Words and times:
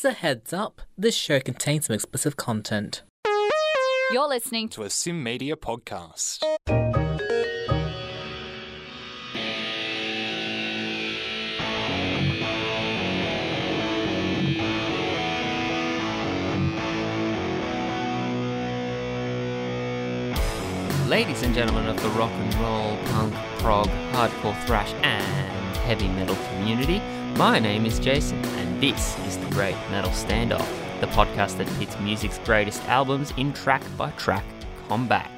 Just 0.00 0.16
a 0.16 0.18
heads 0.18 0.54
up, 0.54 0.80
this 0.96 1.14
show 1.14 1.40
contains 1.40 1.84
some 1.84 1.92
explicit 1.92 2.34
content. 2.34 3.02
You're 4.12 4.28
listening 4.28 4.70
to 4.70 4.82
a 4.84 4.88
SYN 4.88 5.22
Media 5.22 5.56
podcast. 5.56 6.40
Ladies 21.10 21.42
and 21.42 21.54
gentlemen 21.54 21.88
of 21.88 22.02
the 22.02 22.08
rock 22.16 22.30
and 22.30 22.54
roll, 22.54 22.96
punk, 23.12 23.34
prog, 23.58 23.88
hardcore, 24.12 24.58
thrash, 24.64 24.94
and 25.02 25.59
heavy 25.90 26.06
metal 26.10 26.36
community, 26.50 27.00
my 27.36 27.58
name 27.58 27.84
is 27.84 27.98
Jason, 27.98 28.38
and 28.44 28.80
this 28.80 29.18
is 29.26 29.36
the 29.38 29.50
Great 29.50 29.74
Metal 29.90 30.12
Standoff, 30.12 30.68
the 31.00 31.08
podcast 31.08 31.58
that 31.58 31.66
pits 31.80 31.98
music's 31.98 32.38
greatest 32.44 32.80
albums 32.84 33.32
in 33.36 33.52
track 33.52 33.82
by 33.98 34.08
track 34.12 34.44
combat. 34.86 35.28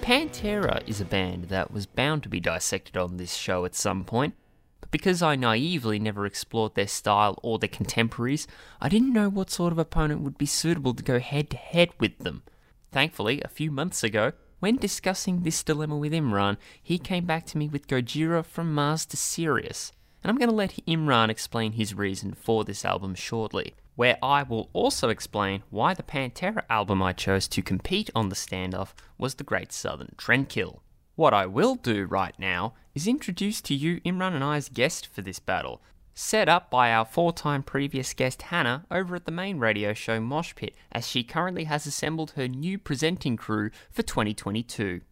Pantera 0.00 0.82
is 0.86 1.02
a 1.02 1.04
band 1.04 1.50
that 1.50 1.70
was 1.70 1.84
bound 1.84 2.22
to 2.22 2.30
be 2.30 2.40
dissected 2.40 2.96
on 2.96 3.18
this 3.18 3.34
show 3.34 3.66
at 3.66 3.74
some 3.74 4.02
point, 4.02 4.32
but 4.80 4.90
because 4.90 5.20
I 5.20 5.36
naively 5.36 5.98
never 5.98 6.24
explored 6.24 6.74
their 6.74 6.86
style 6.86 7.38
or 7.42 7.58
their 7.58 7.68
contemporaries, 7.68 8.46
I 8.80 8.88
didn't 8.88 9.12
know 9.12 9.28
what 9.28 9.50
sort 9.50 9.72
of 9.72 9.78
opponent 9.78 10.22
would 10.22 10.38
be 10.38 10.46
suitable 10.46 10.94
to 10.94 11.02
go 11.02 11.18
head 11.18 11.50
to 11.50 11.58
head 11.58 11.90
with 12.00 12.20
them. 12.20 12.44
Thankfully, 12.92 13.42
a 13.42 13.48
few 13.48 13.70
months 13.70 14.02
ago, 14.02 14.32
when 14.58 14.76
discussing 14.76 15.42
this 15.42 15.62
dilemma 15.62 15.96
with 15.96 16.12
Imran, 16.12 16.56
he 16.82 16.98
came 16.98 17.26
back 17.26 17.44
to 17.46 17.58
me 17.58 17.68
with 17.68 17.86
Gojira 17.86 18.44
from 18.44 18.74
Mars 18.74 19.04
to 19.06 19.16
Sirius, 19.16 19.92
and 20.22 20.30
I'm 20.30 20.38
going 20.38 20.48
to 20.48 20.54
let 20.54 20.84
Imran 20.86 21.28
explain 21.28 21.72
his 21.72 21.94
reason 21.94 22.32
for 22.32 22.64
this 22.64 22.84
album 22.84 23.14
shortly, 23.14 23.74
where 23.96 24.18
I 24.22 24.42
will 24.42 24.70
also 24.72 25.08
explain 25.08 25.62
why 25.70 25.94
the 25.94 26.02
Pantera 26.02 26.62
album 26.70 27.02
I 27.02 27.12
chose 27.12 27.46
to 27.48 27.62
compete 27.62 28.10
on 28.14 28.28
the 28.28 28.34
standoff 28.34 28.92
was 29.18 29.34
the 29.34 29.44
Great 29.44 29.72
Southern 29.72 30.14
Trendkill. 30.16 30.80
What 31.16 31.32
I 31.32 31.46
will 31.46 31.76
do 31.76 32.04
right 32.04 32.34
now 32.38 32.74
is 32.94 33.06
introduce 33.06 33.60
to 33.62 33.74
you 33.74 34.00
Imran 34.02 34.34
and 34.34 34.44
I's 34.44 34.68
guest 34.68 35.06
for 35.06 35.22
this 35.22 35.38
battle, 35.38 35.80
set 36.18 36.48
up 36.48 36.70
by 36.70 36.90
our 36.90 37.04
four 37.04 37.30
time 37.30 37.62
previous 37.62 38.14
guest 38.14 38.42
Hannah 38.42 38.86
over 38.90 39.14
at 39.14 39.26
the 39.26 39.30
main 39.30 39.58
radio 39.58 39.92
show 39.92 40.18
Mosh 40.18 40.54
Pit, 40.54 40.74
as 40.90 41.06
she 41.06 41.22
currently 41.22 41.64
has 41.64 41.86
assembled 41.86 42.32
her 42.32 42.48
new 42.48 42.78
presenting 42.78 43.36
crew 43.36 43.70
for 43.92 44.02
2022. 44.02 45.02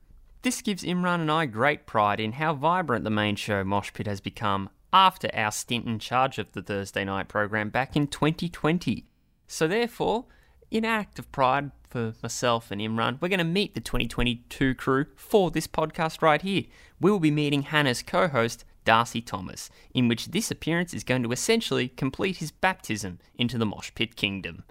This 0.41 0.62
gives 0.62 0.82
Imran 0.82 1.20
and 1.20 1.30
I 1.30 1.44
great 1.44 1.86
pride 1.86 2.20
in 2.20 2.32
how 2.32 2.55
vibrant 2.55 3.05
the 3.05 3.10
main 3.10 3.36
show 3.36 3.62
Mosh 3.62 3.92
Pit 3.92 4.06
has 4.06 4.20
become 4.20 4.70
after 4.94 5.28
our 5.34 5.52
stint 5.52 5.86
in 5.86 5.98
charge 5.98 6.38
of 6.38 6.52
the 6.52 6.62
Thursday 6.62 7.05
night 7.05 7.28
program 7.28 7.69
back 7.69 7.97
in 7.97 8.06
2020. 8.06 9.05
So, 9.47 9.69
therefore, 9.69 10.25
in 10.70 10.86
act 10.86 11.19
of 11.19 11.30
pride 11.30 11.70
for 11.91 12.14
myself 12.22 12.70
and 12.70 12.80
Imran, 12.80 13.20
we're 13.20 13.28
going 13.28 13.38
to 13.38 13.44
meet 13.44 13.75
the 13.75 13.80
2022 13.80 14.75
crew 14.75 15.06
for 15.16 15.50
this 15.50 15.66
podcast 15.66 16.22
right 16.22 16.41
here. 16.41 16.62
We 16.98 17.10
will 17.10 17.20
be 17.20 17.30
meeting 17.30 17.62
Hannah's 17.62 18.02
co 18.02 18.27
host, 18.28 18.64
Darcy 18.84 19.20
Thomas, 19.20 19.70
in 19.92 20.08
which 20.08 20.27
this 20.27 20.50
appearance 20.50 20.94
is 20.94 21.04
going 21.04 21.22
to 21.22 21.32
essentially 21.32 21.88
complete 21.88 22.38
his 22.38 22.50
baptism 22.50 23.18
into 23.36 23.58
the 23.58 23.66
Mosh 23.66 23.91
Pit 23.94 24.16
Kingdom. 24.16 24.64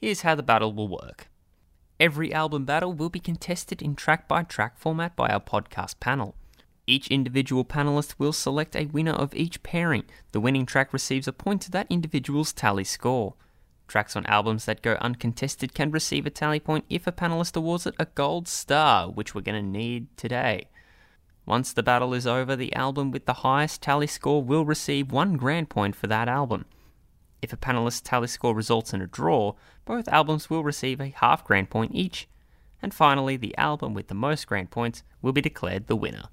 Here's 0.00 0.22
how 0.22 0.34
the 0.34 0.42
battle 0.42 0.72
will 0.72 0.88
work. 0.88 1.28
Every 1.98 2.32
album 2.32 2.64
battle 2.66 2.92
will 2.92 3.08
be 3.08 3.20
contested 3.20 3.80
in 3.80 3.96
track 3.96 4.28
by 4.28 4.42
track 4.42 4.76
format 4.78 5.16
by 5.16 5.28
our 5.28 5.40
podcast 5.40 5.98
panel. 5.98 6.34
Each 6.86 7.08
individual 7.08 7.64
panelist 7.64 8.14
will 8.18 8.32
select 8.32 8.76
a 8.76 8.86
winner 8.86 9.12
of 9.12 9.34
each 9.34 9.62
pairing. 9.62 10.04
The 10.32 10.40
winning 10.40 10.66
track 10.66 10.92
receives 10.92 11.26
a 11.26 11.32
point 11.32 11.62
to 11.62 11.70
that 11.72 11.86
individual's 11.90 12.52
tally 12.52 12.84
score. 12.84 13.34
Tracks 13.88 14.14
on 14.14 14.26
albums 14.26 14.66
that 14.66 14.82
go 14.82 14.98
uncontested 15.00 15.74
can 15.74 15.90
receive 15.90 16.26
a 16.26 16.30
tally 16.30 16.60
point 16.60 16.84
if 16.90 17.06
a 17.06 17.12
panelist 17.12 17.56
awards 17.56 17.86
it 17.86 17.94
a 17.98 18.06
gold 18.06 18.46
star, 18.46 19.10
which 19.10 19.34
we're 19.34 19.40
going 19.40 19.60
to 19.60 19.68
need 19.68 20.14
today. 20.16 20.68
Once 21.46 21.72
the 21.72 21.82
battle 21.82 22.12
is 22.12 22.26
over, 22.26 22.56
the 22.56 22.74
album 22.74 23.12
with 23.12 23.24
the 23.24 23.32
highest 23.32 23.80
tally 23.80 24.08
score 24.08 24.42
will 24.42 24.64
receive 24.64 25.12
one 25.12 25.36
grand 25.36 25.70
point 25.70 25.94
for 25.94 26.08
that 26.08 26.28
album. 26.28 26.64
If 27.40 27.52
a 27.52 27.56
panelist's 27.56 28.00
tally 28.00 28.26
score 28.26 28.54
results 28.54 28.92
in 28.92 29.00
a 29.00 29.06
draw, 29.06 29.54
both 29.84 30.08
albums 30.08 30.50
will 30.50 30.64
receive 30.64 31.00
a 31.00 31.14
half 31.16 31.44
grand 31.44 31.70
point 31.70 31.94
each. 31.94 32.28
And 32.82 32.92
finally, 32.92 33.36
the 33.36 33.56
album 33.56 33.94
with 33.94 34.08
the 34.08 34.14
most 34.14 34.48
grand 34.48 34.70
points 34.70 35.04
will 35.22 35.32
be 35.32 35.40
declared 35.40 35.86
the 35.86 35.94
winner. 35.94 36.24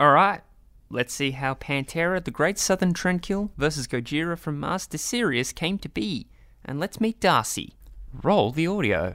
Alright, 0.00 0.40
let's 0.90 1.14
see 1.14 1.30
how 1.30 1.54
Pantera, 1.54 2.22
the 2.22 2.32
Great 2.32 2.58
Southern 2.58 2.92
Trendkill, 2.92 3.50
versus 3.56 3.86
Gojira 3.86 4.36
from 4.36 4.58
Mars 4.58 4.88
to 4.88 4.98
Sirius 4.98 5.52
came 5.52 5.78
to 5.78 5.88
be. 5.88 6.26
And 6.64 6.80
let's 6.80 7.00
meet 7.00 7.20
Darcy. 7.20 7.74
Roll 8.12 8.50
the 8.50 8.66
audio. 8.66 9.14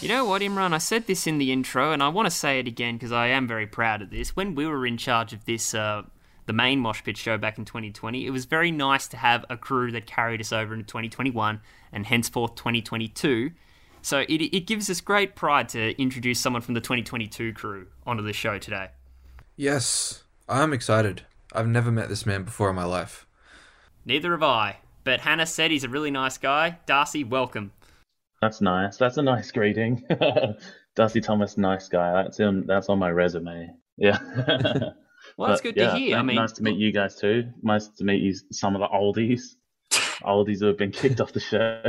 You 0.00 0.08
know 0.08 0.24
what, 0.24 0.40
Imran? 0.40 0.72
I 0.72 0.78
said 0.78 1.06
this 1.06 1.26
in 1.26 1.36
the 1.36 1.52
intro, 1.52 1.92
and 1.92 2.02
I 2.02 2.08
want 2.08 2.24
to 2.24 2.30
say 2.30 2.58
it 2.58 2.66
again 2.66 2.94
because 2.94 3.12
I 3.12 3.26
am 3.26 3.46
very 3.46 3.66
proud 3.66 4.00
of 4.00 4.08
this. 4.08 4.34
When 4.34 4.54
we 4.54 4.64
were 4.66 4.86
in 4.86 4.96
charge 4.96 5.34
of 5.34 5.44
this, 5.44 5.74
uh, 5.74 6.04
the 6.46 6.54
main 6.54 6.80
Mosh 6.80 7.04
Pit 7.04 7.18
show 7.18 7.36
back 7.36 7.58
in 7.58 7.66
2020, 7.66 8.26
it 8.26 8.30
was 8.30 8.46
very 8.46 8.70
nice 8.70 9.06
to 9.08 9.18
have 9.18 9.44
a 9.50 9.58
crew 9.58 9.92
that 9.92 10.06
carried 10.06 10.40
us 10.40 10.54
over 10.54 10.72
into 10.72 10.86
2021 10.86 11.60
and 11.92 12.06
henceforth 12.06 12.54
2022. 12.54 13.50
So 14.00 14.20
it, 14.20 14.40
it 14.40 14.66
gives 14.66 14.88
us 14.88 15.02
great 15.02 15.36
pride 15.36 15.68
to 15.70 16.00
introduce 16.00 16.40
someone 16.40 16.62
from 16.62 16.72
the 16.72 16.80
2022 16.80 17.52
crew 17.52 17.88
onto 18.06 18.22
the 18.22 18.32
show 18.32 18.56
today. 18.56 18.88
Yes, 19.54 20.24
I'm 20.48 20.72
excited. 20.72 21.26
I've 21.52 21.68
never 21.68 21.92
met 21.92 22.08
this 22.08 22.24
man 22.24 22.44
before 22.44 22.70
in 22.70 22.76
my 22.76 22.84
life. 22.84 23.26
Neither 24.06 24.30
have 24.30 24.42
I. 24.42 24.78
But 25.04 25.20
Hannah 25.20 25.46
said 25.46 25.70
he's 25.70 25.84
a 25.84 25.90
really 25.90 26.10
nice 26.10 26.38
guy. 26.38 26.78
Darcy, 26.86 27.22
welcome. 27.22 27.72
That's 28.40 28.62
nice. 28.62 28.96
That's 28.96 29.18
a 29.18 29.22
nice 29.22 29.50
greeting. 29.50 30.02
Darcy 30.96 31.20
Thomas, 31.20 31.58
nice 31.58 31.88
guy. 31.88 32.22
That's 32.22 32.38
him. 32.38 32.66
That's 32.66 32.88
on 32.88 32.98
my 32.98 33.10
resume. 33.10 33.70
Yeah. 33.98 34.18
well, 35.36 35.50
that's 35.50 35.60
good 35.60 35.74
to 35.76 35.94
hear. 35.94 36.16
I 36.16 36.22
mean, 36.22 36.36
nice 36.36 36.52
to 36.52 36.62
meet 36.62 36.78
you 36.78 36.90
guys 36.90 37.16
too. 37.16 37.50
Nice 37.62 37.88
to 37.88 38.04
meet 38.04 38.22
you, 38.22 38.34
some 38.50 38.74
of 38.74 38.80
the 38.80 38.88
oldies. 38.88 39.56
oldies 40.22 40.60
who 40.60 40.66
have 40.66 40.78
been 40.78 40.90
kicked 40.90 41.20
off 41.20 41.32
the 41.34 41.40
show. 41.40 41.82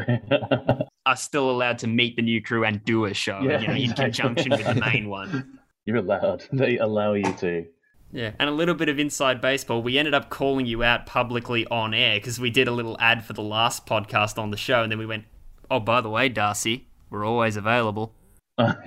are 1.06 1.16
still 1.16 1.50
allowed 1.50 1.80
to 1.80 1.88
meet 1.88 2.18
the 2.18 2.22
new 2.22 2.42
crew 2.42 2.66
and 2.66 2.84
do 2.84 3.06
a 3.06 3.14
show, 3.14 3.40
yeah, 3.42 3.62
you 3.62 3.68
know, 3.68 3.74
in 3.74 3.94
conjunction 3.94 4.52
with 4.52 4.66
the 4.66 4.76
main 4.76 5.10
one. 5.10 5.60
You're 5.86 5.98
allowed. 5.98 6.46
They 6.52 6.78
allow 6.78 7.14
you 7.14 7.34
to. 7.38 7.66
Yeah, 8.12 8.32
and 8.40 8.50
a 8.50 8.52
little 8.52 8.76
bit 8.76 8.90
of 8.90 9.00
inside 9.00 9.40
baseball. 9.40 9.82
We 9.82 9.98
ended 9.98 10.14
up 10.14 10.30
calling 10.30 10.66
you 10.66 10.84
out 10.84 11.06
publicly 11.06 11.66
on 11.68 11.94
air 11.94 12.18
because 12.18 12.42
we 12.42 12.50
did 12.50 12.68
a 12.68 12.72
little 12.72 12.98
ad 13.00 13.24
for 13.24 13.32
the 13.32 13.42
last 13.42 13.86
podcast 13.88 14.38
on 14.38 14.52
the 14.52 14.58
show, 14.58 14.84
and 14.84 14.92
then 14.92 15.00
we 15.00 15.06
went, 15.06 15.24
"Oh, 15.72 15.80
by 15.80 16.02
the 16.02 16.10
way, 16.10 16.30
Darcy, 16.30 16.88
we're 17.10 17.26
always 17.26 17.56
available." 17.56 18.14
Are 18.58 18.78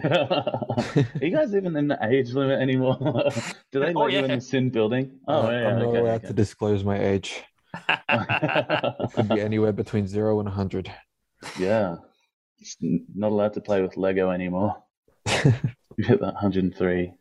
you 1.21 1.31
guys 1.31 1.55
even 1.55 1.75
in 1.77 1.89
the 1.89 1.99
age 2.03 2.33
limit 2.33 2.61
anymore? 2.61 2.97
Do 3.73 3.81
they 3.81 3.87
let 3.87 3.97
oh, 3.97 4.07
yeah. 4.07 4.19
you 4.19 4.25
in 4.27 4.31
the 4.33 4.41
SYN 4.41 4.71
building? 4.71 5.19
Oh, 5.27 5.47
uh, 5.47 5.51
yeah. 5.51 5.69
I'm 5.69 5.79
not 5.79 5.89
okay, 5.89 5.99
allowed 5.99 6.15
okay. 6.17 6.27
to 6.29 6.33
disclose 6.33 6.85
my 6.85 6.99
age. 6.99 7.43
it 7.89 9.11
could 9.15 9.29
be 9.29 9.41
anywhere 9.41 9.73
between 9.73 10.07
zero 10.07 10.39
and 10.39 10.47
100. 10.47 10.93
Yeah. 11.59 11.97
It's 12.59 12.77
not 12.81 13.33
allowed 13.33 13.55
to 13.55 13.61
play 13.61 13.83
with 13.83 13.97
Lego 13.97 14.31
anymore. 14.31 14.77
you 15.27 16.05
hit 16.05 16.21
that 16.21 16.35
103. 16.35 17.13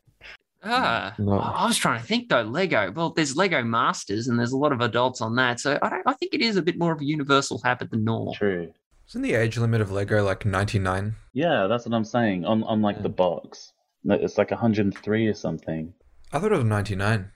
Ah, 0.62 1.14
no. 1.18 1.38
I 1.38 1.66
was 1.66 1.76
trying 1.76 2.00
to 2.00 2.06
think 2.06 2.28
though. 2.28 2.42
Lego. 2.42 2.90
Well, 2.92 3.10
there's 3.10 3.36
Lego 3.36 3.62
Masters, 3.62 4.28
and 4.28 4.38
there's 4.38 4.52
a 4.52 4.56
lot 4.56 4.72
of 4.72 4.80
adults 4.80 5.20
on 5.20 5.36
that. 5.36 5.60
So 5.60 5.78
I, 5.82 6.00
I 6.06 6.12
think 6.14 6.32
it 6.32 6.40
is 6.40 6.56
a 6.56 6.62
bit 6.62 6.78
more 6.78 6.92
of 6.92 7.00
a 7.00 7.04
universal 7.04 7.60
habit 7.62 7.90
than 7.90 8.04
normal. 8.04 8.34
True. 8.34 8.72
Isn't 9.14 9.22
the 9.22 9.34
age 9.34 9.56
limit 9.56 9.80
of 9.80 9.92
Lego 9.92 10.24
like 10.24 10.44
99? 10.44 11.14
Yeah, 11.34 11.68
that's 11.68 11.86
what 11.86 11.94
I'm 11.94 12.04
saying. 12.04 12.44
On 12.46 12.64
on 12.64 12.82
like 12.82 12.96
yeah. 12.96 13.02
the 13.02 13.10
box, 13.10 13.72
it's 14.04 14.36
like 14.36 14.50
103 14.50 15.28
or 15.28 15.34
something. 15.34 15.94
I 16.32 16.40
thought 16.40 16.50
it 16.50 16.56
was 16.56 16.64
99. 16.64 17.30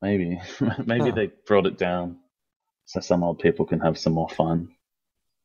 Maybe, 0.00 0.40
maybe 0.86 1.10
huh. 1.10 1.10
they 1.10 1.32
brought 1.44 1.66
it 1.66 1.76
down 1.76 2.18
so 2.84 3.00
some 3.00 3.24
old 3.24 3.40
people 3.40 3.66
can 3.66 3.80
have 3.80 3.98
some 3.98 4.12
more 4.12 4.28
fun. 4.28 4.68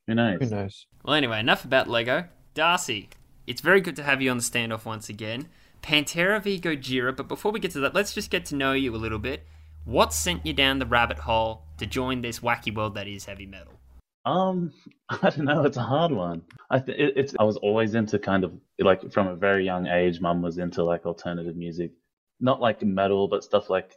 Who 0.06 0.13
knows? 0.13 0.38
Who 0.42 0.45
knows? 0.48 0.86
Well, 1.04 1.15
anyway, 1.15 1.39
enough 1.39 1.65
about 1.65 1.89
Lego. 1.89 2.25
Darcy, 2.54 3.09
it's 3.48 3.62
very 3.62 3.81
good 3.81 3.95
to 3.95 4.04
have 4.04 4.21
you 4.21 4.30
on 4.30 4.38
the 4.38 4.44
standoff 4.44 4.86
once 4.86 5.09
again. 5.09 5.48
Pantera 5.81 6.39
v 6.39 6.59
Gojira, 6.59 7.18
but 7.18 7.27
before 7.27 7.51
we 7.51 7.59
get 7.59 7.71
to 7.71 7.80
that, 7.80 7.95
let's 7.95 8.13
just 8.13 8.30
get 8.30 8.45
to 8.45 8.56
know 8.56 8.74
you 8.74 8.95
a 8.95 8.98
little 8.98 9.18
bit. 9.18 9.48
What 9.86 10.13
sent 10.13 10.45
you 10.45 10.54
down 10.54 10.77
the 10.77 10.86
rabbit 10.86 11.18
hole 11.18 11.63
to 11.80 11.88
join 11.88 12.21
this 12.21 12.42
wacky 12.42 12.71
world 12.71 12.94
that 12.94 13.07
is 13.07 13.25
heavy 13.25 13.48
metal? 13.48 13.74
Um, 14.27 14.74
I 15.09 15.29
don't 15.29 15.45
know. 15.45 15.63
It's 15.63 15.77
a 15.77 15.81
hard 15.81 16.12
one. 16.12 16.41
I 16.69 16.79
th- 16.79 16.97
it, 16.97 17.13
it's 17.18 17.35
I 17.39 17.44
was 17.44 17.57
always 17.57 17.95
into 17.95 18.19
kind 18.19 18.44
of 18.44 18.53
like 18.79 19.12
from 19.12 19.27
a 19.27 19.35
very 19.35 19.65
young 19.65 19.88
age. 19.88 20.19
Mum 20.19 20.41
was 20.41 20.57
into 20.57 20.83
like 20.83 21.06
alternative 21.06 21.56
music, 21.56 21.91
not 22.39 22.62
like 22.62 22.81
metal, 22.83 23.27
but 23.27 23.44
stuff 23.44 23.69
like 23.69 23.94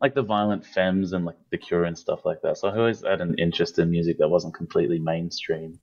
like 0.00 0.14
the 0.14 0.22
violent 0.22 0.66
femmes 0.66 1.12
and 1.12 1.24
like 1.24 1.38
the 1.50 1.58
Cure 1.58 1.84
and 1.84 1.98
stuff 1.98 2.24
like 2.24 2.42
that. 2.42 2.58
So 2.58 2.68
I 2.68 2.76
always 2.76 3.02
had 3.02 3.20
an 3.20 3.36
interest 3.38 3.78
in 3.78 3.90
music 3.90 4.18
that 4.18 4.28
wasn't 4.28 4.54
completely 4.54 4.98
mainstream. 4.98 5.80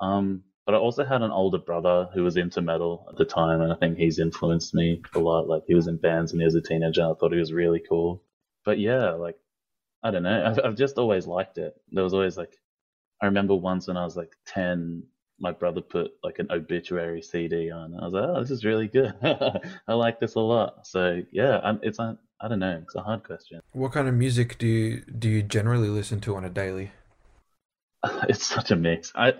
Um, 0.00 0.44
but 0.66 0.74
I 0.74 0.78
also 0.78 1.04
had 1.04 1.22
an 1.22 1.30
older 1.32 1.58
brother 1.58 2.08
who 2.14 2.24
was 2.24 2.36
into 2.36 2.62
metal 2.62 3.06
at 3.10 3.16
the 3.18 3.24
time, 3.24 3.60
and 3.62 3.72
I 3.72 3.76
think 3.76 3.98
he's 3.98 4.18
influenced 4.18 4.74
me 4.74 5.02
a 5.14 5.18
lot. 5.20 5.48
Like 5.48 5.64
he 5.66 5.74
was 5.74 5.88
in 5.88 5.98
bands 5.98 6.32
when 6.32 6.40
he 6.40 6.46
was 6.46 6.56
a 6.56 6.62
teenager, 6.62 7.02
I 7.04 7.14
thought 7.14 7.32
he 7.32 7.38
was 7.38 7.52
really 7.52 7.82
cool. 7.88 8.22
But 8.64 8.78
yeah, 8.78 9.12
like 9.12 9.36
I 10.02 10.10
don't 10.10 10.22
know. 10.24 10.44
I've, 10.46 10.60
I've 10.64 10.76
just 10.76 10.98
always 10.98 11.26
liked 11.26 11.58
it. 11.58 11.74
There 11.92 12.04
was 12.04 12.14
always 12.14 12.36
like, 12.36 12.52
I 13.22 13.26
remember 13.26 13.54
once 13.54 13.88
when 13.88 13.96
I 13.96 14.04
was 14.04 14.16
like 14.16 14.32
10, 14.46 15.02
my 15.40 15.52
brother 15.52 15.80
put 15.80 16.12
like 16.22 16.38
an 16.38 16.48
obituary 16.50 17.22
CD 17.22 17.70
on. 17.70 17.94
I 17.98 18.04
was 18.04 18.14
like, 18.14 18.24
oh, 18.24 18.40
this 18.40 18.50
is 18.50 18.64
really 18.64 18.88
good. 18.88 19.14
I 19.88 19.94
like 19.94 20.20
this 20.20 20.34
a 20.34 20.40
lot. 20.40 20.86
So 20.86 21.22
yeah, 21.32 21.60
I'm, 21.62 21.80
it's 21.82 21.98
a, 21.98 22.18
I 22.40 22.48
don't 22.48 22.58
know. 22.58 22.80
It's 22.82 22.94
a 22.94 23.02
hard 23.02 23.24
question. 23.24 23.60
What 23.72 23.92
kind 23.92 24.08
of 24.08 24.14
music 24.14 24.58
do 24.58 24.66
you 24.66 25.00
do 25.18 25.28
you 25.28 25.42
generally 25.42 25.88
listen 25.88 26.20
to 26.22 26.36
on 26.36 26.44
a 26.44 26.50
daily? 26.50 26.92
It's 28.28 28.44
such 28.44 28.70
a 28.70 28.76
mix. 28.76 29.12
I 29.14 29.32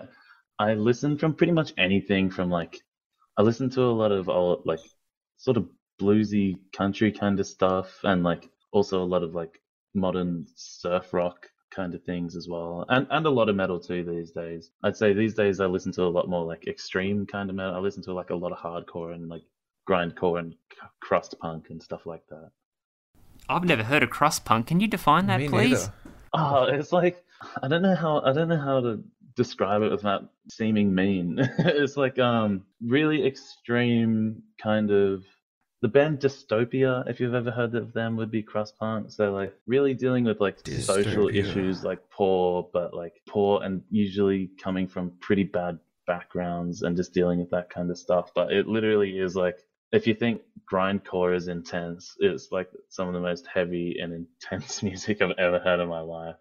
I 0.57 0.73
listen 0.73 1.17
from 1.17 1.35
pretty 1.35 1.53
much 1.53 1.73
anything 1.77 2.31
from 2.31 2.49
like 2.49 2.81
I 3.37 3.43
listen 3.43 3.69
to 3.71 3.81
a 3.81 3.93
lot 4.01 4.11
of 4.11 4.29
old 4.29 4.65
like 4.65 4.79
sort 5.37 5.57
of 5.57 5.69
bluesy 6.01 6.57
country 6.73 7.11
kind 7.11 7.39
of 7.39 7.47
stuff 7.47 7.99
and 8.03 8.23
like 8.23 8.49
also 8.71 9.03
a 9.03 9.05
lot 9.05 9.23
of 9.23 9.35
like 9.35 9.61
modern 9.93 10.47
surf 10.55 11.13
rock 11.13 11.47
kind 11.71 11.93
of 11.93 12.03
things 12.03 12.35
as 12.35 12.47
well 12.47 12.85
and 12.89 13.05
and 13.09 13.25
a 13.25 13.29
lot 13.29 13.49
of 13.49 13.55
metal 13.55 13.79
too 13.79 14.03
these 14.03 14.31
days 14.31 14.71
i'd 14.83 14.95
say 14.95 15.13
these 15.13 15.33
days 15.33 15.59
i 15.59 15.65
listen 15.65 15.91
to 15.91 16.03
a 16.03 16.07
lot 16.07 16.29
more 16.29 16.45
like 16.45 16.67
extreme 16.67 17.25
kind 17.25 17.49
of 17.49 17.55
metal 17.55 17.75
i 17.75 17.79
listen 17.79 18.01
to 18.03 18.13
like 18.13 18.29
a 18.29 18.35
lot 18.35 18.51
of 18.51 18.57
hardcore 18.57 19.13
and 19.13 19.27
like 19.29 19.41
grindcore 19.89 20.39
and 20.39 20.55
crust 21.01 21.35
punk 21.39 21.67
and 21.69 21.81
stuff 21.81 22.05
like 22.05 22.25
that 22.29 22.49
I've 23.47 23.63
never 23.63 23.83
heard 23.83 24.01
of 24.01 24.09
crust 24.09 24.43
punk. 24.43 24.65
Can 24.67 24.79
you 24.79 24.87
define 24.87 25.27
that, 25.27 25.39
Me 25.39 25.47
please? 25.49 25.71
neither. 25.81 25.93
oh 26.33 26.63
it's 26.63 26.91
like 26.91 27.23
i 27.61 27.67
don't 27.67 27.81
know 27.81 27.95
how 27.95 28.21
i 28.21 28.31
don't 28.33 28.47
know 28.47 28.57
how 28.59 28.79
to 28.81 29.03
describe 29.35 29.81
it 29.83 29.91
without 29.91 30.29
seeming 30.49 30.95
mean 30.95 31.37
it's 31.59 31.97
like 31.97 32.17
um 32.19 32.63
really 32.81 33.25
extreme 33.27 34.41
kind 34.61 34.89
of 34.91 35.23
the 35.81 35.87
band 35.87 36.19
dystopia 36.19 37.07
if 37.09 37.19
you've 37.19 37.33
ever 37.33 37.51
heard 37.51 37.75
of 37.75 37.93
them 37.93 38.15
would 38.15 38.31
be 38.31 38.41
crust 38.41 38.77
punk. 38.79 39.11
So 39.11 39.31
like 39.33 39.53
really 39.67 39.93
dealing 39.93 40.23
with 40.23 40.39
like 40.39 40.57
social 40.65 41.27
issues 41.29 41.83
like 41.83 41.99
poor 42.09 42.69
but 42.73 42.93
like 42.93 43.13
poor 43.27 43.61
and 43.61 43.83
usually 43.89 44.49
coming 44.61 44.87
from 44.87 45.11
pretty 45.19 45.43
bad 45.43 45.79
backgrounds 46.07 46.81
and 46.83 46.95
just 46.95 47.13
dealing 47.13 47.39
with 47.39 47.49
that 47.51 47.69
kind 47.69 47.89
of 47.91 47.97
stuff. 47.97 48.31
But 48.33 48.51
it 48.51 48.67
literally 48.67 49.19
is 49.19 49.35
like 49.35 49.59
if 49.91 50.07
you 50.07 50.13
think 50.13 50.41
grindcore 50.71 51.35
is 51.35 51.47
intense 51.47 52.15
it's 52.19 52.51
like 52.51 52.69
some 52.89 53.07
of 53.07 53.13
the 53.13 53.19
most 53.19 53.45
heavy 53.45 53.97
and 54.01 54.11
intense 54.13 54.81
music 54.89 55.21
i've 55.21 55.37
ever 55.37 55.59
heard 55.59 55.79
in 55.79 55.89
my 55.89 56.01
life. 56.01 56.35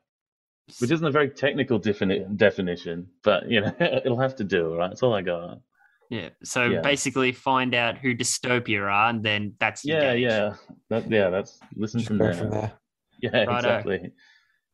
Which 0.81 0.91
isn't 0.91 1.07
a 1.07 1.11
very 1.11 1.29
technical 1.29 1.79
defini- 1.79 2.37
definition 2.37 3.09
but 3.23 3.51
you 3.51 3.61
know 3.61 3.75
it'll 3.81 4.21
have 4.21 4.37
to 4.37 4.45
do 4.45 4.75
right? 4.77 4.89
That's 4.89 5.03
all 5.03 5.13
i 5.13 5.23
got 5.23 5.61
Yeah. 6.11 6.29
So 6.43 6.65
Yeah. 6.65 6.81
basically, 6.81 7.33
find 7.33 7.75
out 7.75 7.99
who 7.99 8.15
Dystopia 8.15 8.83
are, 8.83 9.11
and 9.11 9.23
then 9.23 9.55
that's 9.59 9.85
your 9.85 9.99
yeah 10.01 10.13
gauge. 10.15 10.23
yeah 10.23 10.55
that, 10.91 11.11
yeah 11.11 11.31
that's 11.31 11.59
listen 11.77 12.01
Just 12.01 12.09
from 12.09 12.19
there. 12.19 12.35
from 12.35 12.51
there. 12.51 12.73
yeah 13.21 13.45
Righto. 13.45 13.55
exactly 13.57 14.13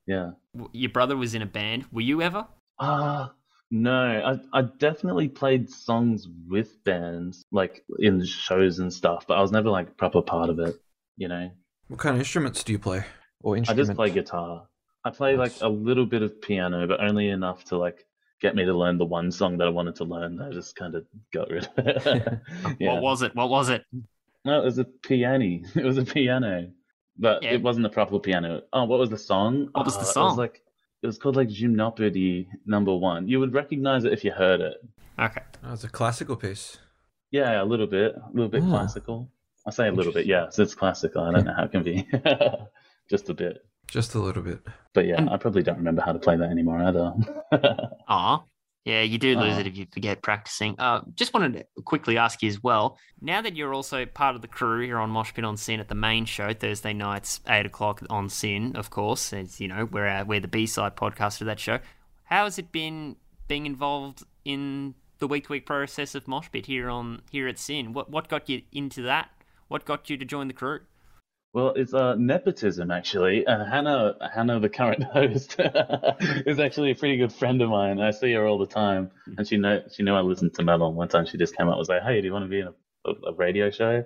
yeah 0.06 0.30
Your 0.72 0.90
brother 0.90 1.16
was 1.16 1.34
in 1.34 1.42
a 1.42 1.46
band. 1.46 1.86
Were 1.92 2.00
you 2.00 2.20
ever? 2.22 2.46
Ah, 2.80 3.32
no. 3.70 4.40
I 4.52 4.58
I 4.58 4.62
definitely 4.78 5.28
played 5.28 5.70
songs 5.70 6.26
with 6.48 6.82
bands, 6.84 7.42
like 7.52 7.84
in 8.00 8.24
shows 8.24 8.78
and 8.80 8.92
stuff, 8.92 9.26
but 9.28 9.38
I 9.38 9.40
was 9.42 9.52
never 9.52 9.70
like 9.70 9.88
a 9.88 9.92
proper 9.92 10.22
part 10.22 10.50
of 10.50 10.58
it. 10.58 10.74
You 11.16 11.28
know, 11.28 11.50
What 11.88 12.00
kind 12.00 12.14
of 12.16 12.20
instruments 12.20 12.64
do 12.64 12.72
you 12.72 12.78
play? 12.78 13.04
Or 13.42 13.56
instruments? 13.56 13.88
I 13.88 13.92
just 13.92 13.96
play 13.96 14.10
guitar. 14.10 14.66
I 15.04 15.10
play 15.10 15.36
like 15.36 15.52
a 15.60 15.68
little 15.68 16.06
bit 16.06 16.22
of 16.22 16.42
piano, 16.42 16.86
but 16.86 17.00
only 17.00 17.28
enough 17.28 17.64
to 17.66 17.76
like 17.78 18.04
get 18.40 18.54
me 18.54 18.64
to 18.64 18.72
learn 18.72 18.98
the 18.98 19.04
one 19.04 19.30
song 19.30 19.58
that 19.58 19.66
I 19.66 19.70
wanted 19.70 19.96
to 19.96 20.04
learn. 20.04 20.40
I 20.40 20.50
just 20.50 20.76
kind 20.76 20.94
of 20.94 21.04
got 21.32 21.50
rid 21.50 21.68
of 21.76 21.86
it. 21.86 22.40
yeah. 22.80 22.92
What 22.92 23.02
was 23.02 23.22
it? 23.22 23.34
What 23.34 23.50
was 23.50 23.68
it? 23.68 23.84
No, 24.44 24.60
it 24.60 24.64
was 24.64 24.78
a 24.78 24.84
piano. 24.84 25.60
It 25.74 25.84
was 25.84 25.98
a 25.98 26.04
piano, 26.04 26.70
but 27.18 27.42
Yeah. 27.42 27.50
it 27.52 27.62
wasn't 27.62 27.86
a 27.86 27.90
proper 27.90 28.18
piano. 28.18 28.62
Oh, 28.72 28.84
what 28.84 28.98
was 28.98 29.10
the 29.10 29.18
song? 29.18 29.68
What 29.72 29.84
was 29.86 29.94
the 29.96 30.20
Uh, 30.20 30.24
It 30.24 30.28
was 30.28 30.38
like 30.38 30.62
it 31.02 31.06
was 31.06 31.18
called 31.18 31.36
like 31.36 31.48
Gymnopédie 31.48 32.46
Number 32.66 32.94
One. 32.94 33.26
You 33.28 33.40
would 33.40 33.54
recognize 33.54 34.04
it 34.04 34.12
if 34.12 34.22
you 34.24 34.32
heard 34.32 34.60
it. 34.60 34.74
Okay. 35.18 35.42
Oh, 35.64 35.72
it's 35.72 35.84
a 35.84 35.88
classical 35.88 36.36
piece. 36.36 36.78
Yeah, 37.30 37.62
a 37.62 37.64
little 37.64 37.86
bit, 37.86 38.14
a 38.16 38.30
little 38.34 38.48
bit 38.50 38.62
classical. 38.62 39.30
I 39.66 39.70
say 39.70 39.88
a 39.88 39.92
little 39.92 40.12
bit, 40.12 40.26
yeah. 40.26 40.48
So 40.50 40.62
it's 40.62 40.74
classical. 40.74 41.22
I 41.22 41.32
don't 41.32 41.44
know 41.44 41.54
how 41.54 41.64
it 41.64 41.70
can 41.72 41.82
be, 41.82 42.08
just 43.10 43.28
a 43.28 43.34
bit. 43.34 43.64
Just 43.90 44.14
a 44.14 44.18
little 44.20 44.42
bit. 44.42 44.60
But 44.94 45.06
yeah, 45.06 45.26
I 45.30 45.36
probably 45.36 45.62
don't 45.62 45.76
remember 45.76 46.02
how 46.02 46.12
to 46.12 46.18
play 46.18 46.36
that 46.36 46.50
anymore 46.50 46.82
either. 46.82 47.12
Ah. 48.08 48.44
Yeah, 48.86 49.02
you 49.02 49.18
do 49.18 49.38
lose 49.38 49.56
Aw. 49.56 49.60
it 49.60 49.66
if 49.66 49.76
you 49.76 49.86
forget 49.92 50.22
practicing. 50.22 50.74
Uh, 50.78 51.02
just 51.14 51.34
wanted 51.34 51.52
to 51.52 51.82
quickly 51.82 52.16
ask 52.16 52.42
you 52.42 52.48
as 52.48 52.62
well. 52.62 52.96
Now 53.20 53.42
that 53.42 53.54
you're 53.54 53.74
also 53.74 54.06
part 54.06 54.36
of 54.36 54.42
the 54.42 54.48
crew 54.48 54.82
here 54.82 54.98
on 54.98 55.10
Mosh 55.10 55.34
Pit 55.34 55.44
on 55.44 55.58
SYN 55.58 55.80
at 55.80 55.88
the 55.88 55.94
main 55.94 56.24
show 56.24 56.54
Thursday 56.54 56.94
nights, 56.94 57.40
eight 57.46 57.66
o'clock 57.66 58.02
on 58.08 58.30
SYN, 58.30 58.76
of 58.76 58.88
course, 58.88 59.34
as 59.34 59.60
you 59.60 59.68
know, 59.68 59.84
we're 59.84 60.08
uh, 60.08 60.24
we're 60.24 60.40
the 60.40 60.48
B 60.48 60.66
side 60.66 60.96
podcast 60.96 61.42
of 61.42 61.46
that 61.46 61.60
show. 61.60 61.78
How 62.24 62.44
has 62.44 62.58
it 62.58 62.72
been 62.72 63.16
being 63.48 63.66
involved 63.66 64.22
in 64.46 64.94
the 65.18 65.28
week 65.28 65.46
to 65.48 65.52
week 65.52 65.66
process 65.66 66.14
of 66.14 66.26
Mosh 66.26 66.48
Pit 66.50 66.64
here 66.64 66.88
on 66.88 67.20
here 67.30 67.48
at 67.48 67.58
SYN? 67.58 67.92
What 67.92 68.10
what 68.10 68.28
got 68.28 68.48
you 68.48 68.62
into 68.72 69.02
that? 69.02 69.28
What 69.68 69.84
got 69.84 70.08
you 70.08 70.16
to 70.16 70.24
join 70.24 70.48
the 70.48 70.54
crew? 70.54 70.80
Well, 71.52 71.72
it's 71.74 71.94
uh, 71.94 72.14
nepotism 72.16 72.90
actually. 72.90 73.46
Uh, 73.46 73.64
Hannah, 73.64 74.14
Hannah, 74.32 74.60
the 74.60 74.68
current 74.68 75.02
host, 75.12 75.56
is 76.46 76.60
actually 76.60 76.92
a 76.92 76.94
pretty 76.94 77.16
good 77.16 77.32
friend 77.32 77.60
of 77.62 77.70
mine. 77.70 78.00
I 78.00 78.10
see 78.10 78.32
her 78.32 78.46
all 78.46 78.58
the 78.58 78.66
time, 78.66 79.10
and 79.36 79.46
she 79.46 79.56
know 79.56 79.82
she 79.92 80.02
knew 80.02 80.14
I 80.14 80.20
listened 80.20 80.54
to 80.54 80.62
metal. 80.62 80.92
One 80.92 81.08
time, 81.08 81.26
she 81.26 81.38
just 81.38 81.56
came 81.56 81.66
up 81.66 81.72
and 81.72 81.78
was 81.78 81.88
like, 81.88 82.02
"Hey, 82.02 82.20
do 82.20 82.26
you 82.26 82.32
want 82.32 82.44
to 82.44 82.48
be 82.48 82.60
in 82.60 82.68
a, 82.68 83.10
a, 83.10 83.32
a 83.32 83.34
radio 83.34 83.70
show?" 83.70 84.04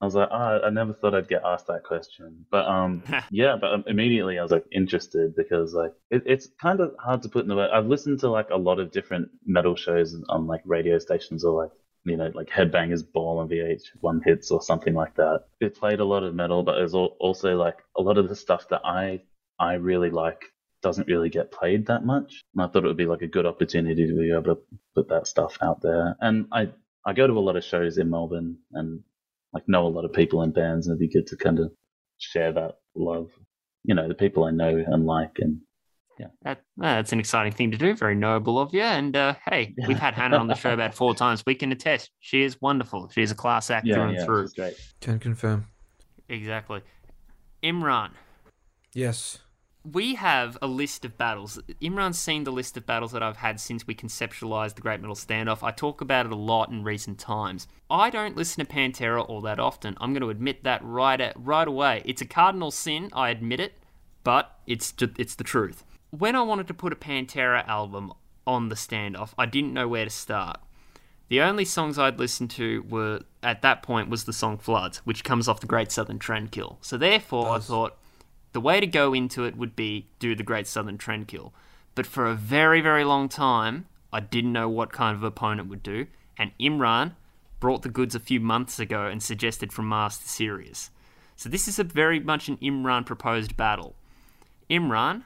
I 0.00 0.06
was 0.06 0.14
like, 0.14 0.30
oh, 0.32 0.60
I 0.64 0.70
never 0.70 0.94
thought 0.94 1.14
I'd 1.14 1.28
get 1.28 1.42
asked 1.44 1.66
that 1.66 1.84
question, 1.84 2.46
but 2.50 2.66
um, 2.66 3.02
yeah, 3.30 3.56
but 3.60 3.72
um, 3.72 3.84
immediately 3.86 4.38
I 4.38 4.42
was 4.42 4.50
like 4.50 4.64
interested 4.72 5.36
because 5.36 5.74
like 5.74 5.92
it, 6.10 6.22
it's 6.24 6.48
kind 6.60 6.80
of 6.80 6.94
hard 6.98 7.22
to 7.22 7.28
put 7.28 7.42
in 7.42 7.48
the 7.48 7.56
word. 7.56 7.70
I've 7.70 7.86
listened 7.86 8.20
to 8.20 8.30
like 8.30 8.48
a 8.50 8.56
lot 8.56 8.80
of 8.80 8.92
different 8.92 9.28
metal 9.44 9.76
shows 9.76 10.16
on 10.30 10.46
like 10.46 10.62
radio 10.64 10.98
stations 10.98 11.44
or 11.44 11.64
like 11.64 11.72
you 12.04 12.16
know 12.16 12.30
like 12.34 12.48
Headbangers 12.48 13.02
Ball 13.10 13.40
and 13.40 13.50
VH1 13.50 14.20
Hits 14.24 14.50
or 14.50 14.62
something 14.62 14.94
like 14.94 15.14
that. 15.16 15.44
It 15.60 15.76
played 15.76 16.00
a 16.00 16.04
lot 16.04 16.22
of 16.22 16.34
metal, 16.34 16.62
but 16.62 16.74
there's 16.76 16.94
also 16.94 17.56
like 17.56 17.78
a 17.96 18.02
lot 18.02 18.18
of 18.18 18.28
the 18.28 18.36
stuff 18.36 18.68
that 18.70 18.82
I 18.84 19.22
I 19.58 19.74
really 19.74 20.10
like 20.10 20.44
doesn't 20.82 21.08
really 21.08 21.28
get 21.28 21.52
played 21.52 21.86
that 21.86 22.04
much. 22.04 22.42
And 22.54 22.62
I 22.62 22.68
thought 22.68 22.84
it 22.84 22.88
would 22.88 22.96
be 22.96 23.06
like 23.06 23.22
a 23.22 23.26
good 23.26 23.46
opportunity 23.46 24.06
to 24.06 24.14
be 24.14 24.32
able 24.32 24.54
to 24.54 24.58
put 24.94 25.08
that 25.08 25.26
stuff 25.26 25.58
out 25.62 25.82
there. 25.82 26.16
And 26.20 26.46
I 26.52 26.70
I 27.04 27.12
go 27.12 27.26
to 27.26 27.32
a 27.32 27.40
lot 27.40 27.56
of 27.56 27.64
shows 27.64 27.98
in 27.98 28.10
Melbourne 28.10 28.58
and 28.72 29.02
like 29.52 29.68
know 29.68 29.86
a 29.86 29.88
lot 29.88 30.04
of 30.04 30.12
people 30.12 30.42
in 30.42 30.52
bands 30.52 30.86
and 30.86 30.94
it'd 30.94 31.10
be 31.10 31.12
good 31.12 31.26
to 31.28 31.36
kind 31.36 31.58
of 31.58 31.72
share 32.18 32.52
that 32.52 32.78
love. 32.94 33.30
You 33.84 33.94
know, 33.94 34.08
the 34.08 34.14
people 34.14 34.44
I 34.44 34.50
know 34.50 34.82
and 34.86 35.06
like 35.06 35.38
and 35.38 35.60
That, 36.42 36.62
that's 36.76 37.12
an 37.12 37.20
exciting 37.20 37.52
thing 37.52 37.70
to 37.70 37.76
do. 37.76 37.94
Very 37.94 38.14
noble 38.14 38.58
of 38.58 38.72
you. 38.74 38.82
And 38.82 39.16
uh, 39.16 39.34
hey, 39.48 39.74
we've 39.86 39.98
had 39.98 40.14
Hannah 40.14 40.38
on 40.38 40.46
the 40.46 40.54
show 40.54 40.72
about 40.72 40.94
four 40.94 41.14
times. 41.14 41.42
We 41.46 41.54
can 41.54 41.72
attest. 41.72 42.10
She 42.20 42.42
is 42.42 42.60
wonderful. 42.60 43.08
She 43.10 43.22
is 43.22 43.30
a 43.30 43.34
class 43.34 43.70
act 43.70 43.86
yeah, 43.86 43.94
through 43.94 44.08
and 44.08 44.24
through. 44.24 44.42
it's 44.44 44.52
great. 44.54 44.74
Can 45.00 45.18
confirm. 45.18 45.66
Exactly. 46.28 46.82
Imran, 47.62 48.10
Yes. 48.94 49.38
we 49.84 50.14
have 50.14 50.56
a 50.62 50.66
list 50.66 51.04
of 51.04 51.16
battles. 51.18 51.58
Imran's 51.82 52.18
seen 52.18 52.44
the 52.44 52.52
list 52.52 52.76
of 52.76 52.86
battles 52.86 53.12
that 53.12 53.22
I've 53.22 53.36
had 53.36 53.60
since 53.60 53.86
we 53.86 53.94
conceptualized 53.94 54.74
the 54.76 54.80
Great 54.82 55.00
Metal 55.00 55.16
Standoff. 55.16 55.62
I 55.62 55.70
talk 55.70 56.00
about 56.00 56.26
it 56.26 56.32
a 56.32 56.36
lot 56.36 56.70
in 56.70 56.84
recent 56.84 57.18
times. 57.18 57.66
I 57.90 58.10
don't 58.10 58.36
listen 58.36 58.64
to 58.64 58.72
Pantera 58.72 59.26
all 59.28 59.40
that 59.42 59.58
often. 59.58 59.96
I'm 60.00 60.12
going 60.12 60.22
to 60.22 60.30
admit 60.30 60.64
that 60.64 60.82
right 60.84 61.20
at, 61.20 61.34
right 61.38 61.66
away. 61.68 62.02
It's 62.04 62.22
a 62.22 62.26
cardinal 62.26 62.70
sin, 62.70 63.10
I 63.12 63.30
admit 63.30 63.60
it, 63.60 63.74
but 64.24 64.58
it's 64.66 64.92
ju- 64.92 65.14
it's 65.18 65.34
the 65.34 65.44
truth. 65.44 65.84
When 66.10 66.34
I 66.34 66.42
wanted 66.42 66.66
to 66.68 66.74
put 66.74 66.92
a 66.92 66.96
Pantera 66.96 67.66
album 67.68 68.12
on 68.44 68.68
the 68.68 68.74
standoff, 68.74 69.32
I 69.38 69.46
didn't 69.46 69.72
know 69.72 69.86
where 69.86 70.04
to 70.04 70.10
start. 70.10 70.60
The 71.28 71.40
only 71.40 71.64
songs 71.64 71.98
I'd 71.98 72.18
listened 72.18 72.50
to 72.52 72.84
were 72.88 73.20
at 73.44 73.62
that 73.62 73.84
point 73.84 74.10
was 74.10 74.24
the 74.24 74.32
song 74.32 74.58
Floods, 74.58 74.98
which 74.98 75.22
comes 75.22 75.46
off 75.46 75.60
the 75.60 75.68
Great 75.68 75.92
Southern 75.92 76.18
Trendkill. 76.18 76.78
So 76.80 76.96
therefore, 76.96 77.50
I 77.50 77.60
thought 77.60 77.96
the 78.52 78.60
way 78.60 78.80
to 78.80 78.86
go 78.88 79.14
into 79.14 79.44
it 79.44 79.56
would 79.56 79.76
be 79.76 80.08
do 80.18 80.34
the 80.34 80.42
Great 80.42 80.66
Southern 80.66 80.98
Trendkill. 80.98 81.52
But 81.94 82.06
for 82.06 82.26
a 82.26 82.34
very, 82.34 82.80
very 82.80 83.04
long 83.04 83.28
time, 83.28 83.86
I 84.12 84.18
didn't 84.18 84.52
know 84.52 84.68
what 84.68 84.92
kind 84.92 85.14
of 85.14 85.22
opponent 85.22 85.68
would 85.68 85.84
do, 85.84 86.08
and 86.36 86.50
Imran 86.58 87.14
brought 87.60 87.82
the 87.82 87.88
goods 87.88 88.16
a 88.16 88.20
few 88.20 88.40
months 88.40 88.80
ago 88.80 89.06
and 89.06 89.22
suggested 89.22 89.72
from 89.72 89.86
Mars 89.86 90.14
Master 90.14 90.28
Sirius. 90.28 90.90
So 91.36 91.48
this 91.48 91.68
is 91.68 91.78
a 91.78 91.84
very 91.84 92.18
much 92.18 92.48
an 92.48 92.56
Imran 92.56 93.06
proposed 93.06 93.56
battle. 93.56 93.94
Imran, 94.68 95.22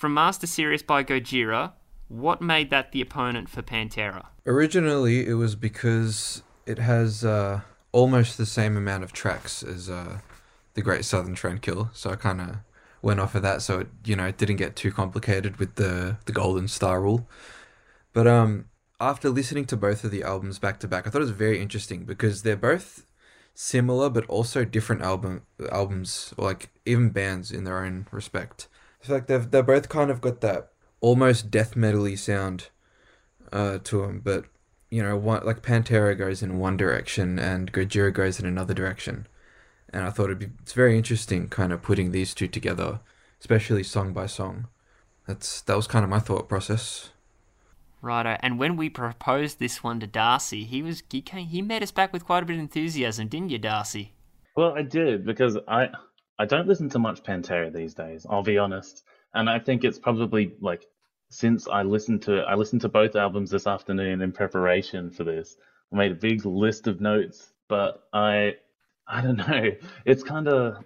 from 0.00 0.14
Mars 0.14 0.38
to 0.38 0.46
Sirius 0.46 0.82
by 0.82 1.04
Gojira, 1.04 1.72
what 2.08 2.40
made 2.40 2.70
that 2.70 2.90
the 2.92 3.02
opponent 3.02 3.50
for 3.50 3.60
Pantera? 3.60 4.28
Originally, 4.46 5.26
it 5.26 5.34
was 5.34 5.54
because 5.54 6.42
it 6.64 6.78
has 6.78 7.22
uh, 7.22 7.60
almost 7.92 8.38
the 8.38 8.46
same 8.46 8.78
amount 8.78 9.04
of 9.04 9.12
tracks 9.12 9.62
as 9.62 9.90
uh, 9.90 10.20
the 10.72 10.80
Great 10.80 11.04
Southern 11.04 11.34
Trendkill, 11.34 11.94
so 11.94 12.10
I 12.10 12.16
kind 12.16 12.40
of 12.40 12.56
went 13.02 13.20
off 13.20 13.34
of 13.34 13.42
that, 13.42 13.60
so 13.60 13.80
it 13.80 13.88
you 14.06 14.16
know 14.16 14.26
it 14.26 14.38
didn't 14.38 14.56
get 14.56 14.74
too 14.74 14.90
complicated 14.90 15.58
with 15.58 15.74
the 15.74 16.16
the 16.24 16.32
Golden 16.32 16.66
Star 16.66 17.02
rule. 17.02 17.28
But 18.14 18.26
um, 18.26 18.70
after 19.00 19.28
listening 19.28 19.66
to 19.66 19.76
both 19.76 20.02
of 20.02 20.10
the 20.10 20.22
albums 20.22 20.58
back 20.58 20.80
to 20.80 20.88
back, 20.88 21.06
I 21.06 21.10
thought 21.10 21.20
it 21.20 21.28
was 21.28 21.30
very 21.32 21.60
interesting 21.60 22.04
because 22.06 22.42
they're 22.42 22.56
both 22.56 23.06
similar 23.52 24.08
but 24.08 24.24
also 24.26 24.64
different 24.64 25.02
album 25.02 25.42
albums 25.70 26.32
or 26.38 26.46
like 26.46 26.70
even 26.86 27.10
bands 27.10 27.52
in 27.52 27.64
their 27.64 27.84
own 27.84 28.06
respect. 28.10 28.66
I 29.02 29.06
feel 29.06 29.16
like 29.16 29.26
they've 29.26 29.50
they're 29.50 29.62
both 29.62 29.88
kind 29.88 30.10
of 30.10 30.20
got 30.20 30.40
that 30.42 30.70
almost 31.00 31.50
death 31.50 31.74
metally 31.74 32.18
sound 32.18 32.68
uh, 33.52 33.78
to 33.84 34.02
them, 34.02 34.20
but 34.22 34.44
you 34.90 35.02
know, 35.02 35.16
one, 35.16 35.44
like 35.46 35.62
Pantera 35.62 36.18
goes 36.18 36.42
in 36.42 36.58
one 36.58 36.76
direction 36.76 37.38
and 37.38 37.72
Gojira 37.72 38.12
goes 38.12 38.40
in 38.40 38.46
another 38.46 38.74
direction, 38.74 39.26
and 39.92 40.04
I 40.04 40.10
thought 40.10 40.24
it'd 40.24 40.38
be 40.38 40.48
it's 40.60 40.72
very 40.72 40.96
interesting, 40.96 41.48
kind 41.48 41.72
of 41.72 41.82
putting 41.82 42.10
these 42.10 42.34
two 42.34 42.48
together, 42.48 43.00
especially 43.40 43.82
song 43.82 44.12
by 44.12 44.26
song. 44.26 44.68
That's 45.26 45.62
that 45.62 45.76
was 45.76 45.86
kind 45.86 46.04
of 46.04 46.10
my 46.10 46.18
thought 46.18 46.48
process. 46.48 47.10
Righto. 48.02 48.36
And 48.40 48.58
when 48.58 48.76
we 48.76 48.88
proposed 48.88 49.58
this 49.58 49.84
one 49.84 50.00
to 50.00 50.06
Darcy, 50.06 50.64
he 50.64 50.82
was 50.82 51.02
he 51.10 51.20
came, 51.20 51.46
he 51.46 51.62
met 51.62 51.82
us 51.82 51.90
back 51.90 52.12
with 52.12 52.24
quite 52.24 52.42
a 52.42 52.46
bit 52.46 52.54
of 52.54 52.60
enthusiasm, 52.60 53.28
didn't 53.28 53.50
you, 53.50 53.58
Darcy? 53.58 54.12
Well, 54.56 54.72
I 54.72 54.82
did 54.82 55.24
because 55.24 55.56
I 55.68 55.88
I 56.40 56.46
don't 56.46 56.66
listen 56.66 56.88
to 56.90 56.98
much 56.98 57.22
Pantera 57.22 57.70
these 57.70 57.92
days. 57.92 58.26
I'll 58.28 58.42
be 58.42 58.56
honest, 58.56 59.04
and 59.34 59.50
I 59.50 59.58
think 59.58 59.84
it's 59.84 59.98
probably 59.98 60.54
like 60.62 60.86
since 61.28 61.68
I 61.68 61.82
listened 61.82 62.22
to 62.22 62.40
I 62.40 62.54
listened 62.54 62.80
to 62.80 62.88
both 62.88 63.14
albums 63.14 63.50
this 63.50 63.66
afternoon 63.66 64.22
in 64.22 64.32
preparation 64.32 65.10
for 65.10 65.22
this. 65.22 65.58
I 65.92 65.96
made 65.96 66.12
a 66.12 66.14
big 66.14 66.46
list 66.46 66.86
of 66.86 66.98
notes, 66.98 67.52
but 67.68 68.04
I 68.14 68.54
I 69.06 69.20
don't 69.20 69.36
know. 69.36 69.72
It's 70.06 70.22
kind 70.22 70.48
of 70.48 70.82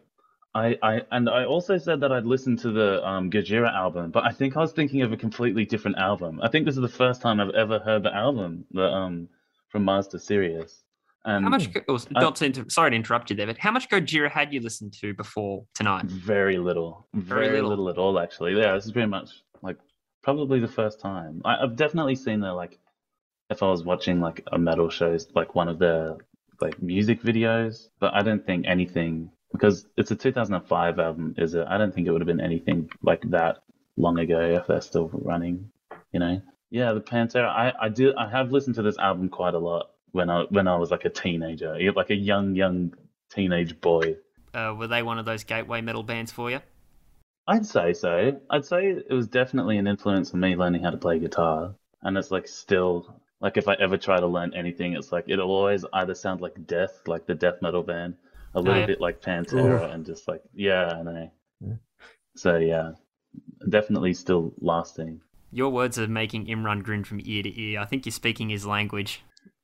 I, 0.56 0.76
I 0.82 1.02
and 1.12 1.28
I 1.30 1.44
also 1.44 1.78
said 1.78 2.00
that 2.00 2.10
I'd 2.10 2.26
listened 2.26 2.58
to 2.60 2.72
the 2.72 3.06
um, 3.06 3.30
Gojira 3.30 3.72
album, 3.72 4.10
but 4.10 4.24
I 4.24 4.32
think 4.32 4.56
I 4.56 4.60
was 4.60 4.72
thinking 4.72 5.02
of 5.02 5.12
a 5.12 5.16
completely 5.16 5.64
different 5.64 5.98
album. 5.98 6.40
I 6.42 6.48
think 6.48 6.66
this 6.66 6.74
is 6.74 6.82
the 6.82 6.88
first 6.88 7.22
time 7.22 7.38
I've 7.38 7.54
ever 7.54 7.78
heard 7.78 8.02
the 8.02 8.12
album, 8.12 8.64
the 8.72 8.86
um 8.86 9.28
from 9.68 9.84
Mars 9.84 10.08
to 10.08 10.18
Sirius. 10.18 10.82
And 11.24 11.44
how 11.44 11.46
um, 11.46 11.50
much? 11.50 11.68
Oh, 11.88 11.98
not 12.10 12.36
to 12.36 12.44
inter- 12.46 12.66
sorry 12.68 12.90
to 12.90 12.96
interrupt 12.96 13.30
you 13.30 13.36
there, 13.36 13.46
but 13.46 13.58
how 13.58 13.70
much 13.70 13.88
Gojira 13.88 14.30
had 14.30 14.52
you 14.52 14.60
listened 14.60 14.92
to 15.00 15.14
before 15.14 15.64
tonight? 15.74 16.04
Very 16.04 16.58
little, 16.58 17.06
very, 17.14 17.46
Very 17.46 17.62
little. 17.62 17.70
little. 17.70 17.88
at 17.88 17.98
all. 17.98 18.18
Actually, 18.18 18.56
yeah, 18.58 18.74
this 18.74 18.84
is 18.84 18.92
pretty 18.92 19.08
much 19.08 19.30
like 19.62 19.78
probably 20.22 20.60
the 20.60 20.68
first 20.68 21.00
time. 21.00 21.40
I, 21.44 21.62
I've 21.62 21.76
definitely 21.76 22.14
seen 22.14 22.40
their 22.40 22.52
like 22.52 22.78
if 23.50 23.62
I 23.62 23.70
was 23.70 23.84
watching 23.84 24.20
like 24.20 24.42
a 24.52 24.58
metal 24.58 24.90
shows, 24.90 25.28
like 25.34 25.54
one 25.54 25.68
of 25.68 25.78
their 25.78 26.16
like 26.60 26.80
music 26.82 27.22
videos, 27.22 27.88
but 28.00 28.12
I 28.14 28.22
don't 28.22 28.44
think 28.44 28.66
anything 28.66 29.30
because 29.52 29.86
it's 29.96 30.10
a 30.10 30.16
2005 30.16 30.98
album, 30.98 31.34
is 31.38 31.54
it? 31.54 31.64
I 31.68 31.78
don't 31.78 31.94
think 31.94 32.06
it 32.06 32.10
would 32.10 32.20
have 32.20 32.26
been 32.26 32.40
anything 32.40 32.90
like 33.02 33.22
that 33.30 33.58
long 33.96 34.18
ago 34.18 34.40
if 34.40 34.66
they're 34.66 34.80
still 34.80 35.08
running, 35.12 35.70
you 36.12 36.20
know. 36.20 36.42
Yeah, 36.70 36.92
the 36.92 37.00
Pantera. 37.00 37.48
I, 37.48 37.72
I 37.80 37.88
did. 37.88 38.14
I 38.16 38.28
have 38.28 38.50
listened 38.50 38.74
to 38.76 38.82
this 38.82 38.98
album 38.98 39.28
quite 39.28 39.54
a 39.54 39.58
lot 39.58 39.90
when 40.14 40.30
I 40.30 40.44
when 40.50 40.68
I 40.68 40.76
was 40.76 40.90
like 40.90 41.04
a 41.04 41.10
teenager, 41.10 41.76
like 41.94 42.10
a 42.10 42.14
young 42.14 42.54
young 42.54 42.94
teenage 43.30 43.80
boy. 43.80 44.16
Uh, 44.54 44.72
were 44.78 44.86
they 44.86 45.02
one 45.02 45.18
of 45.18 45.24
those 45.24 45.42
gateway 45.42 45.80
metal 45.80 46.04
bands 46.04 46.30
for 46.30 46.50
you? 46.50 46.60
I'd 47.48 47.66
say 47.66 47.92
so. 47.92 48.40
I'd 48.48 48.64
say 48.64 48.90
it 48.90 49.12
was 49.12 49.26
definitely 49.26 49.76
an 49.76 49.88
influence 49.88 50.32
on 50.32 50.40
me 50.40 50.54
learning 50.54 50.84
how 50.84 50.90
to 50.90 50.96
play 50.96 51.18
guitar, 51.18 51.74
and 52.02 52.16
it's 52.16 52.30
like 52.30 52.46
still 52.46 53.20
like 53.40 53.56
if 53.56 53.66
I 53.66 53.74
ever 53.74 53.98
try 53.98 54.18
to 54.20 54.26
learn 54.26 54.54
anything, 54.54 54.92
it's 54.92 55.10
like 55.10 55.24
it'll 55.26 55.50
always 55.50 55.84
either 55.92 56.14
sound 56.14 56.40
like 56.40 56.64
death, 56.66 57.02
like 57.06 57.26
the 57.26 57.34
death 57.34 57.60
metal 57.60 57.82
band, 57.82 58.14
a 58.54 58.60
little 58.60 58.80
yeah. 58.80 58.86
bit 58.86 59.00
like 59.00 59.20
Pantera, 59.20 59.92
and 59.92 60.06
just 60.06 60.28
like 60.28 60.42
yeah, 60.54 60.92
I 60.94 61.02
know. 61.02 61.30
Yeah. 61.60 61.74
So 62.36 62.56
yeah, 62.58 62.92
definitely 63.68 64.14
still 64.14 64.54
lasting. 64.60 65.20
Your 65.50 65.70
words 65.70 65.98
are 65.98 66.06
making 66.06 66.46
Imran 66.46 66.84
grin 66.84 67.02
from 67.02 67.20
ear 67.24 67.42
to 67.42 67.60
ear. 67.60 67.80
I 67.80 67.84
think 67.84 68.06
you're 68.06 68.12
speaking 68.12 68.50
his 68.50 68.64
language. 68.64 69.22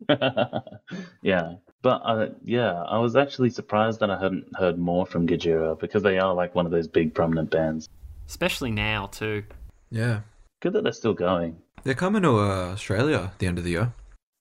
yeah, 1.23 1.55
but 1.83 2.03
uh, 2.05 2.27
yeah, 2.45 2.83
I 2.83 2.99
was 2.99 3.17
actually 3.17 3.51
surprised 3.51 4.01
that 4.01 4.11
I 4.11 4.19
hadn't 4.21 4.47
heard 4.57 4.79
more 4.79 5.07
from 5.07 5.27
Gojira 5.27 5.79
because 5.79 6.03
they 6.03 6.19
are 6.19 6.35
like 6.35 6.55
one 6.55 6.67
of 6.67 6.73
those 6.73 6.89
big 6.89 7.15
prominent 7.15 7.51
bands. 7.51 7.89
Especially 8.27 8.71
now, 8.71 9.07
too. 9.07 9.45
Yeah, 9.91 10.21
Good 10.61 10.75
that 10.75 10.85
they're 10.85 10.93
still 10.93 11.15
going. 11.15 11.57
they're 11.85 11.95
coming 11.95 12.23
to 12.23 12.39
uh, 12.39 12.73
Australia 12.73 13.31
at 13.33 13.39
the 13.39 13.47
end 13.47 13.59
of 13.59 13.65
the 13.65 13.71
year. 13.71 13.93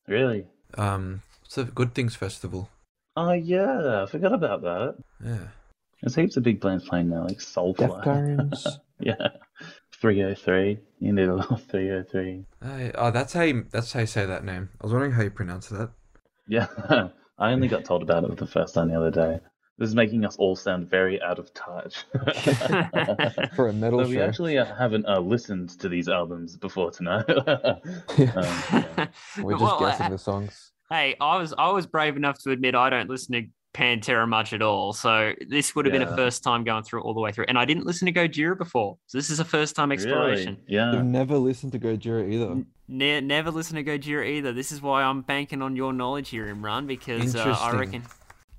Really? 0.08 0.46
Um, 0.78 1.22
it's 1.46 1.58
a 1.58 1.64
Good 1.64 1.96
Things 1.96 2.16
Festival. 2.16 2.70
Oh 3.16 3.32
yeah, 3.32 4.04
I 4.04 4.06
forgot 4.06 4.34
about 4.34 4.62
that. 4.62 4.96
Yeah. 5.26 5.48
There's 6.02 6.16
heaps 6.16 6.38
of 6.38 6.44
big 6.44 6.62
bands 6.62 6.88
playing 6.88 7.10
now, 7.10 7.24
like 7.24 7.40
Soulfly. 7.40 8.04
Deftones. 8.04 8.66
yeah. 9.00 9.30
303. 10.00 10.80
You 11.00 11.14
need 11.14 11.28
a 11.30 11.36
little 11.36 11.58
303. 11.58 12.46
Hey, 12.62 12.92
oh, 12.96 13.12
that's 13.12 13.34
how 13.34 13.44
you, 13.44 13.66
that's 13.72 13.92
how 13.94 14.02
you 14.02 14.06
say 14.06 14.26
that 14.26 14.44
name. 14.44 14.70
I 14.82 14.86
was 14.86 14.92
wondering 14.92 15.14
how 15.14 15.24
you 15.24 15.30
pronounce 15.32 15.70
that. 15.70 15.92
Yeah. 16.48 16.68
I 17.38 17.52
only 17.54 17.68
got 17.70 17.86
told 17.86 18.04
about 18.04 18.26
it 18.26 18.30
for 18.30 18.36
the 18.36 18.48
first 18.48 18.74
time 18.74 18.90
the 18.90 18.98
other 18.98 19.12
day. 19.12 19.40
This 19.78 19.88
is 19.88 19.96
making 19.96 20.26
us 20.26 20.36
all 20.36 20.58
sound 20.58 20.90
very 20.90 21.22
out 21.22 21.40
of 21.40 21.54
touch. 21.54 22.04
For 23.56 23.70
a 23.70 23.74
metal 23.74 24.04
so 24.04 24.10
we 24.10 24.20
actually 24.20 24.58
uh, 24.58 24.66
haven't 24.76 25.06
uh, 25.08 25.22
listened 25.22 25.70
to 25.80 25.88
these 25.88 26.10
albums 26.10 26.58
before 26.58 26.92
tonight. 26.92 27.24
um, 27.30 27.80
yeah. 28.18 29.08
We're 29.38 29.54
just 29.54 29.64
Well, 29.64 29.80
guessing 29.80 30.08
uh, 30.08 30.10
the 30.10 30.18
songs. 30.18 30.74
Hey, 30.90 31.16
I 31.22 31.38
was 31.38 31.54
I 31.58 31.70
was 31.72 31.88
brave 31.88 32.18
enough 32.18 32.40
to 32.40 32.52
admit 32.52 32.76
I 32.76 32.90
don't 32.90 33.10
listen 33.10 33.34
to 33.36 33.48
Pantera 33.74 34.28
much 34.28 34.52
at 34.52 34.62
all. 34.62 34.94
So 34.94 35.34
this 35.48 35.76
would 35.76 35.86
have 35.86 35.94
been 35.94 36.02
a 36.02 36.16
first 36.16 36.44
time 36.44 36.64
going 36.64 36.84
through 36.84 37.02
all 37.02 37.14
the 37.14 37.20
way 37.20 37.32
through. 37.32 37.46
And 37.48 37.58
I 37.58 37.66
didn't 37.66 37.86
listen 37.86 38.06
to 38.08 38.12
Gojira 38.12 38.58
before. 38.58 38.98
So 39.06 39.18
this 39.18 39.30
is 39.30 39.40
a 39.40 39.46
first 39.46 39.76
time 39.76 39.92
exploration. 39.92 40.58
Really? 40.68 40.76
Yeah. 40.76 40.94
You've 40.94 41.06
never 41.06 41.38
listened 41.38 41.74
to 41.74 41.80
Gojira 41.80 42.32
either. 42.32 42.64
Ne- 42.88 43.22
never 43.22 43.52
listened 43.52 43.84
to 43.84 43.84
Gojira 43.84 44.28
either. 44.28 44.54
This 44.54 44.72
is 44.72 44.82
why 44.82 45.04
I'm 45.04 45.22
banking 45.22 45.62
on 45.62 45.76
your 45.76 45.94
knowledge 45.94 46.30
here, 46.30 46.54
Imran, 46.54 46.88
because 46.88 47.36
uh, 47.36 47.56
I 47.60 47.72
reckon 47.78 48.04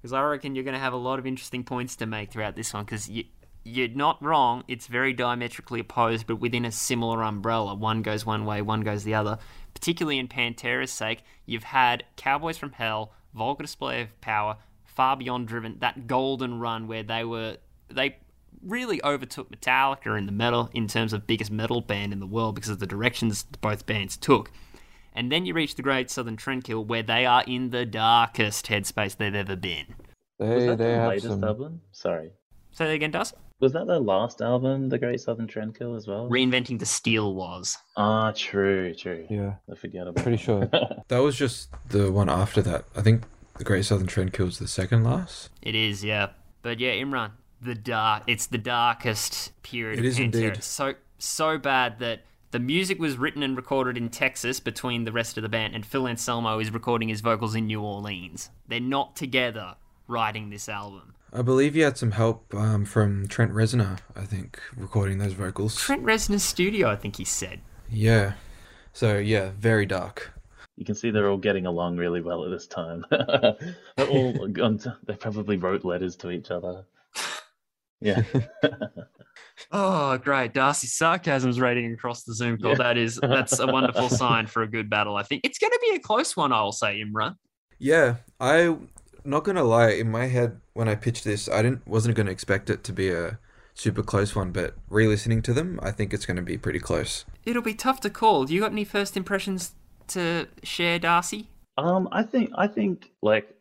because 0.01 0.13
I 0.13 0.23
reckon 0.23 0.55
you're 0.55 0.65
going 0.65 0.75
to 0.75 0.81
have 0.81 0.93
a 0.93 0.99
lot 0.99 1.19
of 1.19 1.27
interesting 1.27 1.65
points 1.65 1.97
to 1.97 2.07
make 2.07 2.31
throughout 2.31 2.55
this 2.55 2.73
one. 2.73 2.85
Because 2.85 3.09
you 3.09 3.25
you're 3.65 3.89
not 3.89 4.23
wrong. 4.23 4.65
It's 4.69 4.87
very 4.87 5.13
diametrically 5.13 5.81
opposed, 5.81 6.27
but 6.27 6.37
within 6.37 6.65
a 6.65 6.73
similar 6.73 7.23
umbrella. 7.23 7.75
One 7.75 8.03
goes 8.03 8.25
one 8.25 8.47
way, 8.47 8.63
one 8.63 8.83
goes 8.83 9.05
the 9.05 9.15
other. 9.15 9.39
Particularly 9.75 10.19
in 10.19 10.29
Pantera's 10.29 10.93
sake, 10.93 11.23
you've 11.47 11.65
had 11.65 12.05
Cowboys 12.17 12.59
from 12.59 12.73
Hell, 12.73 13.13
Vulgar 13.35 13.63
Display 13.63 14.03
of 14.03 14.21
Power, 14.21 14.57
Far 15.01 15.17
Beyond 15.17 15.49
Driven, 15.49 15.79
that 15.79 16.07
golden 16.07 16.59
run 16.61 16.87
where 16.87 17.03
they 17.03 17.25
were 17.25 17.57
they 17.89 18.19
really 18.63 19.03
overtook 19.03 19.51
Metallica 19.51 20.19
in 20.19 20.27
the 20.27 20.33
metal 20.33 20.69
in 20.75 20.89
terms 20.89 21.15
of 21.15 21.27
biggest 21.27 21.51
metal 21.51 21.81
band 21.81 22.13
in 22.13 22.21
the 22.21 22.27
world 22.27 22.55
because 22.55 22.69
of 22.69 22.81
the 22.81 22.87
directions 22.87 23.45
both 23.63 23.87
bands 23.87 24.19
took. 24.19 24.53
And 25.15 25.33
then 25.33 25.47
you 25.47 25.55
reach 25.55 25.77
the 25.77 25.83
Great 25.83 26.11
Southern 26.11 26.37
Trendkill 26.37 26.85
where 26.87 27.03
they 27.03 27.25
are 27.25 27.43
in 27.47 27.71
the 27.71 27.87
darkest 27.87 28.67
headspace 28.67 29.17
they've 29.17 29.35
ever 29.35 29.57
been. 29.57 29.87
Was 30.39 30.49
They 30.51 30.67
that 30.67 30.77
they 30.77 30.85
their 30.85 31.01
have 31.01 31.09
latest 31.09 31.29
some. 31.29 31.45
album? 31.45 31.81
Sorry. 31.93 32.33
Say 32.73 32.85
that 32.85 32.93
again, 32.93 33.11
Dust? 33.11 33.33
Was 33.59 33.73
that 33.73 33.87
their 33.87 34.01
last 34.01 34.43
album, 34.43 34.91
The 34.91 34.99
Great 34.99 35.21
Southern 35.23 35.47
Trendkill, 35.47 35.97
as 35.97 36.07
well? 36.07 36.29
Reinventing 36.29 36.79
the 36.79 36.85
Steel 36.85 37.35
was. 37.35 37.79
Ah, 37.97 38.33
true, 38.37 38.95
true. 38.95 39.27
Yeah, 39.31 39.55
I 39.73 39.77
forget 39.77 40.07
about 40.07 40.23
pretty 40.23 40.37
sure. 40.37 40.69
That 41.09 41.21
was 41.21 41.37
just 41.37 41.71
the 41.89 42.13
one 42.13 42.29
after 42.29 42.61
that. 42.61 42.85
I 42.95 43.01
think 43.01 43.23
the 43.61 43.65
Great 43.65 43.85
Southern 43.85 44.07
Trendkill's 44.07 44.59
the 44.59 44.67
second 44.67 45.05
last. 45.05 45.51
It 45.61 45.75
is, 45.75 46.03
yeah. 46.03 46.31
But 46.63 46.81
yeah, 46.81 46.93
Imran, 46.93 47.33
the 47.61 47.75
dark. 47.75 48.23
It's 48.27 48.47
the 48.47 48.57
darkest 48.57 49.53
period. 49.63 49.99
It 49.99 50.01
of 50.01 50.07
is 50.07 50.19
Pantera. 50.19 50.25
indeed. 50.25 50.65
So 50.65 50.95
so 51.19 51.59
bad 51.59 51.99
that 51.99 52.23
the 52.53 52.59
music 52.59 52.99
was 52.99 53.19
written 53.19 53.43
and 53.43 53.59
recorded 53.59 53.99
in 53.99 54.09
Texas 54.09 54.61
between 54.61 55.05
the 55.05 55.13
rest 55.13 55.37
of 55.37 55.43
the 55.43 55.51
band, 55.51 55.75
and 55.75 55.85
Phil 55.85 56.09
Anselmo 56.09 56.59
is 56.59 56.71
recording 56.73 57.11
his 57.11 57.21
vocals 57.21 57.55
in 57.55 57.67
New 57.67 57.83
Orleans. 57.83 58.49
They're 58.67 58.81
not 58.81 59.15
together 59.15 59.75
writing 60.09 60.49
this 60.49 60.67
album. 60.67 61.13
I 61.31 61.43
believe 61.43 61.77
you 61.77 61.85
had 61.85 61.99
some 61.99 62.13
help 62.13 62.55
um, 62.55 62.87
from 62.87 63.29
Trent 63.29 63.53
Reznor, 63.53 63.99
I 64.17 64.25
think, 64.25 64.59
recording 64.75 65.19
those 65.19 65.35
vocals. 65.35 65.77
Trent 65.77 66.03
Reznor's 66.03 66.43
studio, 66.43 66.91
I 66.91 66.97
think 66.97 67.17
he 67.17 67.27
said. 67.27 67.61
Yeah. 67.91 68.33
So, 68.95 69.19
yeah, 69.19 69.51
very 69.59 69.85
dark. 69.85 70.33
You 70.81 70.87
can 70.87 70.95
see 70.95 71.11
they're 71.11 71.29
all 71.29 71.37
getting 71.37 71.67
along 71.67 71.99
really 71.99 72.23
well 72.23 72.43
at 72.43 72.51
this 72.51 72.67
time. 72.67 73.05
they're 73.11 74.09
all 74.09 74.49
gone 74.53 74.79
to, 74.79 74.97
they 75.07 75.15
probably 75.15 75.59
wrote 75.59 75.85
letters 75.85 76.17
to 76.17 76.31
each 76.31 76.51
other. 76.51 76.85
Yeah. 78.03 78.23
Oh, 79.71 80.17
great. 80.17 80.55
Darcy's 80.55 80.95
sarcasm's 80.95 81.61
rating 81.61 81.93
across 81.93 82.23
the 82.23 82.33
Zoom 82.33 82.57
call. 82.57 82.71
Yeah. 82.71 82.77
That 82.79 82.97
is 82.97 83.21
that's 83.21 83.59
a 83.59 83.67
wonderful 83.67 84.09
sign 84.09 84.47
for 84.47 84.63
a 84.63 84.67
good 84.67 84.89
battle, 84.89 85.17
I 85.17 85.23
think. 85.23 85.43
It's 85.45 85.59
gonna 85.59 85.77
be 85.83 85.97
a 85.97 85.99
close 85.99 86.35
one, 86.35 86.51
I'll 86.51 86.73
say, 86.73 87.03
Imran. 87.05 87.37
Yeah, 87.79 88.15
I 88.41 88.75
not 89.23 89.45
gonna 89.45 89.65
lie. 89.65 89.91
In 89.91 90.11
my 90.11 90.29
head, 90.29 90.63
when 90.73 90.89
I 90.89 90.95
pitched 90.95 91.25
this, 91.25 91.47
I 91.47 91.61
didn't 91.61 91.87
wasn't 91.87 92.17
gonna 92.17 92.31
expect 92.31 92.71
it 92.71 92.83
to 92.85 92.93
be 92.95 93.11
a 93.11 93.39
super 93.75 94.03
close 94.03 94.35
one. 94.35 94.51
But 94.51 94.77
re-listening 94.89 95.43
to 95.43 95.53
them, 95.53 95.79
I 95.83 95.91
think 95.91 96.15
it's 96.15 96.25
gonna 96.25 96.41
be 96.41 96.57
pretty 96.57 96.81
close. 96.81 97.27
It'll 97.45 97.61
be 97.61 97.75
tough 97.75 98.01
to 98.01 98.09
call. 98.09 98.47
Do 98.47 98.55
you 98.55 98.63
got 98.63 98.73
any 98.73 98.85
first 98.85 99.15
impressions 99.15 99.75
to 100.11 100.49
share, 100.63 100.99
Darcy? 100.99 101.49
Um, 101.79 102.09
I 102.13 102.23
think 102.23 102.51
I 102.55 102.67
think 102.67 103.11
like 103.23 103.55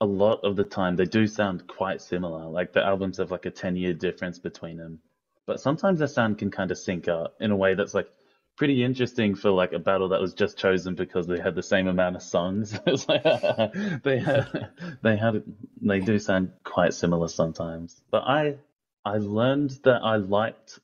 a 0.00 0.06
lot 0.06 0.40
of 0.44 0.56
the 0.56 0.64
time 0.64 0.96
they 0.96 1.04
do 1.04 1.26
sound 1.26 1.66
quite 1.66 2.00
similar. 2.00 2.46
Like 2.48 2.72
the 2.72 2.84
albums 2.84 3.18
have 3.18 3.30
like 3.30 3.46
a 3.46 3.50
ten 3.50 3.76
year 3.76 3.92
difference 3.92 4.38
between 4.38 4.76
them, 4.76 5.00
but 5.46 5.60
sometimes 5.60 5.98
their 5.98 6.08
sound 6.08 6.38
can 6.38 6.50
kind 6.50 6.70
of 6.70 6.78
sync 6.78 7.08
up 7.08 7.34
in 7.40 7.50
a 7.50 7.56
way 7.56 7.74
that's 7.74 7.94
like 7.94 8.08
pretty 8.56 8.82
interesting 8.82 9.36
for 9.36 9.50
like 9.50 9.72
a 9.72 9.78
battle 9.78 10.08
that 10.08 10.20
was 10.20 10.34
just 10.34 10.58
chosen 10.58 10.94
because 10.94 11.26
they 11.26 11.38
had 11.38 11.54
the 11.54 11.62
same 11.62 11.86
amount 11.86 12.16
of 12.16 12.22
songs. 12.22 12.78
It's 12.86 13.08
like, 13.08 13.22
they 14.02 14.18
had, 14.18 14.70
they 15.02 15.16
had 15.16 15.42
they 15.80 16.00
do 16.00 16.18
sound 16.18 16.52
quite 16.64 16.94
similar 16.94 17.28
sometimes. 17.28 18.00
But 18.10 18.24
I 18.24 18.56
I 19.04 19.18
learned 19.18 19.78
that 19.84 20.02
I 20.02 20.16
liked 20.16 20.80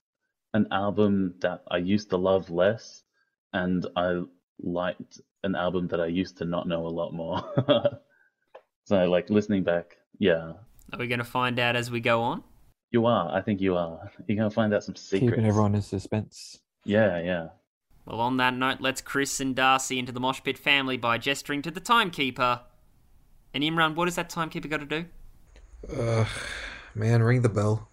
an 0.55 0.69
album 0.71 1.35
that 1.41 1.63
I 1.69 1.79
used 1.79 2.11
to 2.11 2.17
love 2.17 2.51
less, 2.51 3.03
and 3.53 3.85
I 3.97 4.23
liked 4.63 5.21
an 5.43 5.55
album 5.55 5.89
that 5.89 6.01
I 6.01 6.07
used 6.07 6.39
to 6.39 6.45
not 6.45 6.67
know 6.69 6.87
a 6.87 6.89
lot 6.89 7.13
more. 7.13 7.43
so 8.85 9.05
like 9.07 9.31
listening 9.31 9.63
back, 9.65 9.97
yeah, 10.19 10.53
Are 10.93 10.99
we 10.99 11.07
going 11.07 11.19
to 11.19 11.25
find 11.25 11.59
out 11.59 11.77
as 11.77 11.91
we 11.91 12.01
go 12.01 12.23
on? 12.23 12.43
you 12.95 13.07
are. 13.07 13.37
I 13.37 13.43
think 13.43 13.61
you 13.61 13.75
are. 13.77 14.09
You're 14.29 14.37
gonna 14.37 14.51
find 14.51 14.73
out 14.73 14.85
some 14.85 14.95
secrets. 14.95 15.33
Keeping 15.33 15.47
everyone 15.47 15.75
in 15.75 15.83
suspense. 15.83 16.61
Yeah, 16.85 17.21
yeah. 17.21 17.49
Well, 18.07 18.21
on 18.21 18.37
that 18.37 18.55
note, 18.55 18.81
let's 18.81 19.01
Chris 19.01 19.41
and 19.41 19.57
Darcy 19.57 19.99
into 19.99 20.13
the 20.13 20.21
Mosh 20.21 20.41
Pit 20.45 20.57
family 20.57 20.97
by 20.97 21.19
gesturing 21.19 21.61
to 21.63 21.73
the 21.73 21.81
timekeeper. 21.81 22.61
And 23.53 23.65
Imran, 23.65 23.97
what 23.97 24.07
has 24.07 24.15
that 24.15 24.31
timekeeper 24.31 24.69
got 24.69 24.79
to 24.81 24.87
do? 24.87 25.07
Ugh, 25.93 26.29
man, 26.95 27.23
ring 27.23 27.43
the 27.43 27.49
bell. 27.49 27.89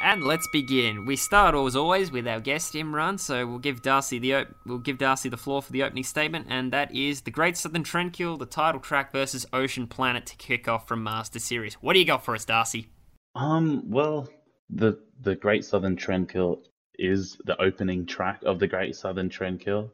And 0.00 0.22
let's 0.22 0.46
begin. 0.48 1.06
We 1.06 1.16
start 1.16 1.54
as 1.54 1.74
always 1.74 2.10
with 2.12 2.28
our 2.28 2.38
guest 2.38 2.74
Imran, 2.74 3.18
so 3.18 3.46
we'll 3.46 3.58
give 3.58 3.80
Darcy 3.80 4.18
the 4.18 4.34
op- 4.34 4.54
we'll 4.66 4.78
give 4.78 4.98
Darcy 4.98 5.28
the 5.28 5.38
floor 5.38 5.62
for 5.62 5.72
the 5.72 5.82
opening 5.82 6.04
statement, 6.04 6.46
and 6.50 6.72
that 6.72 6.94
is 6.94 7.22
the 7.22 7.30
Great 7.30 7.56
Southern 7.56 7.82
Trendkill, 7.82 8.38
the 8.38 8.46
title 8.46 8.80
track 8.80 9.10
versus 9.10 9.46
Ocean 9.52 9.86
Planet 9.86 10.26
to 10.26 10.36
kick 10.36 10.68
off 10.68 10.86
from 10.86 11.02
Mars 11.02 11.30
to 11.30 11.40
Sirius. 11.40 11.74
What 11.74 11.94
do 11.94 11.98
you 11.98 12.04
got 12.04 12.24
for 12.24 12.34
us, 12.34 12.44
Darcy? 12.44 12.88
Um, 13.34 13.90
well, 13.90 14.28
the 14.68 14.98
the 15.22 15.34
Great 15.34 15.64
Southern 15.64 15.96
Trendkill 15.96 16.60
is 16.98 17.38
the 17.44 17.60
opening 17.60 18.04
track 18.04 18.42
of 18.44 18.58
the 18.58 18.66
Great 18.66 18.96
Southern 18.96 19.30
Trendkill. 19.30 19.90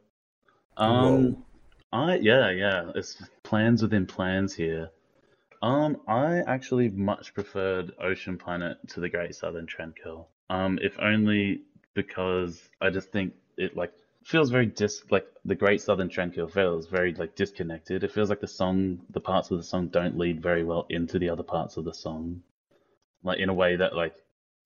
Um, 0.75 1.43
I 1.93 2.15
yeah 2.15 2.49
yeah, 2.49 2.91
it's 2.95 3.21
plans 3.43 3.81
within 3.81 4.05
plans 4.05 4.53
here. 4.53 4.89
Um, 5.63 6.01
I 6.09 6.39
actually 6.45 6.89
much 6.89 7.33
preferred 7.33 7.93
Ocean 7.97 8.37
Planet 8.37 8.77
to 8.89 8.99
the 8.99 9.07
Great 9.07 9.33
Southern 9.33 9.65
Trendkill. 9.65 10.25
Um, 10.49 10.77
if 10.81 10.99
only 10.99 11.61
because 11.93 12.69
I 12.81 12.89
just 12.89 13.13
think 13.13 13.33
it 13.55 13.77
like 13.77 13.93
feels 14.25 14.49
very 14.49 14.65
dis 14.65 15.05
like 15.09 15.25
the 15.45 15.55
Great 15.55 15.79
Southern 15.79 16.09
Trendkill 16.09 16.51
feels 16.51 16.87
very 16.87 17.13
like 17.13 17.37
disconnected. 17.37 18.03
It 18.03 18.11
feels 18.11 18.29
like 18.29 18.41
the 18.41 18.47
song, 18.47 18.99
the 19.09 19.21
parts 19.21 19.51
of 19.51 19.57
the 19.57 19.63
song 19.63 19.87
don't 19.87 20.17
lead 20.17 20.43
very 20.43 20.65
well 20.65 20.85
into 20.89 21.17
the 21.17 21.29
other 21.29 21.43
parts 21.43 21.77
of 21.77 21.85
the 21.85 21.93
song, 21.93 22.43
like 23.23 23.39
in 23.39 23.47
a 23.47 23.53
way 23.53 23.77
that 23.77 23.95
like 23.95 24.17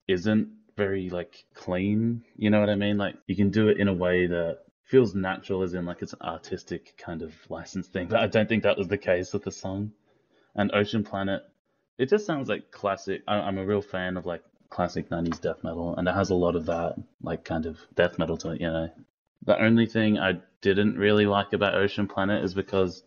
isn't 0.08 0.48
very 0.76 1.10
like 1.10 1.44
clean. 1.54 2.24
You 2.36 2.50
know 2.50 2.58
what 2.58 2.70
I 2.70 2.74
mean? 2.74 2.98
Like 2.98 3.14
you 3.28 3.36
can 3.36 3.50
do 3.50 3.68
it 3.68 3.78
in 3.78 3.86
a 3.86 3.94
way 3.94 4.26
that 4.26 4.64
feels 4.82 5.14
natural, 5.14 5.62
as 5.62 5.74
in 5.74 5.86
like 5.86 6.02
it's 6.02 6.14
an 6.14 6.22
artistic 6.22 6.96
kind 6.98 7.22
of 7.22 7.32
license 7.48 7.86
thing. 7.86 8.08
But 8.08 8.18
I 8.18 8.26
don't 8.26 8.48
think 8.48 8.64
that 8.64 8.76
was 8.76 8.88
the 8.88 8.98
case 8.98 9.32
with 9.32 9.44
the 9.44 9.52
song. 9.52 9.92
And 10.54 10.70
Ocean 10.74 11.04
Planet, 11.04 11.42
it 11.98 12.08
just 12.08 12.26
sounds 12.26 12.48
like 12.48 12.70
classic. 12.70 13.22
I, 13.28 13.36
I'm 13.36 13.58
a 13.58 13.64
real 13.64 13.82
fan 13.82 14.16
of 14.16 14.26
like 14.26 14.42
classic 14.70 15.08
90s 15.08 15.40
death 15.40 15.62
metal, 15.64 15.94
and 15.96 16.06
it 16.08 16.14
has 16.14 16.30
a 16.30 16.34
lot 16.34 16.56
of 16.56 16.66
that 16.66 16.96
like 17.22 17.44
kind 17.44 17.66
of 17.66 17.78
death 17.94 18.18
metal 18.18 18.36
to 18.38 18.52
it. 18.52 18.60
You 18.60 18.70
know, 18.70 18.90
the 19.44 19.60
only 19.60 19.86
thing 19.86 20.18
I 20.18 20.40
didn't 20.60 20.96
really 20.98 21.26
like 21.26 21.52
about 21.52 21.74
Ocean 21.74 22.06
Planet 22.08 22.44
is 22.44 22.54
because 22.54 23.02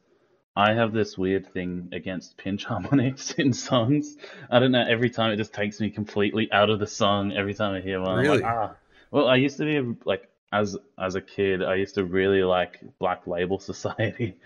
I 0.55 0.73
have 0.73 0.91
this 0.93 1.17
weird 1.17 1.51
thing 1.53 1.89
against 1.91 2.37
pinch 2.37 2.65
harmonics 2.71 3.31
in 3.31 3.53
songs. 3.53 4.17
I 4.49 4.59
don't 4.59 4.71
know. 4.71 4.85
Every 4.87 5.09
time 5.09 5.31
it 5.31 5.37
just 5.37 5.53
takes 5.53 5.79
me 5.79 5.89
completely 5.89 6.51
out 6.51 6.69
of 6.69 6.79
the 6.79 6.87
song. 6.87 7.31
Every 7.33 7.53
time 7.53 7.75
I 7.75 7.81
hear 7.81 8.01
one, 8.01 8.19
Really? 8.19 8.39
like, 8.41 8.45
ah. 8.45 8.75
Well, 9.11 9.27
I 9.27 9.35
used 9.35 9.57
to 9.57 9.65
be 9.65 9.97
like 10.05 10.29
as 10.53 10.77
as 10.97 11.15
a 11.15 11.21
kid, 11.21 11.63
I 11.63 11.75
used 11.75 11.95
to 11.95 12.05
really 12.05 12.43
like 12.43 12.79
Black 12.99 13.27
Label 13.27 13.59
Society, 13.71 14.37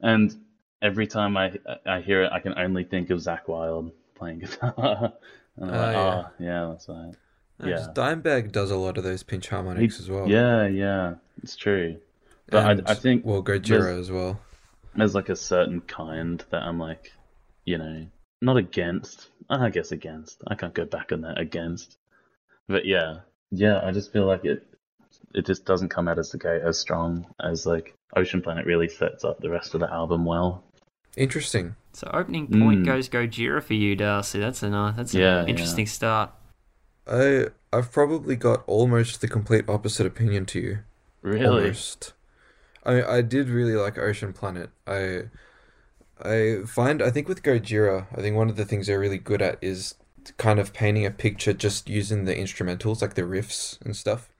and 0.00 0.34
every 0.82 1.06
time 1.06 1.36
I 1.36 1.52
I 1.84 2.00
hear 2.00 2.22
it, 2.24 2.32
I 2.32 2.40
can 2.40 2.58
only 2.58 2.84
think 2.84 3.10
of 3.10 3.18
Zakk 3.18 3.48
Wylde 3.48 3.92
playing 4.14 4.38
guitar. 4.40 5.12
and 5.56 5.70
I'm 5.70 5.74
Ah, 5.74 5.76
like, 5.80 5.94
yeah. 5.94 6.22
oh 6.22 6.26
yeah, 6.38 6.66
that's 6.70 6.88
right. 6.88 7.12
No, 7.58 7.68
Yeah. 7.68 7.86
Dimebag 7.94 8.52
does 8.52 8.70
a 8.70 8.76
lot 8.76 8.98
of 8.98 9.04
those 9.04 9.22
pinch 9.22 9.48
harmonics 9.48 9.98
as 10.00 10.10
well. 10.10 10.28
Yeah, 10.28 10.66
yeah, 10.66 11.14
it's 11.42 11.56
true. 11.56 11.96
But 12.48 12.70
and, 12.70 12.82
I, 12.86 12.92
I 12.92 12.94
think 12.94 13.24
well, 13.24 13.42
Gojira 13.42 13.98
as 13.98 14.10
well. 14.10 14.40
there's 14.94 15.14
like 15.14 15.28
a 15.30 15.36
certain 15.36 15.80
kind 15.80 16.44
that 16.50 16.62
I'm 16.62 16.78
like, 16.78 17.12
you 17.64 17.78
know, 17.78 18.06
not 18.42 18.56
against. 18.56 19.28
I 19.48 19.70
guess 19.70 19.92
against. 19.92 20.42
I 20.46 20.54
can't 20.56 20.74
go 20.74 20.84
back 20.84 21.12
on 21.12 21.20
that 21.22 21.38
against. 21.38 21.96
But 22.68 22.84
yeah, 22.84 23.20
yeah, 23.50 23.80
I 23.82 23.90
just 23.92 24.12
feel 24.12 24.26
like 24.26 24.44
it. 24.44 24.66
It 25.34 25.46
just 25.46 25.64
doesn't 25.64 25.88
come 25.90 26.08
out 26.08 26.18
as 26.18 26.30
the 26.30 26.38
gate 26.38 26.62
as 26.62 26.78
strong 26.78 27.26
as 27.42 27.64
like 27.66 27.94
Ocean 28.14 28.42
Planet 28.42 28.66
really 28.66 28.88
sets 28.88 29.24
up 29.24 29.40
the 29.40 29.50
rest 29.50 29.74
of 29.74 29.80
the 29.80 29.90
album 29.92 30.24
well. 30.24 30.64
Interesting. 31.16 31.74
So 31.92 32.08
opening 32.12 32.48
point 32.48 32.82
Mm. 32.82 32.84
goes 32.84 33.08
Gojira 33.08 33.62
for 33.62 33.74
you, 33.74 33.96
Darcy. 33.96 34.38
That's 34.38 34.62
a 34.62 34.70
nice, 34.70 34.96
that's 34.96 35.14
an 35.14 35.20
Yeah, 35.20 35.46
yeah. 35.46 35.46
interesting 35.46 35.86
start. 35.86 36.30
I 37.06 37.48
I've 37.72 37.92
probably 37.92 38.36
got 38.36 38.62
almost 38.66 39.20
the 39.20 39.28
complete 39.28 39.68
opposite 39.68 40.06
opinion 40.06 40.46
to 40.46 40.60
you. 40.60 40.78
Really, 41.22 41.44
Almost. 41.46 42.12
I 42.84 43.02
I 43.18 43.22
did 43.22 43.48
really 43.48 43.74
like 43.76 43.98
Ocean 43.98 44.32
Planet. 44.32 44.70
I 44.86 45.24
I 46.22 46.62
find 46.66 47.02
I 47.02 47.10
think 47.10 47.28
with 47.28 47.42
Gojira, 47.42 48.06
I 48.12 48.20
think 48.22 48.36
one 48.36 48.48
of 48.50 48.56
the 48.56 48.64
things 48.64 48.86
they're 48.86 49.00
really 49.00 49.18
good 49.18 49.42
at 49.42 49.58
is 49.62 49.94
kind 50.38 50.58
of 50.58 50.72
painting 50.72 51.06
a 51.06 51.10
picture 51.10 51.52
just 51.52 51.88
using 51.88 52.24
the 52.24 52.34
instrumentals, 52.34 53.02
like 53.02 53.14
the 53.14 53.22
riffs 53.22 53.80
and 53.84 53.96
stuff. 53.96 54.30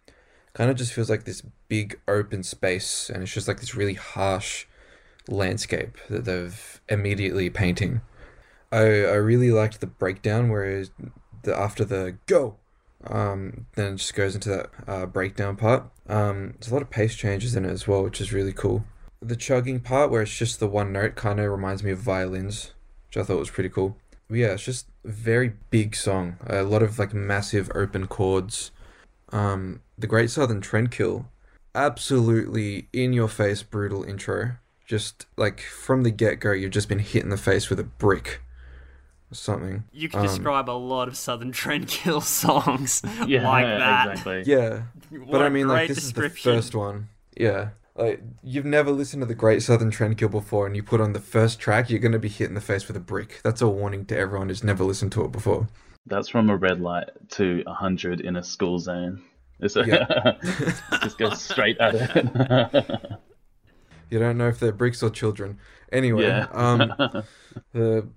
Kind 0.55 0.71
of 0.71 0.77
just 0.77 0.93
feels 0.95 1.11
like 1.11 1.25
this 1.25 1.43
big 1.69 2.01
open 2.09 2.43
space, 2.43 3.11
and 3.11 3.23
it's 3.23 3.33
just 3.35 3.49
like 3.49 3.61
this 3.61 3.75
really 3.77 3.95
harsh 3.95 4.67
landscape 5.29 5.97
that 6.09 6.25
they've 6.25 6.81
immediately 6.89 7.51
painting. 7.51 8.01
I 8.73 8.85
I 8.85 9.15
really 9.15 9.51
liked 9.51 9.81
the 9.81 9.87
breakdown 9.87 10.49
where 10.49 10.85
the 11.43 11.57
after 11.57 11.85
the 11.85 12.17
go, 12.27 12.57
um, 13.07 13.67
then 13.75 13.95
it 13.95 13.97
just 13.97 14.15
goes 14.15 14.35
into 14.35 14.49
that 14.51 14.71
uh, 14.87 15.07
breakdown 15.07 15.57
part. 15.57 15.85
Um, 16.09 16.55
there's 16.59 16.71
a 16.71 16.75
lot 16.75 16.83
of 16.83 16.91
pace 16.91 17.15
changes 17.15 17.55
in 17.57 17.65
it 17.65 17.71
as 17.71 17.87
well, 17.87 18.03
which 18.03 18.21
is 18.21 18.33
really 18.33 18.53
cool. 18.53 18.85
The 19.21 19.37
chugging 19.37 19.81
part 19.81 20.11
where 20.11 20.23
it's 20.23 20.37
just 20.37 20.61
the 20.61 20.69
one 20.69 20.93
note 20.93 21.15
kind 21.15 21.41
of 21.41 21.51
reminds 21.51 21.83
me 21.83 21.91
of 21.91 21.99
violins, 21.99 22.73
which 23.09 23.17
I 23.17 23.23
thought 23.23 23.39
was 23.39 23.51
pretty 23.51 23.71
cool. 23.71 23.97
But 24.29 24.39
yeah, 24.39 24.49
it's 24.49 24.65
just 24.65 24.87
a 25.05 25.11
very 25.11 25.55
big 25.71 25.95
song. 25.95 26.37
A 26.47 26.63
lot 26.63 26.83
of 26.83 26.99
like 26.99 27.15
massive 27.15 27.71
open 27.75 28.07
chords. 28.07 28.73
Um, 29.33 29.83
the 29.99 30.07
Great 30.07 30.31
Southern 30.31 30.61
Trendkill, 30.61 31.27
absolutely 31.75 32.89
in 32.93 33.13
your 33.13 33.29
face 33.29 33.63
brutal 33.63 34.05
intro. 34.05 34.57
Just 34.87 35.27
like 35.37 35.61
from 35.61 36.03
the 36.05 36.11
get 36.11 36.41
go, 36.41 36.53
you've 36.53 36.71
just 36.71 36.89
been 36.89 37.01
hit 37.01 37.23
in 37.25 37.31
the 37.31 37.37
face 37.37 37.69
with 37.69 37.81
a 37.81 37.85
brick 37.85 38.41
or 39.31 39.35
something. 39.35 39.85
You 39.93 40.09
can 40.09 40.21
Um, 40.21 40.27
describe 40.27 40.71
a 40.71 40.73
lot 40.79 41.09
of 41.09 41.17
Southern 41.17 41.53
Trendkill 41.53 42.23
songs 42.43 43.03
yeah, 43.27 43.49
like 43.49 43.65
that. 43.67 44.09
exactly. 44.11 44.43
Yeah, 44.47 44.83
but 45.31 45.43
I 45.43 45.49
mean, 45.49 45.67
like 45.69 45.89
this 45.89 45.99
is 45.99 46.13
the 46.13 46.31
first 46.31 46.75
one. 46.75 47.09
Yeah, 47.37 47.71
like 47.97 48.23
you've 48.45 48.65
never 48.65 48.93
listened 48.93 49.23
to 49.23 49.27
the 49.27 49.35
Great 49.35 49.63
Southern 49.63 49.91
Trendkill 49.91 50.31
before, 50.31 50.67
and 50.67 50.77
you 50.77 50.83
put 50.85 51.01
on 51.01 51.13
the 51.15 51.21
first 51.21 51.59
track, 51.59 51.91
you're 51.91 51.99
gonna 51.99 52.19
be 52.21 52.29
hit 52.29 52.49
in 52.49 52.55
the 52.55 52.61
face 52.61 52.87
with 52.87 52.97
a 52.97 53.01
brick. 53.01 53.41
That's 53.43 53.61
a 53.63 53.69
warning 53.69 54.05
to 54.07 54.17
everyone 54.17 54.49
who's 54.51 54.63
never 54.63 54.85
listened 54.85 55.11
to 55.13 55.25
it 55.25 55.33
before. 55.33 55.67
That's 56.07 56.29
from 56.29 56.49
a 56.49 56.57
red 56.57 56.81
light 56.81 57.09
to 57.31 57.65
a 57.67 57.75
hundred 57.75 58.21
in 58.21 58.37
a 58.37 58.45
school 58.45 58.79
zone. 58.79 59.23
It's 59.59 59.75
a, 59.75 59.85
Yeah. 59.85 60.37
just 61.03 61.19
goes 61.19 61.41
straight 61.43 61.79
at 61.79 61.95
it. 61.97 63.13
You 64.11 64.19
don't 64.19 64.39
know 64.39 64.49
if 64.49 64.61
they're 64.61 64.73
bricks 64.73 65.03
or 65.03 65.11
children. 65.11 65.59
Anyway, 65.93 66.27
yeah. 66.27 66.47
um, 66.53 66.93
the 67.73 68.09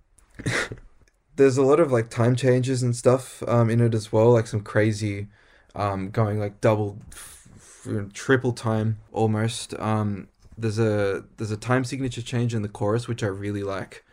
there's 1.35 1.57
a 1.57 1.63
lot 1.63 1.79
of 1.79 1.91
like 1.91 2.09
time 2.09 2.35
changes 2.35 2.83
and 2.83 2.95
stuff 2.95 3.43
um 3.47 3.69
in 3.69 3.81
it 3.81 3.93
as 3.93 4.11
well, 4.11 4.31
like 4.31 4.47
some 4.47 4.61
crazy, 4.61 5.27
um, 5.75 6.09
going 6.09 6.39
like 6.39 6.61
double, 6.61 6.97
f- 7.11 7.47
triple 8.13 8.53
time 8.53 8.97
almost. 9.11 9.73
Um, 9.79 10.27
there's 10.57 10.79
a 10.79 11.23
there's 11.37 11.51
a 11.51 11.57
time 11.57 11.83
signature 11.83 12.21
change 12.21 12.53
in 12.53 12.61
the 12.61 12.67
chorus 12.67 13.07
which 13.07 13.23
I 13.23 13.27
really 13.27 13.63
like. 13.63 14.03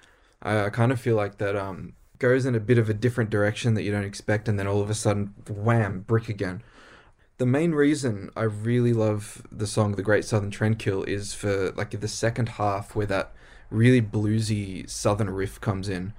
I, 0.42 0.66
I 0.66 0.70
kind 0.70 0.92
of 0.92 1.00
feel 1.00 1.16
like 1.16 1.38
that 1.38 1.56
um 1.56 1.94
goes 2.18 2.46
in 2.46 2.54
a 2.54 2.60
bit 2.60 2.78
of 2.78 2.88
a 2.88 2.94
different 2.94 3.30
direction 3.30 3.74
that 3.74 3.82
you 3.82 3.92
don't 3.92 4.04
expect, 4.04 4.48
and 4.48 4.58
then 4.58 4.66
all 4.66 4.80
of 4.80 4.90
a 4.90 4.94
sudden, 4.94 5.34
wham, 5.48 6.00
brick 6.00 6.28
again. 6.28 6.62
The 7.38 7.46
main 7.46 7.72
reason 7.72 8.30
I 8.34 8.44
really 8.44 8.92
love 8.94 9.42
the 9.52 9.66
song 9.66 9.92
"The 9.92 10.02
Great 10.02 10.24
Southern 10.24 10.50
Trendkill" 10.50 11.06
is 11.06 11.34
for 11.34 11.70
like 11.72 11.90
the 11.98 12.08
second 12.08 12.50
half 12.50 12.94
where 12.96 13.06
that 13.06 13.32
really 13.70 14.00
bluesy 14.00 14.88
southern 14.88 15.28
riff 15.30 15.60
comes 15.60 15.88
in, 15.88 16.14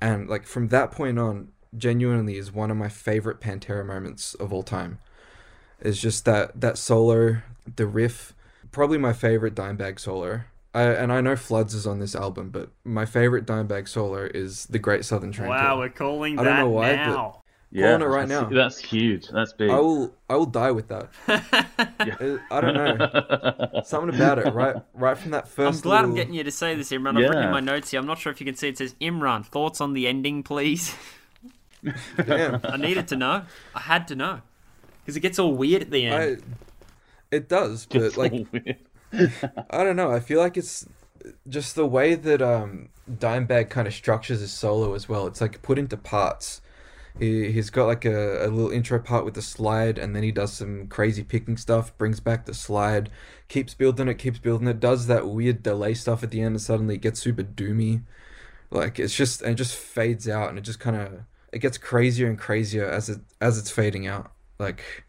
and 0.00 0.28
like 0.28 0.44
from 0.46 0.68
that 0.68 0.90
point 0.90 1.18
on, 1.18 1.48
genuinely 1.76 2.36
is 2.36 2.52
one 2.52 2.70
of 2.70 2.76
my 2.76 2.88
favorite 2.88 3.40
Pantera 3.40 3.84
moments 3.86 4.34
of 4.34 4.52
all 4.52 4.62
time. 4.62 4.98
It's 5.80 6.00
just 6.00 6.24
that 6.26 6.60
that 6.60 6.76
solo, 6.76 7.38
the 7.76 7.86
riff, 7.86 8.34
probably 8.70 8.98
my 8.98 9.12
favorite 9.14 9.54
Dimebag 9.54 9.98
solo. 9.98 10.42
I, 10.74 10.82
and 10.82 11.10
I 11.10 11.22
know 11.22 11.34
Floods 11.34 11.72
is 11.72 11.86
on 11.86 11.98
this 11.98 12.14
album, 12.14 12.50
but 12.50 12.68
my 12.84 13.06
favorite 13.06 13.46
Dimebag 13.46 13.88
solo 13.88 14.28
is 14.34 14.66
"The 14.66 14.78
Great 14.78 15.06
Southern 15.06 15.32
Trendkill." 15.32 15.48
Wow, 15.48 15.78
we're 15.78 15.88
calling 15.88 16.38
I 16.38 16.44
that 16.44 16.50
don't 16.50 16.58
know 16.58 16.68
why, 16.68 16.94
but- 16.96 17.37
now. 17.70 17.80
Yeah, 17.80 17.94
it 17.96 18.04
right 18.04 18.28
that's, 18.28 18.50
now. 18.50 18.56
That's 18.56 18.78
huge. 18.78 19.28
That's 19.28 19.52
big. 19.52 19.70
I 19.70 19.78
will 19.78 20.14
I 20.28 20.36
will 20.36 20.46
die 20.46 20.70
with 20.70 20.88
that. 20.88 21.08
Uh, 22.20 22.38
I 22.50 22.60
don't 22.60 22.74
know. 22.74 23.82
Something 23.84 24.14
about 24.14 24.38
it, 24.38 24.52
right? 24.52 24.76
Right 24.94 25.16
from 25.16 25.30
that 25.32 25.46
first. 25.46 25.58
I'm 25.66 25.72
first. 25.72 25.82
glad 25.82 26.04
I'm 26.04 26.14
getting 26.14 26.34
you 26.34 26.42
to 26.42 26.50
say 26.50 26.74
this, 26.74 26.90
Imran. 26.90 27.10
I've 27.10 27.28
written 27.28 27.44
in 27.44 27.50
my 27.50 27.60
notes 27.60 27.90
here. 27.90 28.00
I'm 28.00 28.06
not 28.06 28.18
sure 28.18 28.32
if 28.32 28.40
you 28.40 28.46
can 28.46 28.56
see 28.56 28.68
it 28.68 28.78
says 28.78 28.94
Imran. 29.00 29.44
Thoughts 29.44 29.80
on 29.80 29.92
the 29.92 30.08
ending, 30.08 30.42
please. 30.42 30.94
Damn. 32.16 32.60
I 32.64 32.76
needed 32.76 33.08
to 33.08 33.16
know. 33.16 33.44
I 33.74 33.80
had 33.80 34.08
to 34.08 34.16
know 34.16 34.40
because 35.00 35.16
it 35.16 35.20
gets 35.20 35.38
all 35.38 35.52
weird 35.52 35.82
at 35.82 35.90
the 35.90 36.06
end. 36.06 36.42
I, 37.32 37.36
it 37.36 37.48
does, 37.48 37.86
but 37.86 38.02
It's 38.02 38.16
like. 38.16 38.46
I 39.70 39.84
don't 39.84 39.96
know. 39.96 40.10
I 40.10 40.20
feel 40.20 40.40
like 40.40 40.56
it's 40.56 40.86
just 41.48 41.74
the 41.74 41.86
way 41.86 42.14
that 42.14 42.42
um 42.42 42.88
Dimebag 43.10 43.70
kind 43.70 43.88
of 43.88 43.94
structures 43.94 44.40
his 44.40 44.52
solo 44.52 44.94
as 44.94 45.08
well. 45.08 45.26
It's 45.26 45.40
like 45.40 45.62
put 45.62 45.78
into 45.78 45.96
parts. 45.96 46.60
He 47.18 47.52
he's 47.52 47.70
got 47.70 47.86
like 47.86 48.04
a, 48.04 48.46
a 48.46 48.48
little 48.48 48.70
intro 48.70 48.98
part 48.98 49.24
with 49.24 49.34
the 49.34 49.42
slide, 49.42 49.98
and 49.98 50.14
then 50.14 50.22
he 50.22 50.32
does 50.32 50.52
some 50.52 50.86
crazy 50.88 51.22
picking 51.24 51.56
stuff. 51.56 51.96
Brings 51.98 52.20
back 52.20 52.46
the 52.46 52.54
slide, 52.54 53.10
keeps 53.48 53.74
building 53.74 54.08
it, 54.08 54.14
keeps 54.14 54.38
building 54.38 54.68
it. 54.68 54.80
Does 54.80 55.06
that 55.06 55.28
weird 55.28 55.62
delay 55.62 55.94
stuff 55.94 56.22
at 56.22 56.30
the 56.30 56.40
end, 56.40 56.54
and 56.54 56.62
suddenly 56.62 56.96
it 56.96 57.02
gets 57.02 57.20
super 57.20 57.42
doomy. 57.44 58.02
Like 58.70 58.98
it's 58.98 59.14
just 59.14 59.42
and 59.42 59.52
it 59.52 59.56
just 59.56 59.74
fades 59.76 60.28
out, 60.28 60.48
and 60.48 60.58
it 60.58 60.62
just 60.62 60.80
kind 60.80 60.96
of 60.96 61.20
it 61.52 61.60
gets 61.60 61.78
crazier 61.78 62.28
and 62.28 62.38
crazier 62.38 62.86
as 62.88 63.08
it 63.08 63.20
as 63.40 63.58
it's 63.58 63.70
fading 63.70 64.06
out. 64.06 64.32
Like 64.58 65.04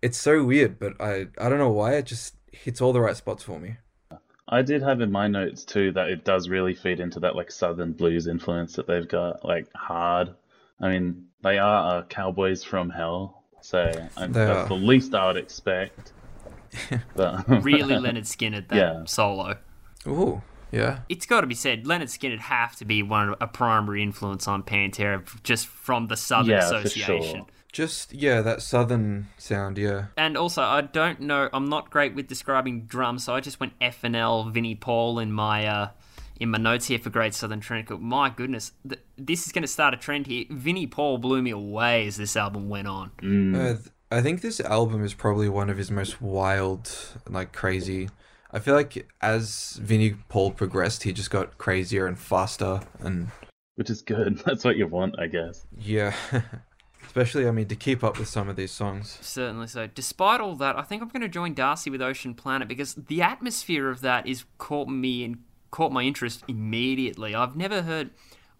it's 0.00 0.18
so 0.18 0.44
weird, 0.44 0.78
but 0.78 1.00
I 1.00 1.28
I 1.38 1.48
don't 1.48 1.58
know 1.58 1.70
why 1.70 1.94
it 1.94 2.06
just 2.06 2.36
hits 2.52 2.80
all 2.80 2.92
the 2.92 3.00
right 3.00 3.16
spots 3.16 3.42
for 3.42 3.58
me. 3.58 3.76
I 4.48 4.60
did 4.62 4.82
have 4.82 5.00
in 5.00 5.10
my 5.10 5.28
notes 5.28 5.64
too 5.64 5.92
that 5.92 6.10
it 6.10 6.24
does 6.24 6.48
really 6.48 6.74
feed 6.74 7.00
into 7.00 7.20
that 7.20 7.36
like 7.36 7.50
southern 7.50 7.92
blues 7.92 8.26
influence 8.26 8.74
that 8.74 8.86
they've 8.86 9.08
got, 9.08 9.44
like 9.44 9.66
hard. 9.74 10.34
I 10.82 10.88
mean, 10.90 11.26
they 11.42 11.58
are 11.58 11.98
uh, 11.98 12.02
cowboys 12.04 12.62
from 12.64 12.90
hell, 12.90 13.44
so 13.60 13.78
I, 14.16 14.26
They 14.26 14.44
that's 14.44 14.64
are. 14.64 14.68
the 14.68 14.74
least 14.74 15.14
I 15.14 15.26
would 15.28 15.36
expect. 15.36 16.12
But 17.14 17.44
really, 17.64 17.94
Lynyrd 18.04 18.24
Skynyrd 18.26 18.68
that 18.68 18.76
Yeah. 18.76 19.02
solo. 19.04 19.58
Ooh, 20.06 20.42
yeah. 20.70 21.00
It's 21.08 21.26
got 21.26 21.42
to 21.42 21.46
be 21.46 21.54
said, 21.54 21.84
Lynyrd 21.84 22.04
Skynyrd 22.08 22.38
have 22.40 22.76
to 22.76 22.84
be 22.84 23.02
one 23.02 23.34
a 23.40 23.46
primary 23.46 24.02
influence 24.02 24.48
on 24.48 24.62
Pantera 24.62 25.22
just 25.42 25.66
from 25.66 26.08
the 26.08 26.16
Southern 26.16 26.50
Yeah, 26.50 26.68
for 26.68 26.76
Association. 26.78 27.36
sure. 27.40 27.46
Just 27.72 28.12
yeah, 28.12 28.42
that 28.42 28.60
southern 28.60 29.28
sound, 29.38 29.78
yeah. 29.78 30.06
And 30.18 30.36
also, 30.36 30.62
I 30.62 30.82
don't 30.82 31.20
know. 31.20 31.48
I'm 31.54 31.70
not 31.70 31.88
great 31.90 32.14
with 32.14 32.26
describing 32.26 32.82
drums, 32.84 33.24
so 33.24 33.34
I 33.34 33.40
just 33.40 33.60
went 33.60 33.72
F 33.80 34.04
and 34.04 34.14
L, 34.14 34.44
Vinnie 34.44 34.74
Paul 34.74 35.18
in 35.18 35.32
my 35.32 35.66
uh, 35.66 35.88
in 36.42 36.50
my 36.50 36.58
notes 36.58 36.86
here 36.86 36.98
for 36.98 37.10
Great 37.10 37.34
Southern 37.34 37.60
Trend. 37.60 37.88
My 38.00 38.28
goodness, 38.28 38.72
th- 38.86 39.00
this 39.16 39.46
is 39.46 39.52
going 39.52 39.62
to 39.62 39.68
start 39.68 39.94
a 39.94 39.96
trend 39.96 40.26
here. 40.26 40.44
Vinnie 40.50 40.86
Paul 40.88 41.18
blew 41.18 41.40
me 41.40 41.50
away 41.50 42.06
as 42.06 42.16
this 42.16 42.36
album 42.36 42.68
went 42.68 42.88
on. 42.88 43.12
Mm. 43.22 43.54
Uh, 43.54 43.74
th- 43.74 43.88
I 44.10 44.20
think 44.20 44.42
this 44.42 44.60
album 44.60 45.04
is 45.04 45.14
probably 45.14 45.48
one 45.48 45.70
of 45.70 45.78
his 45.78 45.90
most 45.90 46.20
wild, 46.20 46.94
like 47.28 47.52
crazy. 47.52 48.10
I 48.50 48.58
feel 48.58 48.74
like 48.74 49.08
as 49.22 49.78
Vinnie 49.80 50.16
Paul 50.28 50.50
progressed, 50.50 51.04
he 51.04 51.12
just 51.12 51.30
got 51.30 51.56
crazier 51.56 52.06
and 52.06 52.18
faster, 52.18 52.80
and 53.00 53.28
which 53.76 53.88
is 53.88 54.02
good. 54.02 54.38
That's 54.44 54.64
what 54.64 54.76
you 54.76 54.86
want, 54.86 55.18
I 55.18 55.28
guess. 55.28 55.64
yeah. 55.78 56.14
Especially, 57.04 57.46
I 57.46 57.50
mean, 57.50 57.66
to 57.68 57.76
keep 57.76 58.02
up 58.02 58.18
with 58.18 58.28
some 58.28 58.48
of 58.48 58.56
these 58.56 58.70
songs. 58.70 59.18
Certainly 59.20 59.66
so. 59.66 59.86
Despite 59.86 60.40
all 60.40 60.54
that, 60.56 60.78
I 60.78 60.82
think 60.82 61.02
I'm 61.02 61.08
going 61.08 61.20
to 61.20 61.28
join 61.28 61.52
Darcy 61.52 61.90
with 61.90 62.00
Ocean 62.00 62.32
Planet 62.32 62.68
because 62.68 62.94
the 62.94 63.20
atmosphere 63.20 63.90
of 63.90 64.00
that 64.00 64.26
is 64.26 64.44
caught 64.56 64.88
me 64.88 65.24
and 65.24 65.38
caught 65.72 65.90
my 65.90 66.02
interest 66.02 66.44
immediately. 66.46 67.34
I've 67.34 67.56
never 67.56 67.82
heard. 67.82 68.10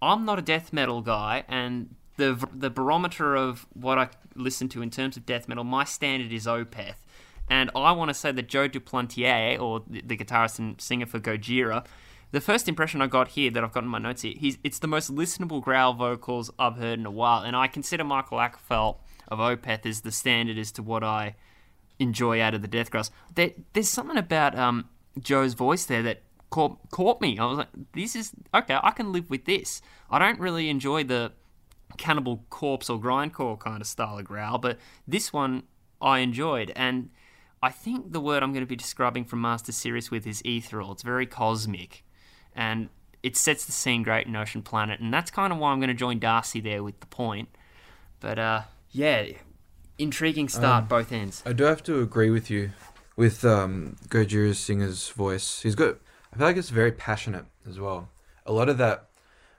I'm 0.00 0.24
not 0.24 0.40
a 0.40 0.42
death 0.42 0.72
metal 0.72 1.00
guy, 1.00 1.44
and 1.46 1.94
the 2.16 2.48
the 2.52 2.70
barometer 2.70 3.36
of 3.36 3.66
what 3.72 3.98
I 3.98 4.08
listen 4.34 4.68
to 4.70 4.82
in 4.82 4.90
terms 4.90 5.16
of 5.16 5.24
death 5.24 5.46
metal, 5.46 5.62
my 5.62 5.84
standard 5.84 6.32
is 6.32 6.46
Opeth. 6.46 6.96
And 7.48 7.70
I 7.76 7.92
want 7.92 8.08
to 8.08 8.14
say 8.14 8.32
that 8.32 8.48
Joe 8.48 8.68
Duplantier, 8.68 9.60
or 9.60 9.82
the, 9.86 10.00
the 10.00 10.16
guitarist 10.16 10.58
and 10.58 10.80
singer 10.80 11.06
for 11.06 11.20
Gojira, 11.20 11.84
the 12.30 12.40
first 12.40 12.68
impression 12.68 13.02
I 13.02 13.08
got 13.08 13.28
here 13.28 13.50
that 13.50 13.62
I've 13.62 13.72
got 13.72 13.84
in 13.84 13.90
my 13.90 13.98
notes 13.98 14.22
here, 14.22 14.34
he's 14.36 14.58
it's 14.64 14.78
the 14.78 14.88
most 14.88 15.14
listenable 15.14 15.62
growl 15.62 15.92
vocals 15.92 16.50
I've 16.58 16.76
heard 16.76 16.98
in 16.98 17.06
a 17.06 17.10
while, 17.10 17.42
and 17.42 17.54
I 17.54 17.68
consider 17.68 18.04
Mikael 18.04 18.38
Åkerfeldt 18.38 18.96
of 19.28 19.38
Opeth 19.38 19.86
as 19.86 20.00
the 20.00 20.12
standard 20.12 20.58
as 20.58 20.72
to 20.72 20.82
what 20.82 21.04
I 21.04 21.36
enjoy 21.98 22.40
out 22.40 22.54
of 22.54 22.62
the 22.62 22.68
Death 22.68 22.90
Growls. 22.90 23.10
There, 23.34 23.52
there's 23.74 23.88
something 23.88 24.16
about 24.16 24.58
um, 24.58 24.88
Joe's 25.18 25.54
voice 25.54 25.84
there 25.84 26.02
that 26.02 26.22
caught 26.52 26.78
caught 26.90 27.20
me. 27.20 27.38
I 27.38 27.44
was 27.46 27.58
like, 27.58 27.68
this 27.94 28.14
is 28.14 28.32
okay. 28.54 28.78
I 28.80 28.92
can 28.92 29.12
live 29.12 29.28
with 29.28 29.44
this. 29.44 29.82
I 30.08 30.20
don't 30.20 30.38
really 30.38 30.68
enjoy 30.68 31.02
the 31.02 31.32
Cannibal 31.98 32.44
Corpse 32.48 32.88
or 32.88 33.00
Grindcore 33.00 33.58
kind 33.58 33.80
of 33.80 33.86
style 33.88 34.18
of 34.18 34.24
growl, 34.24 34.58
but 34.58 34.78
this 35.06 35.32
one 35.32 35.64
I 36.00 36.20
enjoyed 36.20 36.72
and. 36.76 37.10
I 37.64 37.70
think 37.70 38.10
the 38.10 38.18
word 38.18 38.42
I'm 38.42 38.50
going 38.52 38.64
to 38.64 38.68
be 38.68 38.74
describing 38.74 39.24
from 39.24 39.40
Mars 39.40 39.62
to 39.62 39.72
Sirius 39.72 40.10
with 40.10 40.26
is 40.26 40.42
ethereal. 40.44 40.90
It's 40.90 41.04
very 41.04 41.26
cosmic 41.26 42.02
and 42.56 42.88
it 43.22 43.36
sets 43.36 43.64
the 43.64 43.72
scene 43.72 44.02
great 44.02 44.26
in 44.26 44.34
Ocean 44.34 44.62
Planet, 44.62 45.00
and 45.00 45.12
that's 45.12 45.30
kind 45.30 45.52
of 45.52 45.58
why 45.58 45.72
I'm 45.72 45.78
going 45.78 45.88
to 45.88 45.94
join 45.94 46.18
Darcy 46.18 46.60
there 46.60 46.82
with 46.82 47.00
the 47.00 47.06
point. 47.06 47.48
But 48.20 48.38
uh, 48.38 48.62
yeah, 48.90 49.26
intriguing 49.98 50.48
start 50.48 50.88
both 50.88 51.12
ends. 51.12 51.42
I 51.46 51.52
do 51.52 51.64
have 51.64 51.82
to 51.84 52.00
agree 52.00 52.30
with 52.30 52.50
you 52.50 52.72
with 53.16 53.44
um, 53.44 53.96
Gojira's 54.08 54.58
singer's 54.58 55.08
voice. 55.10 55.62
He's 55.62 55.74
got. 55.74 55.98
I 56.32 56.36
feel 56.38 56.46
like 56.46 56.56
it's 56.56 56.70
very 56.70 56.92
passionate 56.92 57.44
as 57.68 57.78
well. 57.78 58.08
A 58.46 58.52
lot 58.52 58.68
of 58.68 58.78
that, 58.78 59.10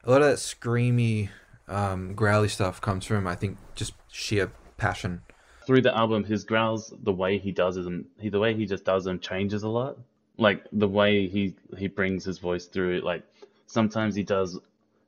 a 0.03 0.09
lot 0.09 0.21
of 0.21 0.27
that 0.27 0.37
screamy, 0.37 1.29
um, 1.67 2.13
growly 2.15 2.49
stuff 2.49 2.81
comes 2.81 3.05
from 3.05 3.27
I 3.27 3.35
think 3.35 3.57
just 3.75 3.93
sheer 4.11 4.51
passion. 4.77 5.21
Through 5.65 5.81
the 5.81 5.95
album, 5.95 6.23
his 6.23 6.43
growls, 6.43 6.93
the 7.03 7.13
way 7.13 7.37
he 7.37 7.51
does 7.51 7.75
them, 7.75 8.07
he 8.19 8.29
the 8.29 8.39
way 8.39 8.53
he 8.53 8.65
just 8.65 8.85
does 8.85 9.05
them 9.05 9.19
changes 9.19 9.63
a 9.63 9.69
lot. 9.69 9.97
Like 10.37 10.65
the 10.71 10.87
way 10.87 11.27
he 11.27 11.55
he 11.77 11.87
brings 11.87 12.25
his 12.25 12.39
voice 12.39 12.65
through. 12.65 13.01
Like 13.01 13.23
sometimes 13.67 14.15
he 14.15 14.23
does, 14.23 14.59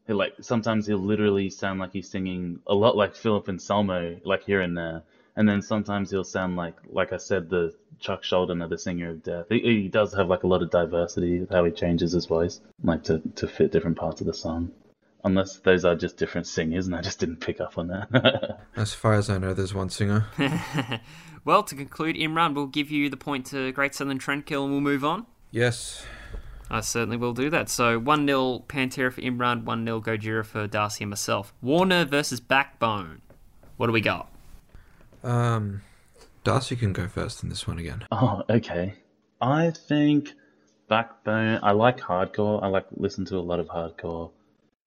he 0.06 0.14
like 0.14 0.36
sometimes 0.42 0.86
he'll 0.86 1.00
literally 1.00 1.50
sound 1.50 1.80
like 1.80 1.92
he's 1.92 2.10
singing 2.10 2.60
a 2.68 2.76
lot 2.76 2.96
like 2.96 3.16
Philip 3.16 3.50
Anselmo, 3.50 4.20
like 4.24 4.44
here 4.44 4.62
and 4.62 4.78
there. 4.78 5.02
And 5.36 5.50
then 5.50 5.62
sometimes 5.62 6.12
he'll 6.12 6.24
sound 6.24 6.56
like, 6.56 6.76
like 6.90 7.12
I 7.12 7.18
said, 7.18 7.50
the 7.50 7.74
Chuck 8.00 8.24
Schuldiner, 8.24 8.70
the 8.70 8.78
singer 8.78 9.10
of 9.10 9.24
Death. 9.24 9.46
He, 9.50 9.60
he 9.60 9.88
does 9.88 10.14
have 10.14 10.28
like 10.28 10.44
a 10.44 10.48
lot 10.48 10.62
of 10.62 10.70
diversity 10.70 11.40
with 11.40 11.50
how 11.50 11.64
he 11.66 11.72
changes 11.72 12.12
his 12.12 12.26
voice, 12.26 12.62
like 12.84 13.04
to 13.06 13.22
to 13.36 13.48
fit 13.48 13.72
different 13.72 13.98
parts 13.98 14.22
of 14.22 14.28
the 14.28 14.34
song. 14.34 14.72
Unless 15.24 15.58
those 15.58 15.86
are 15.86 15.96
just 15.96 16.18
different 16.18 16.46
singers, 16.46 16.86
and 16.86 16.96
I 16.96 17.02
just 17.02 17.20
didn't 17.20 17.38
pick 17.38 17.60
up 17.60 17.80
on 17.80 17.88
that. 17.88 18.60
As 18.76 18.94
far 18.94 19.16
as 19.16 19.28
I 19.28 19.40
know, 19.40 19.56
there's 19.56 19.74
one 19.74 19.90
singer. 19.90 20.28
well, 21.46 21.64
to 21.64 21.74
conclude, 21.74 22.16
Imran, 22.16 22.54
we'll 22.54 22.68
give 22.68 22.92
you 22.92 23.10
the 23.10 23.18
point 23.18 23.48
to 23.48 23.72
Great 23.72 23.96
Southern 23.96 24.20
Trendkill 24.20 24.64
and 24.64 24.72
we'll 24.72 24.82
move 24.82 25.04
on. 25.04 25.26
yes. 25.52 26.06
I 26.70 26.82
certainly 26.82 27.18
will 27.18 27.34
do 27.34 27.50
that. 27.52 27.70
So 27.70 28.00
1 28.00 28.26
0 28.26 28.66
Pantera 28.68 29.14
for 29.14 29.22
Imran, 29.22 29.66
1 29.66 29.86
0 29.86 30.02
Gojira 30.02 30.44
for 30.44 30.66
Darcy 30.66 31.04
and 31.04 31.12
myself. 31.12 31.54
War 31.62 31.86
Nerve 31.86 32.10
versus 32.10 32.40
Backbone. 32.40 33.22
What 33.78 33.88
do 33.88 33.94
we 33.94 34.02
got? 34.02 34.32
Um, 35.24 35.82
Darcy 36.46 36.76
can 36.76 36.94
go 36.94 37.08
first 37.08 37.42
in 37.42 37.50
this 37.50 37.68
one 37.68 37.80
again. 37.80 38.06
Oh, 38.12 38.44
okay. 38.48 38.94
I 39.42 39.72
think 39.72 40.32
Backbone. 40.88 41.60
I 41.64 41.72
like 41.72 42.00
hardcore. 42.00 42.62
I 42.62 42.68
like 42.68 42.86
listen 42.96 43.26
to 43.26 43.38
a 43.38 43.40
lot 43.40 43.60
of 43.60 43.68
hardcore. 43.68 44.32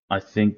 I 0.08 0.20
think 0.20 0.56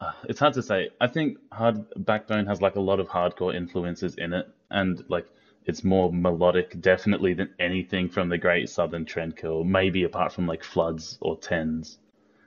uh, 0.00 0.12
it's 0.28 0.38
hard 0.38 0.54
to 0.54 0.62
say. 0.62 0.90
I 1.00 1.08
think 1.08 1.38
hard 1.50 1.84
Backbone 1.96 2.46
has 2.46 2.62
like 2.62 2.76
a 2.76 2.80
lot 2.80 3.00
of 3.00 3.08
hardcore 3.08 3.56
influences 3.56 4.14
in 4.14 4.32
it, 4.32 4.46
and 4.70 5.04
like 5.08 5.26
it's 5.64 5.82
more 5.82 6.12
melodic, 6.12 6.80
definitely 6.80 7.34
than 7.34 7.52
anything 7.58 8.08
from 8.08 8.28
the 8.28 8.38
Great 8.38 8.68
Southern 8.68 9.04
Trendkill. 9.04 9.66
Maybe 9.66 10.04
apart 10.04 10.32
from 10.32 10.46
like 10.46 10.62
Floods 10.62 11.18
or 11.20 11.36
Tens, 11.36 11.98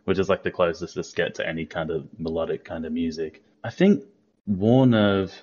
which 0.05 0.19
is 0.19 0.29
like 0.29 0.43
the 0.43 0.51
closest 0.51 0.95
this 0.95 1.11
get 1.11 1.35
to 1.35 1.45
any 1.45 1.65
kind 1.65 1.91
of 1.91 2.07
melodic 2.17 2.63
kind 2.63 2.85
of 2.85 2.93
music. 2.93 3.43
I 3.61 3.71
think 3.71 4.05
War 4.47 4.87
Nerve 4.87 5.33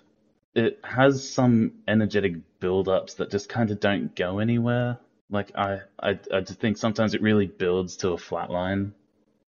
it 0.56 0.80
has 0.82 1.28
some 1.28 1.72
energetic 1.86 2.36
build-ups 2.60 3.14
that 3.14 3.30
just 3.30 3.48
kind 3.48 3.70
of 3.70 3.78
don't 3.78 4.16
go 4.16 4.38
anywhere. 4.38 4.98
Like 5.30 5.54
I, 5.54 5.80
I, 6.00 6.18
I 6.32 6.40
just 6.40 6.58
think 6.60 6.78
sometimes 6.78 7.14
it 7.14 7.20
really 7.20 7.46
builds 7.46 7.96
to 7.98 8.12
a 8.12 8.18
flat 8.18 8.50
line. 8.50 8.94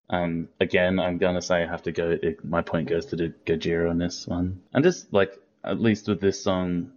Um, 0.10 0.50
again, 0.60 1.00
I'm 1.00 1.20
gonna 1.20 1.42
say 1.44 1.64
I 1.64 1.68
have 1.68 1.84
to 1.84 1.92
go. 1.92 2.18
It, 2.22 2.44
my 2.44 2.62
point 2.62 2.90
goes 2.90 3.06
to 3.08 3.16
the 3.16 3.34
Gojira 3.46 3.90
on 3.90 4.00
this 4.00 4.28
one, 4.28 4.62
and 4.74 4.84
just 4.84 5.12
like 5.14 5.32
at 5.64 5.80
least 5.80 6.08
with 6.08 6.22
this 6.22 6.44
song, 6.44 6.92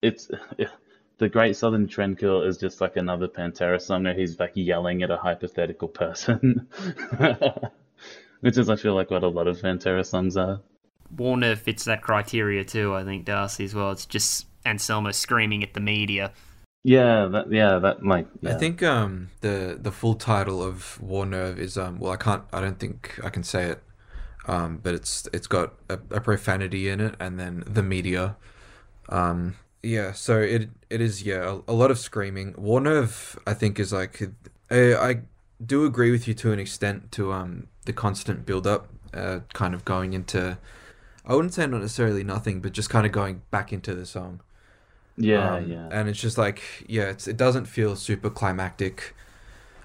it's 0.00 0.30
the 1.18 1.28
Great 1.28 1.56
Southern 1.56 1.86
Trendkill 1.86 2.46
is 2.46 2.58
just 2.58 2.80
like 2.80 2.96
another 2.96 3.28
Pantera 3.28 3.80
song 3.80 4.04
where 4.04 4.14
he's 4.14 4.38
like 4.38 4.52
yelling 4.54 5.02
at 5.02 5.10
a 5.10 5.16
hypothetical 5.16 5.88
person, 5.88 6.68
which 8.40 8.58
is 8.58 8.68
I 8.68 8.76
feel 8.76 8.94
like 8.94 9.10
what 9.10 9.24
a 9.24 9.28
lot 9.28 9.46
of 9.48 9.60
Pantera 9.60 10.04
songs 10.04 10.36
are. 10.36 10.60
War 11.16 11.36
Nerve 11.36 11.60
fits 11.60 11.84
that 11.84 12.02
criteria 12.02 12.64
too, 12.64 12.94
I 12.94 13.04
think, 13.04 13.24
Darcy 13.24 13.64
as 13.64 13.74
well. 13.74 13.90
It's 13.90 14.06
just 14.06 14.46
Anselmo 14.64 15.10
screaming 15.12 15.62
at 15.62 15.74
the 15.74 15.80
media. 15.80 16.32
Yeah, 16.84 17.26
that 17.26 17.52
yeah, 17.52 17.78
that 17.78 18.04
like 18.04 18.26
yeah. 18.40 18.54
I 18.54 18.58
think 18.58 18.82
um 18.82 19.30
the 19.40 19.78
the 19.80 19.92
full 19.92 20.14
title 20.14 20.62
of 20.62 21.00
War 21.00 21.24
Nerve 21.26 21.58
is 21.58 21.78
um 21.78 21.98
well 22.00 22.12
I 22.12 22.16
can't 22.16 22.42
I 22.52 22.60
don't 22.60 22.78
think 22.78 23.20
I 23.22 23.30
can 23.30 23.44
say 23.44 23.64
it. 23.66 23.82
um, 24.46 24.78
but 24.82 24.94
it's 24.94 25.28
it's 25.32 25.46
got 25.46 25.74
a, 25.88 25.98
a 26.10 26.20
profanity 26.20 26.88
in 26.88 27.00
it, 27.00 27.14
and 27.20 27.38
then 27.38 27.62
the 27.66 27.82
media. 27.82 28.36
Um, 29.08 29.56
yeah, 29.82 30.12
so 30.12 30.40
it 30.40 30.70
it 30.90 31.00
is 31.00 31.22
yeah 31.22 31.60
a, 31.68 31.72
a 31.72 31.74
lot 31.74 31.90
of 31.90 31.98
screaming. 31.98 32.54
War 32.56 32.80
Nerve 32.80 33.38
I 33.46 33.54
think 33.54 33.78
is 33.78 33.92
like 33.92 34.22
I, 34.70 34.94
I 34.94 35.20
do 35.64 35.84
agree 35.84 36.10
with 36.10 36.26
you 36.26 36.34
to 36.34 36.52
an 36.52 36.58
extent 36.58 37.12
to 37.12 37.32
um 37.32 37.68
the 37.84 37.92
constant 37.92 38.44
build 38.46 38.66
up, 38.66 38.88
uh, 39.14 39.40
kind 39.52 39.74
of 39.74 39.84
going 39.84 40.12
into. 40.12 40.58
I 41.26 41.34
wouldn't 41.34 41.54
say 41.54 41.66
not 41.66 41.80
necessarily 41.80 42.24
nothing, 42.24 42.60
but 42.60 42.72
just 42.72 42.90
kind 42.90 43.06
of 43.06 43.12
going 43.12 43.42
back 43.50 43.72
into 43.72 43.94
the 43.94 44.06
song. 44.06 44.40
Yeah, 45.16 45.56
Um, 45.56 45.66
yeah. 45.66 45.88
And 45.90 46.08
it's 46.08 46.20
just 46.20 46.38
like, 46.38 46.62
yeah, 46.88 47.04
it's, 47.10 47.28
it 47.28 47.36
doesn't 47.36 47.66
feel 47.66 47.96
super 47.96 48.30
climactic. 48.30 49.14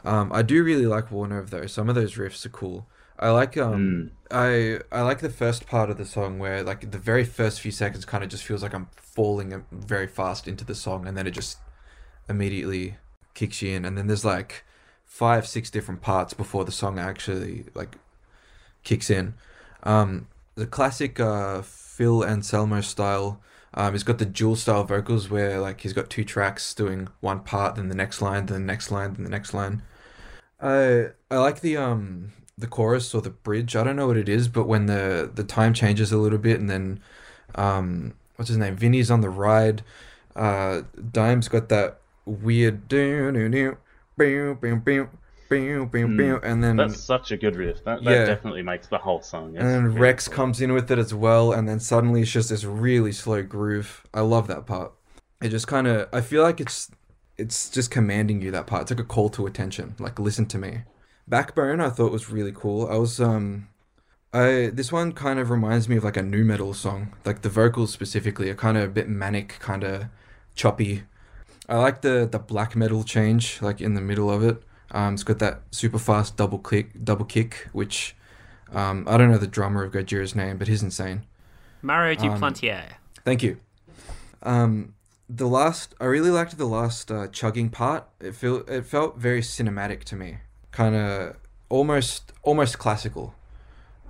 Um, 0.06 0.32
I 0.34 0.42
do 0.42 0.64
really 0.64 0.86
like 0.88 1.12
War 1.12 1.28
Nerve 1.28 1.50
though. 1.50 1.68
Some 1.68 1.90
of 1.90 1.96
those 1.96 2.16
riffs 2.16 2.46
are 2.46 2.50
cool. 2.50 2.88
I 3.20 3.30
like 3.32 3.58
um, 3.58 4.12
I 4.32 4.80
I 4.92 5.02
like 5.02 5.20
the 5.20 5.30
first 5.30 5.68
part 5.68 5.90
of 5.90 5.98
the 5.98 6.06
song 6.06 6.40
where 6.40 6.64
like 6.64 6.92
the 6.92 7.00
very 7.00 7.26
first 7.26 7.62
few 7.62 7.72
seconds 7.72 8.06
kind 8.06 8.24
of 8.24 8.30
just 8.30 8.44
feels 8.46 8.64
like 8.64 8.74
I'm 8.74 8.90
falling 8.96 9.54
uh, 9.54 9.62
very 9.72 10.08
fast 10.08 10.48
into 10.48 10.66
the 10.66 10.76
song, 10.76 11.08
and 11.08 11.18
then 11.18 11.28
it 11.28 11.32
just 11.32 11.60
immediately 12.30 12.98
kicks 13.34 13.62
you 13.62 13.76
in, 13.76 13.86
and 13.86 13.98
then 13.98 14.08
there's 14.08 14.26
like 14.26 14.66
five 15.06 15.48
six 15.48 15.70
different 15.70 16.02
parts 16.02 16.34
before 16.34 16.66
the 16.66 16.72
song 16.72 17.00
actually 17.00 17.66
like 17.76 17.98
kicks 18.84 19.10
in. 19.10 19.36
Um, 19.84 20.28
the 20.58 20.66
classic 20.66 21.20
uh, 21.20 21.62
Phil 21.62 22.26
Anselmo 22.26 22.82
style. 22.82 23.42
Um, 23.74 23.94
he's 23.94 24.04
got 24.04 24.18
the 24.18 24.26
dual 24.26 24.56
style 24.56 24.84
vocals 24.84 25.30
where 25.30 25.60
like 25.60 25.82
he's 25.82 25.94
got 25.94 26.10
two 26.10 26.24
tracks 26.26 26.74
doing 26.74 27.08
one 27.22 27.42
part, 27.42 27.76
then 27.76 27.90
the 27.90 27.96
next 27.96 28.22
line, 28.22 28.48
then 28.48 28.62
the 28.62 28.68
next 28.68 28.92
line, 28.92 29.14
then 29.14 29.24
the 29.24 29.30
next 29.30 29.54
line. 29.54 29.84
I 30.60 31.10
I 31.30 31.38
like 31.38 31.62
the 31.62 31.78
um 31.78 32.34
the 32.58 32.68
chorus 32.68 33.14
or 33.14 33.22
the 33.22 33.30
bridge. 33.30 33.76
I 33.76 33.84
don't 33.84 33.96
know 33.96 34.08
what 34.08 34.18
it 34.18 34.28
is, 34.28 34.48
but 34.48 34.68
when 34.68 34.88
the 34.88 35.32
the 35.34 35.44
time 35.44 35.74
changes 35.74 36.12
a 36.12 36.18
little 36.18 36.40
bit, 36.40 36.60
and 36.60 36.70
then 36.70 37.00
um 37.56 38.16
what's 38.36 38.50
his 38.50 38.58
name? 38.58 38.76
Vinny's 38.76 39.12
on 39.12 39.22
the 39.22 39.30
ride. 39.30 39.84
Uh, 40.36 40.84
Dime's 41.12 41.48
got 41.48 41.70
that 41.70 42.00
weird 42.26 42.88
boom 42.88 44.56
boom 44.60 44.80
boom 44.80 45.10
boom, 45.50 46.40
and 46.44 46.64
then 46.64 46.76
That's 46.78 47.02
such 47.02 47.32
a 47.32 47.38
good 47.38 47.56
riff. 47.56 47.84
That, 47.84 48.04
that 48.04 48.12
Yeah. 48.12 48.26
definitely 48.26 48.64
makes 48.64 48.88
the 48.88 48.98
whole 48.98 49.22
song. 49.22 49.56
It's 49.56 49.64
and 49.64 49.70
then 49.70 49.94
Rex 49.96 50.28
cool. 50.28 50.36
comes 50.36 50.62
in 50.62 50.74
with 50.74 50.92
it 50.92 51.00
as 51.00 51.14
well, 51.14 51.52
and 51.54 51.68
then 51.68 51.80
suddenly 51.80 52.22
it's 52.22 52.32
just 52.32 52.50
this 52.50 52.64
really 52.64 53.12
slow 53.12 53.44
groove. 53.44 54.04
I 54.14 54.22
love 54.22 54.48
that 54.48 54.66
part. 54.66 54.92
It 55.42 55.50
just 55.50 55.68
kind 55.68 55.88
of, 55.88 56.10
I 56.12 56.22
feel 56.22 56.44
like 56.44 56.60
it's, 56.60 56.90
it's 57.38 57.70
just 57.70 57.92
commanding 57.92 58.42
you 58.42 58.52
that 58.52 58.68
part. 58.68 58.84
It's 58.84 58.92
like 58.92 59.00
a 59.00 59.04
call 59.04 59.30
to 59.30 59.46
attention. 59.46 59.96
Like 60.00 60.20
listen 60.20 60.46
to 60.48 60.58
me. 60.58 60.82
Backbone, 61.28 61.82
I 61.82 61.90
thought 61.90 62.12
was 62.12 62.30
really 62.30 62.54
cool. 62.54 62.88
I 62.88 62.96
was, 62.98 63.20
um, 63.20 63.68
I 64.34 64.72
this 64.74 64.92
one 64.92 65.14
kind 65.14 65.40
of 65.40 65.50
reminds 65.50 65.88
me 65.88 65.98
of 65.98 66.04
like 66.04 66.18
a 66.18 66.24
nu 66.24 66.44
metal 66.44 66.74
song. 66.74 67.14
Like 67.26 67.42
the 67.42 67.50
vocals 67.50 67.92
specifically 67.94 68.50
are 68.50 68.56
kind 68.56 68.78
of 68.78 68.84
a 68.84 68.88
bit 68.88 69.08
manic, 69.10 69.58
kind 69.60 69.84
of 69.84 70.06
choppy. 70.56 71.04
I 71.70 71.78
like 71.78 72.02
the 72.02 72.28
the 72.30 72.40
black 72.40 72.76
metal 72.76 73.04
change, 73.04 73.62
like 73.62 73.82
in 73.82 73.94
the 73.94 74.02
middle 74.02 74.30
of 74.32 74.44
it. 74.44 74.62
Um, 74.92 75.14
it's 75.14 75.24
got 75.24 75.40
that 75.40 75.62
super 75.72 76.00
fast 76.00 76.38
double 76.38 76.60
click, 76.60 77.04
double 77.04 77.26
kick, 77.26 77.68
which 77.74 78.16
um, 78.74 79.06
I 79.08 79.18
don't 79.18 79.30
know 79.30 79.38
the 79.38 79.48
drummer 79.48 79.84
of 79.84 79.92
Gojira's 79.92 80.36
name, 80.36 80.58
but 80.58 80.68
he's 80.68 80.84
insane. 80.84 81.26
Mario 81.82 82.20
Um, 82.20 82.40
Duplantier. 82.40 82.94
Thank 83.26 83.44
you. 83.44 83.58
Um, 84.44 84.94
the 85.30 85.48
last, 85.48 85.94
I 86.00 86.06
really 86.06 86.30
liked 86.30 86.58
the 86.58 86.66
last 86.66 87.12
uh, 87.12 87.28
chugging 87.28 87.70
part. 87.70 88.06
It 88.22 88.36
feel 88.36 88.58
it 88.68 88.86
felt 88.86 89.18
very 89.18 89.42
cinematic 89.42 90.04
to 90.06 90.16
me, 90.16 90.38
kind 90.72 90.96
of 90.96 91.36
almost 91.70 92.32
almost 92.44 92.80
classical. 92.80 93.36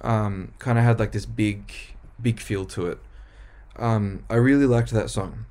Um, 0.02 0.54
kind 0.60 0.78
of 0.78 0.84
had 0.84 1.00
like 1.00 1.12
this 1.12 1.26
big 1.26 1.72
big 2.22 2.40
feel 2.40 2.66
to 2.66 2.88
it. 2.88 3.00
Um, 3.78 4.26
I 4.30 4.36
really 4.36 4.66
liked 4.66 4.92
that 4.92 5.10
song. 5.10 5.46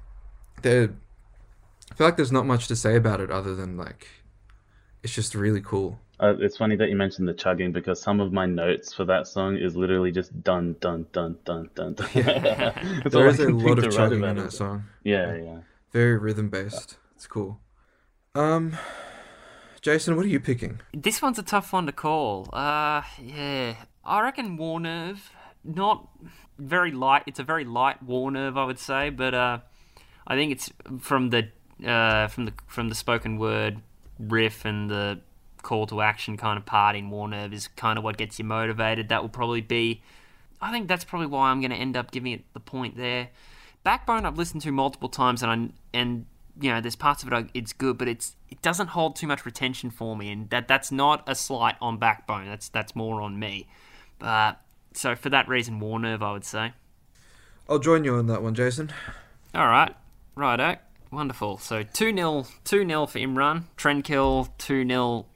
There, 0.63 0.91
I 1.91 1.95
feel 1.95 2.07
like 2.07 2.17
there's 2.17 2.33
not 2.33 2.47
much 2.47 2.69
to 2.69 2.77
say 2.77 2.97
about 2.97 3.21
it 3.21 3.31
other 3.31 3.55
than 3.55 3.77
like, 3.77 4.09
it's 5.07 5.15
just 5.15 5.37
really 5.37 5.61
cool. 5.61 6.01
Uh, 6.19 6.35
it's 6.41 6.57
funny 6.57 6.75
that 6.75 6.89
you 6.89 6.97
mentioned 6.97 7.29
the 7.29 7.33
chugging 7.33 7.71
because 7.71 8.03
some 8.03 8.19
of 8.19 8.33
my 8.33 8.45
notes 8.45 8.93
for 8.93 9.05
that 9.05 9.29
song 9.29 9.57
is 9.57 9.77
literally 9.77 10.11
just 10.11 10.43
dun 10.43 10.75
dun 10.81 11.07
dun 11.13 11.39
dun 11.45 11.71
dun. 11.77 11.95
dun. 11.95 12.09
That's 12.15 13.15
all 13.15 13.21
there 13.21 13.29
I 13.29 13.31
is 13.31 13.39
a 13.39 13.51
lot 13.51 13.79
of 13.79 13.95
chugging 13.95 14.19
about 14.19 14.31
in 14.33 14.39
it. 14.39 14.43
that 14.43 14.53
song. 14.53 14.83
Yeah, 15.05 15.37
yeah. 15.37 15.59
Very 15.93 16.19
rhythm 16.19 16.49
based. 16.49 16.97
It's 17.15 17.29
cool. 17.29 17.61
Um, 18.35 18.77
Jason, 19.81 20.17
what 20.17 20.25
are 20.25 20.29
you 20.29 20.41
picking? 20.41 20.81
This 20.93 21.23
one's 21.23 21.39
a 21.39 21.45
tough 21.45 21.73
one 21.73 21.87
to 21.87 21.93
call. 21.93 22.49
Uh, 22.53 23.03
yeah, 23.23 23.77
I 24.05 24.23
reckon 24.23 24.57
War 24.57 24.81
Nerve. 24.81 25.31
Not 25.63 26.09
very 26.59 26.91
light. 26.91 27.23
It's 27.29 27.39
a 27.39 27.45
very 27.45 27.65
light 27.65 28.03
War 28.03 28.33
Nerve, 28.33 28.57
I 28.57 28.65
would 28.65 28.81
say, 28.81 29.11
but 29.11 29.35
uh, 29.35 29.59
I 30.27 30.35
think 30.35 30.51
it's 30.51 30.73
from 30.99 31.31
the 31.31 31.51
uh, 31.87 32.27
from 32.27 32.47
the 32.47 32.55
from 32.67 32.89
the 32.89 32.97
spoken 32.97 33.39
word 33.39 33.83
riff 34.19 34.65
and 34.65 34.91
the 34.91 35.21
call 35.63 35.87
to 35.87 36.01
action 36.01 36.37
kind 36.37 36.57
of 36.57 36.65
part 36.65 36.95
in 36.95 37.11
War 37.11 37.29
Nerve 37.29 37.53
is 37.53 37.69
kind 37.69 37.99
of 37.99 38.05
what 38.05 38.17
gets 38.17 38.39
you 38.39 38.45
motivated. 38.45 39.09
That 39.09 39.23
will 39.23 39.29
probably 39.29 39.61
be. 39.61 40.01
I 40.61 40.71
think 40.71 40.89
that's 40.89 41.05
probably 41.05 41.27
why 41.27 41.51
I'm 41.51 41.61
going 41.61 41.73
to 41.73 41.77
end 41.77 41.97
up 41.97 42.11
giving 42.11 42.33
it 42.33 42.45
the 42.55 42.61
point 42.61 42.97
there. 42.97 43.29
Backbone 43.83 44.25
I've 44.25 44.39
listened 44.39 44.63
to 44.63 44.73
multiple 44.73 45.09
times 45.09 45.43
and 45.43 45.53
I 45.53 45.97
and 45.97 46.27
you 46.61 46.71
know 46.71 46.81
there's 46.81 46.97
parts 46.97 47.23
of 47.23 47.33
it 47.33 47.35
I, 47.35 47.45
it's 47.55 47.73
good 47.73 47.99
but 47.99 48.09
it's 48.09 48.35
it 48.51 48.61
doesn't 48.63 48.89
hold 48.89 49.15
too 49.15 49.27
much 49.27 49.45
retention 49.47 49.91
for 49.91 50.17
me 50.17 50.33
and 50.33 50.51
that 50.51 50.67
that's 50.67 50.91
not 50.91 51.23
a 51.29 51.35
slight 51.35 51.77
on 51.81 51.99
Backbone 51.99 52.47
that's 52.47 52.69
that's 52.69 52.97
more 52.97 53.21
on 53.21 53.39
me. 53.39 53.69
But 54.19 54.61
so 54.93 55.15
for 55.15 55.31
that 55.31 55.47
reason 55.49 55.79
War 55.79 56.01
Nerve 56.01 56.23
I 56.23 56.33
would 56.33 56.45
say. 56.45 56.73
I'll 57.69 57.79
join 57.81 58.05
you 58.05 58.15
on 58.15 58.27
that 58.27 58.43
one, 58.43 58.55
Jason. 58.55 58.93
All 59.55 59.67
right. 59.67 59.95
Righto. 60.37 60.77
Wonderful. 61.11 61.59
So 61.59 61.83
2 61.83 62.15
0 62.15 62.47
2 62.65 62.87
0 62.87 63.07
for 63.07 63.19
Imran. 63.19 63.65
Trendkill 63.77 64.49
2 64.59 64.87
0 64.87 65.27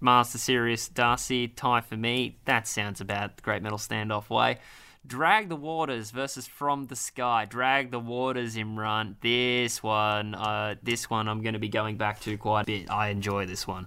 Mars 0.00 0.32
to 0.32 0.38
Sirius 0.38 0.88
Darcy. 0.88 1.48
Tie 1.48 1.80
for 1.80 1.96
me. 1.96 2.38
That 2.44 2.66
sounds 2.68 3.00
about 3.00 3.36
the 3.36 3.42
Great 3.42 3.62
Metal 3.62 3.78
Standoff 3.78 4.30
way. 4.30 4.58
Drag 5.06 5.48
the 5.48 5.56
Waters 5.56 6.10
versus 6.10 6.46
From 6.46 6.86
the 6.86 6.96
Sky. 6.96 7.44
Drag 7.44 7.90
the 7.90 8.00
Waters, 8.00 8.56
Imran. 8.56 9.14
This 9.20 9.82
one, 9.82 10.34
uh, 10.34 10.74
this 10.82 11.08
one 11.08 11.28
I'm 11.28 11.42
going 11.42 11.52
to 11.52 11.60
be 11.60 11.68
going 11.68 11.96
back 11.96 12.20
to 12.20 12.36
quite 12.36 12.62
a 12.62 12.64
bit. 12.64 12.90
I 12.90 13.08
enjoy 13.08 13.46
this 13.46 13.66
one. 13.66 13.86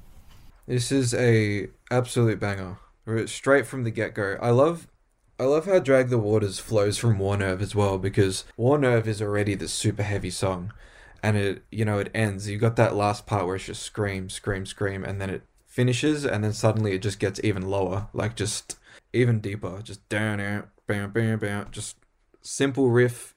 This 0.66 0.92
is 0.92 1.14
a 1.14 1.68
absolute 1.92 2.40
banger. 2.40 2.78
Straight 3.26 3.66
from 3.66 3.84
the 3.84 3.92
get 3.92 4.14
go. 4.14 4.38
I 4.42 4.52
love 4.52 4.88
I 5.40 5.44
love 5.46 5.66
how 5.66 5.80
Drag 5.80 6.10
the 6.10 6.18
Waters 6.18 6.60
flows 6.60 6.98
from 6.98 7.18
War 7.18 7.38
Nerve 7.38 7.62
as 7.62 7.74
well 7.74 7.98
because 7.98 8.46
War 8.56 8.78
Nerve 8.78 9.08
is 9.08 9.22
already 9.22 9.56
the 9.56 9.68
super 9.68 10.04
heavy 10.04 10.30
song. 10.30 10.74
And 11.22 11.38
it 11.38 11.64
you 11.72 11.86
know, 11.86 12.00
it 12.00 12.12
ends. 12.14 12.50
You 12.50 12.58
got 12.58 12.76
that 12.78 12.96
last 12.96 13.26
part 13.26 13.46
where 13.46 13.56
it's 13.56 13.66
just 13.66 13.84
scream, 13.84 14.30
scream, 14.30 14.66
scream, 14.66 15.04
and 15.04 15.20
then 15.22 15.30
it 15.30 15.44
finishes 15.68 16.26
and 16.26 16.44
then 16.44 16.52
suddenly 16.52 16.94
it 16.94 17.02
just 17.02 17.20
gets 17.20 17.40
even 17.44 17.70
lower. 17.70 18.08
Like 18.14 18.36
just 18.36 18.78
even 19.14 19.40
deeper. 19.40 19.82
Just 19.82 20.08
down 20.10 20.40
out, 20.40 20.70
bam, 20.88 21.12
bam, 21.12 21.40
bam. 21.40 21.68
Just 21.72 21.98
simple 22.42 22.90
riff 22.90 23.34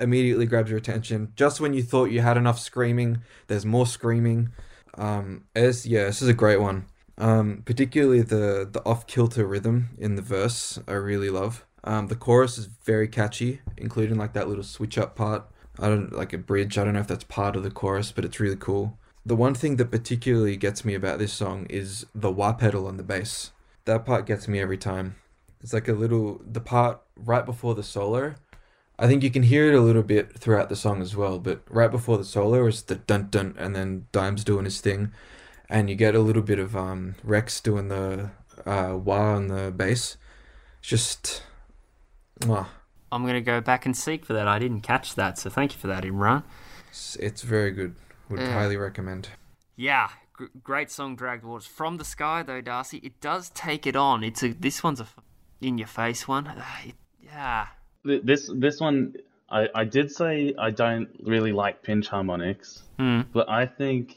immediately 0.00 0.46
grabs 0.46 0.70
your 0.70 0.78
attention. 0.78 1.32
Just 1.36 1.60
when 1.60 1.74
you 1.74 1.82
thought 1.82 2.10
you 2.10 2.20
had 2.20 2.36
enough 2.36 2.58
screaming, 2.58 3.22
there's 3.46 3.66
more 3.66 3.86
screaming. 3.86 4.52
Um, 4.94 5.44
yeah, 5.54 6.04
this 6.04 6.22
is 6.22 6.28
a 6.28 6.34
great 6.34 6.60
one. 6.60 6.86
Um, 7.18 7.62
particularly 7.64 8.20
the 8.20 8.68
the 8.70 8.84
off 8.84 9.06
kilter 9.06 9.46
rhythm 9.46 9.90
in 9.98 10.16
the 10.16 10.22
verse, 10.22 10.78
I 10.86 10.92
really 10.92 11.30
love. 11.30 11.64
Um, 11.82 12.08
the 12.08 12.16
chorus 12.16 12.58
is 12.58 12.66
very 12.66 13.08
catchy, 13.08 13.60
including 13.76 14.18
like 14.18 14.32
that 14.34 14.48
little 14.48 14.64
switch 14.64 14.98
up 14.98 15.16
part. 15.16 15.48
I 15.78 15.88
don't 15.88 16.12
like 16.12 16.32
a 16.32 16.38
bridge. 16.38 16.78
I 16.78 16.84
don't 16.84 16.94
know 16.94 17.00
if 17.00 17.08
that's 17.08 17.24
part 17.24 17.56
of 17.56 17.62
the 17.62 17.70
chorus, 17.70 18.12
but 18.12 18.24
it's 18.24 18.40
really 18.40 18.56
cool. 18.56 18.98
The 19.24 19.36
one 19.36 19.54
thing 19.54 19.76
that 19.76 19.90
particularly 19.90 20.56
gets 20.56 20.84
me 20.84 20.94
about 20.94 21.18
this 21.18 21.32
song 21.32 21.66
is 21.68 22.06
the 22.14 22.30
wah 22.30 22.52
pedal 22.52 22.86
on 22.86 22.96
the 22.96 23.02
bass. 23.02 23.50
That 23.84 24.04
part 24.04 24.26
gets 24.26 24.46
me 24.48 24.60
every 24.60 24.78
time. 24.78 25.16
It's 25.60 25.72
like 25.72 25.88
a 25.88 25.92
little 25.92 26.40
the 26.44 26.60
part 26.60 27.00
right 27.16 27.44
before 27.44 27.74
the 27.74 27.82
solo. 27.82 28.34
I 28.98 29.06
think 29.06 29.22
you 29.22 29.30
can 29.30 29.42
hear 29.42 29.68
it 29.68 29.74
a 29.74 29.80
little 29.80 30.02
bit 30.02 30.38
throughout 30.38 30.68
the 30.68 30.76
song 30.76 31.02
as 31.02 31.14
well, 31.14 31.38
but 31.38 31.60
right 31.68 31.90
before 31.90 32.16
the 32.16 32.24
solo 32.24 32.66
is 32.66 32.82
the 32.82 32.94
dun 32.94 33.28
dun, 33.30 33.54
and 33.58 33.76
then 33.76 34.06
Dime's 34.12 34.44
doing 34.44 34.64
his 34.64 34.80
thing, 34.80 35.12
and 35.68 35.90
you 35.90 35.96
get 35.96 36.14
a 36.14 36.20
little 36.20 36.42
bit 36.42 36.58
of 36.58 36.74
um, 36.74 37.16
Rex 37.22 37.60
doing 37.60 37.88
the 37.88 38.30
uh, 38.64 38.96
wah 38.96 39.34
on 39.34 39.48
the 39.48 39.70
bass. 39.70 40.16
It's 40.78 40.88
just, 40.88 41.42
mwah. 42.40 42.68
I'm 43.12 43.22
going 43.22 43.34
to 43.34 43.40
go 43.40 43.60
back 43.60 43.86
and 43.86 43.96
seek 43.96 44.24
for 44.24 44.32
that. 44.32 44.48
I 44.48 44.58
didn't 44.58 44.80
catch 44.80 45.14
that, 45.14 45.38
so 45.38 45.48
thank 45.50 45.72
you 45.72 45.78
for 45.78 45.86
that, 45.86 46.04
Imran. 46.04 46.42
It's, 46.90 47.16
it's 47.16 47.42
very 47.42 47.70
good. 47.70 47.94
Would 48.28 48.40
Yeah. 48.40 48.52
highly 48.52 48.76
recommend. 48.76 49.28
Yeah, 49.76 50.08
gr- 50.32 50.46
great 50.62 50.90
song, 50.90 51.14
Drag 51.16 51.42
the 51.42 51.46
Waters. 51.48 51.66
From 51.66 51.98
the 51.98 52.04
Sky, 52.04 52.42
though, 52.42 52.60
Darcy, 52.60 52.98
it 52.98 53.20
does 53.20 53.50
take 53.50 53.86
it 53.86 53.94
on. 53.96 54.24
It's 54.24 54.42
a 54.42 54.48
this 54.52 54.82
one's 54.82 55.00
a 55.00 55.04
f- 55.04 55.16
in 55.60 55.78
your 55.78 55.86
face 55.88 56.26
one. 56.26 56.46
It, 56.86 56.94
yeah, 57.22 57.66
This 58.04 58.50
this 58.54 58.80
one, 58.80 59.14
I, 59.50 59.68
I 59.74 59.84
did 59.84 60.10
say 60.12 60.54
I 60.58 60.70
don't 60.70 61.08
really 61.22 61.52
like 61.52 61.82
pinch 61.82 62.08
harmonics, 62.08 62.82
Hmm. 62.98 63.22
but 63.32 63.48
I 63.50 63.66
think 63.66 64.16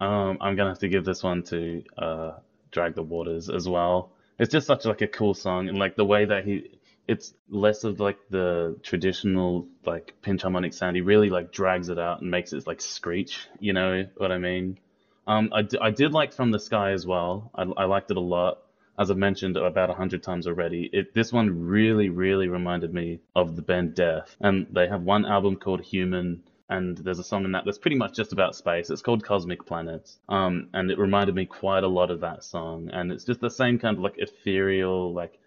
um, 0.00 0.36
I'm 0.40 0.56
gonna 0.56 0.70
have 0.70 0.78
to 0.80 0.88
give 0.88 1.04
this 1.04 1.22
one 1.22 1.42
to 1.44 1.82
uh, 1.96 2.32
Drag 2.72 2.94
the 2.94 3.02
Waters 3.02 3.48
as 3.48 3.68
well 3.68 4.10
it's 4.38 4.52
just 4.52 4.66
such 4.66 4.84
like 4.84 5.00
a 5.00 5.06
cool 5.06 5.32
song, 5.32 5.66
and 5.70 5.78
like 5.78 5.96
the 5.96 6.04
way 6.04 6.26
that 6.26 6.44
he, 6.44 6.75
it's 7.08 7.34
less 7.48 7.84
of 7.84 8.00
like 8.00 8.18
the 8.30 8.76
traditional 8.82 9.68
like 9.84 10.14
pinch 10.22 10.42
harmonic 10.42 10.72
sound. 10.72 10.96
He 10.96 11.02
really 11.02 11.30
like 11.30 11.52
drags 11.52 11.88
it 11.88 11.98
out 11.98 12.20
and 12.20 12.30
makes 12.30 12.52
it 12.52 12.66
like 12.66 12.80
screech. 12.80 13.46
You 13.60 13.72
know 13.72 14.04
what 14.16 14.32
I 14.32 14.38
mean? 14.38 14.78
Um, 15.26 15.50
I, 15.52 15.62
d- 15.62 15.78
I 15.80 15.90
did 15.90 16.12
like 16.12 16.32
From 16.32 16.50
the 16.50 16.58
Sky 16.58 16.92
as 16.92 17.06
well. 17.06 17.50
I, 17.54 17.62
I 17.62 17.84
liked 17.84 18.10
it 18.10 18.16
a 18.16 18.20
lot. 18.20 18.58
As 18.98 19.10
I've 19.10 19.18
mentioned 19.18 19.56
about 19.58 19.90
a 19.90 19.94
hundred 19.94 20.22
times 20.22 20.46
already, 20.46 20.88
it 20.90 21.12
this 21.12 21.30
one 21.30 21.66
really, 21.66 22.08
really 22.08 22.48
reminded 22.48 22.94
me 22.94 23.20
of 23.34 23.54
the 23.54 23.60
band 23.60 23.94
Death, 23.94 24.34
and 24.40 24.66
they 24.70 24.88
have 24.88 25.02
one 25.02 25.26
album 25.26 25.56
called 25.56 25.82
Human, 25.82 26.42
and 26.70 26.96
there's 26.96 27.18
a 27.18 27.24
song 27.24 27.44
in 27.44 27.52
that 27.52 27.66
that's 27.66 27.76
pretty 27.76 27.96
much 27.96 28.14
just 28.14 28.32
about 28.32 28.54
space. 28.54 28.88
It's 28.88 29.02
called 29.02 29.22
Cosmic 29.22 29.66
Planets, 29.66 30.18
um, 30.30 30.68
and 30.72 30.90
it 30.90 30.98
reminded 30.98 31.34
me 31.34 31.44
quite 31.44 31.84
a 31.84 31.88
lot 31.88 32.10
of 32.10 32.20
that 32.20 32.42
song, 32.42 32.88
and 32.90 33.12
it's 33.12 33.24
just 33.24 33.40
the 33.40 33.50
same 33.50 33.78
kind 33.78 33.98
of 33.98 34.02
like 34.02 34.14
ethereal, 34.16 35.12
like, 35.12 35.38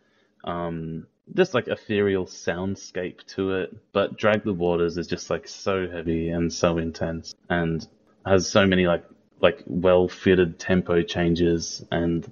um, 0.43 1.07
just 1.35 1.53
like 1.53 1.67
ethereal 1.67 2.25
soundscape 2.25 3.25
to 3.35 3.53
it. 3.53 3.75
But 3.93 4.17
Drag 4.17 4.43
the 4.43 4.53
Waters 4.53 4.97
is 4.97 5.07
just 5.07 5.29
like 5.29 5.47
so 5.47 5.87
heavy 5.89 6.29
and 6.29 6.51
so 6.51 6.77
intense, 6.77 7.35
and 7.49 7.85
has 8.25 8.49
so 8.49 8.65
many 8.65 8.87
like 8.87 9.03
like 9.41 9.63
well 9.65 10.07
fitted 10.07 10.59
tempo 10.59 11.01
changes. 11.01 11.83
And 11.91 12.29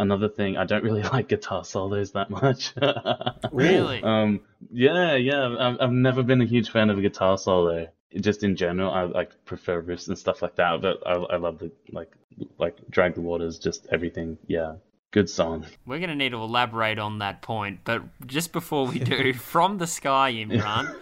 another 0.00 0.28
thing 0.28 0.56
i 0.56 0.64
don't 0.64 0.84
really 0.84 1.02
like 1.12 1.28
guitar 1.28 1.64
solos 1.64 2.12
that 2.12 2.30
much. 2.30 2.72
Really? 3.52 4.02
um 4.02 4.40
yeah 4.70 5.14
yeah. 5.16 5.56
I've, 5.58 5.80
I've 5.80 5.92
never 5.92 6.22
been 6.22 6.40
a 6.40 6.46
huge 6.46 6.70
fan 6.70 6.90
of 6.90 6.98
a 6.98 7.02
guitar 7.02 7.38
solo. 7.38 7.88
Just 8.20 8.42
in 8.42 8.56
general 8.56 8.90
i 8.90 9.02
like 9.02 9.44
prefer 9.44 9.82
riffs 9.82 10.08
and 10.08 10.18
stuff 10.18 10.40
like 10.42 10.56
that 10.56 10.80
but 10.80 11.06
i, 11.06 11.12
I 11.12 11.36
love 11.36 11.58
the 11.58 11.70
like 11.92 12.12
like 12.58 12.76
drag 12.88 13.14
the 13.14 13.20
waters 13.20 13.58
just 13.58 13.86
everything. 13.90 14.38
Yeah 14.46 14.74
Good 15.10 15.30
song. 15.30 15.64
We're 15.86 15.98
going 15.98 16.10
to 16.10 16.16
need 16.16 16.30
to 16.30 16.36
elaborate 16.36 16.98
on 16.98 17.18
that 17.20 17.40
point, 17.40 17.80
but 17.84 18.02
just 18.26 18.52
before 18.52 18.86
we 18.86 18.98
do, 18.98 19.32
from 19.34 19.78
the 19.78 19.86
sky, 19.86 20.32
Imran. 20.32 20.94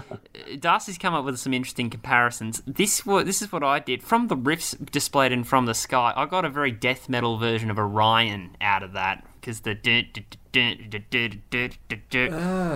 Darcy's 0.60 0.98
come 0.98 1.14
up 1.14 1.24
with 1.24 1.38
some 1.38 1.54
interesting 1.54 1.90
comparisons. 1.90 2.62
This 2.66 3.00
this 3.00 3.42
is 3.42 3.50
what 3.50 3.64
I 3.64 3.78
did 3.78 4.02
from 4.02 4.28
the 4.28 4.36
riffs 4.36 4.76
displayed 4.90 5.32
in 5.32 5.44
From 5.44 5.66
the 5.66 5.74
Sky. 5.74 6.12
I 6.14 6.26
got 6.26 6.44
a 6.44 6.48
very 6.48 6.70
death 6.70 7.08
metal 7.08 7.38
version 7.38 7.70
of 7.70 7.78
Orion 7.78 8.56
out 8.60 8.82
of 8.82 8.92
that 8.92 9.26
because 9.40 9.60
the 9.60 9.72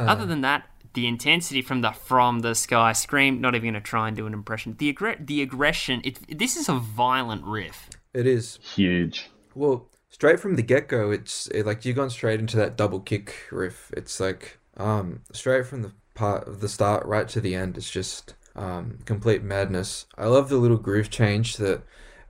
other 0.09 0.27
than 0.27 0.41
that, 0.41 0.67
the 0.95 1.07
intensity 1.07 1.63
from 1.63 1.83
the 1.83 1.93
From 1.93 2.41
the 2.41 2.55
Sky 2.55 2.93
scream. 2.93 3.41
Not 3.41 3.55
even 3.55 3.73
going 3.73 3.75
to 3.75 3.81
try 3.81 4.09
and 4.09 4.17
do 4.17 4.27
an 4.27 4.33
impression. 4.33 4.75
The 4.79 4.97
the 5.21 5.43
aggression. 5.43 6.01
It, 6.05 6.39
this 6.39 6.57
is 6.57 6.69
a 6.69 6.75
violent 6.75 7.45
riff. 7.45 7.91
It 8.15 8.27
is 8.27 8.59
huge. 8.75 9.31
Well, 9.55 9.88
straight 10.19 10.41
from 10.41 10.57
the 10.57 10.63
get 10.63 10.89
go, 10.89 11.13
it's 11.13 11.47
it, 11.49 11.65
like 11.65 11.85
you've 11.85 11.95
gone 11.97 12.11
straight 12.11 12.41
into 12.41 12.57
that 12.57 12.77
double 12.77 12.99
kick 13.01 13.35
riff. 13.53 13.93
It's 13.97 14.19
like 14.19 14.59
um 14.77 15.21
straight 15.33 15.67
from 15.67 15.83
the 15.83 15.93
part 16.15 16.49
of 16.49 16.61
the 16.61 16.69
start 16.69 17.07
right 17.07 17.29
to 17.29 17.41
the 17.41 17.55
end. 17.55 17.77
It's 17.77 17.91
just 17.91 18.35
um 18.57 18.99
complete 19.05 19.43
madness. 19.45 20.07
I 20.17 20.27
love 20.27 20.49
the 20.49 20.57
little 20.57 20.77
groove 20.77 21.09
change 21.09 21.57
that 21.59 21.83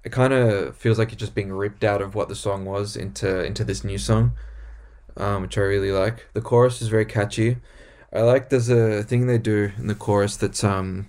it 0.04 0.12
kind 0.12 0.34
of 0.34 0.76
feels 0.76 0.98
like 0.98 1.12
it's 1.12 1.20
just 1.20 1.34
being 1.34 1.50
ripped 1.52 1.82
out 1.82 2.02
of 2.02 2.14
what 2.14 2.28
the 2.28 2.36
song 2.36 2.66
was 2.66 2.94
into 2.94 3.42
into 3.42 3.64
this 3.64 3.82
new 3.84 3.98
song, 3.98 4.32
um, 5.16 5.42
which 5.42 5.56
I 5.56 5.62
really 5.62 5.92
like. 5.92 6.28
The 6.34 6.42
chorus 6.42 6.82
is 6.82 6.88
very 6.88 7.06
catchy. 7.06 7.56
I 8.12 8.20
like 8.20 8.50
there's 8.50 8.68
a 8.68 9.02
thing 9.02 9.26
they 9.26 9.38
do 9.38 9.72
in 9.78 9.86
the 9.86 9.94
chorus 9.94 10.36
that's 10.36 10.62
um 10.62 11.08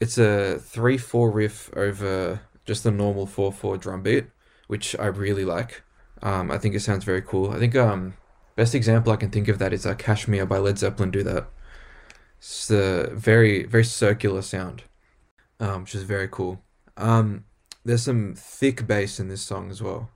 it's 0.00 0.18
a 0.18 0.58
three 0.58 0.98
four 0.98 1.30
riff 1.30 1.70
over 1.76 2.40
just 2.64 2.82
the 2.82 2.90
normal 2.90 3.26
four 3.26 3.52
four 3.52 3.76
drum 3.76 4.02
beat 4.02 4.26
which 4.68 4.94
I 4.98 5.06
really 5.06 5.44
like. 5.44 5.82
Um, 6.22 6.50
I 6.50 6.58
think 6.58 6.74
it 6.74 6.80
sounds 6.80 7.04
very 7.04 7.22
cool. 7.22 7.50
I 7.50 7.58
think 7.58 7.76
um, 7.76 8.14
best 8.56 8.74
example 8.74 9.12
I 9.12 9.16
can 9.16 9.30
think 9.30 9.48
of 9.48 9.58
that 9.58 9.72
is 9.72 9.86
uh, 9.86 9.94
Kashmir 9.94 10.46
by 10.46 10.58
Led 10.58 10.78
Zeppelin 10.78 11.10
do 11.10 11.22
that. 11.22 11.48
It's 12.38 12.70
a 12.70 13.10
very 13.12 13.64
very 13.64 13.84
circular 13.84 14.42
sound, 14.42 14.84
um, 15.60 15.82
which 15.82 15.94
is 15.94 16.04
very 16.04 16.28
cool. 16.28 16.62
Um, 16.96 17.44
there's 17.84 18.02
some 18.02 18.34
thick 18.36 18.86
bass 18.86 19.18
in 19.18 19.28
this 19.28 19.42
song 19.42 19.70
as 19.70 19.82
well. 19.82 20.10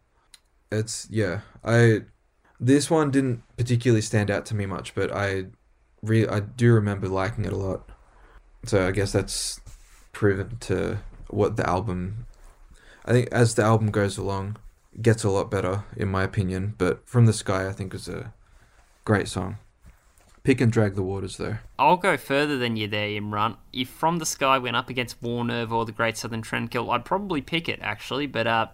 It's 0.70 1.08
yeah, 1.10 1.40
I 1.64 2.02
this 2.60 2.90
one 2.90 3.10
didn't 3.10 3.42
particularly 3.56 4.02
stand 4.02 4.30
out 4.30 4.46
to 4.46 4.54
me 4.54 4.66
much, 4.66 4.94
but 4.94 5.12
I 5.12 5.46
re- 6.02 6.28
I 6.28 6.40
do 6.40 6.72
remember 6.72 7.08
liking 7.08 7.44
it 7.44 7.52
a 7.52 7.56
lot. 7.56 7.88
So 8.64 8.86
I 8.86 8.92
guess 8.92 9.12
that's 9.12 9.60
proven 10.12 10.58
to 10.60 10.98
what 11.28 11.56
the 11.56 11.68
album 11.68 12.26
I 13.04 13.12
think 13.12 13.28
as 13.32 13.54
the 13.54 13.62
album 13.62 13.90
goes 13.90 14.16
along, 14.16 14.56
gets 15.00 15.24
a 15.24 15.30
lot 15.30 15.50
better 15.50 15.84
in 15.96 16.08
my 16.08 16.22
opinion. 16.24 16.74
But 16.78 17.06
From 17.08 17.26
the 17.26 17.32
Sky, 17.32 17.68
I 17.68 17.72
think 17.72 17.94
is 17.94 18.08
a 18.08 18.32
great 19.04 19.28
song. 19.28 19.58
Pick 20.44 20.60
and 20.60 20.72
drag 20.72 20.96
the 20.96 21.02
waters 21.04 21.36
though. 21.36 21.58
I'll 21.78 21.96
go 21.96 22.16
further 22.16 22.58
than 22.58 22.76
you 22.76 22.88
there, 22.88 23.08
Imran. 23.08 23.56
If 23.72 23.88
From 23.88 24.18
the 24.18 24.26
Sky 24.26 24.58
went 24.58 24.74
up 24.76 24.90
against 24.90 25.22
War 25.22 25.44
Nerve 25.44 25.72
or 25.72 25.84
the 25.84 25.92
Great 25.92 26.16
Southern 26.16 26.42
Trendkill, 26.42 26.92
I'd 26.92 27.04
probably 27.04 27.40
pick 27.40 27.68
it 27.68 27.78
actually. 27.80 28.26
But 28.26 28.46
uh, 28.48 28.66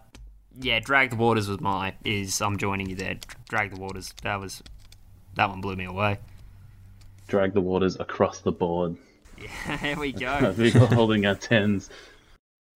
yeah, 0.58 0.80
Drag 0.80 1.10
the 1.10 1.16
Waters 1.16 1.46
was 1.48 1.60
my 1.60 1.94
is. 2.04 2.40
I'm 2.40 2.56
joining 2.56 2.88
you 2.88 2.96
there. 2.96 3.18
Drag 3.50 3.74
the 3.74 3.80
Waters. 3.80 4.14
That 4.22 4.40
was 4.40 4.62
that 5.36 5.50
one 5.50 5.60
blew 5.60 5.76
me 5.76 5.84
away. 5.84 6.18
drag 7.28 7.52
the 7.52 7.60
waters 7.60 7.96
across 8.00 8.40
the 8.40 8.50
board 8.50 8.96
Yeah, 9.40 9.76
there 9.82 9.96
we 9.96 10.10
go. 10.12 10.54
We're 10.58 10.70
holding 10.72 11.26
our 11.26 11.34
tens. 11.36 11.90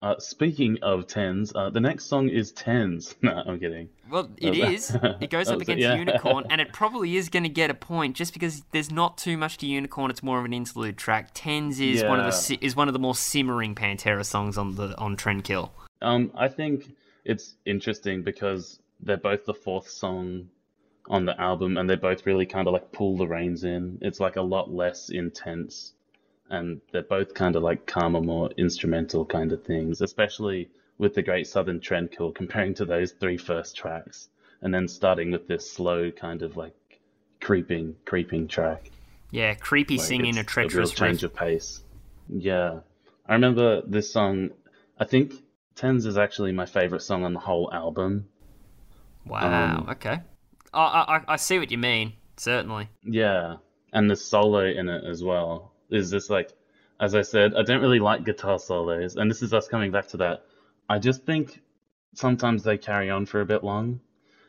Uh, 0.02 0.16
speaking 0.18 0.80
of 0.82 1.06
tens, 1.06 1.54
uh, 1.54 1.70
the 1.70 1.80
next 1.80 2.06
song 2.06 2.28
is 2.28 2.52
tens. 2.52 3.14
No, 3.22 3.44
I'm 3.46 3.60
kidding. 3.60 3.90
Well, 4.10 4.30
it 4.38 4.96
Oh. 4.96 5.16
It 5.22 5.30
goes 5.30 5.48
up 5.50 5.62
against 5.62 5.82
yeah. 5.82 5.96
Unicorn, 5.96 6.46
and 6.50 6.60
it 6.60 6.74
probably 6.74 7.16
is 7.18 7.30
going 7.30 7.44
to 7.44 7.50
get 7.50 7.70
a 7.70 7.76
point 7.76 8.16
just 8.16 8.34
because 8.34 8.64
there's 8.72 8.92
not 8.92 9.20
too 9.20 9.38
much 9.38 9.58
to 9.60 9.68
Unicorn. 9.68 10.10
It's 10.10 10.24
more 10.24 10.40
of 10.40 10.46
an 10.46 10.54
interlude 10.54 10.98
track. 10.98 11.30
Tens 11.34 11.80
is 11.80 12.04
one 12.04 12.20
of 12.20 12.26
the 12.26 12.58
is 12.62 12.76
one 12.76 12.88
of 12.88 12.94
the 12.94 13.00
more 13.00 13.14
simmering 13.14 13.76
Pantera 13.76 14.26
songs 14.26 14.58
on 14.58 14.76
the 14.76 14.98
on 14.98 15.16
Trendkill. 15.16 15.70
Um, 16.02 16.32
I 16.36 16.48
think 16.48 16.90
it's 17.24 17.54
interesting 17.66 18.24
because 18.24 18.80
they're 19.02 19.18
both 19.18 19.46
the 19.46 19.54
fourth 19.54 19.88
song 19.88 20.50
on 21.08 21.26
the 21.26 21.40
album, 21.40 21.78
and 21.78 21.88
they 21.88 21.96
both 21.96 22.26
really 22.26 22.48
kind 22.48 22.68
of 22.68 22.74
like 22.74 22.92
pull 22.92 23.18
the 23.18 23.28
reins 23.28 23.64
in. 23.64 24.00
It's 24.02 24.20
like 24.20 24.36
a 24.36 24.42
lot 24.42 24.72
less 24.74 25.10
intense, 25.10 25.94
and 26.52 26.82
they're 26.92 27.02
both 27.02 27.34
kind 27.34 27.56
of 27.56 27.64
like 27.64 27.88
calmer, 27.88 28.22
more 28.22 28.50
instrumental 28.58 29.26
kind 29.26 29.52
of 29.54 29.64
things, 29.64 30.02
especially 30.02 30.70
with 30.98 31.16
the 31.16 31.24
Great 31.24 31.48
Southern 31.48 31.80
Trendkill, 31.80 32.36
comparing 32.36 32.74
to 32.76 32.86
those 32.86 33.14
three 33.14 33.38
first 33.38 33.76
tracks, 33.76 34.30
and 34.62 34.74
then 34.74 34.88
starting 34.88 35.32
with 35.32 35.48
this 35.48 35.72
slow 35.72 36.12
kind 36.12 36.42
of 36.44 36.58
like 36.58 36.76
creeping, 37.40 37.96
creeping 38.06 38.48
track. 38.50 38.92
Yeah, 39.32 39.54
creepy 39.56 39.98
Like, 39.98 40.06
singing 40.06 40.38
a 40.38 40.44
treacherous 40.44 40.92
change 40.92 41.24
riff. 41.24 41.32
of 41.32 41.38
pace. 41.38 41.82
Yeah, 42.28 42.82
I 43.26 43.34
remember 43.34 43.82
this 43.88 44.12
song. 44.12 44.50
I 45.00 45.06
think 45.06 45.34
Tens 45.76 46.06
is 46.06 46.18
actually 46.18 46.52
my 46.52 46.66
favorite 46.66 47.02
song 47.02 47.24
on 47.24 47.34
the 47.34 47.40
whole 47.40 47.72
album. 47.74 48.28
Wow. 49.26 49.78
Um, 49.78 49.90
okay. 49.92 50.20
I, 50.74 50.82
I 51.28 51.34
I 51.34 51.36
see 51.38 51.60
what 51.60 51.72
you 51.72 51.78
mean. 51.78 52.14
Certainly. 52.36 52.90
Yeah, 53.04 53.58
and 53.94 54.10
the 54.10 54.16
solo 54.18 54.66
in 54.66 54.90
it 54.90 55.06
as 55.06 55.24
well 55.24 55.71
is 55.92 56.12
just 56.12 56.30
like, 56.30 56.52
as 57.00 57.16
I 57.16 57.22
said, 57.22 57.54
I 57.56 57.64
don't 57.64 57.82
really 57.82 58.00
like 58.00 58.24
guitar 58.24 58.60
solos, 58.60 59.16
and 59.16 59.30
this 59.30 59.42
is 59.42 59.54
us 59.54 59.68
coming 59.68 59.92
back 59.92 60.08
to 60.10 60.18
that. 60.18 60.46
I 60.90 61.00
just 61.00 61.26
think 61.26 61.62
sometimes 62.14 62.64
they 62.64 62.78
carry 62.78 63.10
on 63.10 63.26
for 63.26 63.42
a 63.42 63.46
bit 63.46 63.64
long, 63.64 64.00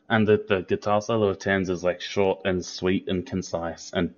and 0.09 0.27
the 0.27 0.45
the 0.49 0.63
guitar 0.63 1.01
solo 1.01 1.29
of 1.29 1.39
Tens 1.39 1.71
is 1.71 1.85
like 1.85 2.01
short 2.01 2.41
and 2.45 2.65
sweet 2.65 3.09
and 3.09 3.27
concise 3.27 3.91
and 3.93 4.15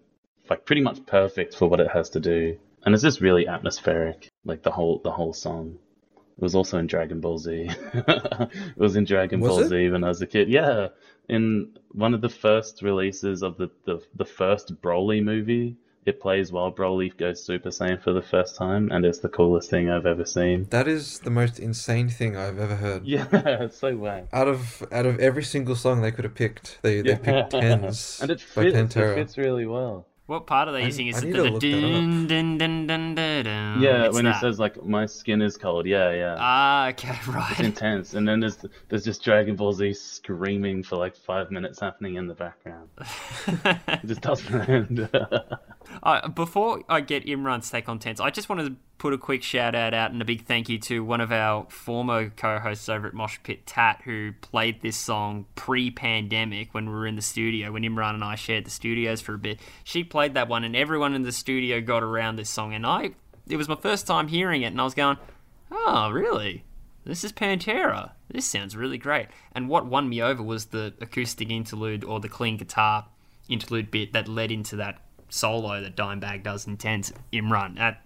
like 0.51 0.65
pretty 0.67 0.83
much 0.83 1.05
perfect 1.07 1.55
for 1.55 1.69
what 1.69 1.81
it 1.81 1.91
has 1.91 2.11
to 2.11 2.21
do, 2.21 2.59
and 2.85 2.95
it's 2.95 3.03
just 3.03 3.21
really 3.21 3.47
atmospheric, 3.47 4.29
like 4.45 4.63
the 4.63 4.71
whole 4.71 5.01
the 5.05 5.13
whole 5.13 5.33
song. 5.33 5.79
It 6.37 6.43
was 6.43 6.57
also 6.57 6.79
in 6.79 6.89
Dragon 6.89 7.21
Ball 7.21 7.39
Z. 7.39 7.71
it 7.95 8.51
was 8.77 8.97
in 8.97 9.05
Dragon 9.05 9.39
Was 9.39 9.51
Ball 9.51 9.61
it? 9.61 9.69
Z 9.69 9.89
when 9.91 10.03
I 10.03 10.09
was 10.09 10.21
a 10.21 10.27
kid. 10.27 10.49
Yeah, 10.49 10.89
in 11.29 11.79
one 11.93 12.13
of 12.13 12.21
the 12.21 12.29
first 12.29 12.83
releases 12.83 13.43
of 13.43 13.57
the, 13.57 13.71
the, 13.85 14.03
the 14.17 14.25
first 14.25 14.81
Broly 14.83 15.23
movie, 15.23 15.77
it 16.07 16.21
plays 16.21 16.53
while 16.53 16.73
Broly 16.73 17.17
goes 17.17 17.43
Super 17.43 17.71
Saiyan 17.71 18.03
for 18.03 18.13
the 18.13 18.23
first 18.23 18.57
time, 18.57 18.91
and 18.93 19.05
it's 19.05 19.19
the 19.21 19.29
coolest 19.29 19.71
thing 19.71 19.91
I've 19.91 20.07
ever 20.07 20.25
seen. 20.25 20.65
That 20.71 20.87
is 20.89 21.19
the 21.21 21.31
most 21.31 21.59
insane 21.59 22.09
thing 22.09 22.37
I've 22.37 22.59
ever 22.59 22.77
heard. 22.77 23.03
Yeah, 23.15 23.27
it's 23.35 23.79
so 23.79 23.97
wack. 23.97 24.25
Out 24.33 24.49
of 24.49 24.83
out 24.93 25.07
of 25.07 25.19
every 25.21 25.45
single 25.45 25.77
song 25.77 26.03
they 26.03 26.11
could 26.13 26.25
have 26.25 26.35
picked, 26.35 26.79
they 26.83 27.01
they 27.01 27.17
picked 27.17 27.51
tens 27.51 28.19
and 28.23 28.31
it 28.31 28.41
fits. 28.41 28.75
It 28.97 29.15
fits 29.15 29.39
really 29.39 29.67
well. 29.67 30.07
What 30.27 30.47
part 30.47 30.69
are 30.69 30.73
they 30.73 30.85
I- 30.85 30.87
using? 30.87 31.09
Is 31.09 31.17
I 31.17 31.19
it 31.19 31.25
need 31.27 31.33
the 31.35 31.37
to 31.37 31.51
look 31.51 31.61
that 31.61 31.71
dun, 31.71 32.27
dun, 32.27 32.57
dun, 32.59 32.87
dun, 32.87 33.15
dun, 33.15 33.45
dun, 33.45 33.83
yeah, 33.83 34.07
it's 34.07 34.15
when 34.15 34.25
that. 34.25 34.37
he 34.37 34.41
says 34.41 34.59
like 34.59 34.83
my 34.83 35.05
skin 35.05 35.43
is 35.43 35.59
cold. 35.59 35.85
Yeah, 35.87 36.13
yeah. 36.13 36.37
Ah, 36.39 36.89
okay, 36.89 37.09
right. 37.29 37.51
it's 37.51 37.59
right. 37.59 37.61
intense, 37.61 38.15
and 38.15 38.27
then 38.27 38.41
there's 38.41 38.57
there's 38.89 39.05
just 39.05 39.23
Dragon 39.23 39.55
Ball 39.55 39.75
Z 39.75 39.93
screaming 39.93 40.83
for 40.83 40.97
like 40.97 41.15
five 41.15 41.51
minutes 41.51 41.79
happening 41.79 42.15
in 42.15 42.27
the 42.27 42.33
background. 42.35 42.89
It 43.67 44.07
just 44.07 44.23
doesn't 44.23 44.69
end. 44.69 45.09
Uh, 46.03 46.29
before 46.29 46.83
I 46.89 47.01
get 47.01 47.27
Imran's 47.27 47.71
take 47.71 47.89
on 47.89 47.99
Tens, 47.99 48.21
I 48.21 48.31
just 48.31 48.49
wanted 48.49 48.69
to 48.69 48.77
put 48.99 49.13
a 49.13 49.19
quick 49.19 49.43
shout 49.43 49.75
out 49.75 49.93
out 49.93 50.13
and 50.13 50.23
a 50.23 50.25
big 50.25 50.47
thank 50.47 50.69
you 50.69 50.79
to 50.79 51.05
one 51.05 51.21
of 51.21 51.31
our 51.33 51.67
former 51.69 52.31
co-hosts 52.31 52.89
over 52.89 53.07
at 53.07 53.15
Mosh 53.15 53.39
Pit, 53.43 53.67
Tat, 53.67 54.01
who 54.05 54.33
played 54.41 54.81
this 54.83 54.97
song 54.97 55.47
pre-pandemic 55.57 56.73
when 56.73 56.87
we 56.87 56.95
were 56.95 57.07
in 57.07 57.17
the 57.17 57.23
studio 57.23 57.73
when 57.73 57.83
Imran 57.83 58.15
and 58.15 58.25
I 58.25 58.35
shared 58.35 58.65
the 58.65 58.71
studios 58.71 59.21
for 59.21 59.35
a 59.35 59.39
bit. 59.39 59.61
She 59.83 60.05
played 60.05 60.35
that 60.35 60.49
one, 60.49 60.65
and 60.65 60.75
everyone 60.77 61.15
in 61.15 61.23
the 61.23 61.33
studio 61.33 61.81
got 61.81 62.03
around 62.03 62.37
this 62.37 62.51
song, 62.51 62.75
and 62.75 62.87
I 62.87 63.11
it 63.47 63.57
was 63.57 63.69
my 63.69 63.77
first 63.77 64.07
time 64.07 64.29
hearing 64.29 64.63
it, 64.63 64.69
and 64.69 64.81
I 64.81 64.85
was 64.85 64.95
going, 64.95 65.19
"Oh, 65.71 66.11
really? 66.11 66.65
This 67.05 67.25
is 67.25 67.33
Pantera. 67.33 68.13
This 68.29 68.47
sounds 68.47 68.77
really 68.77 68.97
great." 68.97 69.29
And 69.53 69.69
what 69.69 69.87
won 69.87 70.09
me 70.09 70.23
over 70.23 70.43
was 70.43 70.67
the 70.67 70.95
acoustic 71.01 71.51
interlude 71.51 72.05
or 72.05 72.21
the 72.21 72.29
clean 72.29 72.57
guitar 72.57 73.07
interlude 73.49 73.91
bit 73.91 74.15
that 74.15 74.29
led 74.29 74.51
into 74.51 74.77
that 74.77 74.99
solo 75.29 75.81
that 75.81 75.97
Dimebag 75.97 76.43
does 76.43 76.67
in 76.67 76.77
Tens 76.77 77.13
Imran. 77.33 77.77
That 77.77 78.03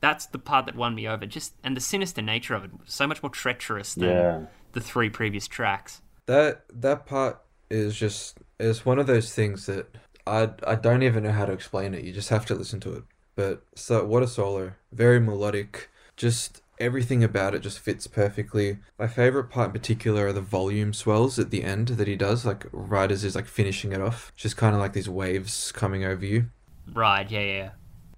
that's 0.00 0.26
the 0.26 0.38
part 0.38 0.66
that 0.66 0.76
won 0.76 0.94
me 0.94 1.06
over. 1.06 1.26
Just 1.26 1.54
and 1.62 1.76
the 1.76 1.80
sinister 1.80 2.22
nature 2.22 2.54
of 2.54 2.64
it, 2.64 2.70
so 2.86 3.06
much 3.06 3.22
more 3.22 3.30
treacherous 3.30 3.94
than 3.94 4.08
Yeah. 4.08 4.40
the 4.72 4.80
three 4.80 5.10
previous 5.10 5.46
tracks. 5.46 6.00
That 6.26 6.64
that 6.72 7.06
part 7.06 7.40
is 7.70 7.96
just 7.96 8.38
is 8.58 8.84
one 8.84 8.98
of 8.98 9.06
those 9.06 9.34
things 9.34 9.66
that 9.66 9.94
I 10.26 10.50
I 10.66 10.74
don't 10.76 11.02
even 11.02 11.24
know 11.24 11.32
how 11.32 11.44
to 11.46 11.52
explain 11.52 11.94
it. 11.94 12.04
You 12.04 12.12
just 12.12 12.28
have 12.30 12.46
to 12.46 12.54
listen 12.54 12.80
to 12.80 12.92
it. 12.94 13.04
But 13.36 13.62
so 13.74 14.04
what 14.04 14.22
a 14.22 14.26
solo, 14.28 14.72
very 14.92 15.20
melodic. 15.20 15.88
Just 16.16 16.62
everything 16.78 17.22
about 17.22 17.54
it 17.54 17.60
just 17.60 17.78
fits 17.78 18.06
perfectly. 18.06 18.78
My 18.98 19.06
favorite 19.06 19.44
part 19.50 19.66
in 19.66 19.72
particular 19.72 20.28
are 20.28 20.32
the 20.32 20.40
volume 20.40 20.92
swells 20.94 21.38
at 21.38 21.50
the 21.50 21.62
end 21.62 21.88
that 21.88 22.08
he 22.08 22.16
does, 22.16 22.44
like 22.46 22.66
right 22.72 23.10
as 23.10 23.22
he's 23.22 23.34
like 23.36 23.46
finishing 23.46 23.92
it 23.92 24.00
off. 24.00 24.32
Just 24.34 24.56
kind 24.56 24.74
of 24.74 24.80
like 24.80 24.94
these 24.94 25.08
waves 25.08 25.72
coming 25.72 26.04
over 26.04 26.24
you. 26.24 26.46
Right? 26.92 27.30
Yeah, 27.30 27.40
yeah. 27.40 27.70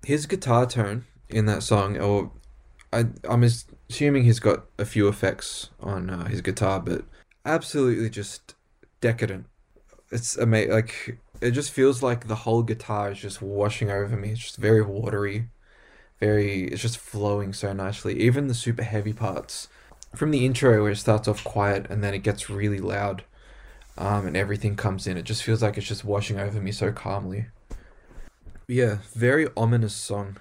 His 0.04 0.26
guitar 0.26 0.66
tone 0.66 1.04
in 1.28 1.46
that 1.46 1.62
song, 1.62 1.98
or 1.98 2.32
I 2.92 3.06
I'm 3.28 3.42
assuming 3.42 4.24
he's 4.24 4.40
got 4.40 4.64
a 4.78 4.84
few 4.84 5.08
effects 5.08 5.70
on 5.80 6.10
uh, 6.10 6.26
his 6.26 6.40
guitar, 6.40 6.80
but 6.80 7.04
absolutely 7.44 8.10
just 8.10 8.54
decadent. 9.00 9.46
It's 10.10 10.36
amazing. 10.36 10.72
Like 10.72 11.18
it 11.40 11.52
just 11.52 11.72
feels 11.72 12.02
like 12.02 12.28
the 12.28 12.36
whole 12.36 12.62
guitar 12.62 13.10
is 13.10 13.18
just 13.18 13.42
washing 13.42 13.90
over 13.90 14.16
me. 14.16 14.30
It's 14.30 14.40
just 14.40 14.56
very 14.56 14.82
watery, 14.82 15.48
very. 16.20 16.64
It's 16.64 16.82
just 16.82 16.98
flowing 16.98 17.52
so 17.52 17.72
nicely. 17.72 18.20
Even 18.20 18.48
the 18.48 18.54
super 18.54 18.82
heavy 18.82 19.12
parts 19.12 19.68
from 20.14 20.30
the 20.30 20.44
intro 20.44 20.82
where 20.82 20.92
it 20.92 20.96
starts 20.96 21.26
off 21.26 21.42
quiet 21.42 21.86
and 21.88 22.04
then 22.04 22.12
it 22.12 22.22
gets 22.22 22.50
really 22.50 22.80
loud, 22.80 23.24
um, 23.96 24.26
and 24.26 24.36
everything 24.36 24.76
comes 24.76 25.06
in. 25.06 25.16
It 25.16 25.24
just 25.24 25.42
feels 25.42 25.62
like 25.62 25.78
it's 25.78 25.88
just 25.88 26.04
washing 26.04 26.38
over 26.38 26.60
me 26.60 26.72
so 26.72 26.92
calmly. 26.92 27.46
Yeah, 28.68 28.98
very 29.14 29.48
ominous 29.56 29.94
song. 29.94 30.38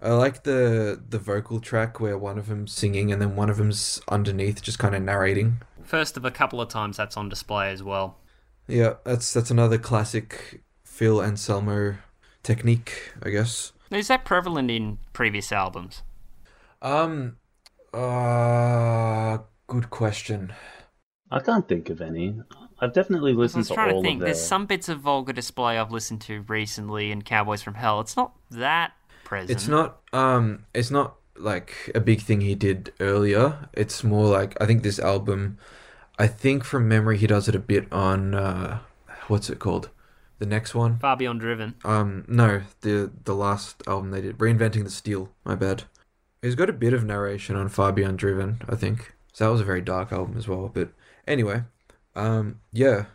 I 0.00 0.12
like 0.12 0.42
the 0.42 1.02
the 1.08 1.18
vocal 1.18 1.60
track 1.60 1.98
where 1.98 2.18
one 2.18 2.38
of 2.38 2.48
them's 2.48 2.72
singing 2.72 3.10
and 3.10 3.22
then 3.22 3.36
one 3.36 3.48
of 3.48 3.56
them's 3.56 4.02
underneath 4.08 4.60
just 4.60 4.78
kind 4.78 4.94
of 4.94 5.02
narrating. 5.02 5.62
First 5.82 6.16
of 6.16 6.24
a 6.24 6.30
couple 6.30 6.60
of 6.60 6.68
times 6.68 6.96
that's 6.96 7.16
on 7.16 7.28
display 7.28 7.70
as 7.70 7.82
well. 7.82 8.18
Yeah, 8.68 8.94
that's 9.04 9.32
that's 9.32 9.50
another 9.50 9.78
classic 9.78 10.62
Phil 10.84 11.22
Anselmo 11.22 11.96
technique, 12.42 13.12
I 13.22 13.30
guess. 13.30 13.72
Is 13.90 14.08
that 14.08 14.24
prevalent 14.24 14.70
in 14.70 14.98
previous 15.12 15.52
albums? 15.52 16.02
Um 16.82 17.36
uh 17.94 19.38
good 19.66 19.88
question. 19.90 20.52
I 21.30 21.40
can't 21.40 21.66
think 21.66 21.88
of 21.88 22.00
any. 22.00 22.36
I've 22.84 22.92
definitely 22.92 23.32
I 23.32 23.36
listened 23.36 23.60
was 23.60 23.68
to 23.68 23.74
trying 23.74 23.94
all 23.94 24.02
to 24.02 24.08
think. 24.08 24.20
of 24.20 24.26
There's 24.26 24.40
some 24.40 24.66
bits 24.66 24.88
of 24.88 25.00
vulgar 25.00 25.32
display 25.32 25.78
I've 25.78 25.90
listened 25.90 26.20
to 26.22 26.42
recently 26.42 27.10
in 27.10 27.22
Cowboys 27.22 27.62
from 27.62 27.74
Hell. 27.74 28.00
It's 28.00 28.16
not 28.16 28.34
that 28.50 28.92
present. 29.24 29.50
It's 29.50 29.68
not 29.68 30.00
um 30.12 30.66
it's 30.74 30.90
not 30.90 31.16
like 31.36 31.90
a 31.94 32.00
big 32.00 32.20
thing 32.20 32.40
he 32.42 32.54
did 32.54 32.92
earlier. 33.00 33.68
It's 33.72 34.04
more 34.04 34.26
like 34.26 34.56
I 34.60 34.66
think 34.66 34.82
this 34.82 34.98
album 34.98 35.58
I 36.18 36.26
think 36.26 36.62
from 36.62 36.86
memory 36.86 37.18
he 37.18 37.26
does 37.26 37.48
it 37.48 37.54
a 37.54 37.58
bit 37.60 37.92
on 37.92 38.34
uh 38.34 38.80
what's 39.28 39.50
it 39.50 39.58
called? 39.58 39.90
The 40.38 40.46
next 40.46 40.74
one? 40.74 40.98
far 40.98 41.16
beyond 41.16 41.40
driven. 41.40 41.74
Um, 41.84 42.24
no, 42.28 42.62
the 42.80 43.10
the 43.24 43.34
last 43.34 43.82
album 43.86 44.10
they 44.10 44.20
did, 44.20 44.36
reinventing 44.38 44.84
the 44.84 44.90
steel. 44.90 45.30
My 45.44 45.54
bad. 45.54 45.84
He's 46.42 46.54
got 46.56 46.68
a 46.68 46.74
bit 46.74 46.92
of 46.92 47.04
narration 47.04 47.56
on 47.56 47.70
Far 47.70 47.90
Beyond 47.90 48.18
Driven, 48.18 48.60
I 48.68 48.74
think. 48.74 49.14
So 49.32 49.44
that 49.46 49.50
was 49.50 49.62
a 49.62 49.64
very 49.64 49.80
dark 49.80 50.12
album 50.12 50.36
as 50.36 50.46
well. 50.46 50.70
But 50.72 50.90
anyway, 51.26 51.62
um, 52.16 52.60
yeah, 52.72 53.06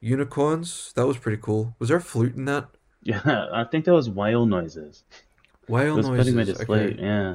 unicorns. 0.00 0.92
That 0.94 1.06
was 1.06 1.16
pretty 1.18 1.40
cool. 1.42 1.74
Was 1.78 1.88
there 1.88 1.98
a 1.98 2.02
flute 2.02 2.34
in 2.36 2.44
that? 2.46 2.68
Yeah, 3.02 3.46
I 3.52 3.64
think 3.64 3.84
there 3.84 3.94
was 3.94 4.10
whale 4.10 4.44
noises. 4.46 5.04
Whale 5.68 5.96
noises. 5.96 6.06
it 6.06 6.10
was 6.10 6.18
putting 6.18 6.36
me 6.36 6.44
to 6.44 6.54
sleep. 6.54 6.68
Okay. 6.94 7.02
Yeah, 7.02 7.34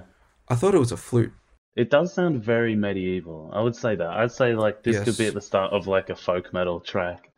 I 0.50 0.56
thought 0.56 0.76
it 0.76 0.80
was 0.80 0.92
a 0.92 0.98
flute. 0.98 1.32
it 1.76 1.90
does 1.90 2.14
sound 2.14 2.44
very 2.44 2.76
medieval. 2.76 3.50
I 3.54 3.62
would 3.62 3.76
say 3.76 3.96
that. 3.96 4.08
I'd 4.10 4.32
say 4.32 4.54
like 4.56 4.84
this 4.84 5.04
could 5.04 5.18
be 5.18 5.28
at 5.28 5.34
the 5.34 5.42
start 5.42 5.74
of 5.74 5.88
like 5.88 6.10
a 6.10 6.16
folk 6.16 6.54
metal 6.54 6.80
track, 6.80 7.32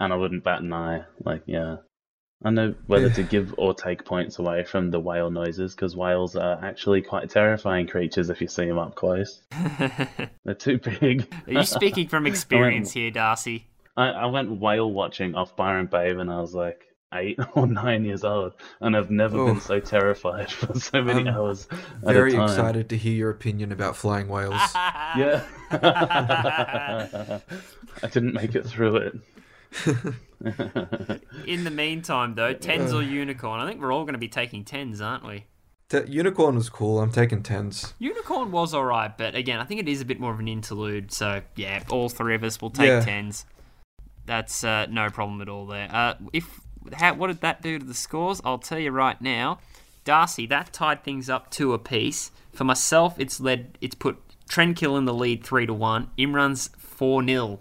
and 0.00 0.12
I 0.12 0.16
wouldn't 0.16 0.42
bat 0.44 0.62
an 0.62 0.72
eye. 0.72 1.04
Like, 1.24 1.42
yeah, 1.46 1.76
I 2.44 2.50
know 2.50 2.74
whether 2.86 3.06
Yeah. 3.08 3.14
to 3.14 3.22
give 3.22 3.54
or 3.56 3.72
take 3.74 4.04
points 4.04 4.38
away 4.38 4.64
from 4.64 4.90
the 4.90 5.00
whale 5.00 5.30
noises 5.30 5.74
because 5.74 5.96
whales 5.96 6.36
are 6.36 6.62
actually 6.62 7.00
quite 7.02 7.30
terrifying 7.30 7.86
creatures 7.86 8.28
if 8.30 8.40
you 8.42 8.46
see 8.48 8.66
them 8.66 8.78
up 8.78 8.94
close. 8.94 9.40
They're 10.44 10.54
too 10.54 10.78
big. 10.78 11.26
Are 11.46 11.52
you 11.54 11.62
speaking 11.64 12.08
from 12.08 12.26
experience 12.28 12.92
here, 12.92 13.10
Darcy? 13.10 13.66
I, 13.96 14.08
I 14.10 14.26
went 14.26 14.60
whale 14.60 14.90
watching 14.92 15.34
off 15.34 15.56
Byron 15.56 15.86
Bay 15.86 16.12
when 16.12 16.28
I 16.28 16.38
was 16.40 16.54
like 16.54 16.82
eight 17.14 17.38
or 17.54 17.66
nine 17.66 18.04
years 18.04 18.22
old, 18.22 18.52
and 18.80 18.94
I've 18.94 19.10
never 19.10 19.38
Oh. 19.38 19.46
been 19.46 19.60
so 19.62 19.80
terrified 19.80 20.50
for 20.52 20.78
so 20.78 21.02
many 21.02 21.20
I'm 21.22 21.28
hours. 21.34 21.66
at 21.70 21.78
a 22.10 22.12
Very 22.12 22.32
time. 22.32 22.42
excited 22.44 22.90
to 22.90 22.98
hear 22.98 23.14
your 23.14 23.30
opinion 23.30 23.72
about 23.72 23.96
flying 23.96 24.28
whales. 24.28 24.60
Yeah. 24.74 25.42
I 25.72 27.40
didn't 28.12 28.34
make 28.34 28.54
it 28.54 28.66
through 28.66 28.96
it. 28.96 29.14
In 31.46 31.64
the 31.64 31.70
meantime, 31.70 32.34
though, 32.34 32.52
tens 32.52 32.92
or 32.92 33.02
unicorn? 33.02 33.60
I 33.60 33.66
think 33.68 33.80
we're 33.80 33.92
all 33.92 34.04
going 34.04 34.14
to 34.14 34.18
be 34.18 34.28
taking 34.28 34.64
tens, 34.64 35.00
aren't 35.00 35.24
we? 35.26 35.44
T- 35.88 36.00
unicorn 36.08 36.56
was 36.56 36.68
cool. 36.68 37.00
I'm 37.00 37.12
taking 37.12 37.42
tens. 37.42 37.94
Unicorn 37.98 38.50
was 38.50 38.74
alright, 38.74 39.16
but 39.16 39.34
again, 39.34 39.60
I 39.60 39.64
think 39.64 39.80
it 39.80 39.88
is 39.88 40.00
a 40.00 40.04
bit 40.04 40.18
more 40.18 40.32
of 40.32 40.40
an 40.40 40.48
interlude. 40.48 41.12
So 41.12 41.42
yeah, 41.54 41.82
all 41.90 42.08
three 42.08 42.34
of 42.34 42.42
us 42.42 42.60
will 42.60 42.70
take 42.70 42.88
Yeah. 42.88 43.00
tens. 43.00 43.46
That's 44.26 44.64
uh, 44.64 44.86
no 44.90 45.08
problem 45.10 45.40
at 45.40 45.48
all 45.48 45.66
there. 45.66 45.88
Uh, 45.92 46.14
if 46.32 46.60
how, 46.92 47.14
what 47.14 47.28
did 47.28 47.40
that 47.42 47.62
do 47.62 47.78
to 47.78 47.84
the 47.84 47.94
scores? 47.94 48.40
I'll 48.44 48.58
tell 48.58 48.78
you 48.78 48.90
right 48.90 49.20
now. 49.20 49.58
Darcy, 50.04 50.46
that 50.46 50.72
tied 50.72 51.02
things 51.04 51.30
up 51.30 51.50
two 51.50 51.72
apiece. 51.72 52.30
For 52.52 52.64
myself, 52.64 53.18
it's 53.20 53.38
led. 53.40 53.78
It's 53.80 53.94
put 53.94 54.18
Trendkill 54.48 54.96
in 54.98 55.04
the 55.04 55.14
lead 55.14 55.44
three 55.44 55.66
to 55.66 55.74
one. 55.74 56.10
Imran's 56.18 56.70
four 56.78 57.24
0 57.24 57.60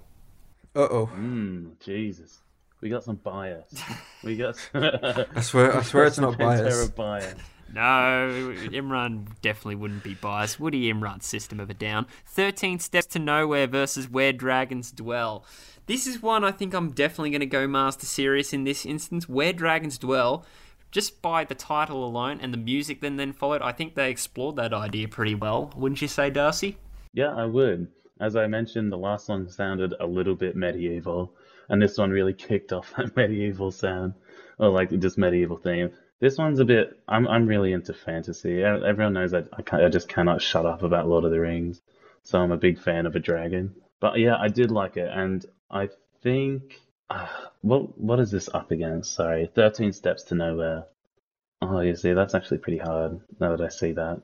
Uh 0.75 0.79
oh. 0.79 1.09
Mm, 1.15 1.79
Jesus. 1.79 2.41
We 2.85 2.91
got 2.91 3.03
some 3.03 3.15
bias. 3.15 3.65
We 4.23 4.37
got. 4.37 4.57
I 4.75 5.41
swear. 5.41 5.75
I 5.75 5.81
swear 5.81 6.05
it's 6.05 6.19
not 6.19 6.37
bias. 6.39 6.87
bias. 6.89 7.33
No, 7.73 7.81
Imran 7.81 9.25
definitely 9.41 9.75
wouldn't 9.75 10.03
be 10.03 10.13
biased. 10.13 10.59
Woody 10.59 10.93
Imran's 10.93 11.25
system 11.25 11.59
of 11.59 11.71
a 11.71 11.73
down. 11.73 12.05
13 12.27 12.77
Steps 12.77 13.07
to 13.07 13.19
Nowhere 13.19 13.65
versus 13.65 14.07
Where 14.07 14.31
Dragons 14.31 14.91
Dwell. 14.91 15.43
This 15.87 16.05
is 16.05 16.21
one 16.21 16.43
I 16.43 16.51
think 16.51 16.75
I'm 16.75 16.91
definitely 16.91 17.31
going 17.31 17.39
to 17.39 17.47
go 17.47 17.67
Mars 17.67 17.95
to 17.97 18.05
Sirius 18.05 18.53
in 18.53 18.65
this 18.65 18.85
instance. 18.85 19.27
Where 19.27 19.51
Dragons 19.51 19.97
Dwell, 19.97 20.45
just 20.91 21.23
by 21.23 21.43
the 21.43 21.55
title 21.55 22.05
alone 22.05 22.39
and 22.39 22.53
the 22.53 22.57
music 22.57 23.01
then 23.01 23.17
then 23.17 23.33
followed, 23.33 23.63
I 23.63 23.71
think 23.71 23.95
they 23.95 24.11
explored 24.11 24.57
that 24.57 24.73
idea 24.73 25.07
pretty 25.07 25.33
well. 25.33 25.73
Wouldn't 25.75 26.03
you 26.03 26.07
say, 26.07 26.29
Darcy? 26.29 26.77
Yeah, 27.13 27.33
I 27.33 27.45
would. 27.45 27.87
As 28.19 28.35
I 28.35 28.45
mentioned, 28.47 28.91
the 28.91 28.97
last 28.97 29.25
song 29.25 29.49
sounded 29.49 29.93
a 29.99 30.05
little 30.05 30.35
bit 30.35 30.55
medieval, 30.55 31.33
and 31.69 31.81
this 31.81 31.97
one 31.97 32.11
really 32.11 32.33
kicked 32.33 32.73
off 32.73 32.93
that 32.97 33.15
medieval 33.17 33.71
sound, 33.71 34.13
or 34.57 34.69
like 34.69 34.97
just 34.99 35.17
medieval 35.17 35.57
theme. 35.57 35.91
This 36.19 36.37
one's 36.37 36.59
a 36.59 36.65
bit. 36.65 36.99
I'm 37.07 37.27
I'm 37.27 37.47
really 37.47 37.73
into 37.73 37.93
fantasy. 37.93 38.63
Everyone 38.63 39.13
knows 39.13 39.31
that 39.31 39.49
I 39.53 39.61
can't, 39.61 39.83
I 39.83 39.89
just 39.89 40.07
cannot 40.07 40.41
shut 40.41 40.65
up 40.65 40.83
about 40.83 41.07
Lord 41.07 41.25
of 41.25 41.31
the 41.31 41.39
Rings, 41.39 41.81
so 42.23 42.39
I'm 42.39 42.51
a 42.51 42.57
big 42.57 42.79
fan 42.79 43.05
of 43.05 43.15
a 43.15 43.19
dragon. 43.19 43.75
But 43.99 44.19
yeah, 44.19 44.37
I 44.37 44.47
did 44.47 44.71
like 44.71 44.97
it, 44.97 45.09
and 45.13 45.45
I 45.69 45.89
think 46.21 46.79
uh, 47.09 47.27
what 47.61 47.97
what 47.99 48.19
is 48.19 48.31
this 48.31 48.49
up 48.53 48.71
against? 48.71 49.13
Sorry, 49.13 49.49
Thirteen 49.53 49.91
Steps 49.91 50.23
to 50.25 50.35
Nowhere. 50.35 50.85
Oh, 51.61 51.79
you 51.79 51.95
see, 51.95 52.13
that's 52.13 52.35
actually 52.35 52.59
pretty 52.59 52.77
hard 52.79 53.19
now 53.39 53.55
that 53.55 53.61
I 53.61 53.69
see 53.69 53.93
that, 53.93 54.21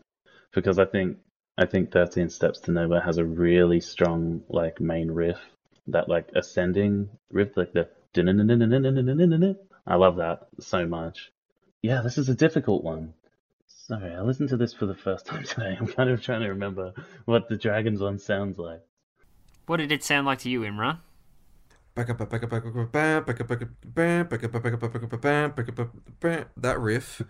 because 0.53 0.79
I 0.79 0.85
think 0.85 1.17
I 1.57 1.65
think 1.65 1.91
13 1.91 2.29
Steps 2.29 2.59
to 2.61 2.71
Nowhere 2.71 3.01
has 3.01 3.17
a 3.17 3.25
really 3.25 3.81
strong 3.81 4.43
like 4.49 4.79
main 4.79 5.11
riff, 5.11 5.39
that 5.87 6.09
like 6.09 6.29
ascending 6.35 7.09
riff, 7.31 7.55
like 7.57 7.73
the 7.73 7.89
I 9.87 9.95
love 9.95 10.17
that 10.17 10.47
so 10.59 10.85
much. 10.85 11.31
Yeah, 11.81 12.01
this 12.01 12.17
is 12.17 12.29
a 12.29 12.35
difficult 12.35 12.83
one. 12.83 13.13
Sorry, 13.67 14.13
I 14.13 14.21
listened 14.21 14.49
to 14.49 14.57
this 14.57 14.73
for 14.73 14.85
the 14.85 14.95
first 14.95 15.25
time 15.25 15.43
today. 15.43 15.77
I'm 15.79 15.87
kind 15.87 16.09
of 16.09 16.21
trying 16.21 16.41
to 16.41 16.49
remember 16.49 16.93
what 17.25 17.49
the 17.49 17.57
Dragons 17.57 18.01
one 18.01 18.19
sounds 18.19 18.57
like. 18.57 18.81
What 19.65 19.77
did 19.77 19.91
it 19.91 20.03
sound 20.03 20.27
like 20.27 20.39
to 20.39 20.49
you, 20.49 20.61
Imran? 20.61 20.99
That 26.57 26.79
riff, 26.79 27.21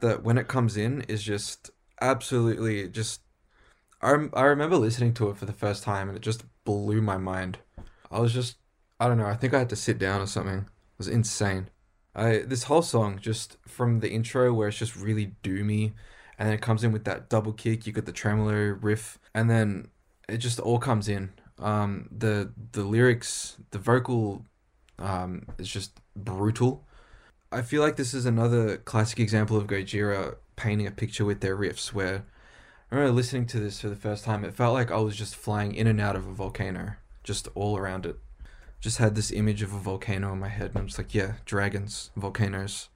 that 0.00 0.20
when 0.22 0.38
it 0.38 0.48
comes 0.48 0.76
in 0.76 1.02
is 1.02 1.22
just 1.22 1.70
absolutely 2.00 2.88
just. 2.88 3.20
I 4.02 4.28
I 4.34 4.42
remember 4.42 4.76
listening 4.76 5.14
to 5.14 5.30
it 5.30 5.38
for 5.38 5.46
the 5.46 5.52
first 5.54 5.82
time 5.82 6.08
and 6.08 6.16
it 6.16 6.20
just 6.20 6.44
blew 6.64 7.00
my 7.00 7.16
mind. 7.16 7.58
I 8.10 8.20
was 8.20 8.32
just 8.32 8.56
I 8.98 9.08
don't 9.08 9.18
know. 9.18 9.26
I 9.26 9.34
think 9.34 9.52
I 9.54 9.58
had 9.58 9.70
to 9.70 9.76
sit 9.76 9.98
down 9.98 10.20
or 10.20 10.26
something. 10.26 10.58
It 10.58 10.98
was 10.98 11.08
insane. 11.08 11.68
I 12.14 12.38
this 12.38 12.64
whole 12.64 12.82
song 12.82 13.18
just 13.20 13.58
from 13.66 14.00
the 14.00 14.10
intro 14.10 14.52
where 14.54 14.68
it's 14.68 14.78
just 14.78 14.96
really 14.96 15.34
doomy, 15.42 15.92
and 16.38 16.48
then 16.48 16.54
it 16.54 16.62
comes 16.62 16.82
in 16.82 16.92
with 16.92 17.04
that 17.04 17.28
double 17.28 17.52
kick. 17.52 17.86
You 17.86 17.92
get 17.92 18.06
the 18.06 18.12
tremolo 18.12 18.78
riff, 18.80 19.18
and 19.34 19.50
then 19.50 19.88
it 20.28 20.38
just 20.38 20.58
all 20.58 20.78
comes 20.78 21.08
in. 21.08 21.32
Um, 21.58 22.08
the 22.10 22.52
the 22.72 22.84
lyrics, 22.84 23.56
the 23.70 23.78
vocal, 23.78 24.46
um, 24.98 25.46
is 25.58 25.68
just 25.68 26.00
brutal. 26.14 26.86
I 27.52 27.62
feel 27.62 27.82
like 27.82 27.96
this 27.96 28.14
is 28.14 28.26
another 28.26 28.78
classic 28.78 29.20
example 29.20 29.56
of 29.56 29.66
Gojira 29.66 30.36
painting 30.56 30.86
a 30.86 30.90
picture 30.90 31.24
with 31.24 31.40
their 31.40 31.56
riffs. 31.56 31.92
Where 31.92 32.24
I 32.90 32.94
remember 32.94 33.14
listening 33.14 33.46
to 33.46 33.60
this 33.60 33.80
for 33.80 33.88
the 33.88 33.96
first 33.96 34.24
time, 34.24 34.44
it 34.44 34.54
felt 34.54 34.74
like 34.74 34.90
I 34.90 34.96
was 34.96 35.16
just 35.16 35.36
flying 35.36 35.74
in 35.74 35.86
and 35.86 36.00
out 36.00 36.16
of 36.16 36.26
a 36.26 36.32
volcano, 36.32 36.94
just 37.26 37.48
all 37.54 37.76
around 37.76 38.06
it. 38.06 38.16
Just 38.80 38.98
had 38.98 39.14
this 39.14 39.30
image 39.30 39.60
of 39.60 39.74
a 39.74 39.78
volcano 39.78 40.32
in 40.32 40.38
my 40.38 40.48
head, 40.48 40.70
and 40.70 40.78
I'm 40.78 40.86
just 40.86 40.98
like, 40.98 41.14
yeah, 41.14 41.34
dragons, 41.44 42.10
volcanoes. 42.16 42.88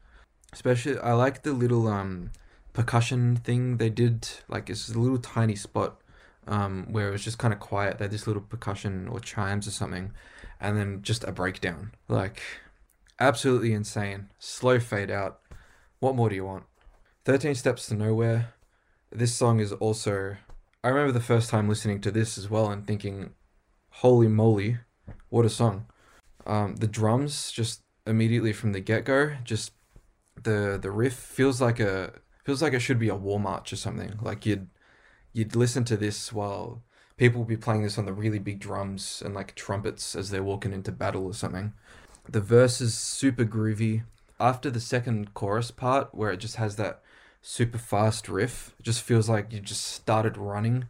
Especially, 0.53 0.99
I 0.99 1.13
like 1.13 1.43
the 1.43 1.53
little 1.53 1.87
um 1.89 2.31
percussion 2.73 3.37
thing 3.37 3.77
they 3.77 3.91
did. 3.91 4.29
Like 4.49 4.71
it's 4.71 4.89
a 4.89 4.99
little 4.99 5.19
tiny 5.19 5.57
spot 5.57 6.01
um, 6.47 6.87
where 6.91 7.09
it 7.09 7.13
was 7.13 7.25
just 7.25 7.39
kind 7.39 7.53
of 7.53 7.61
quiet. 7.61 7.99
They 7.99 8.05
had 8.05 8.13
this 8.13 8.27
little 8.27 8.43
percussion 8.43 9.09
or 9.09 9.21
chimes 9.21 9.67
or 9.67 9.71
something, 9.71 10.13
and 10.61 10.77
then 10.77 11.03
just 11.03 11.25
a 11.25 11.33
breakdown. 11.33 11.93
Like, 12.09 12.43
absolutely 13.19 13.73
insane. 13.73 14.29
Slow 14.39 14.81
fade 14.81 15.11
out. 15.11 15.41
What 16.01 16.15
more 16.15 16.29
do 16.29 16.35
you 16.35 16.45
want? 16.45 16.65
13 17.25 17.55
Steps 17.55 17.87
to 17.87 17.95
Nowhere. 17.95 18.55
This 19.11 19.35
song 19.35 19.61
is 19.61 19.73
also. 19.73 20.37
I 20.83 20.89
remember 20.89 21.13
the 21.13 21.21
first 21.21 21.51
time 21.51 21.69
listening 21.69 22.01
to 22.03 22.11
this 22.11 22.39
as 22.39 22.49
well 22.49 22.71
and 22.71 22.87
thinking, 22.87 23.31
holy 24.01 24.29
moly, 24.29 24.79
what 25.29 25.45
a 25.45 25.51
song. 25.51 25.85
Um, 26.47 26.77
the 26.77 26.87
drums, 26.87 27.53
just 27.53 27.83
immediately 28.07 28.53
from 28.53 28.73
the 28.73 28.81
get 28.81 29.05
go, 29.05 29.37
just 29.45 29.73
the 30.43 30.79
the 30.81 30.91
riff 30.91 31.13
feels 31.13 31.61
like 31.61 31.79
a 31.81 32.13
feels 32.43 32.63
like 32.63 32.73
it 32.73 32.81
should 32.81 32.99
be 32.99 33.11
a 33.11 33.15
war 33.15 33.39
march 33.39 33.73
or 33.73 33.77
something. 33.77 34.19
Like 34.23 34.47
you'd 34.47 34.69
you'd 35.35 35.55
listen 35.55 35.85
to 35.85 35.99
this 35.99 36.33
while 36.33 36.83
people 37.19 37.41
would 37.41 37.49
be 37.49 37.59
playing 37.59 37.83
this 37.83 37.99
on 37.99 38.07
the 38.07 38.15
really 38.15 38.39
big 38.39 38.59
drums 38.59 39.23
and 39.23 39.35
like 39.35 39.55
trumpets 39.55 40.17
as 40.17 40.31
they're 40.31 40.43
walking 40.43 40.73
into 40.73 40.93
battle 40.93 41.27
or 41.27 41.35
something. 41.35 41.75
The 42.27 42.41
verse 42.41 42.81
is 42.81 42.97
super 42.97 43.45
groovy. 43.45 44.05
After 44.39 44.71
the 44.71 44.81
second 44.81 45.35
chorus 45.35 45.71
part, 45.71 46.15
where 46.15 46.33
it 46.33 46.39
just 46.39 46.57
has 46.57 46.77
that 46.77 47.03
super 47.43 47.77
fast 47.77 48.31
riff, 48.31 48.75
it 48.79 48.85
just 48.85 49.03
feels 49.03 49.29
like 49.29 49.53
you 49.53 49.61
just 49.61 49.85
started 49.85 50.39
running. 50.39 50.87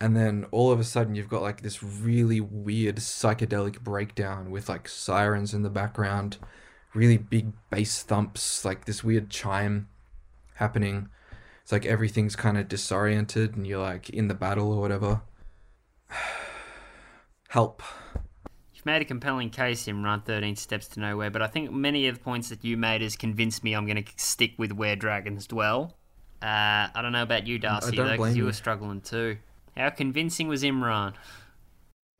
And 0.00 0.14
then 0.14 0.46
all 0.50 0.70
of 0.70 0.78
a 0.78 0.84
sudden, 0.84 1.14
you've 1.14 1.28
got 1.28 1.42
like 1.42 1.62
this 1.62 1.82
really 1.82 2.40
weird 2.40 2.96
psychedelic 2.96 3.80
breakdown 3.80 4.50
with 4.50 4.68
like 4.68 4.88
sirens 4.88 5.54
in 5.54 5.62
the 5.62 5.70
background, 5.70 6.36
really 6.94 7.16
big 7.16 7.52
bass 7.70 8.02
thumps, 8.02 8.64
like 8.64 8.84
this 8.84 9.02
weird 9.02 9.30
chime 9.30 9.88
happening. 10.54 11.08
It's 11.62 11.72
like 11.72 11.86
everything's 11.86 12.36
kind 12.36 12.58
of 12.58 12.68
disoriented 12.68 13.56
and 13.56 13.66
you're 13.66 13.82
like 13.82 14.10
in 14.10 14.28
the 14.28 14.34
battle 14.34 14.72
or 14.72 14.80
whatever. 14.80 15.22
Help. 17.48 17.82
You've 18.74 18.86
made 18.86 19.00
a 19.00 19.06
compelling 19.06 19.50
case 19.50 19.88
in 19.88 20.02
Run 20.04 20.20
13 20.20 20.56
Steps 20.56 20.88
to 20.88 21.00
Nowhere, 21.00 21.30
but 21.30 21.40
I 21.40 21.46
think 21.46 21.72
many 21.72 22.06
of 22.06 22.18
the 22.18 22.20
points 22.20 22.50
that 22.50 22.62
you 22.62 22.76
made 22.76 23.00
has 23.00 23.16
convinced 23.16 23.64
me 23.64 23.74
I'm 23.74 23.86
going 23.86 24.04
to 24.04 24.12
stick 24.16 24.52
with 24.58 24.72
Where 24.72 24.94
Dragons 24.94 25.46
Dwell. 25.46 25.96
Uh, 26.42 26.92
I 26.94 27.00
don't 27.02 27.12
know 27.12 27.22
about 27.22 27.46
you, 27.46 27.58
Darcy, 27.58 27.96
don't 27.96 28.06
though, 28.06 28.12
because 28.12 28.36
you. 28.36 28.44
were 28.44 28.52
struggling 28.52 29.00
too. 29.00 29.38
How 29.76 29.90
convincing 29.90 30.48
was 30.48 30.62
Imran? 30.62 31.14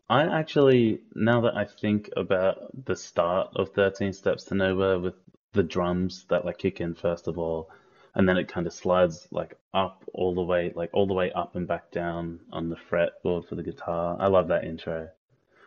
I 0.09 0.22
actually, 0.24 1.00
now 1.14 1.40
that 1.40 1.57
I 1.57 1.64
think 1.64 2.11
about 2.16 2.84
the 2.84 2.94
start 2.94 3.50
of 3.57 3.70
13 3.70 4.12
Steps 4.12 4.44
to 4.44 4.54
Nowhere 4.54 4.98
with 4.98 5.14
the 5.52 5.62
drums 5.62 6.26
that 6.28 6.44
like 6.44 6.59
kick 6.59 6.80
in 6.80 6.94
first 6.94 7.26
of 7.26 7.38
all, 7.38 7.70
and 8.14 8.28
then 8.28 8.36
it 8.36 8.48
kind 8.48 8.66
of 8.66 8.72
slides 8.72 9.26
like 9.30 9.57
up 9.72 10.04
all 10.12 10.34
the 10.34 10.42
way, 10.42 10.72
like 10.76 10.90
all 10.92 11.07
the 11.07 11.14
way 11.14 11.32
up 11.32 11.57
and 11.57 11.66
back 11.66 11.90
down 11.90 12.40
on 12.52 12.68
the 12.68 12.76
fretboard 12.76 13.48
for 13.48 13.54
the 13.54 13.62
guitar. 13.62 14.16
I 14.20 14.28
love 14.28 14.48
that 14.48 14.64
intro. 14.64 15.09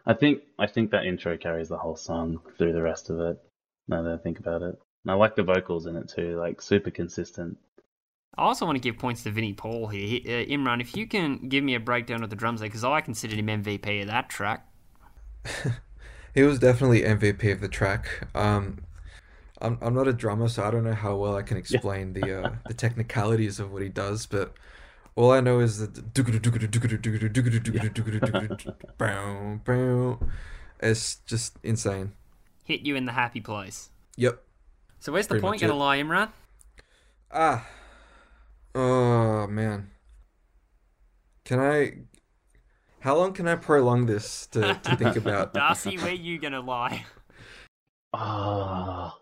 I 0.05 0.13
think 0.13 0.43
I 0.57 0.67
think 0.67 0.91
that 0.91 1.05
intro 1.05 1.37
carries 1.37 1.69
the 1.69 1.77
whole 1.77 1.97
song 1.97 2.39
through 2.57 2.73
the 2.73 2.81
rest 2.81 3.09
of 3.09 3.19
it. 3.19 3.41
Now 3.87 4.03
that 4.03 4.13
I 4.13 4.17
think 4.17 4.39
about 4.39 4.61
it, 4.61 4.79
and 5.03 5.11
I 5.11 5.13
like 5.15 5.35
the 5.35 5.43
vocals 5.43 5.87
in 5.87 5.95
it 5.95 6.07
too, 6.07 6.37
like 6.37 6.61
super 6.61 6.91
consistent. 6.91 7.57
I 8.39 8.43
also 8.43 8.65
want 8.65 8.77
to 8.77 8.79
give 8.79 8.97
points 8.97 9.23
to 9.23 9.31
Vinnie 9.31 9.53
Paul 9.53 9.87
here. 9.87 10.07
He- 10.07 10.23
Uh, 10.25 10.45
Imran, 10.57 10.79
if 10.81 10.95
you 10.95 11.05
can 11.07 11.49
give 11.49 11.63
me 11.63 11.75
a 11.75 11.79
breakdown 11.79 12.23
of 12.23 12.29
the 12.29 12.35
drums 12.35 12.61
there, 12.61 12.69
because 12.69 12.83
I 12.83 13.01
considered 13.01 13.37
him 13.37 13.47
MVP 13.49 14.01
of 14.01 14.07
that 14.07 14.29
track. 14.29 14.65
He 16.35 16.43
was 16.43 16.59
definitely 16.59 17.01
MVP 17.01 17.51
of 17.51 17.59
the 17.59 17.67
track. 17.67 18.27
Um, 18.35 18.85
I'm 19.61 19.79
I'm 19.81 19.95
not 19.95 20.07
a 20.07 20.13
drummer, 20.13 20.47
so 20.47 20.63
I 20.63 20.69
don't 20.71 20.83
know 20.83 20.93
how 20.93 21.15
well 21.15 21.35
I 21.35 21.41
can 21.41 21.57
explain 21.57 22.13
the 22.13 22.43
uh, 22.43 22.51
the 22.67 22.73
technicalities 22.75 23.59
of 23.59 23.71
what 23.73 23.81
he 23.81 23.89
does, 23.89 24.27
but 24.27 24.53
all 25.15 25.31
I 25.31 25.39
know 25.41 25.59
is 25.59 25.79
that 25.79 26.13
bow, 28.97 29.59
bow. 29.65 30.19
it's 30.79 31.15
just 31.25 31.57
insane. 31.63 32.13
Hit 32.63 32.81
you 32.81 32.95
in 32.95 33.05
the 33.05 33.13
happy 33.13 33.41
place. 33.41 33.89
Yep. 34.15 34.41
So 34.99 35.11
where's 35.11 35.27
the 35.27 35.33
Pretty 35.33 35.41
point 35.41 35.61
going 35.61 35.71
to 35.71 35.75
lie, 35.77 35.97
Imran? 35.97 36.29
Ah. 37.31 37.65
Oh 38.75 39.47
man. 39.47 39.91
Can 41.45 41.59
I? 41.59 41.93
How 42.99 43.15
long 43.17 43.33
can 43.33 43.47
I 43.47 43.55
prolong 43.55 44.05
this 44.05 44.45
to, 44.47 44.79
to 44.83 44.95
think 44.95 45.15
about? 45.15 45.53
Darcy, 45.55 45.97
where 45.97 46.13
you 46.13 46.37
going 46.37 46.53
to 46.53 46.59
lie? 46.59 47.05
Ah, 48.11 49.15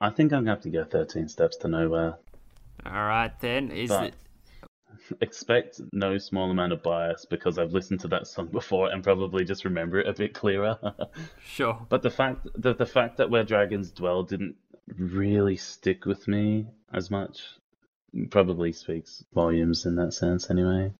I 0.00 0.10
think 0.10 0.32
I'm 0.32 0.40
gonna 0.40 0.50
have 0.50 0.62
to 0.62 0.70
go 0.70 0.82
13 0.82 1.28
Steps 1.28 1.56
to 1.58 1.68
Nowhere. 1.68 2.18
All 2.84 2.92
right, 2.92 3.30
then. 3.38 3.70
Is 3.70 3.90
But 3.90 4.06
it... 4.06 4.14
expect 5.20 5.80
no 5.92 6.18
small 6.18 6.50
amount 6.50 6.72
of 6.72 6.82
bias 6.82 7.26
because 7.26 7.58
I've 7.58 7.70
listened 7.70 8.00
to 8.00 8.08
that 8.08 8.26
song 8.26 8.48
before 8.48 8.90
and 8.90 9.04
probably 9.04 9.44
just 9.44 9.64
remember 9.64 10.00
it 10.00 10.08
a 10.08 10.12
bit 10.12 10.34
clearer. 10.34 10.76
Sure. 11.44 11.86
but 11.88 12.02
the 12.02 12.10
fact 12.10 12.48
that 12.56 12.76
the 12.76 12.86
fact 12.86 13.18
that 13.18 13.30
Where 13.30 13.44
Dragons 13.44 13.92
Dwell 13.92 14.24
didn't 14.24 14.56
really 14.98 15.56
stick 15.56 16.06
with 16.06 16.26
me 16.26 16.66
as 16.92 17.08
much 17.08 17.40
probably 18.30 18.72
speaks 18.72 19.24
volumes 19.34 19.84
in 19.86 19.96
that 19.96 20.12
sense 20.12 20.50
anyway. 20.50 20.92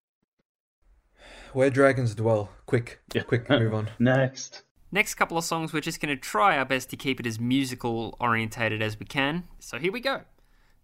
Where 1.53 1.69
dragons 1.69 2.13
dwell. 2.15 2.49
Quick, 2.65 2.99
Yeah. 3.13 3.23
quick, 3.23 3.49
move 3.49 3.73
on. 3.73 3.89
Next. 3.99 4.63
Next 4.91 5.15
couple 5.15 5.37
of 5.37 5.43
songs, 5.43 5.71
we're 5.73 5.81
just 5.81 5.99
going 6.01 6.15
to 6.15 6.21
try 6.21 6.57
our 6.57 6.65
best 6.65 6.89
to 6.89 6.97
keep 6.97 7.19
it 7.19 7.27
as 7.27 7.39
musical 7.39 8.15
orientated 8.19 8.81
as 8.81 8.99
we 8.99 9.05
can. 9.05 9.43
So 9.59 9.77
here 9.77 9.91
we 9.91 9.99
go. 9.99 10.21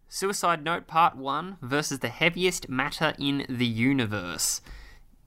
Suicide 0.08 0.64
Note 0.64 0.86
Part 0.86 1.16
1 1.16 1.58
versus 1.62 2.00
the 2.00 2.10
heaviest 2.10 2.70
matter 2.70 3.16
in 3.18 3.46
the 3.50 3.66
universe. 3.66 4.62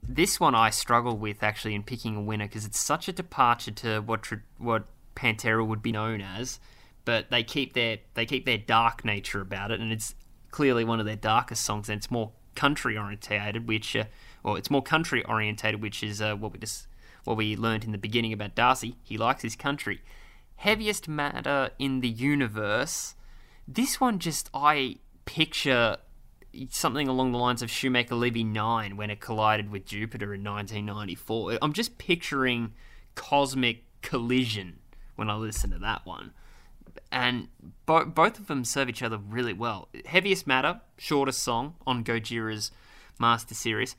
This 0.01 0.39
one 0.39 0.55
I 0.55 0.69
struggle 0.69 1.17
with 1.17 1.43
actually 1.43 1.75
in 1.75 1.83
picking 1.83 2.15
a 2.15 2.21
winner 2.21 2.45
because 2.47 2.63
it's 2.65 2.79
such 2.79 3.09
a 3.09 3.13
departure 3.13 3.71
to 3.71 3.99
what 3.99 4.23
tr- 4.23 4.35
what 4.57 4.85
Pantera 5.13 5.65
would 5.67 5.81
be 5.81 5.91
known 5.91 6.21
as, 6.21 6.61
but 7.03 7.29
they 7.29 7.43
keep 7.43 7.73
their 7.73 7.97
they 8.13 8.25
keep 8.25 8.45
their 8.45 8.57
dark 8.57 9.03
nature 9.03 9.41
about 9.41 9.71
it, 9.71 9.81
and 9.81 9.91
it's 9.91 10.15
clearly 10.51 10.83
one 10.83 10.99
of 10.99 11.05
their 11.05 11.15
darkest 11.15 11.63
songs, 11.63 11.89
and 11.89 11.97
it's 11.97 12.11
more 12.11 12.31
country 12.55 12.97
orientated, 12.97 13.67
which 13.67 13.95
uh, 13.95 14.05
or 14.43 14.57
it's 14.57 14.69
more 14.69 14.81
country 14.81 15.23
orientated, 15.25 15.81
which 15.81 16.03
is 16.03 16.21
uh, 16.21 16.35
what 16.35 16.51
we 16.51 16.59
just 16.59 16.87
what 17.23 17.37
we 17.37 17.55
learned 17.55 17.83
in 17.83 17.91
the 17.91 17.97
beginning 17.97 18.33
about 18.33 18.55
Darcy. 18.55 18.97
He 19.03 19.17
likes 19.17 19.41
his 19.41 19.55
country. 19.55 20.01
Heaviest 20.57 21.07
matter 21.07 21.71
in 21.79 22.01
the 22.01 22.09
universe. 22.09 23.15
This 23.67 24.01
one 24.01 24.19
just 24.19 24.49
I 24.53 24.97
picture 25.25 25.97
something 26.69 27.07
along 27.07 27.31
the 27.31 27.37
lines 27.37 27.61
of 27.61 27.69
Shoemaker 27.69 28.15
Levy 28.15 28.43
9 28.43 28.97
when 28.97 29.09
it 29.09 29.19
collided 29.19 29.69
with 29.69 29.85
Jupiter 29.85 30.33
in 30.33 30.43
1994. 30.43 31.59
I'm 31.61 31.73
just 31.73 31.97
picturing 31.97 32.73
cosmic 33.15 33.83
collision 34.01 34.79
when 35.15 35.29
I 35.29 35.35
listen 35.35 35.69
to 35.71 35.79
that 35.79 36.05
one. 36.05 36.31
And 37.11 37.47
bo- 37.85 38.05
both 38.05 38.39
of 38.39 38.47
them 38.47 38.63
serve 38.63 38.89
each 38.89 39.01
other 39.01 39.17
really 39.17 39.53
well. 39.53 39.89
Heaviest 40.05 40.45
Matter, 40.45 40.81
shortest 40.97 41.41
song 41.41 41.75
on 41.87 42.03
Gojira's 42.03 42.71
Mars 43.19 43.43
to 43.45 43.55
Sirius. 43.55 43.95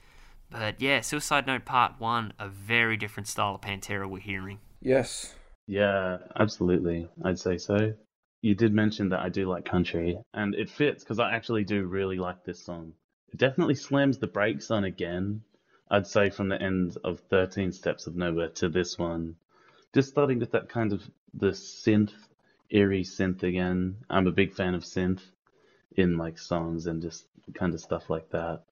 But 0.50 0.80
yeah, 0.80 1.00
Suicide 1.00 1.46
Note 1.46 1.64
Part 1.64 1.94
1, 1.98 2.34
a 2.38 2.48
very 2.48 2.96
different 2.96 3.28
style 3.28 3.54
of 3.54 3.60
Pantera 3.60 4.08
we're 4.08 4.18
hearing. 4.18 4.58
Yes. 4.80 5.34
Yeah, 5.66 6.18
absolutely. 6.38 7.08
I'd 7.24 7.38
say 7.38 7.58
so. 7.58 7.94
You 8.42 8.54
did 8.54 8.72
mention 8.72 9.10
that 9.10 9.20
I 9.20 9.28
do 9.28 9.46
like 9.48 9.64
country, 9.64 10.18
and 10.34 10.54
it 10.54 10.70
fits 10.70 11.04
because 11.04 11.18
I 11.18 11.32
actually 11.32 11.62
do 11.62 11.86
really 11.86 12.16
like 12.16 12.42
this 12.44 12.64
song. 12.64 12.94
It 13.32 13.38
definitely 13.38 13.74
slams 13.74 14.18
the 14.18 14.26
brakes 14.26 14.70
on 14.70 14.84
again. 14.84 15.42
I'd 15.90 16.06
say 16.06 16.30
from 16.30 16.48
the 16.48 16.60
end 16.60 16.96
of 17.04 17.20
13 17.30 17.70
Steps 17.70 18.06
of 18.06 18.16
Nowhere 18.16 18.48
to 18.48 18.68
this 18.68 18.98
one, 18.98 19.36
just 19.92 20.08
starting 20.08 20.38
with 20.38 20.52
that 20.52 20.68
kind 20.68 20.92
of 20.92 21.02
the 21.34 21.48
synth, 21.48 22.12
eerie 22.70 23.04
synth 23.04 23.42
again. 23.42 23.96
I'm 24.08 24.26
a 24.26 24.32
big 24.32 24.54
fan 24.54 24.74
of 24.74 24.82
synth 24.82 25.22
in 25.96 26.16
like 26.16 26.38
songs 26.38 26.86
and 26.86 27.02
just 27.02 27.26
kind 27.54 27.74
of 27.74 27.80
stuff 27.80 28.10
like 28.10 28.30
that. 28.30 28.62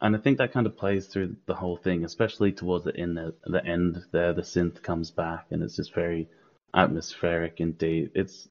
And 0.00 0.14
I 0.14 0.18
think 0.18 0.38
that 0.38 0.52
kind 0.52 0.66
of 0.66 0.76
plays 0.76 1.06
through 1.06 1.36
the 1.46 1.54
whole 1.54 1.76
thing, 1.76 2.04
especially 2.04 2.52
towards 2.52 2.84
the 2.84 2.96
end. 2.96 3.16
The, 3.16 3.64
end 3.64 4.04
there, 4.12 4.34
the 4.34 4.42
synth 4.42 4.82
comes 4.82 5.10
back, 5.10 5.46
and 5.50 5.62
it's 5.62 5.76
just 5.76 5.94
very 5.94 6.28
atmospheric 6.74 7.60
and 7.60 7.76
deep. 7.78 8.12
It's 8.14 8.48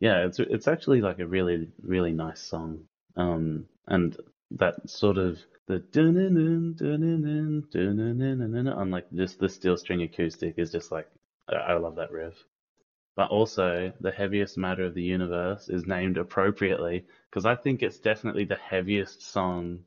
yeah, 0.00 0.24
it's 0.24 0.38
it's 0.38 0.66
actually 0.66 1.02
like 1.02 1.18
a 1.18 1.26
really 1.26 1.68
really 1.82 2.12
nice 2.12 2.40
song. 2.40 2.84
Um, 3.16 3.66
and 3.86 4.16
that 4.52 4.88
sort 4.88 5.18
of 5.18 5.38
the 5.66 5.80
dun 5.80 6.14
dun 6.14 6.34
dun 6.34 6.74
dun-dun-dun, 6.74 7.64
dun-dun-dun, 7.70 8.68
on 8.68 8.90
like 8.90 9.10
just 9.12 9.38
the 9.38 9.48
steel 9.48 9.76
string 9.76 10.02
acoustic 10.02 10.54
is 10.56 10.72
just 10.72 10.90
like 10.90 11.08
I 11.48 11.74
love 11.74 11.96
that 11.96 12.12
riff. 12.12 12.34
But 13.18 13.30
also, 13.30 13.92
the 14.00 14.12
heaviest 14.12 14.56
matter 14.56 14.84
of 14.84 14.94
the 14.94 15.02
universe 15.02 15.68
is 15.68 15.88
named 15.88 16.18
appropriately 16.18 17.04
because 17.28 17.46
I 17.46 17.56
think 17.56 17.82
it's 17.82 17.98
definitely 17.98 18.44
the 18.44 18.54
heaviest 18.54 19.22
song 19.22 19.80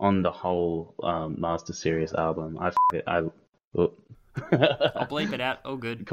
on 0.00 0.22
the 0.22 0.32
whole 0.32 0.92
um, 1.00 1.36
Mars 1.38 1.62
to 1.62 1.74
Sirius 1.74 2.12
album. 2.12 2.58
I, 2.60 2.72
I, 3.06 3.18
oh. 3.76 3.92
I'll 4.50 5.06
bleep 5.06 5.32
it 5.32 5.40
out. 5.40 5.60
Oh, 5.64 5.76
good. 5.76 6.04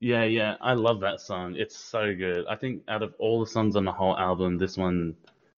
Yeah, 0.00 0.24
yeah. 0.24 0.56
I 0.62 0.72
love 0.72 1.00
that 1.00 1.20
song. 1.20 1.54
It's 1.54 1.76
so 1.76 2.14
good. 2.14 2.46
I 2.48 2.56
think 2.56 2.84
out 2.88 3.02
of 3.02 3.12
all 3.18 3.40
the 3.40 3.46
songs 3.46 3.76
on 3.76 3.84
the 3.84 3.92
whole 3.92 4.16
album, 4.16 4.56
this 4.56 4.78
one 4.78 5.16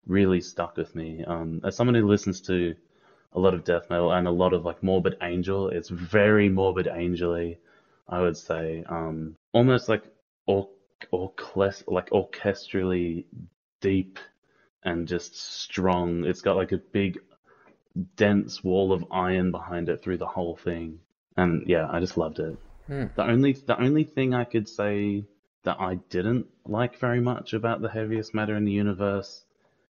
really 0.09 0.41
stuck 0.41 0.77
with 0.77 0.93
me. 0.93 1.23
Um, 1.25 1.61
as 1.63 1.77
someone 1.77 1.95
who 1.95 2.09
listens 2.09 2.41
to 2.41 2.75
a 3.33 3.39
lot 3.39 3.55
of 3.55 3.63
death 3.63 3.91
metal 3.91 4.11
and 4.11 4.27
a 4.27 4.33
lot 4.33 4.53
of 4.53 4.65
like 4.65 4.83
Morbid 4.83 5.19
Angel, 5.23 5.69
it's 5.69 5.89
very 5.89 6.49
Morbid 6.49 6.87
Angely, 6.87 7.59
I 8.09 8.21
would 8.23 8.37
say. 8.37 8.83
Um, 8.89 9.37
almost 9.53 9.89
like 9.89 10.03
or 10.49 10.69
or 11.13 11.33
like 11.87 12.11
orchestrally 12.11 13.25
deep 13.81 14.19
and 14.83 15.07
just 15.07 15.37
strong. 15.37 16.25
It's 16.25 16.41
got 16.41 16.57
like 16.57 16.73
a 16.73 16.79
big 16.79 17.19
dense 18.17 18.65
wall 18.65 18.93
of 18.93 19.05
iron 19.11 19.53
behind 19.53 19.89
it 19.89 20.03
through 20.03 20.19
the 20.19 20.27
whole 20.27 20.57
thing. 20.57 21.01
And 21.37 21.69
yeah, 21.69 21.87
I 21.89 22.01
just 22.01 22.17
loved 22.17 22.41
it. 22.41 22.57
Hmm. 22.87 23.05
The 23.15 23.25
only 23.25 23.53
the 23.53 23.81
only 23.81 24.05
thing 24.05 24.35
I 24.35 24.45
could 24.45 24.69
say 24.69 25.25
that 25.65 25.77
I 25.79 25.97
didn't 26.09 26.47
like 26.65 26.99
very 26.99 27.21
much 27.21 27.53
about 27.53 27.83
the 27.83 27.91
heaviest 27.91 28.35
matter 28.35 28.57
in 28.57 28.65
the 28.65 28.73
universe 28.73 29.45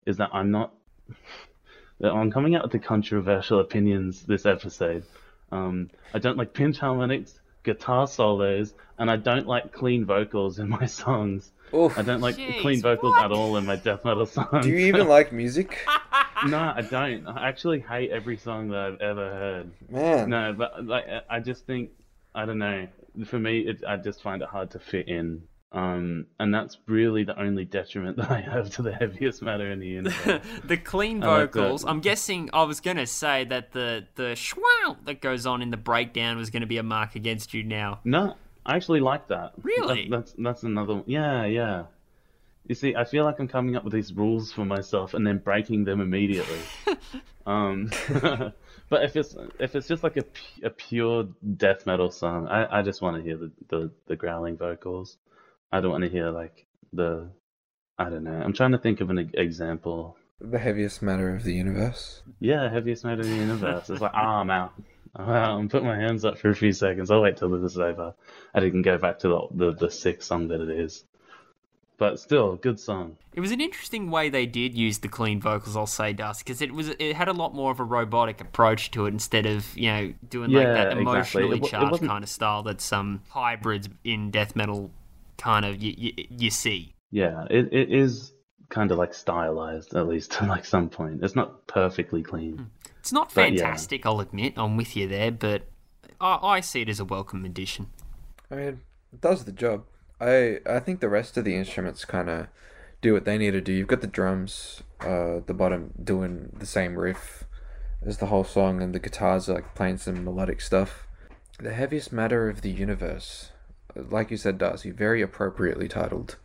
is 0.06 0.16
that 0.16 0.30
I'm 0.32 0.50
not 0.50 0.72
I'm 2.02 2.30
coming 2.30 2.54
out 2.54 2.62
with 2.62 2.72
the 2.72 2.78
controversial 2.78 3.60
opinions 3.60 4.22
this 4.22 4.46
episode. 4.46 5.04
Um, 5.52 5.90
I 6.12 6.18
don't 6.18 6.36
like 6.36 6.52
pinch 6.52 6.78
harmonics, 6.78 7.38
guitar 7.66 8.06
solos, 8.06 8.72
and 8.98 9.10
I 9.10 9.16
don't 9.16 9.46
like 9.46 9.72
clean 9.72 10.06
vocals 10.06 10.58
in 10.58 10.70
my 10.70 10.86
songs. 11.02 11.52
Oof. 11.74 11.98
I 11.98 12.02
don't 12.02 12.20
like 12.20 12.36
Jeez, 12.36 12.60
clean 12.60 12.80
vocals 12.80 13.14
what? 13.16 13.24
at 13.26 13.32
all 13.32 13.56
in 13.56 13.66
my 13.66 13.76
death 13.76 14.04
metal 14.04 14.24
songs. 14.36 14.64
Do 14.64 14.70
you 14.70 14.78
even 14.78 15.08
like 15.16 15.32
music? 15.32 15.84
no, 16.46 16.72
I 16.74 16.80
don't. 16.80 17.26
I 17.26 17.48
actually 17.48 17.80
hate 17.80 18.10
every 18.10 18.36
song 18.38 18.68
that 18.70 18.78
I've 18.78 19.00
ever 19.00 19.30
heard. 19.30 19.70
Man. 19.90 20.30
No, 20.30 20.54
but 20.56 20.86
like 20.86 21.04
I 21.28 21.40
just 21.40 21.66
think 21.66 21.90
I 22.34 22.46
don't 22.46 22.58
know. 22.58 22.86
For 23.26 23.38
me, 23.38 23.60
it, 23.60 23.82
I 23.86 23.96
just 23.96 24.22
find 24.22 24.42
it 24.42 24.48
hard 24.48 24.70
to 24.72 24.78
fit 24.78 25.08
in. 25.08 25.42
Um, 25.76 26.24
and 26.40 26.54
that's 26.54 26.78
really 26.86 27.24
the 27.24 27.38
only 27.38 27.66
detriment 27.66 28.16
that 28.18 28.30
I 28.30 28.40
have 28.40 28.70
to 28.76 28.82
the 28.82 28.92
heaviest 28.94 29.42
matter 29.42 29.70
in 29.70 29.78
the 29.78 29.86
universe. 30.00 30.40
the 30.64 30.78
clean 30.78 31.22
I 31.22 31.40
like 31.40 31.52
vocals. 31.52 31.84
I'm 31.84 32.00
guessing. 32.00 32.48
I 32.54 32.62
was 32.62 32.80
gonna 32.80 33.06
say 33.06 33.44
that 33.44 33.72
the 33.72 34.06
the 34.14 34.32
schwow 34.34 34.96
that 35.04 35.20
goes 35.20 35.44
on 35.44 35.60
in 35.60 35.70
the 35.70 35.76
breakdown 35.76 36.38
was 36.38 36.48
gonna 36.48 36.66
be 36.66 36.78
a 36.78 36.82
mark 36.82 37.14
against 37.14 37.52
you. 37.52 37.62
Now, 37.62 38.00
no, 38.04 38.36
I 38.64 38.74
actually 38.76 39.00
like 39.00 39.28
that. 39.28 39.52
Really? 39.62 40.08
That- 40.08 40.16
that's 40.16 40.34
that's 40.38 40.62
another. 40.62 41.02
Yeah, 41.06 41.44
yeah. 41.44 41.84
You 42.66 42.74
see, 42.74 42.96
I 42.96 43.04
feel 43.04 43.24
like 43.24 43.38
I'm 43.38 43.46
coming 43.46 43.76
up 43.76 43.84
with 43.84 43.92
these 43.92 44.12
rules 44.12 44.52
for 44.52 44.64
myself 44.64 45.14
and 45.14 45.24
then 45.24 45.38
breaking 45.38 45.84
them 45.84 46.00
immediately. 46.00 46.58
um, 47.46 47.90
but 48.88 49.04
if 49.04 49.14
it's 49.14 49.36
if 49.60 49.76
it's 49.76 49.86
just 49.86 50.02
like 50.02 50.16
a, 50.16 50.24
a 50.64 50.70
pure 50.70 51.28
death 51.58 51.86
metal 51.86 52.10
song, 52.10 52.48
I, 52.48 52.78
I 52.78 52.82
just 52.82 53.02
want 53.02 53.18
to 53.18 53.22
hear 53.22 53.36
the, 53.36 53.52
the, 53.68 53.90
the 54.08 54.16
growling 54.16 54.56
vocals. 54.56 55.18
I 55.72 55.80
don't 55.80 55.90
want 55.90 56.04
to 56.04 56.10
hear 56.10 56.30
like 56.30 56.66
the 56.92 57.30
I 57.98 58.10
don't 58.10 58.24
know. 58.24 58.32
I'm 58.44 58.52
trying 58.52 58.72
to 58.72 58.78
think 58.78 59.00
of 59.00 59.10
an 59.10 59.18
e- 59.18 59.30
example. 59.34 60.16
The 60.40 60.58
heaviest 60.58 61.00
matter 61.02 61.34
of 61.34 61.44
the 61.44 61.54
universe. 61.54 62.22
Yeah, 62.40 62.70
heaviest 62.70 63.04
matter 63.04 63.22
of 63.22 63.26
the 63.28 63.34
universe. 63.34 63.88
It's 63.88 64.02
like, 64.02 64.12
ah, 64.14 64.40
I'm 64.40 64.50
out. 64.50 64.72
I'm 65.14 65.28
out. 65.30 65.58
I'm 65.58 65.68
putting 65.70 65.86
my 65.88 65.96
hands 65.96 66.26
up 66.26 66.36
for 66.36 66.50
a 66.50 66.54
few 66.54 66.72
seconds. 66.74 67.10
I'll 67.10 67.22
wait 67.22 67.38
till 67.38 67.48
this 67.48 67.72
is 67.72 67.78
over. 67.78 68.14
And 68.52 68.62
it 68.62 68.70
can 68.70 68.82
go 68.82 68.98
back 68.98 69.18
to 69.20 69.28
the, 69.28 69.40
the, 69.70 69.72
the 69.72 69.90
sick 69.90 70.22
song 70.22 70.48
that 70.48 70.60
it 70.60 70.68
is. 70.68 71.04
But 71.98 72.20
still, 72.20 72.56
good 72.56 72.78
song. 72.78 73.16
it 73.32 73.40
was 73.40 73.50
an 73.52 73.62
interesting 73.62 74.10
way 74.10 74.28
they 74.28 74.44
did 74.44 74.74
use 74.74 74.98
the 74.98 75.08
clean 75.08 75.40
vocals. 75.40 75.74
I'll 75.74 75.86
say, 75.86 76.12
Dust, 76.12 76.44
because 76.44 76.60
it 76.60 76.70
was 76.72 76.90
it 76.90 77.16
had 77.16 77.28
a 77.28 77.32
lot 77.32 77.54
more 77.54 77.70
of 77.72 77.80
a 77.80 77.84
robotic 77.84 78.42
approach 78.42 78.90
to 78.90 79.06
it 79.06 79.14
instead 79.14 79.46
of 79.46 79.74
you 79.74 79.90
know 79.90 80.12
doing 80.28 80.50
like 80.52 80.64
Yeah, 80.66 80.74
that 80.74 80.98
exactly. 80.98 81.00
emotionally 81.44 81.56
It 81.56 81.64
it 81.64 81.70
charged 81.70 82.04
kind 82.04 82.22
of 82.22 82.28
style 82.28 82.62
that 82.64 82.82
some 82.82 83.22
hybrids 83.30 83.88
in 84.04 84.30
death 84.30 84.54
metal 84.54 84.90
kind 85.38 85.64
of 85.64 85.82
you, 85.82 85.94
you, 85.96 86.12
you 86.30 86.50
see. 86.50 86.94
Yeah, 87.10 87.44
it, 87.50 87.72
it 87.72 87.92
is 87.92 88.32
kind 88.68 88.90
of 88.90 88.98
like 88.98 89.14
stylized, 89.14 89.94
at 89.94 90.08
least 90.08 90.32
to 90.38 90.46
like 90.46 90.64
some 90.64 90.88
point. 90.88 91.22
It's 91.22 91.36
not 91.36 91.66
perfectly 91.66 92.22
clean. 92.22 92.70
It's 92.98 93.12
not 93.12 93.32
But, 93.34 93.52
yeah. 93.52 93.60
fantastic, 93.62 94.04
I'll 94.04 94.20
admit. 94.20 94.54
I'm 94.56 94.76
with 94.76 94.96
you 94.96 95.06
there, 95.06 95.30
but 95.30 95.62
I, 96.20 96.38
I 96.42 96.60
see 96.60 96.82
it 96.82 96.88
as 96.88 96.98
a 97.00 97.04
welcome 97.04 97.44
addition. 97.44 97.88
I 98.50 98.54
mean, 98.56 98.80
it 99.12 99.20
does 99.20 99.44
the 99.44 99.52
job. 99.52 99.84
I 100.20 100.60
I 100.66 100.80
think 100.80 101.00
the 101.00 101.08
rest 101.08 101.36
of 101.36 101.44
the 101.44 101.54
instruments 101.54 102.04
kind 102.04 102.30
of 102.30 102.46
do 103.02 103.12
what 103.12 103.24
they 103.24 103.36
need 103.38 103.50
to 103.52 103.60
do. 103.60 103.72
You've 103.72 103.86
got 103.88 104.00
the 104.00 104.06
drums, 104.06 104.82
uh, 105.00 105.40
the 105.46 105.54
bottom 105.54 105.92
doing 106.02 106.56
the 106.58 106.66
same 106.66 106.98
riff 106.98 107.44
as 108.04 108.18
the 108.18 108.26
whole 108.26 108.44
song, 108.44 108.82
and 108.82 108.94
the 108.94 108.98
guitars 108.98 109.48
are 109.48 109.54
like 109.54 109.74
playing 109.74 109.98
some 109.98 110.24
melodic 110.24 110.60
stuff. 110.60 111.06
The 111.58 111.72
heaviest 111.74 112.12
matter 112.12 112.48
of 112.48 112.62
the 112.62 112.70
universe, 112.70 113.50
like 114.10 114.30
you 114.30 114.36
said, 114.36 114.58
Darcy, 114.58 114.90
very 114.90 115.22
appropriately 115.22 115.88
titled. 115.88 116.36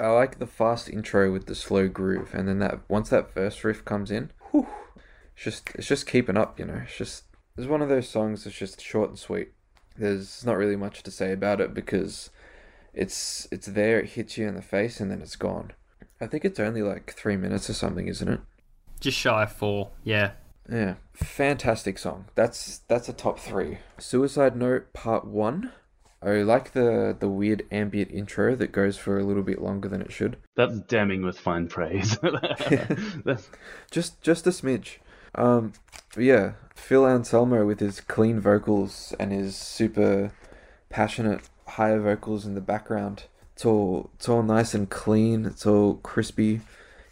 I 0.00 0.08
like 0.08 0.38
the 0.38 0.46
fast 0.46 0.88
intro 0.88 1.32
with 1.32 1.46
the 1.46 1.54
slow 1.54 1.88
groove, 1.88 2.34
and 2.34 2.48
then 2.48 2.58
that 2.60 2.80
once 2.88 3.10
that 3.10 3.32
first 3.32 3.62
riff 3.64 3.84
comes 3.84 4.10
in, 4.10 4.30
whew, 4.50 4.66
it's 5.34 5.44
just 5.44 5.70
it's 5.74 5.86
just 5.86 6.06
keeping 6.06 6.36
up. 6.36 6.58
You 6.58 6.66
know, 6.66 6.82
it's 6.84 6.96
just 6.96 7.24
it's 7.56 7.66
one 7.66 7.82
of 7.82 7.88
those 7.88 8.08
songs 8.08 8.44
that's 8.44 8.56
just 8.56 8.80
short 8.80 9.10
and 9.10 9.18
sweet. 9.18 9.52
There's 9.96 10.44
not 10.44 10.56
really 10.56 10.76
much 10.76 11.02
to 11.04 11.10
say 11.10 11.32
about 11.32 11.60
it 11.60 11.74
because 11.74 12.30
it's 12.92 13.46
it's 13.52 13.66
there, 13.66 14.00
it 14.00 14.10
hits 14.10 14.36
you 14.36 14.48
in 14.48 14.54
the 14.54 14.62
face, 14.62 15.00
and 15.00 15.10
then 15.10 15.22
it's 15.22 15.36
gone. 15.36 15.72
I 16.20 16.26
think 16.26 16.44
it's 16.44 16.60
only 16.60 16.82
like 16.82 17.12
three 17.12 17.36
minutes 17.36 17.68
or 17.68 17.74
something, 17.74 18.08
isn't 18.08 18.28
it? 18.28 18.40
Just 19.00 19.18
shy 19.18 19.42
of 19.42 19.52
four, 19.52 19.90
yeah. 20.02 20.32
Yeah, 20.70 20.94
fantastic 21.12 21.98
song. 21.98 22.26
That's 22.34 22.78
that's 22.88 23.08
a 23.08 23.12
top 23.12 23.38
three. 23.38 23.78
Suicide 23.98 24.56
Note 24.56 24.92
Part 24.92 25.26
One. 25.26 25.72
I 26.24 26.42
like 26.42 26.72
the 26.72 27.14
the 27.18 27.28
weird 27.28 27.66
ambient 27.70 28.10
intro 28.10 28.56
that 28.56 28.72
goes 28.72 28.96
for 28.96 29.18
a 29.18 29.24
little 29.24 29.42
bit 29.42 29.60
longer 29.60 29.88
than 29.88 30.00
it 30.00 30.12
should. 30.12 30.38
That's 30.56 30.80
damning 30.80 31.22
with 31.22 31.38
fine 31.38 31.68
praise. 31.68 32.18
Just 33.90 34.20
just 34.22 34.46
a 34.46 34.50
smidge. 34.50 34.96
Um, 35.34 35.72
yeah, 36.16 36.52
Phil 36.74 37.06
Anselmo 37.06 37.66
with 37.66 37.80
his 37.80 38.00
clean 38.00 38.40
vocals 38.40 39.14
and 39.18 39.32
his 39.32 39.56
super 39.56 40.32
passionate 40.88 41.42
higher 41.66 42.00
vocals 42.00 42.46
in 42.46 42.54
the 42.54 42.60
background. 42.60 43.24
It's 43.54 43.64
all 43.64 44.10
it's 44.14 44.28
all 44.28 44.42
nice 44.42 44.74
and 44.74 44.88
clean. 44.88 45.44
It's 45.44 45.66
all 45.66 45.94
crispy. 45.96 46.60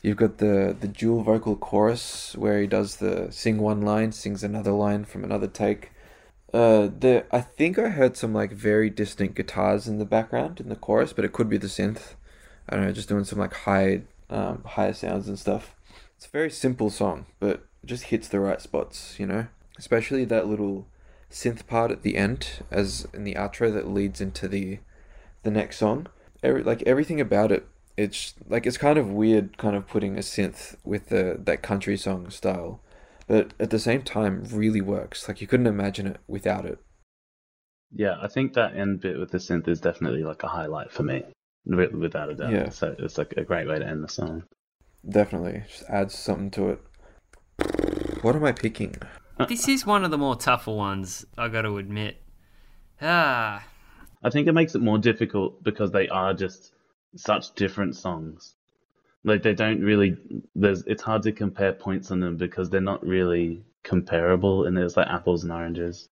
You've 0.02 0.16
got 0.16 0.38
the 0.38 0.76
the 0.78 0.88
dual 0.88 1.22
vocal 1.22 1.56
chorus 1.56 2.34
where 2.36 2.60
he 2.60 2.66
does 2.66 2.96
the 2.96 3.30
sing 3.30 3.58
one 3.58 3.82
line, 3.82 4.12
sings 4.12 4.42
another 4.42 4.72
line 4.72 5.04
from 5.04 5.22
another 5.22 5.46
take. 5.46 5.91
Uh, 6.53 6.90
the 6.98 7.24
I 7.30 7.40
think 7.40 7.78
I 7.78 7.88
heard 7.88 8.16
some 8.16 8.34
like 8.34 8.53
very 8.53 8.90
distant 8.90 9.34
guitars 9.34 9.88
in 9.88 9.98
the 9.98 10.05
background 10.05 10.61
in 10.61 10.68
the 10.68 10.76
chorus, 10.76 11.12
but 11.12 11.24
it 11.24 11.32
could 11.32 11.48
be 11.48 11.57
the 11.57 11.66
synth. 11.66 12.14
I 12.68 12.76
don't 12.76 12.84
know, 12.84 12.92
just 12.92 13.09
doing 13.09 13.24
some 13.24 13.38
like 13.38 13.55
high 13.55 14.03
um, 14.28 14.62
higher 14.64 14.92
sounds 14.92 15.28
and 15.28 15.38
stuff. 15.38 15.74
It's 16.16 16.26
a 16.26 16.30
very 16.30 16.50
simple 16.50 16.90
song, 16.90 17.26
but 17.40 17.64
just 17.84 18.05
hits 18.05 18.28
the 18.28 18.40
right 18.40 18.61
spots, 18.61 19.18
you 19.18 19.26
know. 19.26 19.46
Especially 19.78 20.24
that 20.26 20.46
little 20.46 20.86
synth 21.30 21.66
part 21.66 21.90
at 21.90 22.03
the 22.03 22.16
end, 22.16 22.62
as 22.70 23.09
in 23.14 23.24
the 23.24 23.34
outro 23.34 23.72
that 23.72 23.88
leads 23.88 24.20
into 24.20 24.46
the 24.46 24.78
the 25.42 25.50
next 25.50 25.78
song. 25.78 26.07
Every, 26.42 26.62
like 26.62 26.82
everything 26.82 27.20
about 27.20 27.50
it, 27.50 27.66
it's 27.96 28.34
like 28.46 28.66
it's 28.66 28.76
kind 28.76 28.98
of 28.98 29.11
weird, 29.11 29.57
kind 29.57 29.74
of 29.74 29.88
putting 29.88 30.16
a 30.16 30.20
synth 30.20 30.76
with 30.84 31.09
the 31.09 31.40
that 31.44 31.62
country 31.62 31.96
song 31.96 32.28
style, 32.28 32.80
but 33.26 33.54
at 33.58 33.70
the 33.70 33.78
same 33.78 34.02
time, 34.02 34.44
really 34.52 34.80
works. 34.80 35.28
Like 35.28 35.40
you 35.40 35.46
couldn't 35.46 35.66
imagine 35.66 36.06
it 36.06 36.18
without 36.26 36.64
it. 36.66 36.78
yeah, 37.94 38.16
I 38.20 38.28
think 38.28 38.54
that 38.54 38.74
end 38.76 39.00
bit 39.00 39.18
with 39.18 39.30
the 39.30 39.38
synth 39.38 39.68
is 39.68 39.80
definitely 39.80 40.22
like 40.24 40.42
a 40.42 40.48
highlight 40.48 40.90
for 40.92 41.02
me, 41.02 41.22
without 41.66 42.30
a 42.30 42.34
doubt. 42.34 42.52
Yeah. 42.52 42.68
So 42.70 42.94
it's 42.98 43.18
like 43.18 43.34
a 43.36 43.44
great 43.44 43.68
way 43.68 43.78
to 43.78 43.86
end 43.86 44.02
the 44.02 44.08
song. 44.08 44.44
Definitely, 45.08 45.62
just 45.68 45.84
adds 45.88 46.14
something 46.14 46.50
to 46.52 46.68
it. 46.70 46.80
What 48.22 48.36
am 48.36 48.44
I 48.44 48.52
picking? 48.52 48.96
This 49.48 49.66
is 49.68 49.84
one 49.84 50.04
of 50.04 50.10
the 50.10 50.18
more 50.18 50.36
tougher 50.36 50.72
ones, 50.72 51.24
I 51.36 51.48
got 51.48 51.62
to 51.62 51.78
admit. 51.78 52.22
Ah, 53.00 53.64
I 54.22 54.30
think 54.30 54.46
it 54.46 54.52
makes 54.52 54.74
it 54.76 54.80
more 54.80 54.98
difficult 54.98 55.64
because 55.64 55.90
they 55.90 56.08
are 56.08 56.32
just 56.32 56.72
such 57.16 57.52
different 57.54 57.96
songs. 57.96 58.54
Like 59.24 59.42
they 59.42 59.54
don't 59.54 59.80
really. 59.80 60.16
There's. 60.54 60.82
It's 60.86 61.02
hard 61.02 61.22
to 61.22 61.32
compare 61.32 61.72
points 61.72 62.10
on 62.10 62.20
them 62.20 62.36
because 62.36 62.70
they're 62.70 62.80
not 62.80 63.04
really 63.06 63.62
comparable, 63.84 64.66
and 64.66 64.76
there's 64.76 64.96
like 64.96 65.06
apples 65.08 65.42
and 65.44 65.52
oranges, 65.52 66.08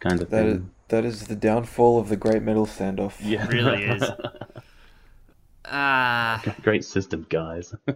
kind 0.00 0.20
of 0.22 0.30
That 0.30 0.46
is, 0.46 0.54
thing. 0.58 0.70
that 0.88 1.04
is 1.04 1.26
the 1.26 1.36
downfall 1.36 1.98
of 1.98 2.08
the 2.08 2.16
great 2.16 2.42
metal 2.42 2.66
standoff. 2.66 3.14
Yeah, 3.20 3.44
It 3.46 3.52
really 3.52 3.82
is. 3.84 4.02
Ah. 5.68 6.42
Great 6.62 6.84
system, 6.84 7.26
guys. 7.28 7.74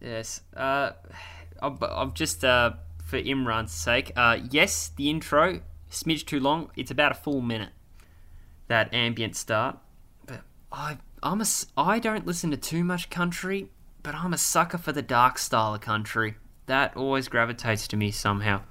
Yes. 0.00 0.42
Uh, 0.54 0.90
I'm, 1.60 1.78
I'm 1.82 2.12
just 2.12 2.44
uh, 2.44 2.72
for 3.04 3.18
Imran's 3.20 3.72
sake. 3.72 4.12
Uh, 4.14 4.38
yes, 4.50 4.90
the 4.94 5.08
intro 5.08 5.60
smidge 5.90 6.26
too 6.26 6.38
long. 6.38 6.70
It's 6.76 6.90
about 6.90 7.12
a 7.12 7.14
full 7.14 7.40
minute. 7.40 7.70
That 8.68 8.92
ambient 8.92 9.36
start. 9.36 9.78
But 10.26 10.42
I 10.70 10.98
I'm 11.22 11.40
a 11.40 11.46
I 11.76 11.98
don't 11.98 12.26
listen 12.26 12.50
to 12.50 12.56
too 12.56 12.84
much 12.84 13.10
country, 13.10 13.68
but 14.02 14.14
I'm 14.14 14.32
a 14.32 14.38
sucker 14.38 14.78
for 14.78 14.92
the 14.92 15.02
dark 15.02 15.38
style 15.38 15.74
of 15.74 15.80
country. 15.80 16.36
That 16.66 16.96
always 16.96 17.28
gravitates 17.28 17.88
to 17.88 17.96
me 17.96 18.10
somehow. 18.10 18.62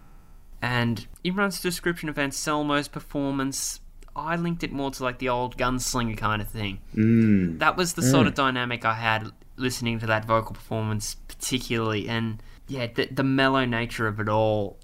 And 0.62 1.08
Imran's 1.24 1.62
description 1.62 2.10
of 2.10 2.18
Anselmo's 2.18 2.88
performance, 2.88 3.80
I 4.16 4.36
linked 4.36 4.64
it 4.64 4.72
more 4.72 4.92
to 4.92 5.04
like 5.04 5.20
the 5.20 5.30
old 5.30 5.58
gunslinger 5.58 6.18
kind 6.18 6.42
of 6.42 6.48
thing 6.48 6.80
mm. 6.96 7.60
that 7.60 7.76
was 7.76 7.94
the 7.94 8.02
sort 8.02 8.28
of 8.28 8.34
dynamic 8.34 8.86
I 8.86 8.94
had 8.94 9.32
listening 9.58 10.00
to 10.00 10.08
that 10.08 10.26
vocal 10.26 10.54
performance, 10.54 11.16
particularly, 11.28 12.08
and 12.08 12.42
yeah, 12.68 12.88
the, 12.88 13.08
the 13.08 13.24
mellow 13.24 13.66
nature 13.66 14.08
of 14.08 14.20
it 14.20 14.30
all. 14.30 14.78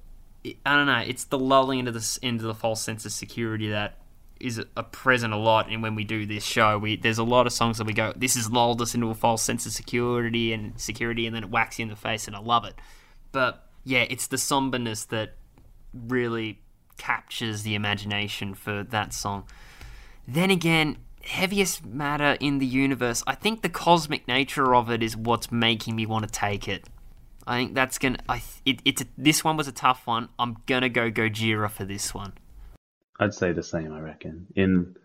It, 0.44 0.58
I 0.66 0.76
don't 0.76 0.88
know. 0.88 1.04
It's 1.06 1.26
the 1.26 1.40
lulling 1.40 1.80
into 1.80 1.92
the 1.92 2.20
into 2.22 2.44
the 2.44 2.56
false 2.56 2.82
sense 2.82 3.06
of 3.06 3.12
security 3.12 3.70
that 3.70 3.98
is 4.42 4.64
a, 4.76 4.84
present 4.84 5.34
a 5.34 5.38
lot. 5.38 5.70
And 5.70 5.82
when 5.82 5.96
we 5.96 6.04
do 6.04 6.26
this 6.26 6.44
show, 6.44 6.78
we 6.78 6.96
there's 6.96 7.18
a 7.18 7.24
lot 7.24 7.48
of 7.48 7.54
songs 7.54 7.78
that 7.78 7.88
we 7.88 7.94
go, 7.94 8.14
this 8.16 8.36
has 8.36 8.52
lulled 8.52 8.82
us 8.82 8.96
into 8.96 9.10
a 9.10 9.16
false 9.16 9.42
sense 9.42 9.66
of 9.66 9.72
security 9.72 10.54
and 10.54 10.80
security, 10.80 11.26
and 11.26 11.36
then 11.36 11.44
it 11.44 11.50
whacks 11.50 11.80
you 11.80 11.84
in 11.84 11.90
the 11.90 11.96
face, 11.96 12.28
and 12.28 12.36
I 12.36 12.40
love 12.40 12.66
it. 12.66 12.76
But 13.32 13.68
yeah, 13.84 14.06
it's 14.10 14.28
the 14.28 14.38
somberness 14.38 15.06
that 15.06 15.36
really 15.94 16.60
captures 16.98 17.64
the 17.64 17.76
imagination 17.76 18.54
for 18.54 18.84
that 18.84 19.14
song. 19.14 19.46
Then 20.28 20.52
again, 20.52 20.98
heaviest 21.24 21.86
matter 21.86 22.38
in 22.40 22.60
the 22.60 22.66
universe. 22.66 23.24
I 23.28 23.36
think 23.36 23.62
the 23.62 23.70
cosmic 23.70 24.28
nature 24.28 24.76
of 24.76 24.90
it 24.90 25.04
is 25.04 25.18
what's 25.18 25.52
making 25.52 25.96
me 25.96 26.06
want 26.06 26.26
to 26.26 26.32
take 26.32 26.68
it. 26.68 26.88
I 27.48 27.58
think 27.58 27.74
that's 27.74 27.98
gonna. 27.98 28.20
I 28.30 28.42
it, 28.66 28.82
it's 28.86 29.02
a, 29.02 29.06
this 29.18 29.44
one 29.44 29.58
was 29.58 29.68
a 29.68 29.72
tough 29.72 30.06
one. 30.06 30.30
I'm 30.38 30.58
gonna 30.68 30.90
go 30.90 31.10
Gojira 31.10 31.70
for 31.72 31.86
this 31.86 32.14
one. 32.14 32.34
I'd 33.22 33.34
say 33.34 33.54
the 33.54 33.64
same. 33.64 33.94
I 33.94 34.00
reckon 34.00 34.48
in 34.56 34.96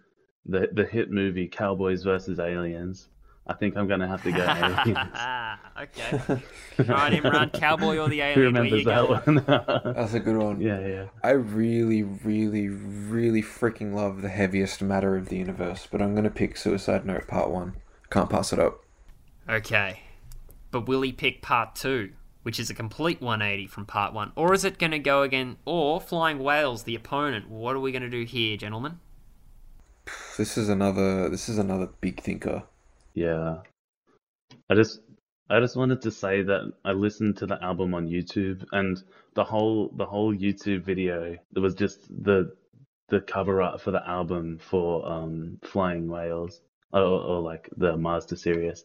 the 0.47 0.69
the 0.73 0.85
hit 0.85 1.11
movie 1.11 1.49
Cowboys 1.49 2.03
versus 2.03 2.41
Aliens. 2.41 3.09
I 3.47 3.53
think 3.53 3.77
I'm 3.77 3.87
gonna 3.87 4.09
have 4.09 4.23
to 4.25 4.33
go 4.33 4.39
Aliens. 4.39 4.87
okay. 5.81 6.43
right, 6.91 7.13
Imran, 7.13 7.53
cowboy 7.53 7.99
or 7.99 8.09
the 8.09 8.19
Who 8.19 8.25
alien? 8.25 8.39
Where 8.39 8.47
remembers 8.47 8.85
that 8.87 9.07
going? 9.07 9.37
one? 9.37 9.95
That's 9.95 10.15
a 10.15 10.21
good 10.21 10.37
one. 10.37 10.61
yeah, 10.61 10.85
yeah. 10.85 11.05
I 11.23 11.31
really, 11.31 12.03
really, 12.03 12.69
really 12.69 13.43
freaking 13.43 13.95
love 13.95 14.23
the 14.23 14.31
heaviest 14.31 14.83
matter 14.83 15.17
of 15.17 15.29
the 15.29 15.37
universe, 15.37 15.87
but 15.89 16.03
I'm 16.03 16.15
gonna 16.17 16.31
pick 16.31 16.57
Suicide 16.57 17.07
Note 17.07 17.29
Part 17.29 17.51
One. 17.51 17.77
Can't 18.11 18.31
pass 18.31 18.53
it 18.53 18.59
up. 18.59 18.81
Okay, 19.49 20.01
but 20.73 20.89
will 20.89 21.03
he 21.03 21.13
pick 21.13 21.43
part 21.43 21.77
two, 21.77 22.13
which 22.47 22.61
is 22.61 22.71
a 22.71 22.75
complete 22.75 23.21
180 23.21 23.67
from 23.67 23.85
part 23.85 24.15
one, 24.15 24.31
or 24.37 24.55
is 24.55 24.65
it 24.65 24.79
gonna 24.79 25.01
go 25.01 25.23
again? 25.23 25.57
Or 25.65 26.01
Flying 26.01 26.39
Whales, 26.39 26.85
the 26.85 26.95
opponent? 26.95 27.51
What 27.51 27.75
are 27.75 27.81
we 27.81 27.91
gonna 27.91 28.09
do 28.09 28.23
here, 28.23 28.57
gentlemen? 28.57 29.01
This 30.39 30.57
is 30.57 30.69
another. 30.69 31.29
This 31.29 31.49
is 31.49 31.59
another 31.59 31.89
big 32.01 32.23
thinker. 32.23 32.63
Yeah. 33.15 33.63
I 34.71 34.77
just 34.77 35.01
I 35.51 35.59
just 35.59 35.75
wanted 35.75 36.03
to 36.03 36.13
say 36.13 36.43
that 36.43 36.73
I 36.85 36.93
listened 36.93 37.37
to 37.39 37.47
the 37.47 37.61
album 37.65 37.95
on 37.95 38.07
YouTube 38.07 38.65
and 38.71 39.03
the 39.35 39.43
whole 39.43 39.91
the 39.97 40.07
whole 40.07 40.33
YouTube 40.33 40.85
video 40.85 41.37
it 41.57 41.59
was 41.59 41.75
just 41.75 42.07
the 42.09 42.55
the 43.09 43.23
cover 43.23 43.61
art 43.61 43.81
for 43.81 43.91
the 43.91 44.09
album 44.09 44.59
for 44.59 45.05
um 45.05 45.59
Flying 45.65 46.07
Whales 46.07 46.61
or, 46.93 47.03
or 47.03 47.41
like 47.41 47.69
the 47.77 47.97
Mars 47.97 48.25
to 48.27 48.37
Sirius. 48.37 48.85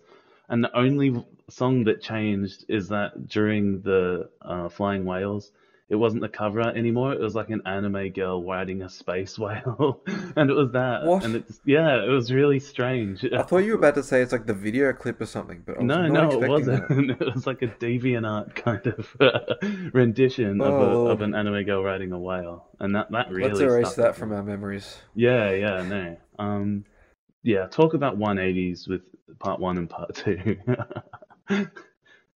And 0.52 0.64
the 0.64 0.78
only 0.78 1.26
song 1.50 1.86
that 1.86 2.02
changed 2.02 2.66
is 2.68 2.90
that 2.90 3.28
during 3.28 3.82
the 3.82 4.30
uh, 4.42 4.70
Flying 4.70 5.06
Whales 5.06 5.52
it 5.90 5.96
wasn't 5.98 6.22
the 6.22 6.30
cover 6.30 6.62
art 6.62 6.78
anymore. 6.78 7.12
It 7.12 7.20
was 7.20 7.36
like 7.36 7.50
an 7.50 7.64
anime 7.66 8.12
girl 8.12 8.42
riding 8.42 8.82
a 8.82 8.88
space 8.90 9.38
whale, 9.44 10.02
and 10.38 10.50
it 10.50 10.54
was 10.54 10.72
that. 10.72 11.04
What? 11.04 11.26
And 11.26 11.36
it's 11.36 11.60
yeah, 11.66 12.02
it 12.02 12.08
was 12.08 12.32
really 12.32 12.62
strange. 12.62 13.26
I 13.26 13.42
thought 13.44 13.58
you 13.66 13.74
were 13.74 13.78
about 13.78 13.96
to 13.96 14.04
say 14.04 14.22
it's 14.22 14.32
like 14.32 14.46
the 14.46 14.54
video 14.54 14.94
clip 14.94 15.20
or 15.20 15.26
something, 15.26 15.64
but 15.66 15.82
No, 15.82 16.08
no, 16.08 16.42
it 16.42 16.48
wasn't. 16.48 16.88
that. 16.88 17.18
It 17.28 17.36
was 17.36 17.46
like 17.46 17.62
a 17.62 17.68
DeviantArt 17.68 18.56
kind 18.56 18.88
of 18.88 19.18
rendition 19.94 20.62
of, 20.62 20.74
Oh. 20.74 21.08
a, 21.08 21.10
of 21.12 21.22
an 21.22 21.36
anime 21.36 21.66
girl 21.66 21.84
riding 21.84 22.14
a 22.14 22.20
whale, 22.20 22.68
and 22.80 22.96
that 22.96 23.12
that 23.12 23.30
really. 23.30 23.50
Let's 23.50 23.60
erase 23.60 23.92
stuck 23.92 24.06
that 24.06 24.16
from 24.16 24.30
me. 24.30 24.38
our 24.38 24.44
memories. 24.44 24.98
Yeah, 25.14 25.52
yeah, 25.52 25.82
no. 25.84 26.18
Um, 26.40 26.86
yeah. 27.44 27.68
Talk 27.68 27.94
about 27.94 28.18
180s 28.18 28.88
with 28.88 29.02
part 29.40 29.60
one 29.60 29.78
and 29.78 29.90
part 29.90 30.16
two. 30.16 30.58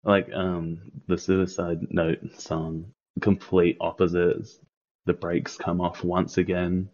like 0.04 0.32
um, 0.32 0.92
the 1.08 1.18
Suicide 1.18 1.88
Note 1.90 2.20
song, 2.38 2.92
complete 3.20 3.76
opposites. 3.80 4.58
The 5.06 5.12
brakes 5.12 5.56
come 5.56 5.80
off 5.80 6.02
once 6.04 6.38
again. 6.38 6.90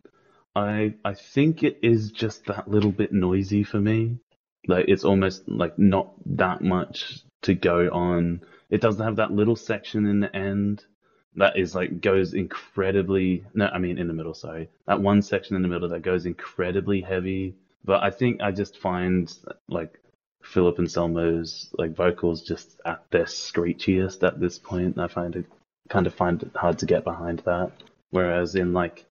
I 0.57 0.95
I 1.05 1.15
think 1.15 1.63
it 1.63 1.79
is 1.83 2.11
just 2.11 2.47
that 2.47 2.69
little 2.69 2.91
bit 2.91 3.13
noisy 3.13 3.63
for 3.63 3.81
me. 3.81 4.19
Like 4.67 4.87
it's 4.89 5.05
almost 5.05 5.49
like 5.49 5.79
not 5.79 6.13
that 6.37 6.63
much 6.63 7.21
to 7.43 7.55
go 7.55 7.89
on. 7.91 8.43
It 8.69 8.81
doesn't 8.81 9.05
have 9.05 9.17
that 9.17 9.33
little 9.33 9.57
section 9.57 10.07
in 10.07 10.21
the 10.21 10.35
end 10.35 10.85
that 11.37 11.57
is 11.57 11.75
like 11.75 12.01
goes 12.01 12.35
incredibly 12.35 13.45
no, 13.55 13.67
I 13.67 13.79
mean 13.79 13.99
in 13.99 14.09
the 14.09 14.15
middle, 14.15 14.35
sorry. 14.35 14.69
That 14.87 15.01
one 15.01 15.23
section 15.23 15.57
in 15.57 15.63
the 15.63 15.69
middle 15.69 15.89
that 15.91 16.03
goes 16.03 16.27
incredibly 16.27 17.01
heavy. 17.01 17.55
But 17.85 18.03
I 18.03 18.11
think 18.11 18.41
I 18.41 18.53
just 18.53 18.79
find 18.79 19.33
like 19.69 19.99
Philip 20.43 20.79
Anselmo's 20.79 21.71
like 21.79 21.95
vocals 21.95 22.43
just 22.43 22.81
at 22.85 23.05
their 23.11 23.25
screechiest 23.25 24.27
at 24.27 24.41
this 24.41 24.59
point. 24.59 24.99
I 24.99 25.09
find 25.09 25.37
it 25.37 25.47
kind 25.89 26.07
of 26.07 26.15
find 26.15 26.43
it 26.43 26.51
hard 26.55 26.79
to 26.79 26.87
get 26.87 27.05
behind 27.05 27.41
that. 27.47 27.73
Whereas 28.11 28.55
in 28.55 28.73
like 28.73 29.05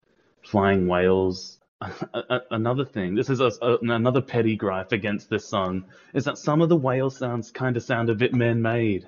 Flying 0.44 0.88
Whales, 0.88 1.58
another 2.52 2.86
thing, 2.86 3.16
this 3.16 3.30
is 3.30 3.40
a, 3.40 3.52
a, 3.62 3.78
another 3.82 4.22
petty 4.22 4.56
gripe 4.56 4.92
against 4.92 5.30
this 5.30 5.48
song, 5.48 5.86
is 6.14 6.26
that 6.26 6.38
some 6.38 6.62
of 6.62 6.70
the 6.70 6.76
whale 6.76 7.10
sounds 7.10 7.52
kind 7.52 7.78
of 7.78 7.84
sound 7.84 8.10
a 8.10 8.16
bit 8.16 8.34
man-made. 8.34 9.08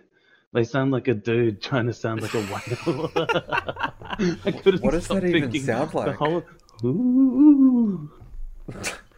They 0.54 0.64
sound 0.66 0.92
like 0.92 1.08
a 1.08 1.14
dude 1.14 1.62
trying 1.62 1.88
to 1.88 1.94
sound 1.94 2.22
like 2.22 2.34
a 2.34 2.42
whale. 2.42 3.12
I 4.46 4.52
couldn't 4.52 4.82
What 4.84 4.92
does 4.92 5.08
that 5.08 5.24
even 5.24 5.54
sound 5.62 5.92
The 5.92 5.98
like? 5.98 6.16
whole, 6.16 6.44
ooh, 6.84 8.12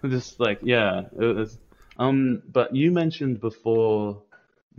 just 0.10 0.40
like 0.40 0.60
yeah, 0.64 1.02
it 1.20 1.36
was. 1.36 1.58
Um, 1.98 2.42
but 2.52 2.76
you 2.76 2.92
mentioned 2.92 3.40
before 3.40 4.22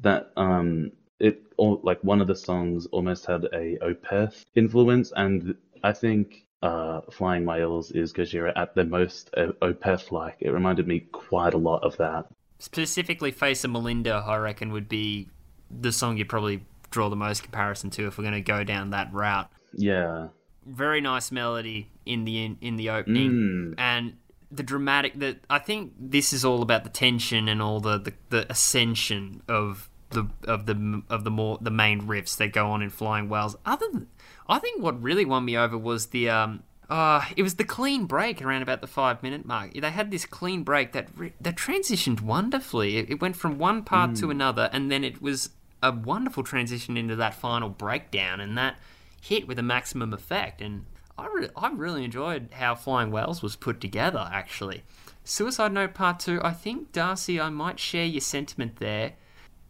that 0.00 0.32
um, 0.36 0.90
it 1.20 1.42
or 1.56 1.80
like 1.82 2.02
one 2.02 2.20
of 2.20 2.26
the 2.26 2.34
songs 2.34 2.86
almost 2.86 3.26
had 3.26 3.44
a 3.52 3.78
Opeth 3.82 4.44
influence, 4.56 5.12
and 5.14 5.54
I 5.82 5.92
think 5.92 6.44
uh, 6.62 7.02
Flying 7.10 7.44
Whales 7.44 7.90
is 7.92 8.12
Gojira 8.12 8.52
at 8.56 8.74
the 8.74 8.84
most 8.84 9.30
uh, 9.36 9.52
Opeth 9.62 10.10
like. 10.10 10.36
It 10.40 10.50
reminded 10.50 10.88
me 10.88 11.00
quite 11.12 11.54
a 11.54 11.58
lot 11.58 11.84
of 11.84 11.96
that. 11.98 12.26
Specifically, 12.58 13.30
Face 13.30 13.62
of 13.64 13.70
Melinda, 13.70 14.24
I 14.26 14.36
reckon, 14.38 14.72
would 14.72 14.88
be 14.88 15.28
the 15.70 15.92
song 15.92 16.16
you'd 16.16 16.28
probably 16.28 16.64
draw 16.90 17.08
the 17.10 17.16
most 17.16 17.42
comparison 17.42 17.90
to 17.90 18.06
if 18.06 18.16
we're 18.16 18.22
going 18.24 18.34
to 18.34 18.40
go 18.40 18.64
down 18.64 18.90
that 18.90 19.12
route. 19.12 19.50
Yeah. 19.74 20.28
Very 20.64 21.00
nice 21.00 21.30
melody 21.30 21.90
in 22.06 22.24
the 22.24 22.44
in, 22.44 22.56
in 22.60 22.76
the 22.76 22.90
opening, 22.90 23.30
Mm. 23.30 23.74
and 23.76 24.14
the 24.56 24.62
dramatic. 24.62 25.18
That 25.18 25.38
I 25.48 25.58
think 25.58 25.92
this 25.98 26.32
is 26.32 26.44
all 26.44 26.62
about 26.62 26.84
the 26.84 26.90
tension 26.90 27.48
and 27.48 27.60
all 27.60 27.80
the, 27.80 27.98
the, 27.98 28.12
the 28.30 28.50
ascension 28.50 29.42
of 29.48 29.88
the 30.10 30.28
of 30.46 30.66
the 30.66 31.02
of 31.10 31.24
the 31.24 31.30
more 31.30 31.58
the 31.60 31.70
main 31.70 32.02
riffs 32.02 32.36
that 32.38 32.52
go 32.52 32.70
on 32.70 32.82
in 32.82 32.90
Flying 32.90 33.28
Whales. 33.28 33.56
Other 33.66 33.86
than, 33.92 34.08
I 34.48 34.58
think 34.58 34.82
what 34.82 35.00
really 35.02 35.24
won 35.24 35.44
me 35.44 35.56
over 35.56 35.78
was 35.78 36.06
the 36.06 36.30
um. 36.30 36.62
Uh, 36.90 37.24
it 37.34 37.42
was 37.42 37.54
the 37.54 37.64
clean 37.64 38.04
break 38.04 38.42
around 38.42 38.60
about 38.60 38.82
the 38.82 38.86
five 38.86 39.22
minute 39.22 39.46
mark. 39.46 39.72
They 39.72 39.90
had 39.90 40.10
this 40.10 40.26
clean 40.26 40.64
break 40.64 40.92
that 40.92 41.08
re- 41.16 41.32
that 41.40 41.56
transitioned 41.56 42.20
wonderfully. 42.20 42.98
It, 42.98 43.10
it 43.10 43.22
went 43.22 43.36
from 43.36 43.58
one 43.58 43.84
part 43.84 44.16
to 44.16 44.30
another, 44.30 44.68
and 44.70 44.92
then 44.92 45.02
it 45.02 45.22
was 45.22 45.48
a 45.82 45.90
wonderful 45.90 46.42
transition 46.42 46.98
into 46.98 47.16
that 47.16 47.32
final 47.32 47.70
breakdown, 47.70 48.38
and 48.38 48.56
that 48.58 48.76
hit 49.18 49.48
with 49.48 49.58
a 49.58 49.62
maximum 49.62 50.12
effect. 50.12 50.60
And 50.60 50.84
I, 51.16 51.28
re- 51.32 51.48
I 51.56 51.70
really 51.70 52.04
enjoyed 52.04 52.48
how 52.52 52.74
Flying 52.74 53.10
Whales 53.10 53.42
was 53.42 53.56
put 53.56 53.80
together, 53.80 54.28
actually. 54.32 54.82
Suicide 55.22 55.72
Note 55.72 55.94
Part 55.94 56.20
2, 56.20 56.40
I 56.42 56.52
think, 56.52 56.92
Darcy, 56.92 57.40
I 57.40 57.50
might 57.50 57.78
share 57.78 58.04
your 58.04 58.20
sentiment 58.20 58.76
there. 58.76 59.12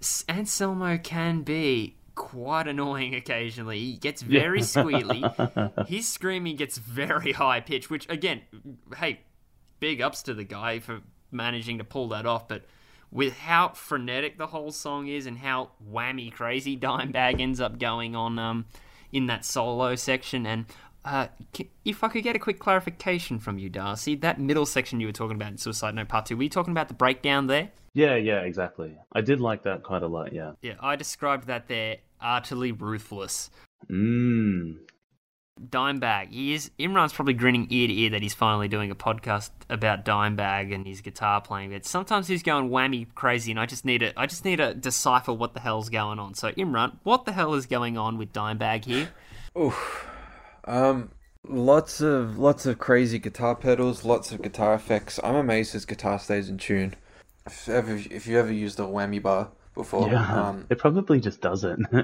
S- 0.01 0.25
Anselmo 0.29 0.99
can 0.99 1.43
be 1.43 1.97
quite 2.15 2.67
annoying 2.67 3.15
occasionally. 3.15 3.79
He 3.79 3.97
gets 3.97 4.23
very 4.23 4.61
squealy. 4.61 5.87
His 5.89 6.09
screaming 6.09 6.57
gets 6.57 6.79
very 6.79 7.33
high 7.43 7.61
pitched, 7.61 7.91
which, 7.91 8.09
again, 8.09 8.41
hey, 8.97 9.21
big 9.81 10.01
ups 10.01 10.23
to 10.25 10.35
the 10.35 10.45
guy 10.45 10.79
for 10.79 11.01
managing 11.31 11.79
to 11.79 11.85
pull 11.85 12.09
that 12.09 12.27
off. 12.27 12.49
But 12.49 12.65
with 13.11 13.37
how 13.39 13.69
frenetic 13.71 14.39
the 14.39 14.47
whole 14.49 14.73
song 14.73 15.07
is 15.09 15.27
and 15.27 15.39
how 15.39 15.71
whammy 15.93 16.33
crazy 16.33 16.77
Dimebag 16.77 17.41
ends 17.41 17.61
up 17.61 17.79
going 17.79 18.17
on 18.17 18.39
um, 18.39 18.65
in 19.13 19.27
that 19.27 19.45
solo 19.45 19.95
section, 19.95 20.47
and 20.47 20.67
uh, 21.05 21.29
if 21.85 22.03
I 22.03 22.09
could 22.09 22.23
get 22.23 22.37
a 22.37 22.39
quick 22.39 22.59
clarification 22.59 23.39
from 23.39 23.59
you, 23.59 23.69
Darcy, 23.69 24.15
that 24.17 24.41
middle 24.41 24.67
section 24.67 25.01
you 25.01 25.07
were 25.07 25.13
talking 25.13 25.37
about 25.37 25.53
in 25.53 25.59
Suicide 25.59 25.95
Note 25.95 26.09
Part 26.09 26.27
Two, 26.27 26.37
were 26.37 26.45
you 26.45 26.49
talking 26.49 26.73
about 26.73 26.89
the 26.89 26.95
breakdown 26.95 27.47
there? 27.47 27.71
Yeah, 27.93 28.17
yeah, 28.17 28.41
exactly. 28.41 28.97
I 29.13 29.21
did 29.21 29.41
like 29.41 29.63
that 29.65 29.83
quite 29.83 30.03
a 30.03 30.09
lot. 30.09 30.33
Yeah. 30.33 30.53
Yeah, 30.63 30.75
I 30.81 30.97
described 30.97 31.47
that 31.47 31.69
there 31.69 31.99
utterly 32.21 32.73
ruthless. 32.73 33.51
Mmm. 33.89 34.79
Dimebag. 35.61 36.33
He 36.33 36.55
is 36.55 36.71
Imran's 36.81 37.13
probably 37.13 37.35
grinning 37.35 37.69
ear 37.71 37.87
to 37.87 37.95
ear 37.95 38.11
that 38.11 38.23
he's 38.23 38.35
finally 38.35 38.67
doing 38.67 38.91
a 38.91 38.97
podcast 38.97 39.51
about 39.71 40.05
Dimebag 40.05 40.75
and 40.75 40.85
his 40.85 41.01
guitar 41.01 41.41
playing. 41.41 41.71
But 41.71 41.85
sometimes 41.85 42.27
he's 42.27 42.43
going 42.43 42.71
whammy 42.71 43.07
crazy, 43.15 43.53
and 43.53 43.61
I 43.61 43.67
just 43.67 43.85
need 43.85 43.99
to 43.99 44.13
I 44.19 44.27
just 44.27 44.45
need 44.45 44.57
to 44.57 44.75
decipher 44.75 45.33
what 45.33 45.55
the 45.55 45.61
hell's 45.61 45.91
going 45.91 46.19
on. 46.19 46.35
So 46.35 46.51
Imran, 46.53 46.97
what 47.05 47.25
the 47.25 47.33
hell 47.33 47.55
is 47.55 47.67
going 47.67 47.97
on 47.97 48.19
with 48.19 48.33
Dimebag 48.33 48.85
here? 48.85 49.11
Oof. 49.59 50.09
Um, 50.67 51.11
lots 51.47 52.01
of 52.01 52.39
lots 52.39 52.67
of 52.67 52.79
crazy 52.79 53.19
guitar 53.19 53.55
pedals, 53.55 54.05
lots 54.05 54.33
of 54.33 54.43
guitar 54.43 54.75
effects. 54.75 55.21
I'm 55.23 55.35
amazed 55.35 55.73
his 55.73 55.85
guitar 55.85 56.19
stays 56.19 56.49
in 56.49 56.59
tune. 56.59 56.95
If 57.47 57.69
ever 57.69 57.97
if 57.97 58.27
you 58.27 58.39
ever 58.39 58.53
used 58.53 58.81
a 58.81 58.85
whammy 58.85 59.21
bar 59.23 59.51
before, 59.75 60.09
Yeah. 60.09 60.49
um, 60.49 60.67
it 60.71 60.79
probably 60.79 61.21
just 61.21 61.41
doesn't. 61.41 61.87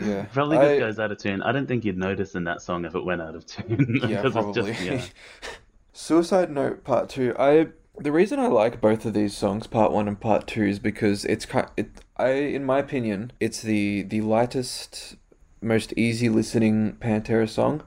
Yeah. 0.00 0.22
It 0.22 0.32
probably 0.32 0.56
just 0.58 0.68
I- 0.70 0.78
goes 0.78 0.98
out 1.00 1.10
of 1.12 1.18
tune. 1.18 1.42
I 1.42 1.50
don't 1.52 1.66
think 1.66 1.84
you'd 1.84 1.98
notice 1.98 2.34
in 2.36 2.44
that 2.44 2.62
song 2.62 2.84
if 2.84 2.94
it 2.94 3.04
went 3.04 3.20
out 3.20 3.34
of 3.34 3.44
tune. 3.46 4.00
yeah, 4.08 4.22
probably. 4.22 4.72
Just, 4.72 4.84
yeah. 4.84 5.02
Suicide 5.92 6.50
Note 6.50 6.84
Part 6.84 7.08
Two. 7.08 7.34
I 7.38 7.68
the 8.00 8.12
reason 8.12 8.38
I 8.38 8.46
like 8.46 8.80
both 8.80 9.04
of 9.04 9.12
these 9.14 9.36
songs, 9.36 9.66
Part 9.66 9.90
One 9.92 10.06
and 10.06 10.18
Part 10.20 10.46
Two, 10.46 10.62
is 10.64 10.78
because 10.78 11.24
it's 11.24 11.44
kind. 11.46 11.68
It 11.76 11.90
I 12.16 12.30
in 12.30 12.64
my 12.64 12.78
opinion, 12.78 13.32
it's 13.40 13.60
the 13.62 14.02
the 14.02 14.20
lightest, 14.20 15.16
most 15.60 15.92
easy 15.96 16.28
listening 16.28 16.96
Pantera 17.00 17.48
song, 17.48 17.82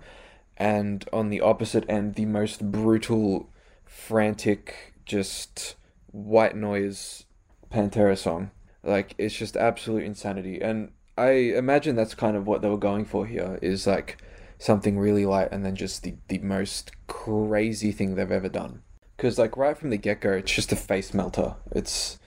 and 0.58 1.08
on 1.12 1.30
the 1.30 1.42
opposite 1.42 1.86
end, 1.90 2.16
the 2.16 2.26
most 2.26 2.72
brutal, 2.72 3.50
frantic, 3.86 4.94
just 5.06 5.76
white 6.12 6.56
noise 6.56 7.26
Pantera 7.72 8.18
song. 8.18 8.52
Like 8.84 9.16
it's 9.18 9.36
just 9.36 9.56
absolute 9.58 10.04
insanity, 10.04 10.62
and 10.62 10.92
I 11.18 11.32
imagine 11.32 11.96
that's 11.96 12.16
kind 12.16 12.36
of 12.36 12.48
what 12.48 12.62
they 12.62 12.70
were 12.70 12.78
going 12.78 13.06
for 13.06 13.26
here. 13.26 13.60
Is 13.62 13.86
like 13.88 14.18
something 14.62 15.00
really 15.00 15.26
light 15.26 15.50
and 15.52 15.66
then 15.66 15.76
just 15.76 16.04
the, 16.04 16.14
the 16.28 16.38
most 16.38 16.92
crazy 17.08 17.92
thing 17.92 18.14
they've 18.16 18.32
ever 18.32 18.48
done. 18.48 18.84
Because 19.18 19.40
like 19.40 19.58
right 19.58 19.78
from 19.78 19.90
the 19.90 19.98
get 19.98 20.22
go, 20.22 20.34
it's 20.34 20.52
just 20.52 20.72
a 20.72 20.76
face 20.76 21.14
melter. 21.14 21.56
It's 21.72 22.20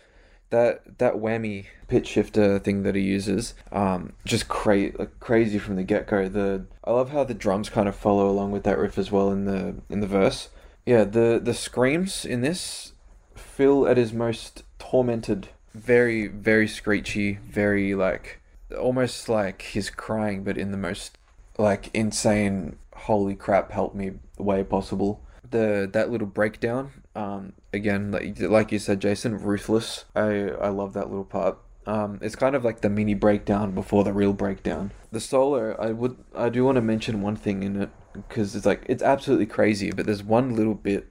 that 0.51 0.99
that 0.99 1.15
whammy 1.15 1.67
pitch 1.89 2.09
shifter 2.09 2.59
thing 2.59 2.83
that 2.83 2.95
he 2.95 3.03
uses, 3.03 3.55
um, 3.73 4.13
just 4.25 4.49
cra- 4.49 4.97
like 4.99 5.19
crazy 5.21 5.59
from 5.59 5.77
the 5.77 5.85
get 5.85 6.07
go. 6.07 6.29
The 6.29 6.67
I 6.85 6.93
love 6.93 7.11
how 7.11 7.25
the 7.25 7.35
drums 7.35 7.71
kind 7.71 7.89
of 7.89 7.97
follow 7.97 8.29
along 8.29 8.53
with 8.53 8.65
that 8.65 8.79
riff 8.79 8.99
as 8.99 9.11
well 9.11 9.31
in 9.31 9.45
the 9.45 9.77
in 9.89 10.01
the 10.01 10.07
verse. 10.07 10.49
Yeah, 10.87 11.05
the 11.05 11.41
the 11.43 11.55
screams 11.55 12.25
in 12.25 12.41
this 12.41 12.93
feel 13.35 13.87
at 13.87 13.97
his 13.97 14.13
most 14.13 14.63
tormented, 14.79 15.49
very 15.75 16.27
very 16.27 16.69
screechy, 16.69 17.39
very 17.49 17.95
like 17.95 18.41
almost 18.79 19.29
like 19.29 19.63
he's 19.63 19.91
crying, 19.91 20.45
but 20.45 20.59
in 20.59 20.71
the 20.71 20.77
most 20.79 21.19
like 21.59 21.91
insane 21.95 22.77
holy 22.95 23.35
crap 23.35 23.71
help 23.71 23.95
me 23.95 24.13
way 24.39 24.65
possible 24.65 25.21
the 25.51 25.89
that 25.93 26.11
little 26.11 26.27
breakdown 26.27 26.91
um 27.15 27.53
again 27.73 28.11
like 28.11 28.41
like 28.41 28.73
you 28.73 28.79
said 28.79 29.01
jason 29.01 29.39
ruthless. 29.39 30.05
I 30.15 30.51
i 30.61 30.69
love 30.69 30.93
that 30.95 31.09
little 31.09 31.25
part. 31.25 31.59
Um 31.87 32.19
it's 32.23 32.37
kind 32.37 32.57
of 32.57 32.65
like 32.65 32.81
the 32.81 32.91
mini 32.91 33.15
breakdown 33.15 33.73
before 33.73 34.05
the 34.05 34.13
real 34.13 34.33
breakdown. 34.33 34.93
The 35.13 35.21
solo 35.21 35.75
i 35.77 35.93
would 35.93 36.17
i 36.35 36.49
do 36.49 36.65
want 36.65 36.77
to 36.77 36.83
mention 36.83 37.23
one 37.23 37.37
thing 37.37 37.63
in 37.63 37.83
it 37.83 37.91
because 38.13 38.55
it's 38.55 38.67
like 38.67 38.85
it's 38.89 39.03
absolutely 39.03 39.47
crazy 39.47 39.91
but 39.91 40.07
there's 40.07 40.23
one 40.23 40.55
little 40.55 40.75
bit 40.75 41.11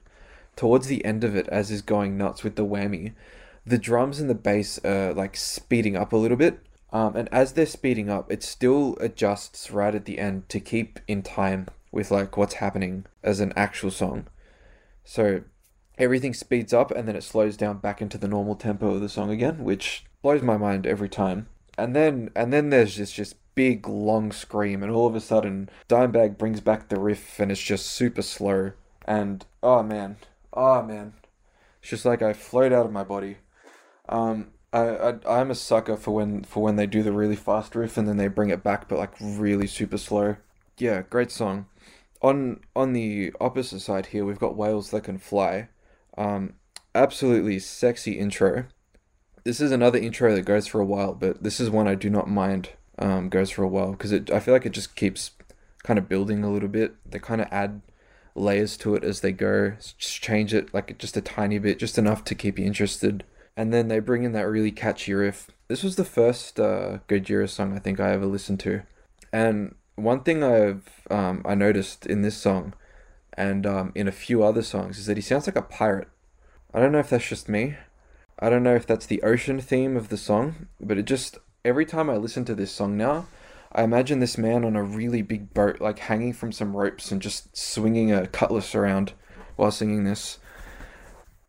towards 0.56 0.86
the 0.86 1.04
end 1.04 1.24
of 1.24 1.34
it 1.36 1.48
as 1.48 1.70
is 1.70 1.82
going 1.82 2.16
nuts 2.16 2.44
with 2.44 2.56
the 2.56 2.64
whammy. 2.64 3.12
The 3.66 3.78
drums 3.78 4.20
and 4.20 4.28
the 4.28 4.34
bass 4.34 4.78
are 4.84 5.14
like 5.14 5.36
speeding 5.36 5.96
up 5.96 6.12
a 6.12 6.16
little 6.16 6.36
bit 6.36 6.60
um, 6.94 7.16
and 7.16 7.28
as 7.32 7.52
they're 7.52 7.66
speeding 7.66 8.08
up, 8.08 8.30
it 8.30 8.44
still 8.44 8.96
adjusts 9.00 9.72
right 9.72 9.96
at 9.96 10.04
the 10.04 10.20
end 10.20 10.48
to 10.48 10.60
keep 10.60 11.00
in 11.08 11.24
time 11.24 11.66
with 11.90 12.12
like 12.12 12.36
what's 12.36 12.54
happening 12.54 13.04
as 13.24 13.40
an 13.40 13.52
actual 13.56 13.90
song. 13.90 14.28
So 15.02 15.42
everything 15.98 16.34
speeds 16.34 16.72
up 16.72 16.90
and 16.90 17.06
then 17.06 17.16
it 17.16 17.22
slows 17.22 17.56
down 17.56 17.78
back 17.78 18.02
into 18.02 18.18
the 18.18 18.28
normal 18.28 18.56
tempo 18.56 18.94
of 18.94 19.00
the 19.00 19.08
song 19.08 19.30
again, 19.30 19.64
which 19.64 20.04
blows 20.22 20.42
my 20.42 20.56
mind 20.56 20.86
every 20.86 21.08
time. 21.08 21.46
And 21.76 21.94
then 21.94 22.30
and 22.34 22.52
then 22.52 22.70
there's 22.70 22.96
this 22.96 23.12
just 23.12 23.36
big 23.54 23.88
long 23.88 24.32
scream 24.32 24.82
and 24.82 24.90
all 24.90 25.06
of 25.06 25.14
a 25.14 25.20
sudden 25.20 25.68
Dimebag 25.88 26.36
brings 26.36 26.60
back 26.60 26.88
the 26.88 26.98
riff 26.98 27.38
and 27.38 27.52
it's 27.52 27.62
just 27.62 27.86
super 27.86 28.22
slow 28.22 28.72
and 29.06 29.44
oh 29.62 29.82
man, 29.82 30.16
oh 30.52 30.82
man. 30.82 31.14
It's 31.80 31.90
just 31.90 32.04
like 32.04 32.22
I 32.22 32.32
float 32.32 32.72
out 32.72 32.86
of 32.86 32.92
my 32.92 33.04
body. 33.04 33.38
Um 34.08 34.48
I, 34.72 34.88
I 34.88 35.14
I'm 35.28 35.50
a 35.50 35.54
sucker 35.54 35.96
for 35.96 36.12
when 36.12 36.42
for 36.42 36.62
when 36.62 36.76
they 36.76 36.86
do 36.86 37.02
the 37.02 37.12
really 37.12 37.36
fast 37.36 37.74
riff 37.76 37.96
and 37.96 38.08
then 38.08 38.16
they 38.16 38.28
bring 38.28 38.50
it 38.50 38.62
back 38.62 38.88
but 38.88 38.98
like 38.98 39.12
really 39.20 39.66
super 39.66 39.98
slow. 39.98 40.36
Yeah, 40.78 41.02
great 41.02 41.30
song. 41.30 41.66
On 42.22 42.60
on 42.74 42.92
the 42.92 43.32
opposite 43.40 43.80
side 43.80 44.06
here 44.06 44.24
we've 44.24 44.38
got 44.38 44.56
Whales 44.56 44.90
That 44.90 45.04
Can 45.04 45.18
Fly. 45.18 45.68
Um 46.16 46.54
absolutely 46.94 47.58
sexy 47.58 48.18
intro. 48.18 48.66
This 49.44 49.60
is 49.60 49.72
another 49.72 49.98
intro 49.98 50.34
that 50.34 50.42
goes 50.42 50.66
for 50.66 50.80
a 50.80 50.86
while, 50.86 51.14
but 51.14 51.42
this 51.42 51.60
is 51.60 51.68
one 51.70 51.88
I 51.88 51.94
do 51.94 52.10
not 52.10 52.28
mind 52.28 52.70
um 52.98 53.28
goes 53.28 53.50
for 53.50 53.62
a 53.62 53.68
while 53.68 53.92
because 53.92 54.12
it 54.12 54.30
I 54.30 54.40
feel 54.40 54.54
like 54.54 54.66
it 54.66 54.72
just 54.72 54.96
keeps 54.96 55.32
kind 55.82 55.98
of 55.98 56.08
building 56.08 56.44
a 56.44 56.50
little 56.50 56.68
bit. 56.68 56.94
They 57.08 57.18
kind 57.18 57.40
of 57.40 57.48
add 57.50 57.82
layers 58.34 58.76
to 58.78 58.94
it 58.94 59.04
as 59.04 59.20
they 59.20 59.32
go, 59.32 59.74
just 59.98 60.22
change 60.22 60.52
it 60.54 60.74
like 60.74 60.98
just 60.98 61.16
a 61.16 61.20
tiny 61.20 61.58
bit, 61.58 61.78
just 61.78 61.98
enough 61.98 62.24
to 62.24 62.34
keep 62.34 62.58
you 62.58 62.64
interested 62.64 63.24
and 63.56 63.72
then 63.72 63.88
they 63.88 63.98
bring 63.98 64.24
in 64.24 64.32
that 64.32 64.48
really 64.48 64.72
catchy 64.72 65.14
riff. 65.14 65.50
This 65.68 65.82
was 65.82 65.96
the 65.96 66.04
first 66.04 66.58
uh, 66.58 66.98
Gojira 67.08 67.48
song 67.48 67.74
I 67.74 67.78
think 67.78 68.00
I 68.00 68.12
ever 68.12 68.26
listened 68.26 68.60
to, 68.60 68.82
and 69.32 69.74
one 69.96 70.20
thing 70.20 70.42
I've 70.42 71.02
um, 71.10 71.42
I 71.44 71.54
noticed 71.54 72.06
in 72.06 72.22
this 72.22 72.36
song, 72.36 72.74
and 73.34 73.66
um, 73.66 73.92
in 73.94 74.08
a 74.08 74.12
few 74.12 74.42
other 74.42 74.62
songs, 74.62 74.98
is 74.98 75.06
that 75.06 75.16
he 75.16 75.22
sounds 75.22 75.46
like 75.46 75.56
a 75.56 75.62
pirate. 75.62 76.08
I 76.72 76.80
don't 76.80 76.92
know 76.92 76.98
if 76.98 77.10
that's 77.10 77.28
just 77.28 77.48
me. 77.48 77.76
I 78.38 78.50
don't 78.50 78.62
know 78.62 78.74
if 78.74 78.86
that's 78.86 79.06
the 79.06 79.22
ocean 79.22 79.60
theme 79.60 79.96
of 79.96 80.08
the 80.08 80.16
song, 80.16 80.68
but 80.80 80.98
it 80.98 81.04
just 81.04 81.38
every 81.64 81.86
time 81.86 82.10
I 82.10 82.16
listen 82.16 82.44
to 82.46 82.54
this 82.54 82.72
song 82.72 82.96
now, 82.96 83.26
I 83.72 83.82
imagine 83.82 84.20
this 84.20 84.38
man 84.38 84.64
on 84.64 84.76
a 84.76 84.82
really 84.82 85.22
big 85.22 85.54
boat, 85.54 85.80
like 85.80 85.98
hanging 85.98 86.32
from 86.32 86.52
some 86.52 86.76
ropes 86.76 87.10
and 87.10 87.22
just 87.22 87.56
swinging 87.56 88.12
a 88.12 88.26
cutlass 88.26 88.74
around 88.74 89.12
while 89.56 89.70
singing 89.70 90.04
this. 90.04 90.38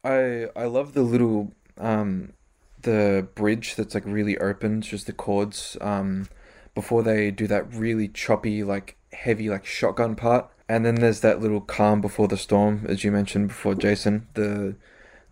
I 0.03 0.47
I 0.55 0.65
love 0.65 0.93
the 0.93 1.01
little 1.01 1.53
um 1.77 2.33
the 2.81 3.27
bridge 3.36 3.75
that's 3.75 3.95
like 3.95 4.05
really 4.05 4.38
open, 4.38 4.81
just 4.81 5.07
the 5.07 5.13
chords 5.13 5.77
um 5.81 6.27
before 6.73 7.03
they 7.03 7.31
do 7.31 7.47
that 7.47 7.73
really 7.73 8.07
choppy 8.07 8.63
like 8.63 8.97
heavy 9.11 9.49
like 9.49 9.65
shotgun 9.65 10.15
part. 10.15 10.49
And 10.68 10.86
then 10.86 10.95
there's 10.95 11.22
that 11.22 11.41
little 11.41 11.61
calm 11.61 12.01
before 12.01 12.28
the 12.28 12.38
storm, 12.38 12.86
as 12.88 13.03
you 13.03 13.11
mentioned 13.11 13.49
before, 13.49 13.76
Jason. 13.76 14.28
The 14.34 14.76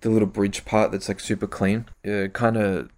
the 0.02 0.10
little 0.10 0.28
bridge 0.28 0.66
part 0.66 0.92
that's 0.92 1.08
like 1.08 1.20
super 1.20 1.48
clean. 1.48 1.86
Kind 2.34 2.58
of 2.58 2.90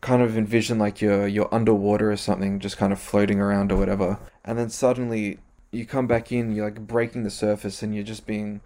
kind 0.00 0.20
of 0.22 0.36
envision 0.36 0.78
like 0.78 1.00
you're 1.00 1.26
you're 1.26 1.52
underwater 1.52 2.12
or 2.12 2.16
something, 2.16 2.60
just 2.60 2.76
kind 2.76 2.92
of 2.92 3.00
floating 3.00 3.40
around 3.40 3.72
or 3.72 3.76
whatever. 3.76 4.18
And 4.44 4.58
then 4.58 4.70
suddenly 4.70 5.38
you 5.70 5.86
come 5.86 6.06
back 6.06 6.30
in, 6.30 6.52
you're 6.52 6.66
like 6.66 6.86
breaking 6.86 7.24
the 7.24 7.30
surface, 7.30 7.82
and 7.82 7.94
you're 7.94 8.04
just 8.04 8.26
being 8.26 8.60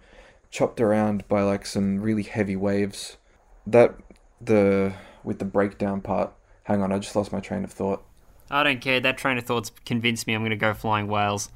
chopped 0.51 0.79
around 0.79 1.27
by 1.27 1.41
like 1.41 1.65
some 1.65 2.01
really 2.01 2.23
heavy 2.23 2.55
waves. 2.55 3.17
That 3.65 3.95
the 4.39 4.93
with 5.23 5.39
the 5.39 5.45
breakdown 5.45 6.01
part. 6.01 6.33
Hang 6.63 6.81
on, 6.81 6.91
I 6.91 6.99
just 6.99 7.15
lost 7.15 7.31
my 7.31 7.39
train 7.39 7.63
of 7.63 7.71
thought. 7.71 8.03
I 8.51 8.63
don't 8.63 8.81
care. 8.81 8.99
That 8.99 9.17
train 9.17 9.37
of 9.37 9.45
thoughts 9.45 9.71
convinced 9.85 10.27
me 10.27 10.33
I'm 10.33 10.41
going 10.41 10.51
to 10.51 10.55
go 10.57 10.73
flying 10.73 11.07
whales. 11.07 11.49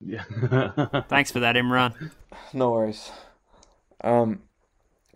Yeah. 0.00 0.24
Thanks 1.08 1.30
for 1.30 1.40
that, 1.40 1.56
Imran. 1.56 2.10
No 2.52 2.70
worries. 2.70 3.10
Um, 4.02 4.42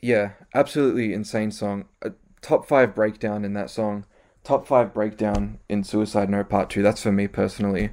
yeah, 0.01 0.33
absolutely 0.55 1.13
insane 1.13 1.53
song. 1.53 1.85
A 2.03 2.13
top 2.41 2.67
five 2.67 2.95
breakdown 2.95 3.45
in 3.45 3.55
that 3.55 3.71
song. 3.71 4.05
Top 4.45 4.67
five 4.67 4.93
breakdown 4.93 5.61
in 5.69 5.85
Suicide 5.85 6.29
Note 6.29 6.49
Part 6.49 6.69
Two. 6.69 6.83
That's 6.83 7.03
for 7.03 7.13
me 7.13 7.29
personally. 7.29 7.91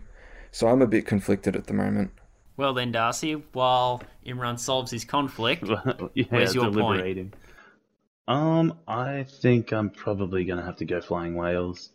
So 0.51 0.67
I'm 0.67 0.81
a 0.81 0.87
bit 0.87 1.05
conflicted 1.05 1.55
at 1.55 1.67
the 1.67 1.73
moment. 1.73 2.11
Well 2.57 2.73
then, 2.73 2.91
Darcy, 2.91 3.33
while 3.53 4.01
Imran 4.25 4.59
solves 4.59 4.91
his 4.91 5.05
conflict, 5.05 5.63
yeah, 6.13 6.25
Where's 6.29 6.55
your 6.55 6.71
point? 6.71 7.35
Um, 8.27 8.77
I 8.87 9.23
think 9.23 9.71
I'm 9.71 9.89
probably 9.89 10.43
gonna 10.43 10.65
have 10.65 10.75
to 10.77 10.85
go 10.85 11.01
Flying 11.01 11.35
Whales, 11.35 11.91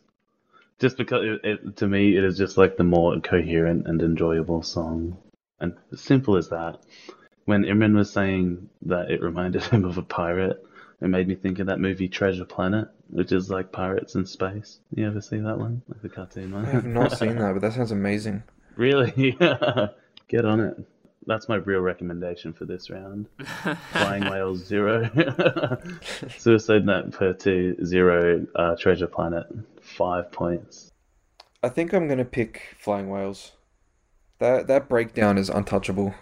just 0.85 0.99
because 0.99 1.25
it, 1.25 1.41
it, 1.43 1.77
to 1.79 1.87
me 1.87 2.15
it 2.15 2.23
is 2.23 2.37
just 2.37 2.59
like 2.59 2.77
the 2.77 2.85
more 2.85 3.19
coherent 3.19 3.87
and 3.87 4.03
enjoyable 4.03 4.63
song, 4.63 5.17
and 5.59 5.75
simple 5.95 6.37
as 6.37 6.51
that. 6.51 6.79
when 7.47 7.63
Imran 7.63 7.97
was 7.97 8.13
saying 8.13 8.69
that 8.83 9.11
it 9.11 9.23
reminded 9.23 9.63
him 9.73 9.87
of 9.87 9.97
a 9.97 10.03
pirate, 10.03 10.63
it 11.01 11.09
made 11.09 11.27
me 11.27 11.37
think 11.37 11.59
of 11.59 11.69
that 11.69 11.81
movie 11.81 12.07
Treasure 12.07 12.45
Planet, 12.45 12.89
which 13.09 13.33
is 13.33 13.49
like 13.49 13.73
pirates 13.73 14.15
in 14.15 14.27
space. 14.27 14.81
You 14.95 15.07
ever 15.07 15.23
see 15.23 15.39
that 15.39 15.59
one? 15.59 15.81
Like 15.89 16.03
the 16.03 16.11
cartoon 16.11 16.53
one? 16.53 16.67
I 16.67 16.73
have 16.73 16.85
not 16.85 17.13
seen 17.19 17.37
that, 17.37 17.55
but 17.55 17.63
that 17.63 17.73
sounds 17.73 17.91
amazing. 17.91 18.43
Really? 18.77 19.33
Get 20.29 20.45
on 20.45 20.61
it. 20.61 20.77
That's 21.27 21.49
my 21.49 21.57
real 21.57 21.81
recommendation 21.81 22.53
for 22.53 22.67
this 22.67 22.91
round. 22.91 23.31
Flying 23.93 24.25
Whales 24.29 24.63
zero, 24.67 25.09
Suicide 26.37 26.85
Note 26.85 27.17
Part 27.17 27.41
two 27.41 27.83
zero, 27.83 28.47
uh, 28.55 28.77
Treasure 28.77 29.07
Planet 29.07 29.47
five 29.95 30.31
points. 30.33 30.91
I 31.63 31.69
think 31.69 31.93
I'm 31.93 32.09
gonna 32.09 32.25
pick 32.25 32.75
Flying 32.79 33.09
Whales. 33.09 33.53
That 34.39 34.67
that 34.67 34.89
breakdown 34.89 35.39
is 35.39 35.49
untouchable. 35.49 36.15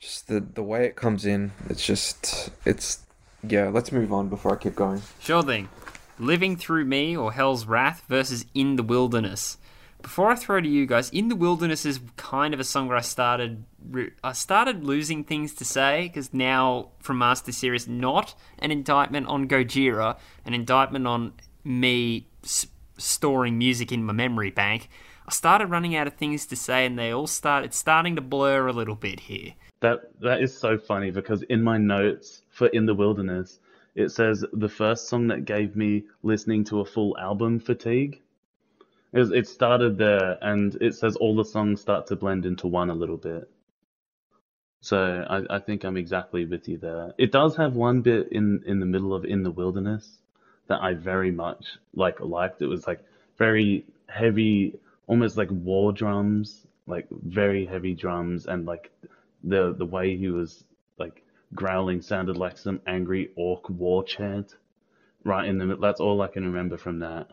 Just 0.00 0.28
the 0.28 0.40
the 0.40 0.62
way 0.62 0.84
it 0.86 0.96
comes 0.96 1.24
in, 1.24 1.52
it's 1.68 1.84
just 1.84 2.50
it's 2.64 3.00
yeah. 3.46 3.68
Let's 3.68 3.90
move 3.92 4.12
on 4.12 4.28
before 4.28 4.54
I 4.54 4.56
keep 4.62 4.74
going. 4.76 5.02
Sure 5.20 5.42
thing. 5.42 5.68
Living 6.18 6.56
Through 6.56 6.84
Me 6.84 7.16
or 7.16 7.32
Hell's 7.32 7.66
Wrath 7.66 8.04
versus 8.08 8.46
In 8.54 8.76
the 8.76 8.82
Wilderness. 8.84 9.58
Before 10.00 10.30
I 10.30 10.34
throw 10.36 10.60
to 10.60 10.68
you 10.68 10.84
guys, 10.86 11.08
In 11.10 11.28
the 11.28 11.34
Wilderness 11.34 11.84
is 11.86 11.98
kind 12.16 12.52
of 12.54 12.60
a 12.60 12.64
song 12.64 12.88
where 12.88 12.96
I 12.98 13.00
started 13.00 13.64
I 14.22 14.32
started 14.32 14.84
losing 14.84 15.24
things 15.24 15.54
to 15.54 15.64
say 15.64 16.02
because 16.08 16.32
now 16.32 16.90
from 17.00 17.18
Mars 17.18 17.40
to 17.42 17.52
Sirius, 17.52 17.88
not 17.88 18.34
an 18.58 18.70
indictment 18.70 19.26
on 19.26 19.48
Gojira, 19.48 20.18
an 20.44 20.54
indictment 20.54 21.06
on 21.06 21.32
me 21.64 22.28
s- 22.44 22.66
storing 22.96 23.58
music 23.58 23.92
in 23.92 24.04
my 24.04 24.12
memory 24.12 24.50
bank. 24.50 24.88
I 25.26 25.32
started 25.32 25.66
running 25.66 25.96
out 25.96 26.06
of 26.06 26.14
things 26.14 26.46
to 26.46 26.56
say, 26.56 26.84
and 26.84 26.98
they 26.98 27.10
all 27.10 27.26
start. 27.26 27.64
It's 27.64 27.78
starting 27.78 28.16
to 28.16 28.22
blur 28.22 28.66
a 28.66 28.72
little 28.72 28.94
bit 28.94 29.20
here. 29.20 29.54
That 29.80 30.20
that 30.20 30.42
is 30.42 30.56
so 30.56 30.78
funny 30.78 31.10
because 31.10 31.42
in 31.42 31.62
my 31.62 31.78
notes 31.78 32.42
for 32.50 32.66
In 32.68 32.86
the 32.86 32.94
Wilderness, 32.94 33.58
it 33.94 34.10
says 34.10 34.44
the 34.52 34.68
first 34.68 35.08
song 35.08 35.28
that 35.28 35.44
gave 35.44 35.76
me 35.76 36.04
listening 36.22 36.64
to 36.64 36.80
a 36.80 36.84
full 36.84 37.16
album 37.18 37.60
fatigue. 37.60 38.20
It, 39.12 39.32
it 39.32 39.48
started 39.48 39.96
there, 39.96 40.38
and 40.42 40.74
it 40.80 40.94
says 40.94 41.16
all 41.16 41.36
the 41.36 41.44
songs 41.44 41.80
start 41.80 42.06
to 42.08 42.16
blend 42.16 42.44
into 42.44 42.66
one 42.66 42.90
a 42.90 42.94
little 42.94 43.16
bit. 43.16 43.48
So 44.80 45.24
I, 45.30 45.56
I 45.56 45.58
think 45.60 45.84
I'm 45.84 45.96
exactly 45.96 46.44
with 46.44 46.68
you 46.68 46.76
there. 46.76 47.14
It 47.16 47.32
does 47.32 47.56
have 47.56 47.74
one 47.74 48.02
bit 48.02 48.28
in 48.30 48.62
in 48.66 48.80
the 48.80 48.86
middle 48.86 49.14
of 49.14 49.24
In 49.24 49.42
the 49.42 49.50
Wilderness 49.50 50.18
that 50.68 50.82
I 50.82 50.94
very 50.94 51.30
much 51.30 51.64
like 51.94 52.20
liked. 52.20 52.62
It 52.62 52.66
was 52.66 52.86
like 52.86 53.00
very 53.38 53.84
heavy, 54.08 54.78
almost 55.06 55.36
like 55.36 55.50
war 55.50 55.92
drums, 55.92 56.66
like 56.86 57.06
very 57.10 57.66
heavy 57.66 57.94
drums, 57.94 58.46
and 58.46 58.66
like 58.66 58.90
the 59.42 59.74
the 59.74 59.86
way 59.86 60.16
he 60.16 60.28
was 60.28 60.64
like 60.98 61.22
growling 61.54 62.02
sounded 62.02 62.36
like 62.36 62.58
some 62.58 62.80
angry 62.86 63.30
orc 63.36 63.68
war 63.68 64.04
chant. 64.04 64.54
Right 65.24 65.48
in 65.48 65.58
the. 65.58 65.76
That's 65.76 66.00
all 66.00 66.20
I 66.20 66.28
can 66.28 66.44
remember 66.44 66.76
from 66.76 66.98
that. 66.98 67.28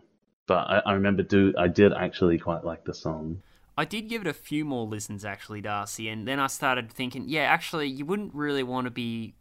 But 0.47 0.67
I, 0.67 0.82
I 0.86 0.93
remember 0.93 1.23
do 1.23 1.53
I 1.57 1.67
did 1.67 1.93
actually 1.93 2.38
quite 2.38 2.63
like 2.63 2.86
the 2.86 2.93
song. 2.93 3.41
I 3.77 3.86
did 3.86 4.09
give 4.09 4.21
it 4.21 4.27
a 4.27 4.34
few 4.34 4.65
more 4.65 4.86
listens 4.86 5.25
actually, 5.25 5.61
Darcy, 5.61 6.09
and 6.09 6.27
then 6.27 6.39
I 6.39 6.47
started 6.47 6.91
thinking, 6.91 7.25
yeah, 7.27 7.43
actually, 7.43 7.88
you 7.88 8.05
wouldn't 8.05 8.34
really 8.34 8.63
want 8.63 8.86
to 8.86 8.91
be. 8.91 9.34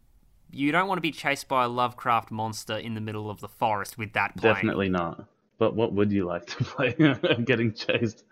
You 0.51 0.71
don't 0.71 0.87
want 0.87 0.97
to 0.97 1.01
be 1.01 1.11
chased 1.11 1.47
by 1.47 1.65
a 1.65 1.67
Lovecraft 1.67 2.31
monster 2.31 2.77
in 2.77 2.93
the 2.93 3.01
middle 3.01 3.29
of 3.29 3.39
the 3.39 3.47
forest 3.47 3.97
with 3.97 4.13
that 4.13 4.35
playing. 4.37 4.55
Definitely 4.55 4.89
not. 4.89 5.25
But 5.57 5.75
what 5.75 5.93
would 5.93 6.11
you 6.11 6.25
like 6.25 6.45
to 6.47 6.63
play? 6.63 6.93
Getting 7.45 7.73
chased 7.73 8.23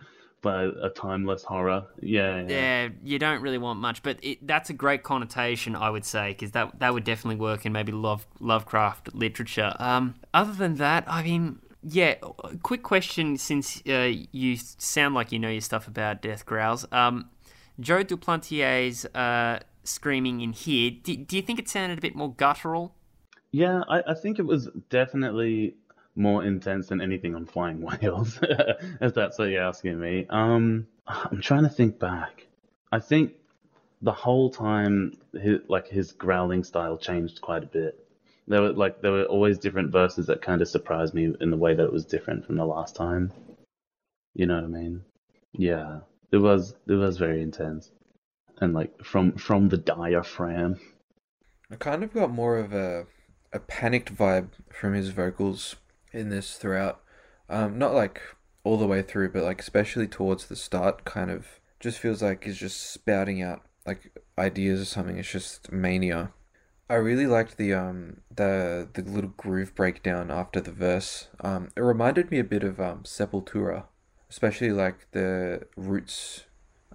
by 0.42 0.64
a 0.64 0.90
timeless 0.90 1.44
horror? 1.44 1.86
Yeah, 2.02 2.42
yeah. 2.42 2.48
Yeah, 2.48 2.90
you 3.04 3.20
don't 3.20 3.42
really 3.42 3.58
want 3.58 3.80
much, 3.80 4.04
but 4.04 4.18
it, 4.22 4.46
that's 4.46 4.70
a 4.70 4.74
great 4.74 5.04
connotation, 5.04 5.76
I 5.76 5.90
would 5.90 6.06
say, 6.06 6.30
because 6.30 6.52
that 6.52 6.80
that 6.80 6.94
would 6.94 7.04
definitely 7.04 7.40
work 7.40 7.66
in 7.66 7.72
maybe 7.72 7.92
Love 7.92 8.26
Lovecraft 8.40 9.14
literature. 9.14 9.76
Um, 9.80 10.16
other 10.34 10.54
than 10.54 10.76
that, 10.76 11.04
I 11.08 11.24
mean, 11.24 11.60
yeah. 11.84 12.16
Quick 12.64 12.84
question, 12.84 13.38
since 13.38 13.82
uh, 13.88 14.12
you 14.32 14.58
sound 14.58 15.16
like 15.16 15.32
you 15.32 15.40
know 15.40 15.50
your 15.50 15.62
stuff 15.62 15.88
about 15.88 16.22
Death 16.22 16.46
Growls. 16.46 16.86
Um, 16.92 17.30
Joe 17.80 18.04
Duplantier's 18.04 19.06
uh, 19.06 19.60
screaming 19.90 20.42
in 20.42 20.54
here. 20.54 20.92
Do, 20.92 21.16
do 21.16 21.36
you 21.36 21.42
think 21.42 21.60
it 21.60 21.68
sounded 21.68 21.98
a 21.98 22.02
bit 22.02 22.16
more 22.16 22.34
guttural? 22.34 22.96
Yeah, 23.52 23.84
I, 23.90 24.04
I 24.08 24.14
think 24.14 24.40
it 24.40 24.46
was 24.46 24.70
definitely 24.90 25.76
more 26.16 26.44
intense 26.44 26.88
than 26.88 27.02
anything 27.02 27.36
on 27.36 27.46
Flying 27.46 27.82
Whales, 27.82 28.40
if 29.02 29.14
that's 29.14 29.40
what 29.40 29.50
you're 29.50 29.64
asking 29.64 30.00
me. 30.00 30.28
Um, 30.30 30.88
I'm 31.08 31.42
trying 31.42 31.64
to 31.64 31.70
think 31.70 32.00
back. 32.00 32.46
I 32.92 33.00
think 33.00 33.34
the 34.02 34.12
whole 34.12 34.50
time, 34.50 35.18
his, 35.34 35.60
like 35.68 35.88
his 35.88 36.12
growling 36.12 36.64
style 36.64 36.98
changed 36.98 37.42
quite 37.42 37.64
a 37.64 37.68
bit. 37.68 38.06
There 38.48 38.62
were 38.62 38.74
like 38.74 39.02
there 39.02 39.12
were 39.12 39.26
always 39.26 39.60
different 39.60 39.92
verses 39.92 40.26
that 40.28 40.42
kind 40.42 40.62
of 40.62 40.68
surprised 40.68 41.14
me 41.14 41.34
in 41.40 41.52
the 41.52 41.58
way 41.58 41.76
that 41.76 41.84
it 41.84 41.94
was 41.94 42.06
different 42.06 42.46
from 42.46 42.56
the 42.56 42.66
last 42.66 42.96
time. 42.96 43.32
You 44.34 44.48
know 44.48 44.56
what 44.56 44.64
I 44.64 44.68
mean? 44.68 45.04
Yeah, 45.54 46.00
it 46.32 46.38
was 46.38 46.76
it 46.88 46.94
was 46.94 47.18
very 47.18 47.42
intense, 47.42 47.92
and 48.62 48.74
like 48.74 49.04
from 49.04 49.34
from 49.34 49.70
the 49.70 49.78
diaphragm. 49.78 50.80
I 51.72 51.76
kind 51.76 52.04
of 52.04 52.14
got 52.14 52.32
more 52.32 52.58
of 52.58 52.74
a 52.74 53.06
a 53.54 53.60
panicked 53.60 54.16
vibe 54.16 54.50
from 54.72 54.94
his 54.94 55.10
vocals 55.10 55.76
in 56.12 56.30
this 56.30 56.58
throughout. 56.58 57.02
Um, 57.50 57.78
not 57.78 57.94
like 57.94 58.22
all 58.64 58.78
the 58.78 58.88
way 58.88 59.02
through, 59.02 59.32
but 59.32 59.44
like 59.44 59.60
especially 59.60 60.08
towards 60.08 60.46
the 60.46 60.56
start, 60.56 61.06
kind 61.06 61.32
of 61.32 61.60
just 61.80 62.00
feels 62.00 62.22
like 62.22 62.44
he's 62.44 62.58
just 62.58 62.92
spouting 62.92 63.42
out 63.42 63.62
like 63.86 64.12
ideas 64.38 64.82
or 64.82 64.86
something. 64.86 65.18
It's 65.18 65.32
just 65.32 65.72
mania. 65.72 66.32
I 66.90 66.96
really 66.96 67.28
liked 67.28 67.58
the 67.58 67.74
um 67.74 68.22
the 68.36 68.88
the 68.94 69.04
little 69.04 69.34
groove 69.38 69.76
breakdown 69.76 70.32
after 70.32 70.60
the 70.60 70.72
verse. 70.72 71.28
Um, 71.42 71.70
it 71.76 71.82
reminded 71.82 72.32
me 72.32 72.40
a 72.40 72.44
bit 72.44 72.64
of 72.64 72.80
um 72.80 73.04
Sepultura, 73.04 73.86
especially 74.30 74.72
like 74.72 75.12
the 75.12 75.68
Roots 75.76 76.46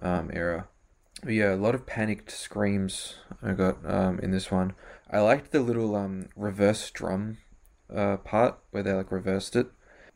um 0.01 0.29
era. 0.33 0.67
Yeah, 1.27 1.55
a 1.55 1.57
lot 1.57 1.73
of 1.73 1.87
panicked 1.87 2.29
screams 2.29 3.15
I 3.41 3.53
got 3.53 3.77
um 3.83 4.19
in 4.19 4.31
this 4.31 4.51
one. 4.51 4.73
I 5.09 5.19
liked 5.19 5.51
the 5.51 5.59
little 5.59 5.95
um 5.95 6.29
reverse 6.35 6.91
drum 6.91 7.39
uh 7.93 8.17
part 8.17 8.59
where 8.71 8.83
they 8.83 8.93
like 8.93 9.11
reversed 9.11 9.55
it, 9.55 9.67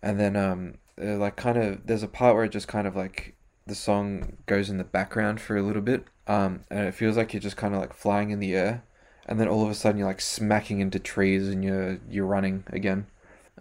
and 0.03 0.19
then 0.19 0.35
um 0.35 0.75
uh, 1.01 1.17
like 1.17 1.35
kind 1.35 1.57
of 1.57 1.87
there's 1.87 2.03
a 2.03 2.07
part 2.07 2.35
where 2.35 2.43
it 2.45 2.51
just 2.51 2.67
kind 2.67 2.87
of 2.87 2.95
like 2.95 3.35
the 3.65 3.75
song 3.75 4.37
goes 4.45 4.69
in 4.69 4.77
the 4.77 4.83
background 4.83 5.39
for 5.41 5.55
a 5.55 5.61
little 5.61 5.81
bit 5.81 6.05
um 6.27 6.61
and 6.71 6.87
it 6.87 6.93
feels 6.95 7.15
like 7.17 7.33
you're 7.33 7.39
just 7.41 7.57
kind 7.57 7.73
of 7.73 7.79
like 7.81 7.93
flying 7.93 8.29
in 8.31 8.39
the 8.39 8.53
air. 8.55 8.83
And 9.27 9.39
then 9.39 9.47
all 9.47 9.63
of 9.63 9.69
a 9.69 9.75
sudden 9.75 9.99
you're 9.99 10.07
like 10.07 10.21
smacking 10.21 10.79
into 10.79 10.99
trees 10.99 11.47
and 11.49 11.63
you're 11.63 11.99
you're 12.09 12.25
running 12.25 12.65
again. 12.67 13.07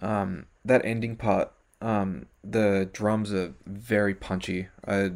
Um 0.02 0.46
that 0.66 0.84
ending 0.84 1.16
part 1.16 1.50
um 1.80 2.26
the 2.44 2.88
drums 2.92 3.32
are 3.32 3.54
very 3.66 4.14
punchy. 4.14 4.68
I 4.86 5.12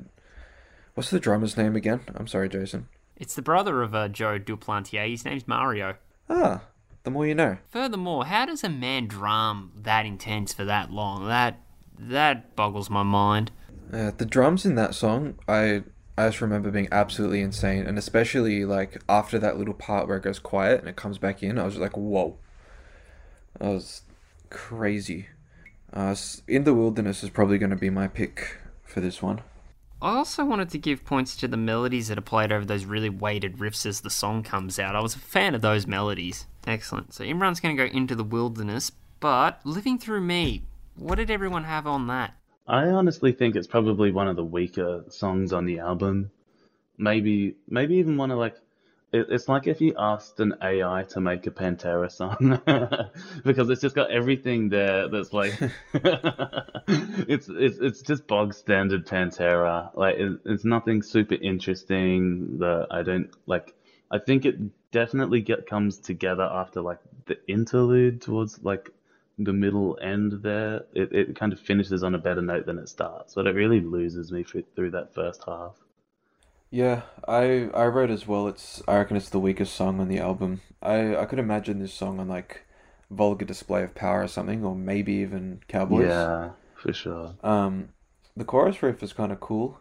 what's 0.94 1.10
the 1.10 1.20
drummer's 1.20 1.56
name 1.56 1.76
again 1.76 2.00
i'm 2.16 2.26
sorry 2.26 2.48
jason 2.48 2.88
It's 3.16 3.34
the 3.34 3.42
brother 3.42 3.82
of 3.82 3.94
uh, 3.94 4.08
Joe 4.08 4.38
Duplantier. 4.38 5.08
His 5.08 5.24
name's 5.24 5.46
Mario. 5.46 5.96
ah 6.28 6.62
the 7.04 7.10
more 7.10 7.26
you 7.26 7.34
know 7.34 7.58
Furthermore, 7.70 8.26
how 8.26 8.46
does 8.46 8.62
a 8.64 8.68
man 8.68 9.06
drum 9.06 9.72
that 9.76 10.06
intense 10.06 10.52
for 10.52 10.64
that 10.64 10.90
long? 10.90 11.26
That 11.26 11.60
that 11.98 12.54
boggles 12.56 12.90
my 12.90 13.02
mind. 13.02 13.50
Uh, 13.92 14.10
the 14.16 14.24
drums 14.24 14.64
in 14.64 14.74
that 14.76 14.94
song, 14.94 15.38
I 15.48 15.82
I 16.16 16.28
just 16.28 16.40
remember 16.40 16.70
being 16.70 16.88
absolutely 16.92 17.40
insane, 17.40 17.86
and 17.86 17.98
especially 17.98 18.64
like 18.64 19.02
after 19.08 19.38
that 19.38 19.56
little 19.58 19.74
part 19.74 20.06
where 20.08 20.16
it 20.16 20.22
goes 20.22 20.38
quiet 20.38 20.80
and 20.80 20.88
it 20.88 20.96
comes 20.96 21.18
back 21.18 21.42
in, 21.42 21.58
I 21.58 21.64
was 21.64 21.74
just 21.74 21.82
like, 21.82 21.96
whoa, 21.96 22.36
that 23.58 23.68
was 23.68 24.02
crazy. 24.50 25.26
Uh, 25.92 26.14
in 26.48 26.64
the 26.64 26.74
wilderness 26.74 27.22
is 27.22 27.30
probably 27.30 27.58
going 27.58 27.70
to 27.70 27.76
be 27.76 27.90
my 27.90 28.08
pick 28.08 28.58
for 28.84 29.00
this 29.00 29.20
one. 29.22 29.40
I 30.02 30.16
also 30.16 30.44
wanted 30.44 30.68
to 30.70 30.78
give 30.78 31.04
points 31.04 31.36
to 31.36 31.46
the 31.46 31.56
melodies 31.56 32.08
that 32.08 32.18
are 32.18 32.22
played 32.22 32.50
over 32.50 32.64
those 32.64 32.84
really 32.84 33.08
weighted 33.08 33.58
riffs 33.58 33.86
as 33.86 34.00
the 34.00 34.10
song 34.10 34.42
comes 34.42 34.80
out. 34.80 34.96
I 34.96 35.00
was 35.00 35.14
a 35.14 35.20
fan 35.20 35.54
of 35.54 35.62
those 35.62 35.86
melodies. 35.86 36.48
Excellent. 36.66 37.14
So 37.14 37.22
Imran's 37.22 37.60
going 37.60 37.76
to 37.76 37.86
go 37.86 37.96
into 37.96 38.16
the 38.16 38.24
wilderness, 38.24 38.90
but 39.20 39.60
Living 39.64 39.98
Through 39.98 40.22
Me, 40.22 40.62
what 40.96 41.14
did 41.14 41.30
everyone 41.30 41.62
have 41.62 41.86
on 41.86 42.08
that? 42.08 42.34
I 42.66 42.86
honestly 42.86 43.30
think 43.30 43.54
it's 43.54 43.68
probably 43.68 44.10
one 44.10 44.26
of 44.26 44.34
the 44.34 44.44
weaker 44.44 45.04
songs 45.08 45.52
on 45.52 45.66
the 45.66 45.78
album. 45.78 46.32
Maybe, 46.98 47.54
maybe 47.68 47.94
even 47.94 48.16
one 48.16 48.32
of 48.32 48.38
like, 48.38 48.56
it, 49.12 49.26
it's 49.30 49.48
like 49.48 49.66
if 49.66 49.80
you 49.80 49.94
asked 49.98 50.40
an 50.40 50.54
AI 50.62 51.04
to 51.10 51.20
make 51.20 51.46
a 51.46 51.50
Pantera 51.50 52.10
song, 52.10 52.60
because 53.44 53.68
it's 53.70 53.80
just 53.80 53.94
got 53.94 54.10
everything 54.10 54.68
there 54.70 55.08
that's 55.08 55.32
like, 55.32 55.54
it's 55.94 57.48
it's 57.48 57.78
it's 57.78 58.02
just 58.02 58.26
bog 58.26 58.54
standard 58.54 59.06
Pantera. 59.06 59.90
Like 59.94 60.16
it, 60.16 60.38
it's 60.44 60.64
nothing 60.64 61.02
super 61.02 61.36
interesting 61.40 62.58
that 62.58 62.88
I 62.90 63.02
don't 63.02 63.28
like. 63.46 63.74
I 64.10 64.18
think 64.18 64.44
it 64.44 64.56
definitely 64.90 65.40
get 65.40 65.66
comes 65.66 65.98
together 65.98 66.44
after 66.44 66.80
like 66.82 66.98
the 67.26 67.36
interlude 67.48 68.20
towards 68.20 68.62
like 68.62 68.90
the 69.38 69.52
middle 69.52 69.98
end 70.00 70.32
there, 70.42 70.82
it, 70.94 71.12
it 71.12 71.36
kind 71.36 71.52
of 71.52 71.60
finishes 71.60 72.02
on 72.02 72.14
a 72.14 72.18
better 72.18 72.42
note 72.42 72.66
than 72.66 72.78
it 72.78 72.88
starts, 72.88 73.34
but 73.34 73.46
it 73.46 73.54
really 73.54 73.80
loses 73.80 74.30
me 74.32 74.44
through, 74.44 74.64
through 74.76 74.90
that 74.90 75.14
first 75.14 75.42
half. 75.46 75.81
Yeah, 76.72 77.02
I 77.28 77.68
I 77.74 77.86
wrote 77.86 78.10
as 78.10 78.26
well. 78.26 78.48
It's 78.48 78.82
I 78.88 78.96
reckon 78.96 79.16
it's 79.16 79.28
the 79.28 79.38
weakest 79.38 79.74
song 79.74 80.00
on 80.00 80.08
the 80.08 80.18
album. 80.18 80.62
I 80.82 81.14
I 81.16 81.26
could 81.26 81.38
imagine 81.38 81.78
this 81.78 81.92
song 81.92 82.18
on 82.18 82.28
like 82.28 82.62
Vulgar 83.10 83.44
Display 83.44 83.82
of 83.84 83.94
Power 83.94 84.22
or 84.22 84.28
something, 84.28 84.64
or 84.64 84.74
maybe 84.74 85.12
even 85.12 85.60
Cowboys. 85.68 86.06
Yeah, 86.08 86.50
for 86.74 86.92
sure. 86.94 87.34
Um, 87.44 87.90
the 88.34 88.44
chorus 88.44 88.82
riff 88.82 89.02
is 89.02 89.12
kind 89.12 89.30
of 89.32 89.38
cool. 89.40 89.80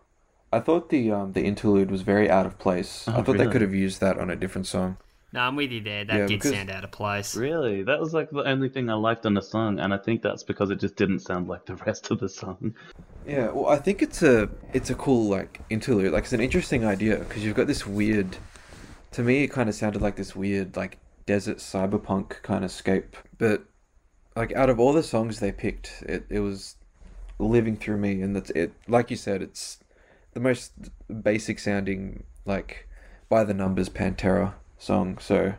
I 0.51 0.59
thought 0.59 0.89
the 0.89 1.11
um 1.11 1.31
the 1.31 1.45
interlude 1.45 1.89
was 1.89 2.01
very 2.01 2.29
out 2.29 2.45
of 2.45 2.59
place. 2.59 3.07
Oh, 3.07 3.13
I 3.19 3.23
thought 3.23 3.37
they 3.37 3.47
could 3.47 3.61
have 3.61 3.73
used 3.73 4.01
that 4.01 4.19
on 4.19 4.29
a 4.29 4.35
different 4.35 4.67
song. 4.67 4.97
No, 5.33 5.39
I'm 5.41 5.55
with 5.55 5.71
you 5.71 5.81
there. 5.81 6.03
That 6.03 6.13
Yeah, 6.13 6.27
did 6.27 6.39
because- 6.39 6.51
sound 6.51 6.69
out 6.69 6.83
of 6.83 6.91
place. 6.91 7.35
Really, 7.35 7.83
that 7.83 7.99
was 7.99 8.13
like 8.13 8.29
the 8.31 8.43
only 8.43 8.67
thing 8.69 8.89
I 8.89 8.95
liked 8.95 9.25
on 9.25 9.33
the 9.33 9.41
song, 9.41 9.79
and 9.79 9.93
I 9.93 9.97
think 9.97 10.21
that's 10.21 10.43
because 10.43 10.69
it 10.71 10.79
just 10.79 10.95
didn't 10.97 11.19
sound 11.19 11.47
like 11.47 11.65
the 11.65 11.75
rest 11.85 12.11
of 12.11 12.19
the 12.19 12.27
song. 12.29 12.75
Yeah, 13.25 13.51
well, 13.51 13.67
I 13.69 13.77
think 13.77 14.01
it's 14.01 14.21
a 14.23 14.49
it's 14.73 14.89
a 14.89 14.95
cool 14.95 15.29
like 15.29 15.61
interlude. 15.69 16.11
Like 16.11 16.23
it's 16.23 16.33
an 16.33 16.41
interesting 16.41 16.85
idea 16.85 17.17
because 17.19 17.45
you've 17.45 17.55
got 17.55 17.67
this 17.67 17.85
weird. 17.87 18.37
To 19.11 19.23
me, 19.23 19.43
it 19.43 19.47
kind 19.49 19.69
of 19.69 19.75
sounded 19.75 20.01
like 20.01 20.15
this 20.15 20.35
weird 20.35 20.75
like 20.75 20.97
desert 21.25 21.57
cyberpunk 21.57 22.41
kind 22.41 22.65
of 22.65 22.71
scape. 22.71 23.15
But 23.37 23.63
like 24.35 24.53
out 24.53 24.69
of 24.69 24.79
all 24.79 24.91
the 24.93 25.03
songs 25.03 25.39
they 25.39 25.51
picked, 25.51 26.03
it 26.07 26.25
it 26.29 26.39
was 26.41 26.75
living 27.39 27.77
through 27.77 27.97
me, 27.97 28.21
and 28.21 28.35
that's 28.35 28.49
it. 28.49 28.73
Like 28.87 29.09
you 29.11 29.17
said, 29.17 29.41
it's 29.41 29.79
the 30.33 30.39
most 30.41 30.73
basic 31.23 31.59
sounding 31.59 32.23
like 32.45 32.87
by 33.29 33.43
the 33.45 33.53
numbers 33.53 33.87
Pantera 33.87 34.53
song. 34.81 35.17
So 35.19 35.53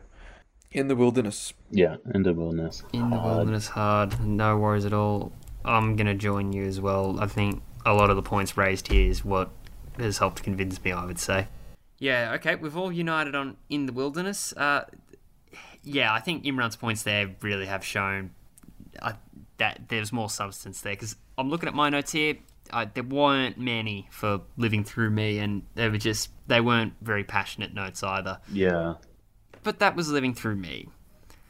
in 0.71 0.89
the 0.89 0.97
wilderness. 0.97 1.53
Yeah, 1.71 1.97
in 2.15 2.23
the 2.23 2.33
wilderness. 2.33 2.83
In 2.93 3.11
the 3.11 3.17
Hard. 3.19 3.37
wilderness, 3.37 3.69
hard. 3.69 4.25
No 4.25 4.57
worries 4.59 4.85
at 4.85 4.93
all. 4.93 5.33
I'm 5.65 5.97
gonna 5.97 6.15
join 6.15 6.53
you 6.53 6.65
as 6.65 6.81
well. 6.81 7.19
I 7.21 7.27
think 7.27 7.63
a 7.87 7.93
lot 7.95 8.11
of 8.11 8.17
the 8.17 8.23
points 8.23 8.57
raised 8.57 8.89
here 8.89 9.09
is 9.09 9.25
what 9.25 9.51
has 9.99 10.19
helped 10.19 10.43
convince 10.43 10.83
me. 10.83 10.93
I 10.93 11.05
would 11.05 11.19
say. 11.19 11.49
Yeah. 11.99 12.33
Okay. 12.35 12.55
We've 12.57 12.77
all 12.77 12.91
united 12.93 13.35
on 13.35 13.57
in 13.69 13.87
the 13.87 13.93
wilderness. 13.93 14.53
Uh, 14.55 14.85
yeah, 15.85 16.13
I 16.13 16.21
think 16.21 16.45
Imran's 16.45 16.77
points 16.77 17.03
there 17.03 17.31
really 17.41 17.67
have 17.67 17.85
shown 17.85 18.31
uh, 19.01 19.13
that 19.59 19.89
there's 19.89 20.13
more 20.13 20.31
substance 20.31 20.81
there 20.81 20.95
because 20.95 21.17
I'm 21.39 21.49
looking 21.49 21.69
at 21.69 21.75
my 21.75 21.89
notes 21.91 22.13
here. 22.13 22.37
Uh, 22.71 22.87
there 22.95 23.05
weren't 23.05 23.59
many 23.59 24.09
for 24.11 24.41
living 24.57 24.85
through 24.85 25.11
me, 25.11 25.39
and 25.39 25.63
they 25.75 25.89
were 25.89 25.99
just 25.99 26.31
they 26.47 26.61
weren't 26.61 26.95
very 27.03 27.25
passionate 27.25 27.75
notes 27.75 28.03
either. 28.03 28.39
Yeah, 28.53 28.95
But 29.63 29.79
that 29.79 29.97
was 29.97 30.11
living 30.11 30.35
through 30.35 30.57
me. 30.57 30.89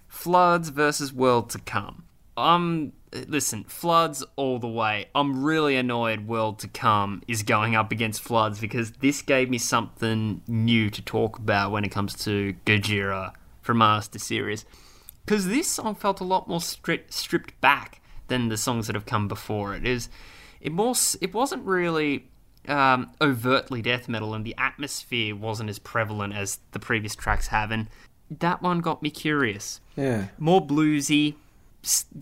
Floods 0.09 0.69
versus 0.69 1.13
world 1.13 1.51
to 1.51 1.59
come. 1.59 2.05
I'm 2.37 2.93
listen, 3.29 3.65
floods 3.65 4.25
all 4.37 4.59
the 4.59 4.69
way. 4.69 5.07
I'm 5.15 5.45
really 5.45 5.77
annoyed 5.77 6.27
world 6.27 6.59
to 6.61 6.69
come 6.69 7.23
is 7.29 7.43
going 7.43 7.75
up 7.75 7.93
against 7.93 8.23
floods 8.23 8.59
because 8.61 8.93
this 8.93 9.23
gave 9.23 9.51
me 9.51 9.59
something 9.59 10.43
new 10.47 10.91
to 10.91 11.03
talk 11.03 11.39
about 11.39 11.73
when 11.73 11.85
it 11.85 11.91
comes 11.91 12.15
to 12.25 12.55
Gojira 12.65 13.33
from 13.61 13.79
Mars 13.79 14.09
to 14.09 14.19
Sirius. 14.19 14.65
Because 15.25 15.47
this 15.47 15.69
song 15.69 15.95
felt 15.95 16.21
a 16.21 16.25
lot 16.25 16.49
more 16.49 16.59
stri- 16.59 17.11
stripped 17.11 17.61
back 17.61 18.01
than 18.29 18.49
the 18.49 18.57
songs 18.57 18.87
that 18.87 18.97
have 18.97 19.07
come 19.07 19.29
before 19.29 19.75
it. 19.75 19.87
Is 19.87 20.09
it 20.61 20.73
more? 20.73 20.95
It 21.21 21.35
wasn't 21.35 21.65
really 21.65 22.29
um, 22.69 23.11
overtly 23.21 23.83
death 23.83 24.09
metal, 24.09 24.35
and 24.35 24.45
the 24.45 24.55
atmosphere 24.59 25.35
wasn't 25.35 25.71
as 25.71 25.79
prevalent 25.79 26.35
as 26.35 26.59
the 26.73 26.79
previous 26.79 27.15
tracks 27.15 27.49
have. 27.49 27.71
And 27.71 27.89
that 28.31 28.63
one 28.63 28.81
got 28.81 29.03
me 29.03 29.11
curious. 29.11 29.81
Yeah. 29.97 30.27
More 30.39 30.65
bluesy, 30.65 31.35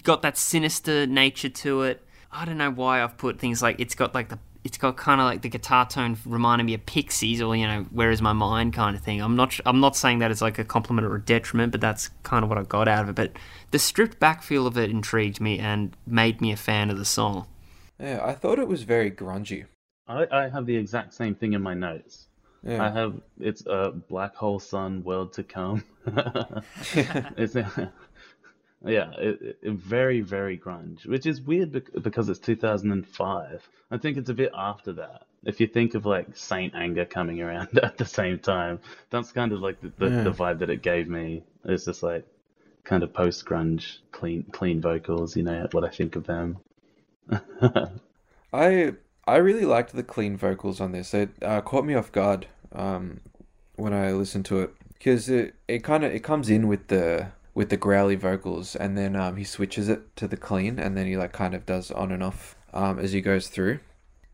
got 0.03 0.23
that 0.23 0.37
sinister 0.37 1.07
nature 1.07 1.49
to 1.49 1.83
it. 1.83 2.03
I 2.33 2.45
don't 2.45 2.59
know 2.59 2.71
why 2.71 3.03
I've 3.03 3.17
put 3.17 3.39
things 3.39 3.61
like 3.61 3.81
it's 3.81 3.95
got 3.95 4.15
like 4.15 4.29
the 4.29 4.39
it's 4.63 4.77
got 4.77 4.97
kind 4.97 5.21
of 5.21 5.25
like 5.25 5.43
the 5.43 5.49
guitar 5.49 5.87
tone 5.87 6.19
reminding 6.27 6.67
me 6.67 6.75
of 6.75 6.85
Pixies 6.85 7.41
or 7.41 7.57
you 7.57 7.67
know 7.67 7.87
Where 7.91 8.11
Is 8.11 8.21
My 8.21 8.33
Mind 8.33 8.73
kind 8.73 8.95
of 8.95 9.03
thing. 9.03 9.21
I'm 9.21 9.37
not 9.37 9.59
I'm 9.65 9.81
not 9.81 9.97
saying 9.97 10.19
that 10.21 10.31
as 10.31 10.43
like 10.43 10.59
a 10.59 10.65
compliment 10.65 11.07
or 11.07 11.15
a 11.17 11.21
detriment, 11.21 11.73
but 11.73 11.81
that's 11.81 12.11
kind 12.23 12.45
of 12.45 12.49
what 12.49 12.59
I 12.59 12.63
got 12.63 12.87
out 12.87 13.05
of 13.05 13.11
it. 13.11 13.15
But 13.15 13.33
the 13.71 13.79
stripped 13.79 14.21
back 14.21 14.43
feel 14.43 14.67
of 14.67 14.77
it 14.77 14.91
intrigued 14.91 15.41
me 15.41 15.59
and 15.59 15.97
made 16.07 16.41
me 16.41 16.53
a 16.53 16.57
fan 16.57 16.91
of 16.91 16.99
the 16.99 17.05
song. 17.05 17.47
Yeah, 17.99 18.21
I 18.25 18.33
thought 18.33 18.59
it 18.59 18.69
was 18.69 18.83
very 18.83 19.11
grungy. 19.11 19.67
I, 20.11 20.27
I 20.45 20.49
have 20.49 20.67
the 20.67 20.77
exact 20.77 21.15
same 21.15 21.35
thing 21.35 21.53
in 21.53 21.63
my 21.63 21.75
notes. 21.75 22.27
Yeah. 22.63 22.85
I 22.85 22.91
have 22.91 23.15
it's 23.39 23.65
a 23.67 23.91
black 23.91 24.35
hole 24.35 24.59
sun 24.59 25.03
world 25.05 25.33
to 25.35 25.43
come. 25.45 25.85
it's 26.95 27.55
yeah, 27.55 29.11
it, 29.19 29.59
it, 29.63 29.73
very 29.73 30.21
very 30.21 30.59
grunge, 30.59 31.07
which 31.07 31.27
is 31.27 31.41
weird 31.41 31.73
bec- 31.73 32.03
because 32.03 32.29
it's 32.29 32.39
2005. 32.41 33.69
I 33.91 33.97
think 33.99 34.17
it's 34.17 34.31
a 34.31 34.35
bit 34.35 34.51
after 34.55 34.93
that. 34.95 35.23
If 35.45 35.61
you 35.61 35.67
think 35.67 35.95
of 35.95 36.05
like 36.05 36.37
Saint 36.37 36.75
Anger 36.75 37.07
coming 37.07 37.41
around 37.41 37.79
at 37.83 37.97
the 37.97 38.05
same 38.05 38.39
time, 38.39 38.81
that's 39.11 39.33
kind 39.33 39.53
of 39.53 39.61
like 39.61 39.81
the, 39.81 39.93
the, 39.99 40.11
Yeah. 40.11 40.23
the 40.25 40.33
vibe 40.33 40.59
that 40.59 40.71
it 40.71 40.83
gave 40.83 41.09
me. 41.09 41.45
It's 41.65 41.85
just 41.87 42.03
like 42.03 42.27
kind 42.85 43.03
of 43.03 43.15
post 43.15 43.45
grunge, 43.47 43.99
clean 44.13 44.43
clean 44.53 44.81
vocals. 44.83 45.37
You 45.37 45.45
know 45.45 45.67
what 45.73 45.85
I 45.85 45.89
think 45.89 46.17
of 46.17 46.27
them. 46.27 46.59
I 48.53 48.95
I 49.31 49.37
really 49.37 49.65
liked 49.65 49.93
the 49.93 50.03
clean 50.03 50.37
vocals 50.37 50.81
on 50.81 50.91
this. 50.91 51.15
It 51.15 51.31
uh, 51.41 51.61
caught 51.61 51.85
me 51.85 51.95
off 51.95 52.11
guard 52.11 52.49
um, 52.73 53.21
when 53.77 53.93
I 53.93 54.11
listened 54.11 54.45
to 54.47 54.59
it 54.59 54.75
because 54.95 55.29
it 55.29 55.55
it 55.69 55.85
kind 55.85 56.05
of 56.05 56.13
it 56.13 56.25
comes 56.25 56.51
in 56.51 56.67
with 56.67 56.89
the 56.89 57.29
with 57.55 57.69
the 57.69 57.77
growly 57.77 58.17
vocals 58.17 58.75
and 58.75 58.99
then 58.99 59.15
um, 59.15 59.37
he 59.37 59.45
switches 59.45 59.89
it 59.89 60.17
to 60.17 60.27
the 60.27 60.37
clean 60.37 60.81
and 60.81 60.97
then 60.97 61.07
he 61.07 61.17
like 61.17 61.33
kind 61.33 61.55
of 61.55 61.65
does 61.65 61.93
on 61.93 62.11
and 62.11 62.25
off 62.25 62.57
um, 62.75 62.99
as 62.99 63.13
he 63.13 63.21
goes 63.21 63.47
through. 63.47 63.79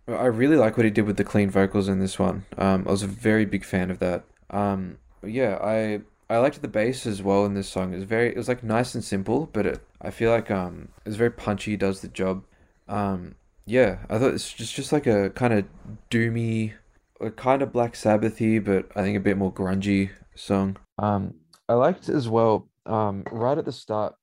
I 0.09 0.27
really 0.27 0.57
like 0.57 0.79
what 0.79 0.85
he 0.85 0.91
did 0.91 1.05
with 1.05 1.19
the 1.19 1.25
clean 1.25 1.51
vocals 1.51 1.89
in 1.89 2.01
this 2.01 2.19
one. 2.19 2.47
Um, 2.57 2.85
I 2.87 2.91
was 2.91 3.03
a 3.03 3.07
very 3.07 3.45
big 3.45 3.67
fan 3.67 3.91
of 3.91 3.99
that. 3.99 4.25
Um, 4.49 4.97
yeah, 5.23 5.59
I 5.63 6.01
I 6.31 6.39
liked 6.39 6.63
the 6.63 6.69
bass 6.69 7.07
as 7.07 7.23
well 7.23 7.45
in 7.45 7.53
this 7.53 7.69
song. 7.69 7.93
It 7.93 7.97
was 7.97 8.05
very 8.05 8.29
it 8.29 8.37
was 8.37 8.49
like 8.49 8.63
nice 8.63 8.95
and 8.95 9.05
simple, 9.05 9.51
but 9.53 9.67
it 9.67 9.81
I 10.01 10.11
feel 10.11 10.31
like 10.31 10.51
um 10.51 10.89
it's 11.05 11.17
very 11.17 11.33
punchy. 11.33 11.77
Does 11.77 12.01
the 12.01 12.09
job. 12.09 12.45
Um, 12.89 13.35
yeah, 13.67 13.99
I 14.09 14.19
thought 14.19 14.35
it's 14.35 14.53
just 14.53 14.75
just 14.75 14.93
like 14.93 15.07
a 15.07 15.31
kind 15.31 15.53
of 15.53 15.64
doomy, 16.11 16.75
a 17.21 17.31
kind 17.31 17.62
of 17.62 17.73
Black 17.73 17.95
Sabbathy, 17.95 18.64
but 18.64 18.87
I 18.95 19.03
think 19.03 19.17
a 19.17 19.21
bit 19.21 19.37
more 19.37 19.53
grungy 19.53 20.11
song. 20.37 20.77
Um, 20.99 21.35
I 21.69 21.75
liked 21.75 22.09
as 22.09 22.29
well. 22.29 22.69
Um, 22.87 23.25
right 23.33 23.59
at 23.59 23.64
the 23.64 23.73
start, 23.73 24.14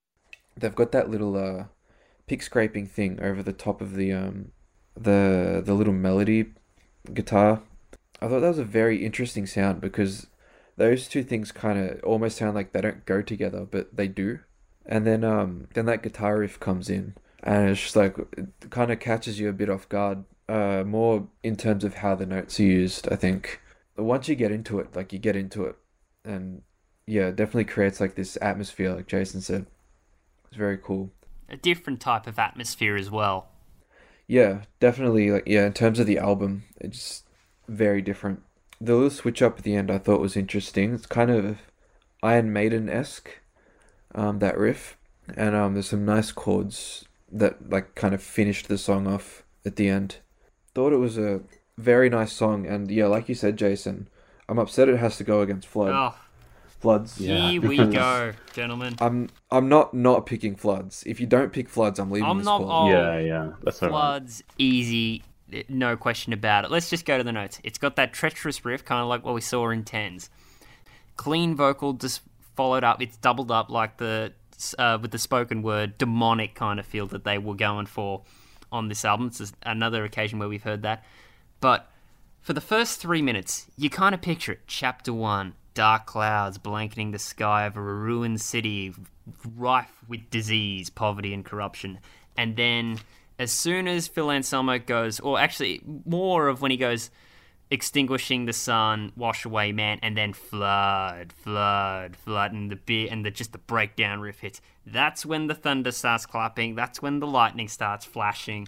they've 0.56 0.74
got 0.74 0.94
that 0.94 1.10
little 1.10 1.36
uh, 1.36 1.66
pick 2.26 2.42
scraping 2.42 2.88
thing 2.88 3.20
over 3.22 3.44
the 3.44 3.52
top 3.52 3.82
of 3.82 3.96
the 3.96 4.14
um, 4.14 4.54
the 4.96 5.62
the 5.64 5.74
little 5.74 5.94
melody 5.94 6.54
guitar. 7.14 7.62
I 8.22 8.30
thought 8.30 8.40
that 8.40 8.48
was 8.48 8.60
a 8.60 8.64
very 8.64 9.06
interesting 9.06 9.46
sound 9.46 9.82
because 9.82 10.28
those 10.78 11.10
two 11.10 11.24
things 11.24 11.52
kind 11.52 11.78
of 11.78 12.02
almost 12.04 12.38
sound 12.38 12.56
like 12.56 12.72
they 12.72 12.80
don't 12.80 13.06
go 13.06 13.22
together, 13.22 13.68
but 13.70 13.98
they 13.98 14.08
do. 14.08 14.40
And 14.86 15.06
then 15.06 15.26
um, 15.26 15.68
then 15.74 15.86
that 15.88 16.02
guitar 16.02 16.38
riff 16.40 16.62
comes 16.62 16.90
in 16.90 17.16
and 17.44 17.70
it's 17.70 17.82
just 17.82 17.96
like 17.96 18.18
it 18.38 18.48
kind 18.70 18.92
of 18.92 19.00
catches 19.00 19.40
you 19.40 19.50
a 19.50 19.54
bit 19.54 19.70
off 19.70 19.88
guard 19.90 20.24
uh 20.50 20.84
more 20.86 21.28
in 21.44 21.56
terms 21.56 21.84
of 21.84 21.96
how 21.96 22.16
the 22.16 22.26
notes 22.26 22.60
are 22.60 22.64
used 22.64 23.08
i 23.12 23.16
think. 23.16 23.60
But 23.96 24.06
once 24.06 24.28
you 24.28 24.36
get 24.36 24.52
into 24.52 24.80
it 24.80 24.96
like 24.96 25.14
you 25.14 25.20
get 25.20 25.36
into 25.36 25.66
it 25.66 25.76
and 26.26 26.62
yeah 27.06 27.28
it 27.28 27.36
definitely 27.36 27.66
creates 27.66 28.00
like 28.00 28.16
this 28.16 28.38
atmosphere 28.42 28.94
like 28.96 29.08
jason 29.08 29.42
said. 29.42 29.66
It's 30.48 30.58
very 30.58 30.78
cool. 30.78 31.12
A 31.50 31.58
different 31.58 32.00
type 32.00 32.28
of 32.28 32.40
atmosphere 32.40 32.96
as 32.96 33.10
well. 33.12 33.48
yeah 34.28 34.62
definitely 34.80 35.32
like 35.32 35.44
yeah 35.46 35.66
in 35.66 35.74
terms 35.74 36.00
of 36.00 36.08
the 36.08 36.18
album 36.18 36.64
it's 36.80 37.24
very 37.68 38.02
different. 38.02 38.42
The 38.82 38.94
little 38.96 39.10
switch 39.10 39.42
up 39.42 39.58
at 39.60 39.64
the 39.64 39.76
end 39.76 39.92
i 39.92 39.98
thought 39.98 40.20
was 40.20 40.36
interesting. 40.38 40.94
It's 40.94 41.06
kind 41.06 41.30
of 41.32 41.58
iron 42.22 42.52
maiden-esque 42.54 43.30
um 44.16 44.40
that 44.40 44.58
riff. 44.58 44.98
And 45.38 45.56
um 45.56 45.74
there's 45.74 45.90
some 45.90 46.06
nice 46.06 46.32
chords 46.32 47.06
that 47.34 47.70
like 47.70 47.96
kind 47.96 48.14
of 48.14 48.22
finished 48.24 48.68
the 48.68 48.78
song 48.78 49.08
off 49.08 49.44
at 49.66 49.76
the 49.76 49.88
end 49.90 50.18
thought 50.76 50.94
it 50.94 50.98
was 50.98 51.18
a 51.18 51.42
very 51.78 52.10
nice 52.10 52.32
song 52.32 52.66
and 52.68 52.92
yeah 52.92 53.08
like 53.08 53.28
you 53.28 53.36
said 53.36 53.58
jason 53.58 54.08
i'm 54.48 54.60
upset 54.60 54.88
it 54.88 54.98
has 54.98 55.18
to 55.18 55.24
go 55.24 55.42
against 55.42 55.68
flood 55.68 55.92
Oh, 55.94 56.16
floods 56.80 57.20
Yeah. 57.20 57.50
here 57.50 57.62
we 57.62 57.78
go, 57.88 58.34
gentlemen. 58.54 58.96
i'm 59.00 59.30
i'm 59.50 59.68
not 59.68 59.94
not 59.94 60.26
picking 60.28 60.56
floods 60.56 61.04
if 61.08 61.20
you 61.20 61.26
don't 61.26 61.52
pick 61.52 61.68
floods 61.70 62.00
i'm 62.00 62.12
leaving 62.12 62.30
I'm 62.30 62.38
this 62.38 62.46
not- 62.46 62.62
call 62.62 62.88
oh, 62.88 62.92
yeah, 62.92 63.18
yeah, 63.20 63.52
that's 63.64 63.82
all 63.82 63.90
right. 63.90 63.94
Floods, 63.94 64.44
easy, 64.58 65.24
no 65.70 65.96
question 65.98 66.34
about 66.34 66.66
it. 66.66 66.72
Let's 66.72 66.90
just 66.90 67.06
go 67.06 67.18
to 67.18 67.24
the 67.24 67.32
notes. 67.32 67.60
It's 67.64 67.78
got 67.78 67.96
that 67.98 68.12
treacherous 68.14 68.66
riff, 68.66 68.84
kind 68.86 69.02
of 69.02 69.08
like 69.08 69.24
what 69.24 69.34
we 69.36 69.42
saw 69.42 69.70
in 69.70 69.84
Tens. 69.84 70.30
Clean 71.16 71.56
vocal, 71.56 71.94
just 71.94 72.22
followed 72.56 72.84
up. 72.84 73.02
It's 73.04 73.18
doubled 73.18 73.52
up 73.52 73.70
like 73.70 73.98
the 73.98 74.34
uh, 74.78 74.98
with 75.02 75.12
the 75.12 75.18
spoken 75.18 75.62
word 75.62 75.98
demonic 75.98 76.56
kind 76.56 76.80
of 76.80 76.86
feel 76.86 77.08
that 77.08 77.24
they 77.24 77.38
were 77.38 77.56
going 77.56 77.86
for 77.86 78.24
on 78.72 78.90
this 78.90 79.06
album. 79.06 79.28
It's 79.28 79.54
another 79.64 80.04
occasion 80.04 80.40
where 80.40 80.50
we've 80.50 80.64
heard 80.64 80.82
that. 80.84 81.04
But 81.60 81.90
for 82.42 82.54
the 82.54 82.62
first 82.62 83.00
three 83.00 83.22
minutes, 83.22 83.68
you 83.78 83.90
kind 83.90 84.14
of 84.14 84.22
picture 84.22 84.54
it. 84.54 84.62
Chapter 84.68 85.14
one, 85.14 85.54
dark 85.74 86.06
clouds 86.06 86.58
blanketing 86.58 87.12
the 87.12 87.20
sky 87.20 87.66
over 87.66 87.80
a 87.80 87.94
ruined 87.96 88.42
city, 88.42 88.94
rife 89.56 90.04
with 90.08 90.30
disease, 90.30 90.90
poverty, 90.90 91.34
and 91.34 91.46
corruption. 91.46 92.00
And 92.36 92.56
then, 92.56 93.00
as 93.40 93.52
soon 93.52 93.88
as 93.88 94.08
Phil 94.08 94.32
Anselmo 94.32 94.80
goes, 94.80 95.20
or 95.20 95.40
actually 95.40 95.82
more 96.06 96.48
of 96.48 96.62
when 96.62 96.72
he 96.72 96.78
goes, 96.78 97.10
extinguishing 97.74 98.46
the 98.46 98.54
sun, 98.54 99.12
wash 99.16 99.46
away 99.46 99.72
man, 99.72 99.98
and 100.04 100.16
then 100.16 100.32
flood, 100.32 101.34
flood, 101.34 102.16
flood, 102.16 102.54
and 102.54 102.70
the 102.70 102.76
beer 102.76 103.08
and 103.10 103.26
the 103.26 103.32
just 103.32 103.52
the 103.52 103.58
breakdown 103.58 104.20
riff 104.20 104.42
hits. 104.42 104.62
That's 104.86 105.26
when 105.26 105.48
the 105.48 105.56
thunder 105.56 105.92
starts 105.92 106.28
clapping. 106.28 106.76
That's 106.76 107.02
when 107.02 107.20
the 107.20 107.26
lightning 107.26 107.68
starts 107.68 108.06
flashing, 108.06 108.68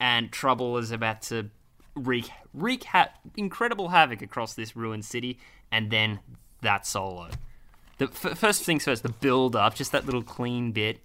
and 0.00 0.32
trouble 0.32 0.76
is 0.78 0.90
about 0.90 1.22
to 1.22 1.50
wreak 1.94 2.30
wreak 2.52 2.82
ha- 2.82 3.12
incredible 3.36 3.90
havoc 3.90 4.22
across 4.22 4.54
this 4.54 4.74
ruined 4.74 5.04
city. 5.04 5.38
And 5.70 5.90
then 5.90 6.18
that 6.62 6.84
solo. 6.84 7.30
The 7.98 8.06
f- 8.06 8.36
first 8.36 8.64
things 8.64 8.84
first, 8.84 9.04
the 9.04 9.08
build 9.08 9.54
up, 9.54 9.76
just 9.76 9.92
that 9.92 10.04
little 10.04 10.22
clean 10.22 10.72
bit 10.72 10.98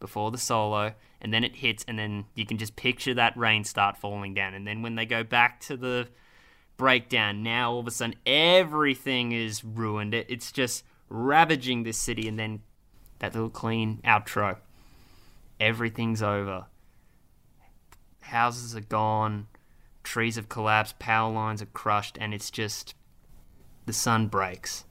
before 0.00 0.30
the 0.30 0.38
solo, 0.38 0.92
and 1.22 1.32
then 1.32 1.44
it 1.44 1.56
hits, 1.56 1.82
and 1.88 1.98
then 1.98 2.26
you 2.34 2.44
can 2.44 2.58
just 2.58 2.76
picture 2.76 3.14
that 3.14 3.34
rain 3.38 3.64
start 3.64 3.96
falling 3.96 4.34
down. 4.34 4.52
And 4.52 4.66
then 4.66 4.82
when 4.82 4.96
they 4.96 5.06
go 5.06 5.24
back 5.24 5.60
to 5.60 5.78
the 5.78 6.08
breakdown, 6.76 7.42
now 7.42 7.72
all 7.72 7.80
of 7.80 7.86
a 7.86 7.90
sudden 7.90 8.16
everything 8.26 9.32
is 9.32 9.64
ruined. 9.64 10.14
It, 10.14 10.26
it's 10.28 10.52
just 10.52 10.84
ravaging 11.08 11.82
this 11.82 11.98
city, 11.98 12.28
and 12.28 12.38
then 12.38 12.62
that 13.18 13.34
little 13.34 13.50
clean 13.50 14.00
outro. 14.04 14.58
Everything's 15.60 16.22
over. 16.22 16.66
Houses 18.20 18.74
are 18.74 18.80
gone, 18.80 19.46
trees 20.02 20.36
have 20.36 20.48
collapsed, 20.48 20.98
power 20.98 21.32
lines 21.32 21.62
are 21.62 21.66
crushed, 21.66 22.18
and 22.20 22.34
it's 22.34 22.50
just 22.50 22.94
the 23.86 23.92
sun 23.92 24.28
breaks 24.28 24.84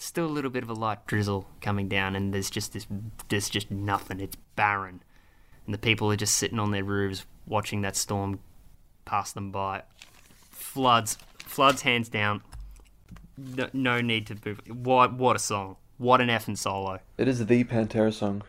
still 0.00 0.26
a 0.26 0.28
little 0.28 0.50
bit 0.50 0.62
of 0.62 0.70
a 0.70 0.74
light 0.74 1.06
drizzle 1.06 1.46
coming 1.60 1.88
down, 1.88 2.16
and 2.16 2.32
there's 2.32 2.50
just 2.50 2.72
this, 2.72 2.86
there's 3.28 3.50
just 3.50 3.70
nothing. 3.70 4.20
It's 4.20 4.36
barren, 4.56 5.02
and 5.66 5.74
the 5.74 5.78
people 5.78 6.10
are 6.10 6.16
just 6.16 6.36
sitting 6.36 6.58
on 6.58 6.70
their 6.70 6.84
roofs 6.84 7.26
watching 7.46 7.82
that 7.82 7.96
storm 7.96 8.40
pass 9.04 9.32
them 9.32 9.50
by. 9.50 9.82
Floods, 10.74 11.18
floods, 11.46 11.82
hands 11.82 12.08
down. 12.08 12.42
No, 13.36 13.68
no 13.72 14.00
need 14.00 14.28
to 14.28 14.36
move. 14.44 14.60
What, 14.68 15.14
what 15.14 15.34
a 15.34 15.38
song! 15.40 15.76
What 15.98 16.20
an 16.20 16.28
effing 16.28 16.56
solo! 16.56 17.00
It 17.18 17.26
is 17.26 17.44
the 17.44 17.64
Pantera 17.64 18.12
song. 18.12 18.42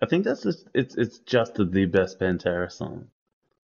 I 0.00 0.06
think 0.06 0.24
that's 0.24 0.42
just 0.42 0.66
it's 0.72 0.94
it's 0.94 1.18
just 1.18 1.56
the 1.56 1.84
best 1.84 2.18
Pantera 2.18 2.72
song 2.72 3.08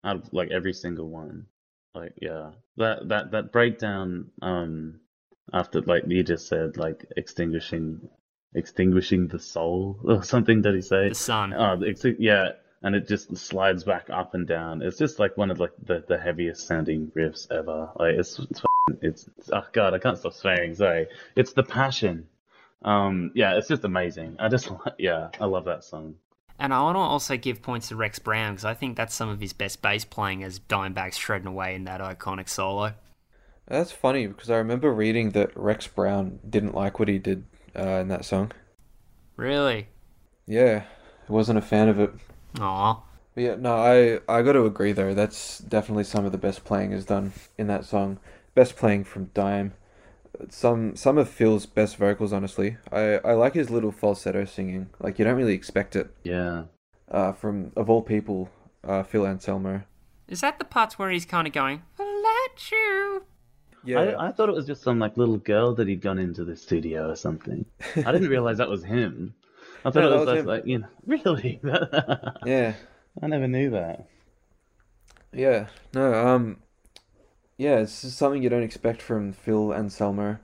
out 0.02 0.16
of 0.16 0.32
like 0.32 0.50
every 0.50 0.72
single 0.72 1.08
one. 1.08 1.46
Like 1.94 2.14
yeah, 2.20 2.50
that 2.76 3.08
that 3.08 3.30
that 3.30 3.52
breakdown 3.52 4.32
um 4.42 4.98
after 5.52 5.80
like 5.82 6.02
you 6.08 6.24
just 6.24 6.48
said 6.48 6.76
like 6.76 7.06
extinguishing 7.16 8.08
extinguishing 8.54 9.28
the 9.28 9.38
soul 9.38 10.00
or 10.04 10.24
something 10.24 10.60
did 10.60 10.74
he 10.74 10.82
say 10.82 11.10
The 11.10 11.14
sun. 11.14 11.54
oh 11.54 11.76
the 11.76 11.86
exi- 11.86 12.16
yeah 12.18 12.48
and 12.82 12.94
it 12.94 13.06
just 13.06 13.36
slides 13.36 13.84
back 13.84 14.08
up 14.10 14.34
and 14.34 14.46
down 14.46 14.82
it's 14.82 14.98
just 14.98 15.18
like 15.18 15.36
one 15.36 15.50
of 15.50 15.60
like 15.60 15.72
the, 15.84 16.04
the 16.08 16.18
heaviest 16.18 16.66
sounding 16.66 17.10
riffs 17.16 17.50
ever 17.50 17.90
like 17.98 18.14
it's 18.14 18.38
it's, 18.38 18.60
f***ing- 18.60 18.98
it's 19.02 19.28
oh 19.52 19.66
god 19.72 19.94
i 19.94 19.98
can't 19.98 20.18
stop 20.18 20.32
swearing 20.32 20.74
sorry 20.74 21.06
it's 21.36 21.52
the 21.52 21.62
passion 21.62 22.26
um 22.82 23.30
yeah 23.34 23.56
it's 23.56 23.68
just 23.68 23.84
amazing 23.84 24.36
i 24.38 24.48
just 24.48 24.70
yeah 24.98 25.28
i 25.40 25.44
love 25.44 25.64
that 25.66 25.84
song 25.84 26.14
And 26.58 26.74
I 26.74 26.82
want 26.82 26.96
to 26.96 27.00
also 27.00 27.38
give 27.38 27.62
points 27.62 27.88
to 27.88 27.96
Rex 27.96 28.18
Brown 28.18 28.52
because 28.52 28.66
I 28.66 28.74
think 28.74 28.94
that's 28.96 29.14
some 29.14 29.30
of 29.30 29.40
his 29.40 29.54
best 29.54 29.80
bass 29.80 30.04
playing 30.04 30.44
as 30.44 30.60
Dimebag's 30.60 31.16
shredding 31.16 31.46
away 31.46 31.74
in 31.74 31.84
that 31.84 32.02
iconic 32.02 32.50
solo. 32.50 32.92
That's 33.66 33.92
funny 33.92 34.26
because 34.26 34.50
I 34.50 34.56
remember 34.56 34.92
reading 34.92 35.30
that 35.30 35.56
Rex 35.56 35.86
Brown 35.86 36.38
didn't 36.46 36.74
like 36.74 36.98
what 36.98 37.08
he 37.08 37.18
did 37.18 37.44
uh, 37.74 38.00
in 38.02 38.08
that 38.08 38.26
song. 38.26 38.52
Really? 39.36 39.88
Yeah, 40.46 40.82
he 41.26 41.32
wasn't 41.32 41.58
a 41.58 41.62
fan 41.62 41.88
of 41.88 41.98
it. 41.98 42.10
Aw. 42.58 43.02
Yeah, 43.36 43.54
no, 43.56 43.76
I 43.76 44.20
I 44.28 44.42
got 44.42 44.52
to 44.52 44.64
agree 44.64 44.92
though. 44.92 45.14
That's 45.14 45.58
definitely 45.58 46.04
some 46.04 46.24
of 46.24 46.32
the 46.32 46.38
best 46.38 46.64
playing 46.64 46.92
is 46.92 47.04
done 47.04 47.32
in 47.56 47.66
that 47.68 47.84
song. 47.84 48.18
Best 48.54 48.76
playing 48.76 49.04
from 49.04 49.26
Dime. 49.34 49.74
Some 50.48 50.96
some 50.96 51.18
of 51.18 51.28
Phil's 51.28 51.66
best 51.66 51.96
vocals, 51.96 52.32
honestly. 52.32 52.76
I 52.92 53.18
I 53.24 53.32
like 53.32 53.54
his 53.54 53.70
little 53.70 53.92
falsetto 53.92 54.44
singing. 54.44 54.90
Like 54.98 55.18
you 55.18 55.24
don't 55.24 55.36
really 55.36 55.54
expect 55.54 55.94
it. 55.96 56.10
yeah 56.24 56.64
Uh, 57.10 57.32
from 57.32 57.72
of 57.76 57.88
all 57.88 58.02
people, 58.02 58.50
uh, 58.84 59.02
Phil 59.02 59.26
Anselmo. 59.26 59.82
Is 60.28 60.40
that 60.42 60.58
the 60.58 60.64
parts 60.64 60.98
where 60.98 61.10
he's 61.10 61.24
kind 61.24 61.46
of 61.46 61.52
going, 61.52 61.82
let 61.98 62.70
you? 62.70 63.24
Yeah, 63.84 63.98
I, 64.00 64.28
I 64.28 64.32
thought 64.32 64.48
it 64.48 64.54
was 64.54 64.66
just 64.66 64.82
some 64.82 64.98
like 64.98 65.16
little 65.16 65.38
girl 65.38 65.74
that 65.74 65.88
he'd 65.88 66.02
gone 66.02 66.18
into 66.18 66.44
the 66.44 66.54
studio 66.54 67.10
or 67.10 67.16
something. 67.16 67.64
I 67.96 68.12
didn't 68.12 68.28
realize 68.28 68.58
that 68.58 68.68
was 68.68 68.84
him. 68.84 69.34
I 69.84 69.90
thought 69.90 69.94
No, 70.00 70.06
it 70.06 70.10
that 70.10 70.26
was, 70.26 70.36
was 70.38 70.46
like 70.46 70.66
you 70.66 70.78
know 70.78 70.88
really. 71.06 71.60
yeah, 72.44 72.74
I 73.22 73.26
never 73.26 73.48
knew 73.48 73.70
that. 73.70 74.06
yeah. 75.32 75.66
No, 75.94 76.12
um, 76.14 76.58
yeah, 77.56 77.78
it's 77.78 77.92
something 77.92 78.42
you 78.42 78.48
don't 78.48 78.62
expect 78.62 79.02
from 79.02 79.32
Phil 79.32 79.72
Anselmo. 79.72 80.38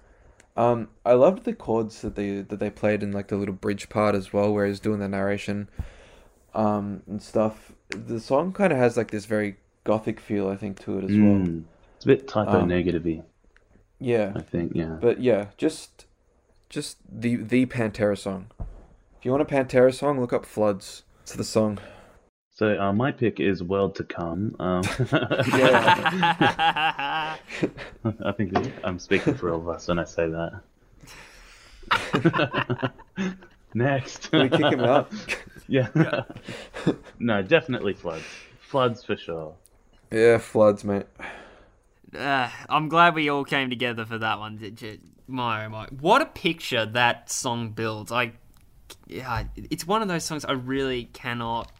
Um, 0.57 0.89
I 1.05 1.13
loved 1.13 1.45
the 1.45 1.53
chords 1.53 2.01
that 2.03 2.15
they 2.15 2.41
that 2.41 2.59
they 2.61 2.71
played 2.71 3.03
in 3.03 3.13
like 3.13 3.29
the 3.29 3.37
little 3.37 3.55
bridge 3.55 3.89
part 3.89 4.15
as 4.15 4.33
well, 4.33 4.53
where 4.55 4.67
he's 4.67 4.81
doing 4.81 5.01
the 5.01 5.09
narration, 5.09 5.69
um, 6.55 7.03
and 7.07 7.23
stuff. 7.23 7.73
The 7.91 8.19
song 8.21 8.53
kind 8.53 8.73
of 8.73 8.79
has 8.79 8.97
like 8.97 9.11
this 9.11 9.27
very 9.27 9.57
gothic 9.85 10.19
feel, 10.19 10.49
I 10.49 10.57
think, 10.57 10.81
to 10.81 10.99
it 10.99 11.05
as 11.05 11.11
well. 11.11 11.19
Mm. 11.47 11.65
It's 11.97 12.05
a 12.05 12.09
bit 12.09 12.27
typo 12.29 12.61
Um, 12.61 12.69
negative 12.69 13.07
Yeah, 13.99 14.33
I 14.35 14.41
think. 14.41 14.73
Yeah. 14.75 14.97
but 15.01 15.21
yeah, 15.21 15.47
just 15.59 16.07
just 16.69 16.99
the 17.11 17.37
the 17.37 17.67
Pantera 17.67 18.17
song. 18.17 18.47
If 19.27 19.29
you 19.29 19.33
want 19.33 19.43
a 19.43 19.55
Pantera 19.57 19.93
song, 19.93 20.21
look 20.21 20.33
up 20.33 20.47
Floods. 20.47 21.03
It's 21.23 21.35
the 21.35 21.43
song. 21.43 21.81
So 22.53 22.81
uh, 22.81 22.93
my 22.93 23.11
pick 23.11 23.41
is 23.41 23.61
World 23.61 23.97
to 23.97 24.05
Come. 24.05 24.55
Um, 24.61 24.83
I 25.11 27.37
think 28.37 28.53
I'm 28.85 29.01
speaking 29.01 29.35
for 29.35 29.51
all 29.51 29.59
of 29.59 29.69
us 29.69 29.89
when 29.89 29.99
I 29.99 30.05
say 30.05 30.31
that. 30.31 30.61
Next. 33.75 34.31
We 34.31 34.49
kick 34.49 34.73
him 34.73 34.85
out. 34.85 35.11
yeah. 35.67 35.89
no, 37.19 37.43
definitely 37.43 37.95
floods. 37.95 38.23
Floods 38.61 39.03
for 39.03 39.17
sure. 39.17 39.57
Yeah, 40.13 40.39
Floods, 40.39 40.85
mate. 40.85 41.07
Uh, 42.17 42.49
I'm 42.69 42.89
glad 42.89 43.17
we 43.17 43.29
all 43.29 43.45
came 43.45 43.71
together 43.71 44.07
for 44.07 44.19
that 44.19 44.39
one. 44.39 44.59
did 44.59 44.81
you? 44.81 45.01
My, 45.27 45.67
oh 45.67 45.71
my, 45.71 45.87
what 45.99 46.23
a 46.23 46.27
picture 46.27 46.87
that 46.87 47.29
song 47.29 47.71
builds. 47.71 48.13
I, 48.13 48.35
yeah, 49.07 49.45
it's 49.57 49.87
one 49.87 50.03
of 50.03 50.09
those 50.09 50.25
songs 50.25 50.45
I 50.45 50.53
really 50.53 51.05
cannot 51.13 51.71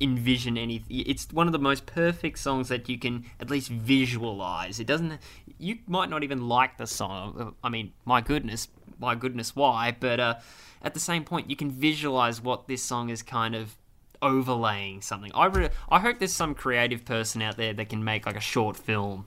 envision 0.00 0.58
any. 0.58 0.84
It's 0.88 1.28
one 1.32 1.46
of 1.46 1.52
the 1.52 1.58
most 1.58 1.86
perfect 1.86 2.38
songs 2.38 2.68
that 2.68 2.88
you 2.88 2.98
can 2.98 3.24
at 3.40 3.50
least 3.50 3.68
visualize. 3.68 4.80
It 4.80 4.86
doesn't. 4.86 5.18
You 5.58 5.78
might 5.86 6.10
not 6.10 6.24
even 6.24 6.48
like 6.48 6.78
the 6.78 6.86
song. 6.86 7.54
I 7.62 7.68
mean, 7.68 7.92
my 8.04 8.20
goodness, 8.20 8.68
my 8.98 9.14
goodness, 9.14 9.54
why? 9.54 9.96
But 9.98 10.20
uh, 10.20 10.34
at 10.82 10.94
the 10.94 11.00
same 11.00 11.24
point, 11.24 11.50
you 11.50 11.56
can 11.56 11.70
visualize 11.70 12.40
what 12.40 12.66
this 12.68 12.82
song 12.82 13.08
is 13.10 13.22
kind 13.22 13.54
of 13.54 13.76
overlaying 14.20 15.02
something. 15.02 15.30
I 15.34 15.46
re- 15.46 15.70
I 15.90 16.00
hope 16.00 16.18
there's 16.18 16.32
some 16.32 16.54
creative 16.54 17.04
person 17.04 17.42
out 17.42 17.56
there 17.56 17.72
that 17.74 17.88
can 17.88 18.02
make 18.02 18.26
like 18.26 18.36
a 18.36 18.40
short 18.40 18.76
film 18.76 19.26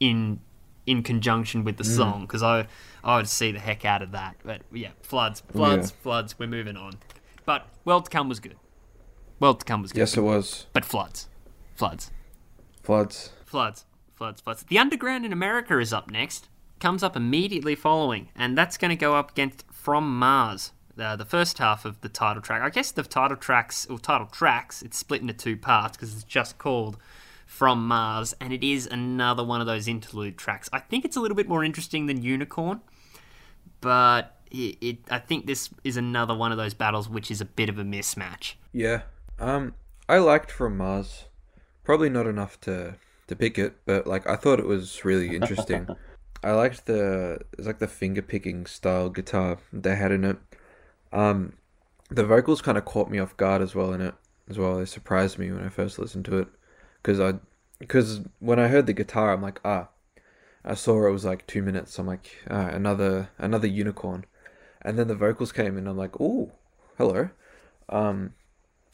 in 0.00 0.40
in 0.86 1.02
conjunction 1.02 1.64
with 1.64 1.76
the 1.76 1.84
song 1.84 2.22
because 2.22 2.42
I 2.42 2.66
I 3.04 3.16
would 3.16 3.28
see 3.28 3.52
the 3.52 3.58
heck 3.60 3.84
out 3.84 4.02
of 4.02 4.12
that. 4.12 4.36
But 4.44 4.62
yeah, 4.72 4.90
floods, 5.02 5.42
floods, 5.52 5.90
floods. 5.90 6.38
We're 6.38 6.46
moving 6.48 6.76
on. 6.76 6.94
But 7.44 7.66
World 7.84 8.04
to 8.06 8.10
Come 8.10 8.28
was 8.28 8.40
good. 8.40 8.56
World 9.40 9.60
to 9.60 9.64
Come 9.66 9.82
was 9.82 9.92
good. 9.92 10.00
Yes, 10.00 10.16
it 10.16 10.20
was. 10.22 10.66
But 10.72 10.84
floods, 10.84 11.28
floods, 11.74 12.10
Floods. 12.82 13.30
floods, 13.44 13.84
floods, 14.14 14.40
floods. 14.40 14.62
The 14.64 14.78
Underground 14.78 15.24
in 15.24 15.32
America 15.32 15.78
is 15.78 15.92
up 15.92 16.10
next. 16.10 16.48
Comes 16.80 17.02
up 17.04 17.16
immediately 17.16 17.74
following, 17.76 18.28
and 18.34 18.58
that's 18.58 18.76
going 18.76 18.90
to 18.90 18.96
go 18.96 19.14
up 19.14 19.30
against 19.30 19.64
From 19.72 20.18
Mars. 20.18 20.72
Uh, 20.98 21.16
the 21.16 21.24
first 21.24 21.56
half 21.58 21.84
of 21.84 22.00
the 22.02 22.08
title 22.08 22.42
track. 22.42 22.60
I 22.60 22.68
guess 22.68 22.90
the 22.92 23.02
title 23.02 23.36
tracks 23.36 23.86
or 23.86 23.98
title 23.98 24.26
tracks. 24.26 24.82
It's 24.82 24.98
split 24.98 25.22
into 25.22 25.32
two 25.32 25.56
parts 25.56 25.96
because 25.96 26.12
it's 26.14 26.24
just 26.24 26.58
called 26.58 26.98
From 27.52 27.86
Mars, 27.86 28.34
and 28.40 28.50
it 28.50 28.64
is 28.64 28.86
another 28.86 29.44
one 29.44 29.60
of 29.60 29.66
those 29.66 29.86
interlude 29.86 30.38
tracks. 30.38 30.70
I 30.72 30.78
think 30.78 31.04
it's 31.04 31.16
a 31.16 31.20
little 31.20 31.36
bit 31.36 31.46
more 31.46 31.62
interesting 31.62 32.06
than 32.06 32.22
Unicorn, 32.22 32.80
but 33.82 34.40
it, 34.50 34.78
it 34.80 34.98
I 35.10 35.18
think 35.18 35.44
this 35.44 35.68
is 35.84 35.98
another 35.98 36.34
one 36.34 36.50
of 36.50 36.56
those 36.56 36.72
battles 36.72 37.10
which 37.10 37.30
is 37.30 37.42
a 37.42 37.44
bit 37.44 37.68
of 37.68 37.78
a 37.78 37.84
mismatch. 37.84 38.54
Yeah. 38.72 39.02
Um, 39.38 39.74
I 40.08 40.16
liked 40.16 40.50
From 40.50 40.78
Mars. 40.78 41.26
Probably 41.84 42.08
not 42.08 42.26
enough 42.26 42.58
to 42.62 42.94
to 43.26 43.36
pick 43.36 43.58
it, 43.58 43.76
but 43.84 44.06
like 44.06 44.26
I 44.26 44.36
thought 44.36 44.58
it 44.58 44.66
was 44.66 45.04
really 45.04 45.36
interesting. 45.36 45.86
I 46.42 46.52
liked 46.52 46.86
the 46.86 47.38
it's 47.58 47.66
like 47.66 47.80
the 47.80 47.86
finger 47.86 48.22
picking 48.22 48.64
style 48.64 49.10
guitar 49.10 49.58
they 49.74 49.94
had 49.94 50.10
in 50.10 50.24
it. 50.24 50.38
Um, 51.12 51.58
the 52.08 52.24
vocals 52.24 52.62
kind 52.62 52.78
of 52.78 52.86
caught 52.86 53.10
me 53.10 53.18
off 53.18 53.36
guard 53.36 53.60
as 53.60 53.74
well 53.74 53.92
in 53.92 54.00
it 54.00 54.14
as 54.48 54.58
well. 54.58 54.78
They 54.78 54.86
surprised 54.86 55.38
me 55.38 55.52
when 55.52 55.62
I 55.62 55.68
first 55.68 55.98
listened 55.98 56.24
to 56.24 56.38
it 56.38 56.48
because 57.02 57.20
I 57.20 57.34
because 57.78 58.20
when 58.38 58.58
I 58.58 58.68
heard 58.68 58.86
the 58.86 58.92
guitar, 58.92 59.32
I'm 59.32 59.42
like 59.42 59.60
ah. 59.64 59.88
I 60.64 60.74
saw 60.74 61.08
it 61.08 61.10
was 61.10 61.24
like 61.24 61.46
two 61.48 61.60
minutes. 61.60 61.98
I'm 61.98 62.06
like 62.06 62.30
ah, 62.48 62.68
another 62.68 63.30
another 63.38 63.66
unicorn, 63.66 64.24
and 64.80 64.98
then 64.98 65.08
the 65.08 65.14
vocals 65.14 65.52
came 65.52 65.76
in. 65.76 65.86
I'm 65.86 65.96
like 65.96 66.20
ooh, 66.20 66.52
hello. 66.98 67.30
Um, 67.88 68.34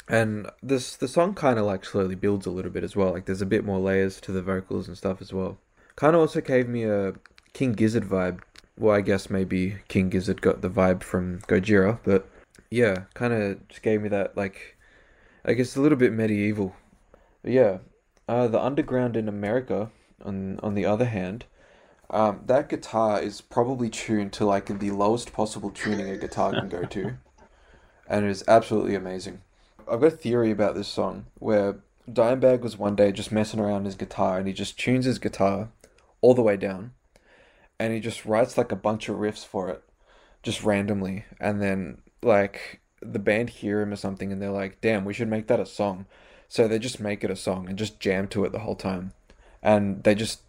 and 0.09 0.51
this 0.63 0.97
the 0.97 1.09
song 1.09 1.35
kind 1.35 1.59
of 1.59 1.67
like 1.67 1.85
slowly 1.85 2.15
builds 2.15 2.47
a 2.47 2.51
little 2.51 2.71
bit 2.71 2.85
as 2.85 2.97
well. 2.97 3.13
Like 3.13 3.27
there's 3.27 3.43
a 3.43 3.47
bit 3.47 3.65
more 3.65 3.79
layers 3.79 4.21
to 4.23 4.33
the 4.33 4.43
vocals 4.43 4.89
and 4.89 4.97
stuff 4.97 5.21
as 5.21 5.33
well. 5.33 5.59
Kind 5.97 6.15
of 6.15 6.21
also 6.21 6.41
gave 6.41 6.69
me 6.69 6.85
a 6.85 7.15
King 7.53 7.73
Gizzard 7.73 8.05
vibe. 8.05 8.41
Well, 8.79 8.95
I 8.95 9.01
guess 9.01 9.29
maybe 9.29 9.79
King 9.89 10.09
Gizzard 10.09 10.41
got 10.41 10.63
the 10.63 10.71
vibe 10.71 11.03
from 11.03 11.41
Gojira, 11.41 11.99
but 12.05 12.29
yeah, 12.71 13.05
kind 13.15 13.33
of 13.33 13.69
just 13.69 13.83
gave 13.83 14.01
me 14.01 14.09
that 14.11 14.37
like, 14.37 14.77
I 15.45 15.55
guess 15.55 15.77
a 15.77 15.81
little 15.81 15.99
bit 15.99 16.13
medieval. 16.13 16.77
But 17.43 17.53
yeah, 17.53 17.79
uh, 18.29 18.47
the 18.47 18.63
underground 18.63 19.17
in 19.17 19.29
America. 19.29 19.91
On 20.25 20.59
on 20.65 20.75
the 20.75 20.85
other 20.85 21.05
hand, 21.05 21.45
um, 22.11 22.41
that 22.47 22.69
guitar 22.69 23.21
is 23.21 23.41
probably 23.41 23.89
tuned 23.89 24.33
to 24.35 24.45
like 24.45 24.67
the 24.67 24.91
lowest 24.91 25.33
possible 25.33 25.71
tuning 25.71 26.09
a 26.11 26.17
guitar 26.17 26.53
can 26.53 26.69
go 26.69 26.85
to, 26.85 27.17
and 28.09 28.25
it 28.25 28.31
is 28.31 28.43
absolutely 28.49 28.95
amazing. 28.97 29.43
I've 29.91 30.01
got 30.01 30.09
a 30.09 30.11
theory 30.11 30.51
about 30.51 30.75
this 30.75 30.89
song 30.89 31.27
where 31.39 31.77
Dimebag 32.11 32.61
was 32.61 32.77
one 32.77 32.97
day 32.97 33.13
just 33.13 33.31
messing 33.31 33.61
around 33.61 33.85
his 33.85 33.95
guitar 33.95 34.39
and 34.39 34.47
he 34.47 34.53
just 34.53 34.79
tunes 34.79 35.05
his 35.05 35.19
guitar 35.19 35.69
all 36.21 36.35
the 36.35 36.43
way 36.43 36.57
down, 36.57 36.93
and 37.79 37.93
he 37.93 38.01
just 38.01 38.25
writes 38.27 38.59
like 38.59 38.73
a 38.73 38.77
bunch 38.77 39.09
of 39.09 39.19
riffs 39.19 39.47
for 39.47 39.69
it, 39.69 39.85
just 40.43 40.65
randomly, 40.65 41.27
and 41.41 41.63
then 41.63 41.99
like 42.23 42.81
the 43.01 43.21
band 43.21 43.51
hear 43.51 43.81
him 43.81 43.93
or 43.93 43.97
something 43.97 44.33
and 44.33 44.43
they're 44.43 44.51
like, 44.51 44.81
"Damn, 44.81 45.05
we 45.05 45.15
should 45.15 45.29
make 45.29 45.47
that 45.47 45.61
a 45.61 45.67
song," 45.67 46.07
so 46.49 46.67
they 46.67 46.79
just 46.79 47.01
make 47.01 47.23
it 47.23 47.31
a 47.31 47.37
song 47.37 47.69
and 47.69 47.79
just 47.79 48.01
jam 48.01 48.27
to 48.29 48.45
it 48.45 48.53
the 48.53 48.61
whole 48.61 48.77
time, 48.77 49.13
and 49.63 50.03
they 50.05 50.15
just 50.15 50.43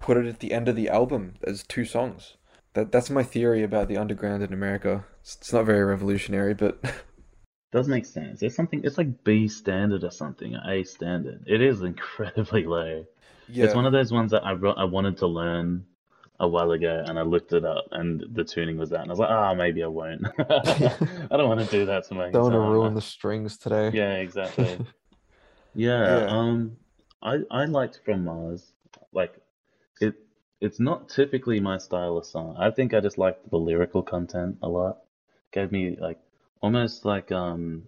put 0.00 0.16
it 0.16 0.26
at 0.26 0.40
the 0.40 0.52
end 0.52 0.68
of 0.68 0.76
the 0.76 0.88
album 0.88 1.34
as 1.44 1.62
two 1.62 1.84
songs. 1.84 2.36
That 2.74 2.90
that's 2.92 3.08
my 3.10 3.22
theory 3.22 3.62
about 3.62 3.88
the 3.88 3.96
underground 3.96 4.42
in 4.42 4.52
America. 4.52 5.04
It's, 5.20 5.36
it's 5.36 5.52
not 5.52 5.64
very 5.64 5.84
revolutionary, 5.84 6.54
but 6.54 6.82
Does 7.74 7.88
make 7.88 8.06
sense. 8.06 8.40
It's 8.40 8.54
something. 8.54 8.82
It's 8.84 8.98
like 8.98 9.24
B 9.24 9.48
standard 9.48 10.04
or 10.04 10.10
something, 10.12 10.54
or 10.54 10.60
A 10.70 10.84
standard. 10.84 11.42
It 11.46 11.60
is 11.60 11.82
incredibly 11.92 12.64
low. 12.64 13.04
yeah, 13.48 13.64
It's 13.64 13.74
one 13.74 13.84
of 13.84 13.92
those 13.92 14.12
ones 14.12 14.30
that 14.30 14.44
I 14.44 14.52
wrote, 14.52 14.76
I 14.78 14.84
wanted 14.84 15.16
to 15.18 15.26
learn 15.26 15.84
a 16.38 16.46
while 16.46 16.70
ago, 16.70 17.02
and 17.04 17.18
I 17.18 17.22
looked 17.22 17.52
it 17.52 17.64
up, 17.64 17.86
and 17.90 18.24
the 18.32 18.44
tuning 18.44 18.76
was 18.78 18.90
that, 18.90 19.00
and 19.00 19.10
I 19.10 19.12
was 19.12 19.18
like, 19.18 19.30
ah, 19.30 19.54
maybe 19.54 19.82
I 19.82 19.88
won't. 19.88 20.24
I 20.38 21.36
don't 21.36 21.48
want 21.48 21.60
to 21.60 21.66
do 21.66 21.86
that 21.86 22.06
to 22.08 22.14
my 22.14 22.30
don't 22.30 22.42
want 22.42 22.54
to 22.54 22.60
ruin 22.60 22.94
the 22.94 23.00
strings 23.00 23.56
today. 23.56 23.90
Yeah, 23.92 24.14
exactly. 24.14 24.78
Yeah, 25.74 26.18
Yeah. 26.20 26.26
um, 26.26 26.76
I 27.22 27.38
I 27.50 27.64
liked 27.66 28.00
From 28.04 28.24
Mars. 28.24 28.72
Like, 29.12 29.34
it 30.00 30.14
it's 30.60 30.80
not 30.80 31.08
typically 31.08 31.60
my 31.60 31.78
style 31.78 32.16
of 32.18 32.26
song. 32.26 32.56
I 32.58 32.70
think 32.70 32.94
I 32.94 33.00
just 33.00 33.18
liked 33.18 33.50
the 33.50 33.56
lyrical 33.58 34.02
content 34.02 34.58
a 34.62 34.68
lot. 34.68 34.98
Gave 35.52 35.70
me 35.72 35.96
like 36.00 36.18
almost 36.60 37.04
like 37.04 37.30
um, 37.32 37.84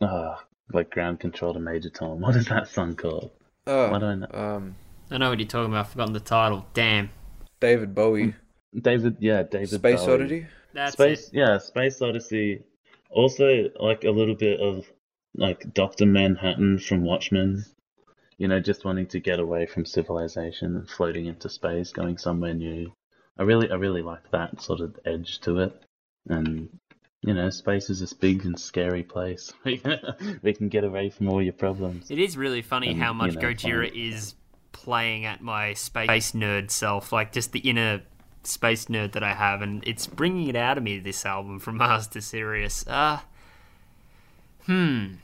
uh, 0.00 0.36
like 0.72 0.90
ground 0.90 1.20
control 1.20 1.54
to 1.54 1.60
Major 1.60 1.90
Tom. 1.90 2.20
What 2.24 2.36
is 2.36 2.46
that 2.46 2.68
song 2.68 2.94
called? 2.96 3.30
Uh, 3.66 3.88
Why 3.88 3.98
do 3.98 4.06
I 4.06 4.14
know? 4.16 4.26
um, 4.32 4.74
I 5.10 5.18
know 5.18 5.30
what 5.30 5.38
you're 5.38 5.48
talking 5.48 5.72
about. 5.72 5.86
I've 5.86 5.92
forgotten 5.92 6.14
the 6.14 6.20
title. 6.20 6.66
Damn. 6.74 7.10
David 7.60 7.94
Bowie, 7.94 8.34
David, 8.74 9.18
yeah, 9.20 9.42
David 9.44 9.68
Space 9.70 10.00
Bowie. 10.04 10.14
Oddity. 10.14 10.46
That's 10.74 10.94
Space, 10.94 11.28
it. 11.28 11.34
yeah, 11.34 11.58
Space 11.58 12.00
Odyssey. 12.02 12.64
Also, 13.10 13.68
like 13.78 14.04
a 14.04 14.10
little 14.10 14.34
bit 14.34 14.58
of 14.58 14.84
like 15.34 15.72
Doctor 15.72 16.06
Manhattan 16.06 16.78
from 16.78 17.04
Watchmen. 17.04 17.64
You 18.38 18.48
know, 18.48 18.60
just 18.60 18.84
wanting 18.84 19.06
to 19.08 19.20
get 19.20 19.38
away 19.38 19.66
from 19.66 19.84
civilization 19.84 20.76
and 20.76 20.88
floating 20.88 21.26
into 21.26 21.48
space, 21.48 21.92
going 21.92 22.18
somewhere 22.18 22.54
new. 22.54 22.92
I 23.38 23.44
really, 23.44 23.70
I 23.70 23.74
really 23.74 24.02
like 24.02 24.30
that 24.32 24.60
sort 24.60 24.80
of 24.80 24.98
edge 25.04 25.40
to 25.40 25.60
it. 25.60 25.82
And 26.28 26.68
you 27.22 27.34
know, 27.34 27.50
space 27.50 27.88
is 27.88 28.00
this 28.00 28.12
big 28.12 28.44
and 28.44 28.58
scary 28.58 29.04
place. 29.04 29.52
we 29.64 30.52
can 30.52 30.68
get 30.68 30.82
away 30.84 31.10
from 31.10 31.28
all 31.28 31.40
your 31.40 31.52
problems. 31.52 32.10
It 32.10 32.18
is 32.18 32.36
really 32.36 32.62
funny 32.62 32.88
And, 32.88 33.00
how 33.00 33.12
much 33.12 33.34
you 33.34 33.40
know, 33.40 33.48
Gojira 33.48 33.88
fun. 33.88 33.98
is 33.98 34.34
playing 34.72 35.24
at 35.24 35.40
my 35.40 35.74
space 35.74 36.32
nerd 36.32 36.70
self, 36.70 37.12
like 37.12 37.32
just 37.32 37.52
the 37.52 37.60
inner 37.60 38.02
space 38.42 38.86
nerd 38.86 39.12
that 39.12 39.22
I 39.22 39.34
have, 39.34 39.62
and 39.62 39.84
it's 39.86 40.06
bringing 40.06 40.48
it 40.48 40.56
out 40.56 40.78
of 40.78 40.84
me. 40.84 40.98
This 40.98 41.24
album 41.24 41.60
from 41.60 41.76
Mars 41.76 42.08
to 42.08 42.20
Sirius. 42.20 42.84
Uh, 42.88 43.20
hmm. 44.66 45.14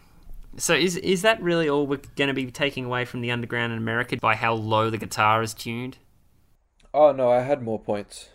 So 0.57 0.75
is 0.75 0.97
is 0.97 1.23
that 1.23 1.41
really 1.41 1.69
all 1.69 1.87
we're 1.87 2.01
going 2.17 2.29
to 2.29 2.35
be 2.35 2.51
taking 2.51 2.85
away 2.85 3.05
from 3.05 3.21
the 3.21 3.31
underground 3.31 3.73
in 3.73 3.79
America 3.79 4.17
by 4.17 4.35
how 4.35 4.55
low 4.55 4.91
the 4.91 4.99
guitar 4.99 5.43
is 5.43 5.55
tuned? 5.55 5.99
Oh 6.93 7.13
no, 7.13 7.31
I 7.31 7.41
had 7.41 7.63
more 7.63 7.79
points. 7.79 8.29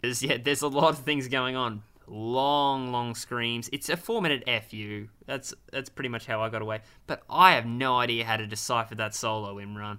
There's, 0.00 0.22
yeah, 0.22 0.38
there's 0.42 0.62
a 0.62 0.68
lot 0.68 0.90
of 0.90 1.00
things 1.00 1.28
going 1.28 1.56
on. 1.56 1.82
Long, 2.06 2.90
long 2.90 3.14
screams. 3.14 3.68
It's 3.72 3.88
a 3.88 3.96
four 3.96 4.22
minute 4.22 4.44
fu. 4.70 5.08
That's 5.26 5.52
that's 5.70 5.90
pretty 5.90 6.08
much 6.08 6.26
how 6.26 6.40
I 6.40 6.48
got 6.48 6.62
away. 6.62 6.80
But 7.06 7.22
I 7.28 7.52
have 7.52 7.66
no 7.66 7.98
idea 7.98 8.24
how 8.24 8.36
to 8.36 8.46
decipher 8.46 8.94
that 8.94 9.14
solo, 9.14 9.56
Imran. 9.56 9.98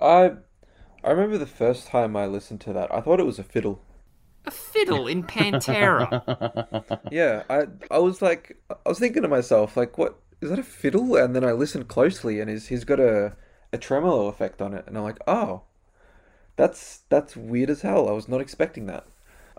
I 0.00 0.32
I 1.02 1.10
remember 1.10 1.38
the 1.38 1.46
first 1.46 1.88
time 1.88 2.16
I 2.16 2.26
listened 2.26 2.60
to 2.62 2.72
that, 2.74 2.94
I 2.94 3.00
thought 3.00 3.20
it 3.20 3.26
was 3.26 3.38
a 3.38 3.44
fiddle. 3.44 3.82
A 4.48 4.50
fiddle 4.50 5.06
in 5.06 5.24
Pantera. 5.24 6.08
Yeah, 7.10 7.42
I 7.50 7.66
I 7.90 7.98
was 7.98 8.22
like 8.22 8.56
I 8.70 8.88
was 8.88 8.98
thinking 8.98 9.20
to 9.22 9.28
myself 9.28 9.76
like 9.76 9.98
what 9.98 10.18
is 10.40 10.48
that 10.48 10.58
a 10.58 10.62
fiddle? 10.62 11.16
And 11.16 11.36
then 11.36 11.44
I 11.44 11.52
listened 11.52 11.88
closely 11.88 12.40
and 12.40 12.48
he's 12.48 12.68
he's 12.68 12.84
got 12.84 12.98
a 12.98 13.36
a 13.74 13.78
tremolo 13.78 14.28
effect 14.28 14.62
on 14.62 14.72
it 14.72 14.84
and 14.86 14.96
I'm 14.96 15.04
like, 15.04 15.18
"Oh. 15.26 15.62
That's 16.56 17.02
that's 17.10 17.36
weird 17.36 17.70
as 17.70 17.82
hell. 17.82 18.08
I 18.08 18.12
was 18.12 18.26
not 18.28 18.40
expecting 18.40 18.86
that." 18.86 19.04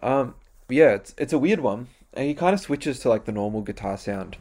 Um 0.01 0.33
yeah, 0.69 0.91
it's 0.95 1.13
it's 1.17 1.33
a 1.33 1.39
weird 1.39 1.59
one. 1.59 1.87
And 2.13 2.25
he 2.27 2.33
kind 2.33 2.55
of 2.55 2.59
switches 2.59 2.99
to 3.01 3.09
like 3.09 3.25
the 3.25 3.31
normal 3.31 3.61
guitar 3.61 3.97
sound. 3.97 4.37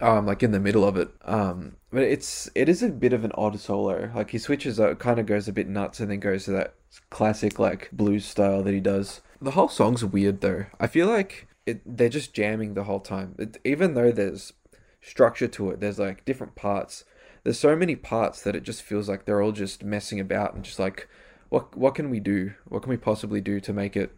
Um 0.00 0.26
like 0.26 0.42
in 0.42 0.52
the 0.52 0.60
middle 0.60 0.84
of 0.84 0.96
it. 0.96 1.10
Um 1.24 1.76
but 1.90 2.02
it's 2.02 2.50
it 2.54 2.68
is 2.68 2.82
a 2.82 2.88
bit 2.88 3.12
of 3.12 3.24
an 3.24 3.32
odd 3.34 3.58
solo. 3.60 4.10
Like 4.14 4.30
he 4.30 4.38
switches 4.38 4.80
uh, 4.80 4.94
kind 4.94 5.18
of 5.18 5.26
goes 5.26 5.48
a 5.48 5.52
bit 5.52 5.68
nuts 5.68 6.00
and 6.00 6.10
then 6.10 6.20
goes 6.20 6.44
to 6.44 6.52
that 6.52 6.74
classic 7.10 7.58
like 7.58 7.90
blues 7.92 8.24
style 8.24 8.62
that 8.62 8.74
he 8.74 8.80
does. 8.80 9.20
The 9.40 9.52
whole 9.52 9.68
song's 9.68 10.04
weird 10.04 10.40
though. 10.40 10.66
I 10.80 10.86
feel 10.86 11.06
like 11.06 11.48
it 11.66 11.80
they're 11.84 12.08
just 12.08 12.34
jamming 12.34 12.74
the 12.74 12.84
whole 12.84 13.00
time. 13.00 13.34
It, 13.38 13.58
even 13.64 13.94
though 13.94 14.12
there's 14.12 14.52
structure 15.00 15.48
to 15.48 15.70
it, 15.70 15.80
there's 15.80 15.98
like 15.98 16.24
different 16.24 16.54
parts. 16.54 17.04
There's 17.42 17.58
so 17.58 17.76
many 17.76 17.94
parts 17.94 18.42
that 18.42 18.56
it 18.56 18.62
just 18.62 18.82
feels 18.82 19.08
like 19.08 19.24
they're 19.24 19.42
all 19.42 19.52
just 19.52 19.84
messing 19.84 20.18
about 20.18 20.54
and 20.54 20.64
just 20.64 20.78
like 20.78 21.08
what 21.48 21.76
what 21.76 21.94
can 21.94 22.10
we 22.10 22.20
do? 22.20 22.54
What 22.68 22.82
can 22.82 22.90
we 22.90 22.96
possibly 22.96 23.40
do 23.40 23.60
to 23.60 23.72
make 23.72 23.96
it 23.96 24.16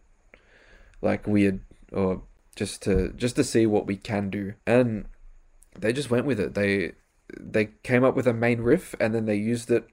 like 1.02 1.26
weird 1.26 1.60
or 1.92 2.22
just 2.54 2.82
to 2.82 3.12
just 3.12 3.36
to 3.36 3.44
see 3.44 3.66
what 3.66 3.86
we 3.86 3.96
can 3.96 4.30
do. 4.30 4.54
And 4.66 5.06
they 5.78 5.92
just 5.92 6.10
went 6.10 6.26
with 6.26 6.40
it. 6.40 6.54
They 6.54 6.92
they 7.38 7.70
came 7.82 8.04
up 8.04 8.14
with 8.14 8.26
a 8.26 8.32
main 8.32 8.60
riff 8.60 8.94
and 9.00 9.14
then 9.14 9.24
they 9.26 9.34
used 9.34 9.70
it 9.70 9.88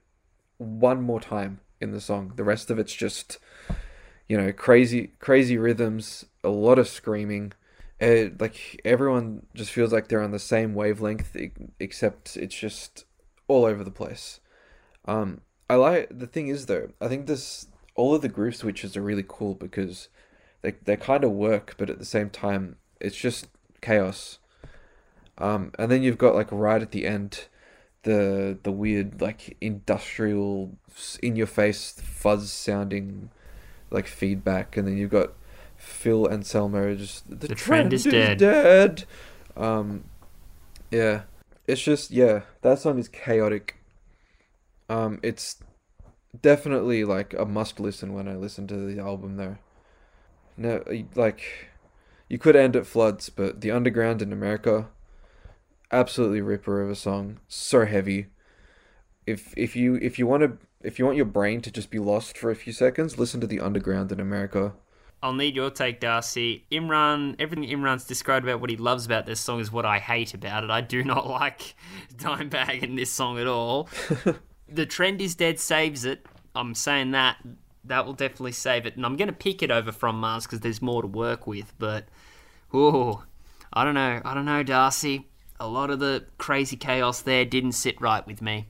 one 0.58 1.02
more 1.02 1.20
time 1.20 1.60
in 1.80 1.90
the 1.90 2.00
song. 2.00 2.32
The 2.36 2.44
rest 2.44 2.70
of 2.70 2.78
it's 2.78 2.94
just 2.94 3.38
you 4.28 4.36
know 4.36 4.52
crazy 4.52 5.12
crazy 5.18 5.58
rhythms, 5.58 6.26
a 6.42 6.48
lot 6.48 6.78
of 6.78 6.88
screaming. 6.88 7.52
It, 8.00 8.40
like 8.40 8.80
everyone 8.84 9.46
just 9.54 9.70
feels 9.70 9.92
like 9.92 10.08
they're 10.08 10.22
on 10.22 10.32
the 10.32 10.38
same 10.38 10.74
wavelength, 10.74 11.36
except 11.78 12.36
it's 12.36 12.54
just 12.54 13.04
all 13.46 13.64
over 13.64 13.84
the 13.84 13.90
place. 13.90 14.40
Um, 15.06 15.42
I 15.68 15.76
like 15.76 16.08
the 16.10 16.26
thing 16.26 16.48
is 16.48 16.66
though. 16.66 16.90
I 17.00 17.08
think 17.08 17.26
this 17.26 17.66
all 17.94 18.14
of 18.14 18.22
the 18.22 18.28
groove 18.28 18.56
switches 18.56 18.96
are 18.96 19.02
really 19.02 19.24
cool 19.26 19.54
because 19.54 20.08
they 20.62 20.72
they 20.84 20.96
kind 20.96 21.24
of 21.24 21.30
work, 21.30 21.74
but 21.78 21.90
at 21.90 21.98
the 21.98 22.04
same 22.04 22.30
time, 22.30 22.76
it's 23.00 23.16
just 23.16 23.48
chaos. 23.80 24.38
Um, 25.38 25.72
and 25.78 25.90
then 25.90 26.02
you've 26.02 26.18
got 26.18 26.34
like 26.34 26.48
right 26.50 26.80
at 26.80 26.92
the 26.92 27.06
end, 27.06 27.46
the 28.02 28.58
the 28.62 28.72
weird 28.72 29.20
like 29.20 29.56
industrial, 29.60 30.76
in 31.22 31.36
your 31.36 31.46
face 31.46 31.92
fuzz 32.02 32.52
sounding, 32.52 33.30
like 33.90 34.06
feedback, 34.06 34.76
and 34.76 34.86
then 34.86 34.96
you've 34.96 35.10
got 35.10 35.32
Phil 35.76 36.26
and 36.26 36.36
Anselmo 36.36 36.94
just 36.94 37.28
the, 37.28 37.48
The 37.48 37.54
trend 37.54 37.92
is 37.92 38.04
dead." 38.04 38.38
dead. 38.38 39.04
Um, 39.56 40.04
yeah, 40.90 41.22
it's 41.66 41.82
just 41.82 42.10
yeah, 42.10 42.42
that 42.62 42.78
song 42.78 42.98
is 42.98 43.08
chaotic. 43.08 43.76
Um, 44.88 45.18
it's 45.22 45.56
definitely 46.40 47.04
like 47.04 47.34
a 47.34 47.44
must 47.44 47.80
listen 47.80 48.12
when 48.12 48.28
I 48.28 48.36
listen 48.36 48.66
to 48.68 48.76
the 48.76 49.00
album 49.00 49.36
though. 49.36 49.56
No, 50.56 50.84
like 51.14 51.68
you 52.28 52.38
could 52.38 52.56
end 52.56 52.76
at 52.76 52.86
floods, 52.86 53.28
but 53.28 53.60
the 53.60 53.70
underground 53.70 54.22
in 54.22 54.32
America, 54.32 54.88
absolutely 55.94 56.40
ripper 56.40 56.82
of 56.82 56.90
a 56.90 56.94
song. 56.94 57.40
So 57.48 57.86
heavy. 57.86 58.26
If 59.26 59.54
if 59.56 59.74
you 59.74 59.96
if 59.96 60.18
you 60.18 60.26
want 60.26 60.42
to 60.42 60.58
if 60.82 60.98
you 60.98 61.04
want 61.04 61.16
your 61.16 61.26
brain 61.26 61.60
to 61.62 61.70
just 61.70 61.90
be 61.90 61.98
lost 61.98 62.36
for 62.36 62.50
a 62.50 62.56
few 62.56 62.72
seconds, 62.72 63.18
listen 63.18 63.40
to 63.40 63.46
the 63.46 63.60
underground 63.60 64.12
in 64.12 64.20
America. 64.20 64.74
I'll 65.22 65.32
need 65.32 65.56
your 65.56 65.70
take, 65.70 66.00
Darcy. 66.00 66.66
Imran, 66.70 67.36
everything 67.38 67.64
Imran's 67.64 68.04
described 68.04 68.44
about 68.44 68.60
what 68.60 68.68
he 68.68 68.76
loves 68.76 69.06
about 69.06 69.24
this 69.24 69.40
song 69.40 69.58
is 69.58 69.72
what 69.72 69.86
I 69.86 69.98
hate 69.98 70.34
about 70.34 70.64
it. 70.64 70.70
I 70.70 70.82
do 70.82 71.02
not 71.14 71.26
like 71.26 71.74
Dimebag 72.16 72.82
in 72.82 72.96
this 72.96 73.10
song 73.10 73.38
at 73.38 73.46
all. 73.46 73.88
the 74.68 74.84
trend 74.84 75.22
is 75.22 75.34
dead 75.34 75.58
saves 75.58 76.04
it. 76.04 76.26
I'm 76.54 76.74
saying 76.74 77.12
that. 77.12 77.38
That 77.86 78.04
will 78.04 78.12
definitely 78.12 78.52
save 78.52 78.84
it. 78.86 78.96
And 78.96 79.04
I'm 79.04 79.16
going 79.16 79.28
to 79.28 79.34
pick 79.34 79.62
it 79.62 79.70
over 79.70 79.92
From 79.92 80.20
Mars 80.20 80.44
because 80.44 80.60
there's 80.60 80.82
more 80.82 81.02
to 81.02 81.08
work 81.08 81.46
with. 81.46 81.72
But, 81.78 82.06
oh, 82.72 83.24
I 83.72 83.84
don't 83.84 83.94
know. 83.94 84.20
I 84.24 84.34
don't 84.34 84.46
know, 84.46 84.62
Darcy. 84.62 85.26
A 85.64 85.66
lot 85.66 85.90
of 85.90 85.98
the 85.98 86.24
crazy 86.36 86.76
chaos 86.76 87.22
there 87.22 87.44
didn't 87.46 87.72
sit 87.72 87.98
right 88.00 88.26
with 88.26 88.42
me. 88.42 88.68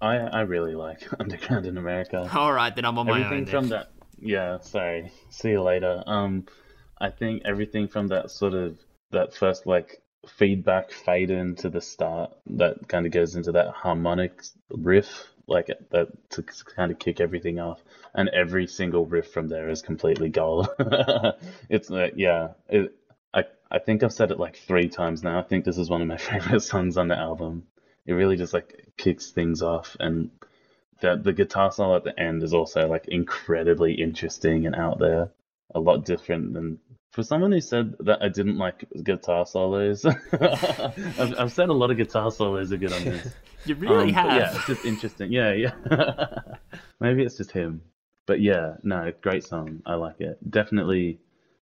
I 0.00 0.16
I 0.16 0.40
really 0.42 0.74
like 0.74 1.08
Underground 1.20 1.64
in 1.64 1.78
America. 1.78 2.28
All 2.34 2.52
right, 2.52 2.74
then 2.74 2.84
I'm 2.84 2.98
on 2.98 3.06
my 3.06 3.24
everything 3.24 3.44
own. 3.44 3.46
from 3.46 3.68
then. 3.68 3.78
that. 3.80 3.92
Yeah, 4.20 4.60
sorry. 4.60 5.10
See 5.30 5.50
you 5.50 5.62
later. 5.62 6.02
Um, 6.06 6.44
I 7.00 7.10
think 7.10 7.42
everything 7.44 7.88
from 7.88 8.08
that 8.08 8.30
sort 8.30 8.52
of 8.54 8.78
that 9.10 9.34
first 9.34 9.66
like 9.66 10.02
feedback 10.28 10.92
fade 10.92 11.30
into 11.30 11.70
the 11.70 11.80
start 11.80 12.32
that 12.46 12.88
kind 12.88 13.06
of 13.06 13.12
goes 13.12 13.34
into 13.34 13.52
that 13.52 13.68
harmonic 13.70 14.42
riff 14.70 15.28
like 15.48 15.66
that 15.90 16.08
to 16.30 16.42
kind 16.76 16.92
of 16.92 16.98
kick 16.98 17.20
everything 17.20 17.58
off 17.58 17.82
and 18.14 18.28
every 18.28 18.66
single 18.66 19.04
riff 19.04 19.32
from 19.32 19.48
there 19.48 19.68
is 19.68 19.82
completely 19.82 20.28
gold 20.28 20.68
it's 21.68 21.90
like 21.90 22.14
yeah 22.16 22.50
it, 22.68 22.94
I, 23.34 23.44
I 23.70 23.78
think 23.78 24.02
I've 24.02 24.12
said 24.12 24.30
it 24.30 24.38
like 24.38 24.56
three 24.56 24.88
times 24.88 25.22
now. 25.22 25.38
I 25.38 25.42
think 25.42 25.64
this 25.64 25.78
is 25.78 25.88
one 25.90 26.02
of 26.02 26.08
my 26.08 26.16
favorite 26.30 26.60
songs 26.60 26.96
on 26.96 27.08
the 27.08 27.16
album. 27.18 27.64
It 28.06 28.12
really 28.14 28.36
just 28.36 28.52
like 28.52 28.86
kicks 28.96 29.30
things 29.30 29.62
off, 29.62 29.96
and 30.00 30.30
the 31.00 31.16
the 31.16 31.32
guitar 31.32 31.70
solo 31.72 31.96
at 31.96 32.04
the 32.04 32.18
end 32.18 32.42
is 32.42 32.52
also 32.54 32.88
like 32.88 33.06
incredibly 33.08 33.94
interesting 33.94 34.66
and 34.66 34.74
out 34.74 34.98
there. 34.98 35.30
A 35.74 35.80
lot 35.80 36.04
different 36.04 36.52
than 36.52 36.78
for 37.12 37.22
someone 37.22 37.52
who 37.52 37.60
said 37.60 37.94
that 38.00 38.22
I 38.22 38.28
didn't 38.28 38.58
like 38.58 38.84
guitar 39.02 39.46
solos. 39.46 40.04
I've, 40.32 41.34
I've 41.38 41.52
said 41.52 41.68
a 41.68 41.72
lot 41.72 41.90
of 41.90 41.96
guitar 41.96 42.30
solos 42.30 42.72
are 42.72 42.76
good 42.76 42.92
on 42.92 43.04
this. 43.04 43.28
You 43.64 43.76
really 43.76 44.08
Um, 44.08 44.14
have. 44.14 44.32
Yeah, 44.32 44.56
it's 44.56 44.66
just 44.66 44.84
interesting. 44.84 45.30
Yeah, 45.30 45.52
yeah. 45.52 45.72
Maybe 46.98 47.22
it's 47.22 47.36
just 47.36 47.52
him. 47.52 47.82
But 48.26 48.40
yeah, 48.40 48.74
no, 48.82 49.12
great 49.20 49.44
song. 49.44 49.82
I 49.86 49.94
like 49.94 50.20
it. 50.20 50.38
Definitely, 50.50 51.20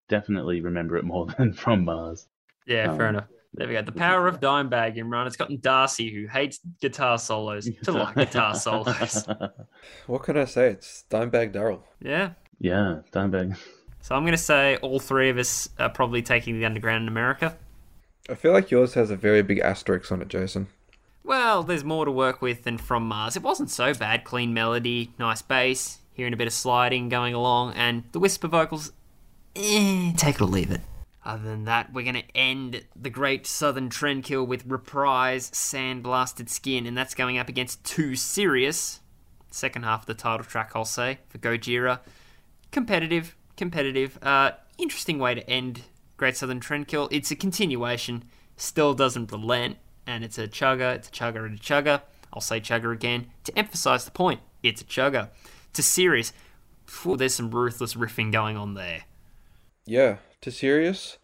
definitely 0.10 0.60
remember 0.62 0.98
it 0.98 1.06
more 1.06 1.28
than 1.38 1.54
From 1.54 1.86
Mars. 1.86 2.28
Yeah, 2.66 2.96
fair 2.98 3.08
Um, 3.08 3.16
enough. 3.16 3.28
There 3.56 3.68
we 3.68 3.74
go. 3.74 3.82
The 3.82 3.92
power 3.92 4.28
of 4.28 4.40
Dimebag 4.40 4.96
Imran. 4.98 5.26
It's 5.26 5.36
gotten 5.36 5.60
Darcy, 5.60 6.14
who 6.14 6.28
hates 6.28 6.60
guitar 6.82 7.18
solos, 7.18 7.68
to 7.84 7.92
like 7.92 8.16
guitar 8.16 8.54
solos. 8.54 9.28
What 10.08 10.24
can 10.24 10.38
I 10.38 10.46
say? 10.46 10.70
It's 10.72 11.06
Dimebag 11.10 11.54
Darrell. 11.54 11.84
Yeah. 12.02 12.32
yeah, 12.60 13.00
Dimebag. 13.12 13.58
So 14.02 14.16
I'm 14.16 14.22
going 14.24 14.34
to 14.34 14.38
say 14.38 14.78
all 14.78 15.00
three 15.00 15.30
of 15.30 15.38
us 15.38 15.68
are 15.80 15.90
probably 15.90 16.22
taking 16.22 16.60
the 16.60 16.66
underground 16.66 17.04
in 17.04 17.08
America. 17.08 17.58
I 18.30 18.36
feel 18.36 18.54
like 18.54 18.70
yours 18.70 18.94
has 18.94 19.10
a 19.10 19.16
very 19.16 19.42
big 19.42 19.60
asterisk 19.60 20.12
on 20.12 20.22
it, 20.22 20.28
Jason. 20.28 20.68
Well, 21.24 21.64
there's 21.64 21.84
more 21.84 22.06
to 22.06 22.12
work 22.12 22.42
with 22.42 22.64
than 22.64 22.78
From 22.78 23.08
Mars. 23.08 23.36
It 23.36 23.42
wasn't 23.44 23.72
so 23.72 23.94
bad. 23.94 24.24
Clean 24.24 24.54
melody, 24.54 25.12
nice 25.18 25.42
bass, 25.42 26.00
hearing 26.14 26.34
a 26.34 26.38
bit 26.38 26.48
of 26.48 26.54
sliding 26.54 27.10
going 27.10 27.34
along, 27.34 27.74
and 27.74 28.04
the 28.12 28.20
whisper 28.20 28.48
vocals, 28.48 28.92
eh, 29.56 30.14
take 30.18 30.36
it 30.36 30.42
or 30.42 30.46
leave 30.46 30.72
it. 30.72 30.82
Other 31.26 31.44
than 31.44 31.66
that, 31.66 31.94
we're 31.94 32.04
going 32.04 32.16
to 32.16 32.36
end 32.38 32.86
the 32.96 33.10
Great 33.10 33.46
Southern 33.46 33.90
Trendkill 33.90 34.48
with 34.48 34.66
Reprise 34.66 35.52
Sandblasted 35.52 36.50
Skin, 36.50 36.86
and 36.86 36.98
that's 36.98 37.14
going 37.14 37.38
up 37.38 37.50
against 37.50 37.84
To 37.84 38.16
Sirius. 38.16 39.02
Second 39.52 39.84
half 39.84 40.02
of 40.02 40.06
the 40.06 40.14
title 40.14 40.46
track, 40.46 40.72
I'll 40.76 40.86
say, 40.86 41.20
for 41.28 41.38
Gojira. 41.38 42.00
Competitive, 42.72 43.36
competitive. 43.58 44.18
Uh, 44.22 44.52
interesting 44.78 45.20
way 45.20 45.36
to 45.36 45.48
end 45.50 45.84
Great 46.18 46.38
Southern 46.38 46.60
Trendkill. 46.62 47.10
It's 47.12 47.32
a 47.32 47.36
continuation, 47.36 48.24
still 48.56 48.94
doesn't 48.94 49.32
relent, 49.32 49.78
and 50.08 50.24
it's 50.24 50.38
a 50.38 50.48
chugger, 50.48 50.96
it's 50.96 51.10
a 51.10 51.12
chugger, 51.12 51.46
and 51.46 51.60
a 51.60 51.62
chugger. 51.62 52.02
I'll 52.34 52.42
say 52.42 52.60
chugger 52.60 52.94
again 52.94 53.28
to 53.44 53.58
emphasize 53.58 54.06
the 54.06 54.12
point. 54.12 54.40
It's 54.64 54.82
a 54.82 54.86
chugger. 54.86 55.30
To 55.74 55.84
Sirius, 55.84 56.34
phew, 56.86 57.18
there's 57.18 57.36
some 57.36 57.52
ruthless 57.52 57.96
riffing 57.96 58.32
going 58.32 58.58
on 58.58 58.74
there. 58.74 59.04
Yeah, 59.90 60.18
to 60.42 60.52
Sirius, 60.52 61.18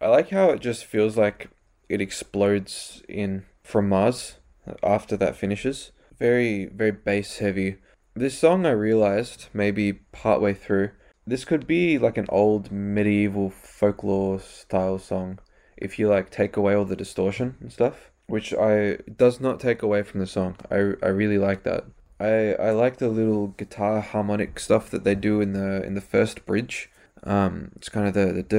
I 0.00 0.06
like 0.06 0.30
how 0.30 0.50
it 0.50 0.60
just 0.60 0.84
feels 0.84 1.16
like 1.16 1.50
it 1.88 2.00
explodes 2.00 3.02
in 3.08 3.46
from 3.64 3.88
Mars 3.88 4.36
after 4.80 5.16
that 5.16 5.34
finishes. 5.34 5.90
Very, 6.20 6.66
very 6.66 6.92
bass 6.92 7.38
heavy. 7.38 7.78
This 8.14 8.38
song 8.38 8.64
I 8.64 8.70
realized 8.70 9.48
maybe 9.52 9.94
partway 10.12 10.54
through. 10.54 10.90
This 11.26 11.44
could 11.44 11.66
be 11.66 11.98
like 11.98 12.16
an 12.16 12.28
old 12.28 12.70
medieval 12.70 13.50
folklore 13.50 14.38
style 14.38 15.00
song 15.00 15.40
if 15.76 15.98
you 15.98 16.08
like 16.08 16.30
take 16.30 16.56
away 16.56 16.76
all 16.76 16.84
the 16.84 16.94
distortion 16.94 17.56
and 17.60 17.72
stuff, 17.72 18.12
which 18.28 18.54
I 18.54 18.98
does 19.16 19.40
not 19.40 19.58
take 19.58 19.82
away 19.82 20.04
from 20.04 20.20
the 20.20 20.28
song. 20.28 20.54
I 20.70 20.76
I 21.02 21.08
really 21.08 21.38
like 21.38 21.64
that. 21.64 21.86
I 22.20 22.54
I 22.54 22.70
like 22.70 22.98
the 22.98 23.08
little 23.08 23.48
guitar 23.48 24.00
harmonic 24.00 24.60
stuff 24.60 24.90
that 24.90 25.02
they 25.02 25.16
do 25.16 25.40
in 25.40 25.54
the 25.54 25.82
in 25.82 25.94
the 25.94 26.00
first 26.00 26.46
bridge. 26.46 26.88
Um, 27.24 27.70
it's 27.76 27.88
kind 27.88 28.08
of 28.08 28.14
the, 28.14 28.44
the 28.48 28.56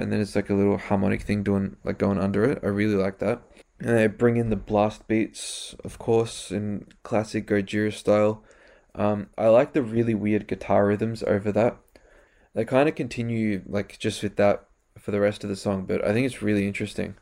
and 0.00 0.12
then 0.12 0.20
it's 0.20 0.36
like 0.36 0.50
a 0.50 0.54
little 0.54 0.78
harmonic 0.78 1.22
thing 1.22 1.42
doing 1.42 1.76
like 1.82 1.98
going 1.98 2.18
under 2.18 2.44
it. 2.44 2.60
I 2.62 2.68
really 2.68 2.94
like 2.94 3.18
that. 3.18 3.42
And 3.80 3.96
they 3.96 4.06
bring 4.06 4.36
in 4.36 4.50
the 4.50 4.56
blast 4.56 5.08
beats, 5.08 5.74
of 5.84 5.98
course, 5.98 6.52
in 6.52 6.86
classic 7.02 7.46
Gojira 7.48 7.92
style. 7.92 8.44
Um, 8.94 9.28
I 9.36 9.48
like 9.48 9.72
the 9.72 9.82
really 9.82 10.14
weird 10.14 10.46
guitar 10.46 10.86
rhythms 10.86 11.24
over 11.24 11.50
that. 11.52 11.76
They 12.54 12.64
kind 12.64 12.88
of 12.88 12.94
continue 12.94 13.62
like 13.66 13.98
just 13.98 14.22
with 14.22 14.36
that 14.36 14.66
for 14.96 15.10
the 15.10 15.20
rest 15.20 15.42
of 15.42 15.50
the 15.50 15.56
song, 15.56 15.86
but 15.86 16.04
I 16.04 16.12
think 16.12 16.26
it's 16.26 16.42
really 16.42 16.68
interesting. 16.68 17.16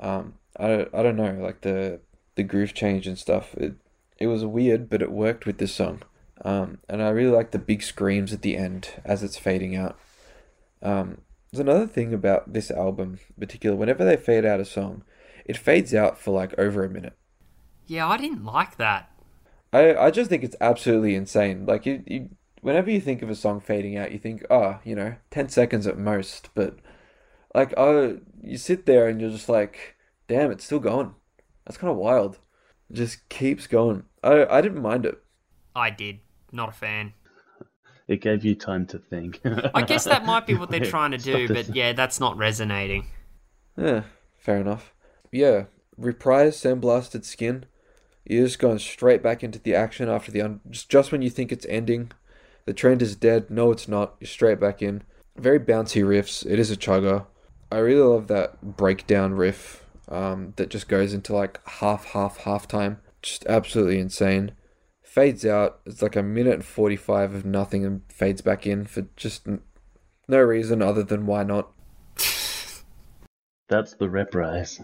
Um, 0.00 0.34
I 0.56 0.66
don't, 0.66 0.94
I 0.94 1.02
don't 1.02 1.16
know, 1.16 1.38
like 1.40 1.60
the 1.60 2.00
the 2.34 2.42
groove 2.42 2.74
change 2.74 3.06
and 3.06 3.16
stuff. 3.16 3.54
It 3.54 3.74
it 4.18 4.26
was 4.26 4.44
weird, 4.44 4.90
but 4.90 5.02
it 5.02 5.12
worked 5.12 5.46
with 5.46 5.58
this 5.58 5.74
song. 5.74 6.02
Um, 6.42 6.78
and 6.88 7.02
I 7.02 7.10
really 7.10 7.34
like 7.34 7.52
the 7.52 7.58
big 7.58 7.82
screams 7.82 8.32
at 8.32 8.42
the 8.42 8.56
end 8.56 9.00
as 9.04 9.22
it's 9.22 9.36
fading 9.36 9.76
out. 9.76 9.98
Um, 10.82 11.18
there's 11.50 11.60
another 11.60 11.86
thing 11.86 12.12
about 12.12 12.52
this 12.52 12.70
album, 12.70 13.18
in 13.36 13.40
particular, 13.40 13.76
whenever 13.76 14.04
they 14.04 14.16
fade 14.16 14.44
out 14.44 14.60
a 14.60 14.64
song, 14.64 15.04
it 15.44 15.56
fades 15.56 15.94
out 15.94 16.18
for 16.18 16.32
like 16.32 16.58
over 16.58 16.84
a 16.84 16.90
minute. 16.90 17.16
Yeah, 17.86 18.08
I 18.08 18.16
didn't 18.16 18.44
like 18.44 18.76
that. 18.76 19.10
I, 19.72 19.94
I 19.94 20.10
just 20.10 20.30
think 20.30 20.42
it's 20.42 20.56
absolutely 20.60 21.14
insane. 21.14 21.66
Like 21.66 21.86
you, 21.86 22.02
you, 22.06 22.30
whenever 22.60 22.90
you 22.90 23.00
think 23.00 23.22
of 23.22 23.30
a 23.30 23.34
song 23.34 23.60
fading 23.60 23.96
out, 23.96 24.12
you 24.12 24.18
think, 24.18 24.44
oh, 24.50 24.78
you 24.84 24.94
know, 24.94 25.16
ten 25.30 25.48
seconds 25.48 25.86
at 25.86 25.98
most. 25.98 26.50
But 26.54 26.78
like, 27.54 27.74
oh, 27.76 28.20
you 28.42 28.56
sit 28.56 28.86
there 28.86 29.08
and 29.08 29.20
you're 29.20 29.30
just 29.30 29.48
like, 29.48 29.96
damn, 30.28 30.50
it's 30.50 30.64
still 30.64 30.80
going. 30.80 31.14
That's 31.64 31.76
kind 31.76 31.90
of 31.90 31.96
wild. 31.96 32.38
It 32.90 32.94
just 32.94 33.28
keeps 33.28 33.66
going. 33.66 34.04
I 34.22 34.46
I 34.46 34.60
didn't 34.60 34.82
mind 34.82 35.06
it. 35.06 35.22
I 35.74 35.90
did. 35.90 36.20
Not 36.54 36.68
a 36.68 36.72
fan. 36.72 37.12
It 38.06 38.20
gave 38.20 38.44
you 38.44 38.54
time 38.54 38.86
to 38.86 38.98
think. 38.98 39.40
I 39.74 39.82
guess 39.82 40.04
that 40.04 40.24
might 40.24 40.46
be 40.46 40.54
what 40.54 40.70
they're 40.70 40.80
trying 40.84 41.10
to 41.10 41.18
do, 41.18 41.48
but 41.48 41.74
yeah, 41.74 41.92
that's 41.92 42.20
not 42.20 42.36
resonating. 42.36 43.06
Yeah, 43.76 44.04
fair 44.38 44.58
enough. 44.58 44.94
Yeah, 45.32 45.64
reprise 45.96 46.56
sandblasted 46.56 47.24
skin. 47.24 47.66
You're 48.24 48.44
just 48.44 48.60
going 48.60 48.78
straight 48.78 49.22
back 49.22 49.42
into 49.42 49.58
the 49.58 49.74
action 49.74 50.08
after 50.08 50.30
the 50.30 50.42
un- 50.42 50.60
just 50.70 50.88
just 50.88 51.10
when 51.10 51.22
you 51.22 51.30
think 51.30 51.50
it's 51.50 51.66
ending, 51.66 52.12
the 52.66 52.72
trend 52.72 53.02
is 53.02 53.16
dead. 53.16 53.50
No, 53.50 53.72
it's 53.72 53.88
not. 53.88 54.14
You're 54.20 54.28
straight 54.28 54.60
back 54.60 54.80
in. 54.80 55.02
Very 55.36 55.58
bouncy 55.58 56.04
riffs. 56.04 56.46
It 56.46 56.58
is 56.60 56.70
a 56.70 56.76
chugger. 56.76 57.26
I 57.72 57.78
really 57.78 58.00
love 58.00 58.28
that 58.28 58.76
breakdown 58.76 59.34
riff. 59.34 59.84
Um, 60.08 60.52
that 60.56 60.68
just 60.68 60.86
goes 60.86 61.14
into 61.14 61.34
like 61.34 61.58
half, 61.66 62.04
half, 62.04 62.36
half 62.38 62.68
time. 62.68 63.00
Just 63.22 63.44
absolutely 63.46 63.98
insane. 63.98 64.52
Fades 65.14 65.46
out. 65.46 65.78
It's 65.86 66.02
like 66.02 66.16
a 66.16 66.24
minute 66.24 66.54
and 66.54 66.64
forty 66.64 66.96
five 66.96 67.34
of 67.34 67.44
nothing, 67.44 67.84
and 67.84 68.00
fades 68.08 68.40
back 68.40 68.66
in 68.66 68.84
for 68.84 69.06
just 69.16 69.46
n- 69.46 69.62
no 70.26 70.40
reason 70.40 70.82
other 70.82 71.04
than 71.04 71.24
why 71.24 71.44
not. 71.44 71.70
That's 73.68 73.94
the 73.94 74.10
reprise. 74.10 74.80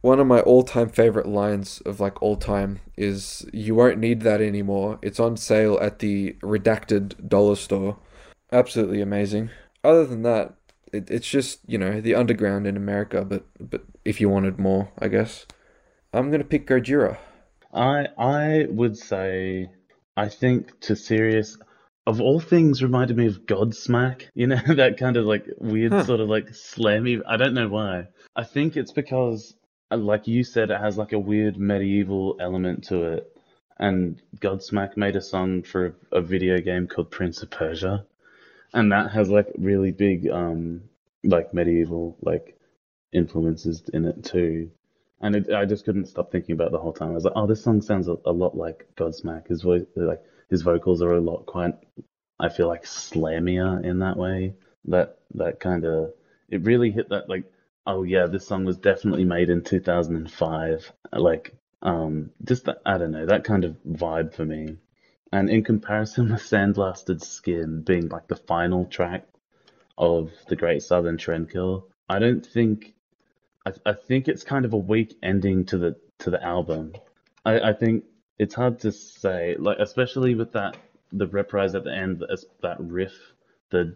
one 0.00 0.18
of 0.18 0.26
my 0.26 0.40
all-time 0.40 0.88
favorite 0.88 1.26
lines 1.28 1.80
of 1.86 2.00
like 2.00 2.20
all 2.20 2.36
time 2.36 2.80
is 2.96 3.46
you 3.52 3.74
won't 3.76 3.98
need 3.98 4.20
that 4.22 4.40
anymore 4.40 4.98
it's 5.02 5.18
on 5.20 5.36
sale 5.36 5.78
at 5.80 5.98
the 6.00 6.32
redacted 6.42 7.28
dollar 7.28 7.56
store 7.56 7.96
absolutely 8.52 9.00
amazing 9.00 9.50
other 9.82 10.04
than 10.06 10.22
that 10.22 10.54
it, 10.92 11.10
it's 11.10 11.28
just 11.28 11.60
you 11.66 11.78
know 11.78 12.00
the 12.00 12.14
underground 12.14 12.66
in 12.66 12.76
america 12.76 13.24
but 13.24 13.44
but 13.58 13.82
if 14.04 14.20
you 14.20 14.28
wanted 14.28 14.58
more 14.58 14.90
i 15.00 15.08
guess 15.08 15.46
i'm 16.12 16.30
gonna 16.30 16.44
pick 16.44 16.66
gojira 16.66 17.16
I 17.72 18.08
I 18.16 18.66
would 18.68 18.96
say 18.96 19.70
I 20.16 20.28
think 20.28 20.80
To 20.80 20.96
Sirius 20.96 21.58
of 22.06 22.20
all 22.22 22.40
things 22.40 22.82
reminded 22.82 23.16
me 23.18 23.26
of 23.26 23.44
Godsmack. 23.46 24.22
You 24.34 24.46
know 24.46 24.60
that 24.74 24.98
kind 24.98 25.16
of 25.16 25.26
like 25.26 25.46
weird 25.58 25.92
Huh. 25.92 26.04
sort 26.04 26.20
of 26.20 26.28
like 26.28 26.46
slammy. 26.50 27.20
I 27.26 27.36
don't 27.36 27.54
know 27.54 27.68
why. 27.68 28.08
I 28.34 28.44
think 28.44 28.76
it's 28.76 28.92
because 28.92 29.54
uh, 29.90 29.96
like 29.96 30.26
you 30.26 30.44
said, 30.44 30.70
it 30.70 30.80
has 30.80 30.96
like 30.98 31.12
a 31.12 31.18
weird 31.18 31.56
medieval 31.58 32.36
element 32.40 32.84
to 32.84 33.04
it. 33.12 33.36
And 33.78 34.20
Godsmack 34.40 34.96
made 34.96 35.16
a 35.16 35.20
song 35.20 35.62
for 35.62 35.94
a 36.10 36.20
video 36.20 36.58
game 36.58 36.88
called 36.88 37.10
Prince 37.10 37.42
of 37.42 37.50
Persia, 37.50 38.04
and 38.74 38.90
that 38.92 39.12
has 39.12 39.28
like 39.30 39.46
really 39.56 39.92
big 39.92 40.28
um 40.28 40.82
like 41.24 41.52
medieval 41.54 42.16
like 42.22 42.58
influences 43.12 43.82
in 43.92 44.04
it 44.04 44.24
too. 44.24 44.70
And 45.20 45.36
it, 45.36 45.52
I 45.52 45.64
just 45.64 45.84
couldn't 45.84 46.06
stop 46.06 46.30
thinking 46.32 46.52
about 46.54 46.72
the 46.72 46.78
whole 46.78 46.92
time. 46.92 47.10
I 47.10 47.14
was 47.14 47.24
like, 47.24 47.34
oh, 47.36 47.46
this 47.46 47.62
song 47.62 47.80
sounds 47.82 48.08
a, 48.08 48.16
a 48.24 48.32
lot 48.32 48.56
like 48.56 48.88
Godsmack. 48.96 49.48
His 49.48 49.62
voice, 49.62 49.84
like 49.96 50.22
his 50.50 50.62
vocals 50.62 51.02
are 51.02 51.12
a 51.12 51.20
lot 51.20 51.46
quite. 51.46 51.74
I 52.40 52.48
feel 52.48 52.68
like 52.68 52.84
slammier 52.84 53.84
in 53.84 54.00
that 54.00 54.16
way. 54.16 54.54
That 54.86 55.18
that 55.34 55.60
kind 55.60 55.84
of 55.84 56.14
it 56.48 56.62
really 56.64 56.90
hit 56.90 57.08
that 57.10 57.28
like, 57.28 57.44
oh 57.86 58.02
yeah, 58.04 58.26
this 58.26 58.46
song 58.46 58.64
was 58.64 58.76
definitely 58.78 59.24
made 59.24 59.50
in 59.50 59.62
2005. 59.62 60.92
Like 61.12 61.54
Um, 61.82 62.30
just 62.44 62.68
I 62.86 62.98
don't 62.98 63.12
know 63.12 63.26
that 63.26 63.44
kind 63.44 63.64
of 63.64 63.76
vibe 63.84 64.34
for 64.34 64.44
me. 64.44 64.78
And 65.32 65.50
in 65.50 65.64
comparison 65.64 66.30
with 66.30 66.42
Sandblasted 66.42 67.22
Skin 67.22 67.82
being 67.82 68.08
like 68.08 68.28
the 68.28 68.36
final 68.36 68.86
track 68.86 69.26
of 69.98 70.32
the 70.48 70.56
Great 70.56 70.82
Southern 70.82 71.16
Trendkill, 71.18 71.84
I 72.08 72.18
don't 72.18 72.44
think 72.46 72.94
I, 73.68 73.90
I 73.90 73.92
think 73.92 74.28
it's 74.28 74.44
kind 74.44 74.64
of 74.64 74.72
a 74.72 74.78
weak 74.78 75.16
ending 75.22 75.66
to 75.66 75.78
the 75.78 75.96
to 76.20 76.30
the 76.30 76.42
album. 76.42 76.94
I, 77.44 77.60
I 77.60 77.72
think 77.72 78.04
it's 78.38 78.54
hard 78.54 78.80
to 78.80 78.92
say, 78.92 79.56
like 79.58 79.78
especially 79.78 80.34
with 80.34 80.52
that 80.52 80.76
the 81.12 81.26
reprise 81.26 81.74
at 81.74 81.84
the 81.84 81.92
end, 81.92 82.24
that 82.62 82.76
riff, 82.80 83.14
the 83.70 83.94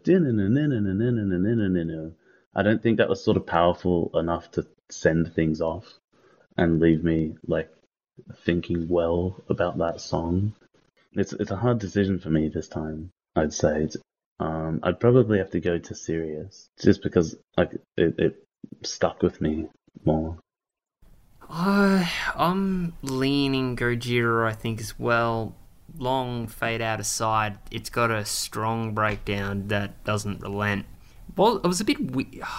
I 2.54 2.62
don't 2.62 2.82
think 2.82 2.98
that 2.98 3.08
was 3.08 3.24
sort 3.24 3.36
of 3.36 3.46
powerful 3.46 4.10
enough 4.14 4.50
to 4.52 4.66
send 4.90 5.32
things 5.34 5.60
off 5.60 5.86
and 6.56 6.80
leave 6.80 7.02
me 7.02 7.36
like 7.46 7.70
thinking 8.44 8.88
well 8.88 9.42
about 9.48 9.78
that 9.78 10.00
song. 10.00 10.54
It's 11.12 11.32
it's 11.32 11.50
a 11.50 11.56
hard 11.56 11.78
decision 11.78 12.18
for 12.18 12.30
me 12.30 12.48
this 12.48 12.68
time. 12.68 13.10
I'd 13.34 13.54
say. 13.54 13.88
Um, 14.40 14.80
I'd 14.82 14.98
probably 14.98 15.38
have 15.38 15.50
to 15.50 15.60
go 15.60 15.78
to 15.78 15.94
Sirius 15.94 16.68
just 16.82 17.02
because 17.02 17.36
like 17.56 17.74
it, 17.96 18.18
it 18.18 18.46
stuck 18.82 19.22
with 19.22 19.40
me 19.40 19.68
more. 20.04 20.38
Uh, 21.48 22.06
I'm 22.34 22.94
leaning 23.02 23.76
Gojira, 23.76 24.48
I 24.48 24.54
think, 24.54 24.80
as 24.80 24.98
well. 24.98 25.54
Long 25.98 26.46
fade 26.46 26.80
out 26.80 27.00
aside, 27.00 27.58
it's 27.70 27.90
got 27.90 28.10
a 28.10 28.24
strong 28.24 28.94
breakdown 28.94 29.68
that 29.68 30.02
doesn't 30.04 30.40
relent. 30.40 30.86
Well, 31.36 31.58
it 31.58 31.66
was 31.66 31.80
a 31.80 31.84
bit 31.84 32.10
we- 32.10 32.42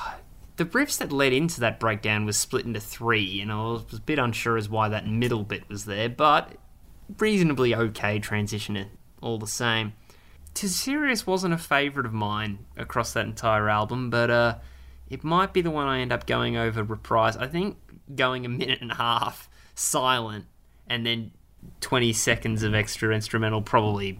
The 0.55 0.65
riffs 0.65 0.99
that 0.99 1.11
led 1.11 1.33
into 1.33 1.59
that 1.61 1.79
breakdown 1.79 2.25
was 2.25 2.37
split 2.37 2.63
into 2.63 2.79
three, 2.79 3.41
and 3.41 3.51
I 3.51 3.55
was 3.55 3.91
a 3.91 3.99
bit 3.99 4.19
unsure 4.19 4.55
as 4.55 4.69
why 4.69 4.87
that 4.87 5.07
middle 5.07 5.41
bit 5.41 5.67
was 5.67 5.85
there, 5.85 6.07
but 6.09 6.57
reasonably 7.17 7.73
okay 7.73 8.19
transition 8.19 8.77
it 8.77 8.89
all 9.19 9.39
the 9.39 9.47
same. 9.47 9.93
To 10.55 10.69
Sirius 10.69 11.25
wasn't 11.25 11.55
a 11.55 11.57
favourite 11.57 12.05
of 12.05 12.13
mine 12.13 12.59
across 12.77 13.13
that 13.13 13.25
entire 13.25 13.67
album, 13.67 14.11
but 14.11 14.29
uh, 14.29 14.55
it 15.13 15.23
might 15.23 15.53
be 15.53 15.61
the 15.61 15.69
one 15.69 15.87
I 15.87 15.99
end 15.99 16.11
up 16.11 16.25
going 16.25 16.57
over 16.57 16.83
reprise. 16.83 17.37
I 17.37 17.47
think 17.47 17.77
going 18.15 18.45
a 18.45 18.49
minute 18.49 18.81
and 18.81 18.91
a 18.91 18.95
half 18.95 19.47
silent 19.75 20.45
and 20.87 21.05
then 21.05 21.31
20 21.81 22.11
seconds 22.13 22.63
of 22.63 22.73
extra 22.73 23.13
instrumental 23.13 23.61
probably 23.61 24.19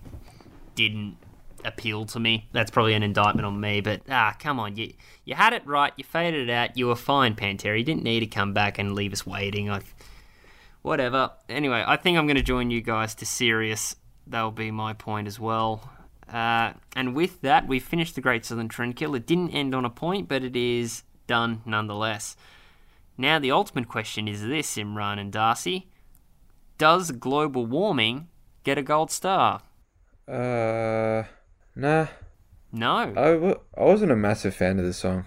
didn't 0.76 1.18
appeal 1.66 2.06
to 2.06 2.20
me. 2.20 2.48
That's 2.52 2.70
probably 2.70 2.94
an 2.94 3.02
indictment 3.02 3.46
on 3.46 3.60
me, 3.60 3.82
but 3.82 4.02
ah, 4.08 4.36
come 4.38 4.60
on, 4.60 4.76
you 4.76 4.94
you 5.26 5.34
had 5.34 5.54
it 5.54 5.66
right, 5.66 5.94
you 5.98 6.04
faded 6.04 6.48
it 6.48 6.54
out, 6.54 6.78
you 6.78 6.88
were 6.88 6.96
fine, 6.96 7.36
Pantera. 7.36 7.78
You 7.78 7.84
didn't 7.84 8.04
need 8.04 8.20
to 8.20 8.28
come 8.28 8.54
back 8.54 8.78
and 8.78 8.94
leave 8.94 9.14
us 9.14 9.26
waiting. 9.26 9.70
I, 9.72 9.82
whatever. 10.84 11.32
Anyway, 11.50 11.84
I 11.86 11.98
think 11.98 12.18
I'm 12.18 12.28
going 12.28 12.38
to 12.38 12.44
join 12.44 12.70
you 12.70 12.82
guys 12.82 13.16
to 13.16 13.26
Sirius. 13.26 13.96
That'll 14.28 14.52
be 14.52 14.70
my 14.70 14.94
point 14.94 15.28
as 15.28 15.40
well. 15.40 15.90
Uh, 16.32 16.74
and 16.96 17.16
with 17.16 17.42
that, 17.42 17.68
we 17.68 17.80
finished 17.80 18.16
the 18.16 18.22
Great 18.22 18.46
Southern 18.46 18.70
Trendkill. 18.70 19.16
It 19.16 19.28
didn't 19.28 19.52
end 19.52 19.76
on 19.76 19.86
a 19.86 19.90
point, 19.90 20.28
but 20.28 20.44
it 20.44 20.56
is 20.56 21.04
done 21.28 21.62
nonetheless. 21.66 22.36
Now, 23.18 23.40
the 23.40 23.52
ultimate 23.52 23.88
question 23.88 24.28
is 24.28 24.42
this, 24.42 24.76
Imran 24.76 25.20
and 25.20 25.32
Darcy. 25.32 25.90
Does 26.78 27.12
global 27.12 27.66
warming 27.66 28.28
get 28.64 28.78
a 28.78 28.82
gold 28.82 29.12
star? 29.12 29.62
Uh, 30.28 31.24
nah. 31.76 32.08
No. 32.72 32.96
I, 32.96 33.34
w- 33.34 33.60
I 33.78 33.84
wasn't 33.84 34.12
a 34.12 34.16
massive 34.16 34.56
fan 34.56 34.80
of 34.80 34.86
the 34.86 34.94
song. 34.94 35.26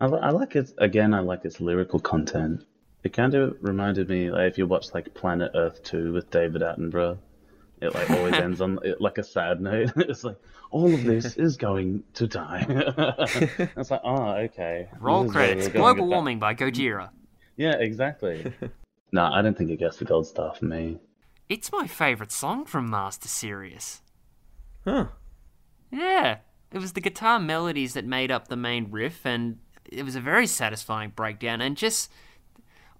I, 0.00 0.06
I 0.06 0.30
like 0.30 0.54
it 0.56 0.72
again. 0.78 1.14
I 1.14 1.20
like 1.20 1.44
its 1.44 1.60
lyrical 1.60 2.00
content. 2.00 2.64
It 3.02 3.14
kind 3.14 3.34
of 3.34 3.56
reminded 3.60 4.08
me, 4.08 4.30
like, 4.30 4.52
if 4.52 4.58
you 4.58 4.66
watch 4.66 4.92
like 4.92 5.14
Planet 5.14 5.52
Earth 5.54 5.82
Two 5.82 6.12
with 6.12 6.30
David 6.30 6.60
Attenborough, 6.60 7.18
it 7.82 7.94
like 7.94 8.10
always 8.10 8.34
ends 8.46 8.60
on 8.60 8.78
it, 8.82 9.00
like 9.00 9.18
a 9.18 9.24
sad 9.24 9.60
note. 9.60 9.92
it's 9.96 10.24
like 10.24 10.36
all 10.70 10.92
of 10.92 11.04
this 11.04 11.36
is 11.36 11.56
going 11.56 12.04
to 12.14 12.26
die. 12.26 12.64
it's 12.68 13.90
like, 13.90 14.00
oh, 14.04 14.32
okay. 14.32 14.88
Roll 15.00 15.24
This 15.24 15.30
is 15.30 15.34
where 15.34 15.46
credits. 15.46 15.68
Global 15.68 16.06
warming 16.08 16.38
by 16.38 16.54
Gojira. 16.54 17.10
Yeah, 17.56 17.74
exactly. 17.76 18.52
no, 19.12 19.24
I 19.24 19.42
don't 19.42 19.56
think 19.56 19.70
it 19.70 19.78
gets 19.78 19.96
the 19.96 20.04
gold 20.04 20.26
star 20.26 20.54
for 20.54 20.64
me. 20.64 20.98
It's 21.48 21.70
my 21.70 21.86
favourite 21.86 22.32
song 22.32 22.64
from 22.64 22.88
Mars 22.88 23.18
to 23.18 23.28
Sirius. 23.28 24.00
Huh. 24.84 25.08
Yeah, 25.90 26.38
it 26.72 26.78
was 26.78 26.94
the 26.94 27.00
guitar 27.00 27.38
melodies 27.38 27.94
that 27.94 28.06
made 28.06 28.30
up 28.30 28.48
the 28.48 28.56
main 28.56 28.90
riff, 28.90 29.26
and 29.26 29.58
it 29.84 30.04
was 30.04 30.16
a 30.16 30.20
very 30.20 30.46
satisfying 30.46 31.10
breakdown. 31.10 31.60
And 31.60 31.76
just, 31.76 32.10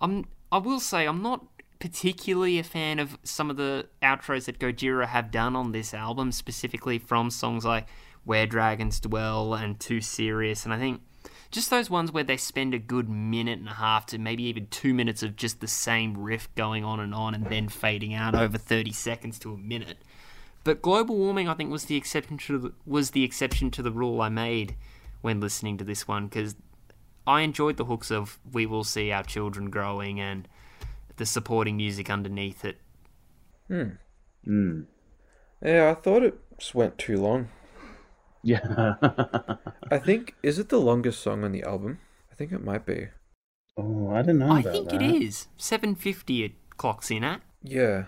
I'm, 0.01 0.27
I 0.51 0.59
will 0.59 0.81
say, 0.81 1.07
I'm 1.07 1.23
not 1.23 1.52
particularly 1.83 2.61
a 2.61 2.63
fan 2.63 3.01
of 3.01 3.19
some 3.25 3.51
of 3.51 3.57
the 3.57 3.89
outros 4.01 4.45
that 4.45 4.61
Gojira 4.61 5.09
have 5.09 5.33
done 5.33 5.57
on 5.57 5.73
this 5.73 5.93
album, 5.93 6.31
specifically 6.31 6.97
from 6.97 7.29
songs 7.29 7.65
like 7.65 7.89
"Where 8.23 8.47
Dragons 8.47 9.01
Dwell" 9.01 9.53
and 9.53 9.81
"To 9.81 10.01
Sirius." 10.01 10.65
And 10.65 10.73
I 10.73 10.79
think 10.79 11.01
just 11.51 11.71
those 11.71 11.91
ones 11.91 12.13
where 12.13 12.23
they 12.23 12.37
spend 12.37 12.73
a 12.73 12.79
good 12.79 13.09
minute 13.09 13.59
and 13.59 13.69
a 13.69 13.75
half 13.75 14.07
to 14.07 14.19
maybe 14.19 14.45
even 14.45 14.69
two 14.69 14.95
minutes 14.95 15.25
of 15.25 15.35
just 15.35 15.61
the 15.61 15.67
same 15.67 16.17
riff 16.17 16.49
going 16.55 16.85
on 16.85 17.01
and 17.01 17.13
on, 17.13 17.35
and 17.35 17.47
then 17.47 17.69
fading 17.69 18.15
out 18.15 18.37
over 18.37 18.59
thirty 18.59 18.93
seconds 18.93 19.41
to 19.41 19.53
a 19.53 19.59
minute. 19.59 19.99
But 20.63 20.83
global 20.83 21.17
warming, 21.17 21.49
I 21.49 21.55
think, 21.55 21.73
was 21.73 21.87
the 21.87 21.97
exception 21.97 22.39
to 22.39 22.59
the, 22.59 22.73
was 22.87 23.11
the 23.11 23.25
exception 23.25 23.73
to 23.73 23.83
the 23.83 23.91
rule 23.91 24.21
I 24.21 24.29
made 24.29 24.77
when 25.21 25.41
listening 25.41 25.79
to 25.79 25.85
this 25.85 26.07
one 26.07 26.29
because 26.29 26.55
I 27.27 27.41
enjoyed 27.41 27.77
the 27.77 27.87
hooks 27.87 28.13
of 28.13 28.39
"We 28.53 28.67
Will 28.67 28.85
See 28.85 29.11
Our 29.11 29.25
Children 29.25 29.69
Growing" 29.69 30.21
and 30.21 30.47
the 31.23 31.27
supporting 31.27 31.77
music 31.77 32.11
underneath 32.11 32.65
it. 32.65 32.79
Hmm. 33.69 33.91
Mm. 34.45 34.87
Yeah, 35.65 35.91
I 35.91 35.95
thought 35.95 36.25
it 36.25 36.35
just 36.59 36.75
went 36.75 36.99
too 36.99 37.17
long. 37.17 37.49
Yeah. 38.43 38.95
I 39.93 39.99
think 39.99 40.35
is 40.43 40.59
it 40.59 40.69
the 40.69 40.81
longest 40.81 41.23
song 41.23 41.45
on 41.45 41.53
the 41.53 41.63
album? 41.63 42.01
I 42.33 42.35
think 42.35 42.51
it 42.51 42.65
might 42.65 42.85
be. 42.85 43.07
oh, 43.77 44.11
I 44.11 44.23
don't 44.23 44.39
know. 44.39 44.51
I 44.51 44.61
about 44.61 44.73
think 44.73 44.91
that. 44.91 45.01
it 45.01 45.23
is 45.23 45.47
seven 45.57 45.95
fifty. 45.95 46.43
It 46.43 46.53
clocks 46.77 47.09
in 47.13 47.23
at. 47.23 47.41
Yeah. 47.63 48.07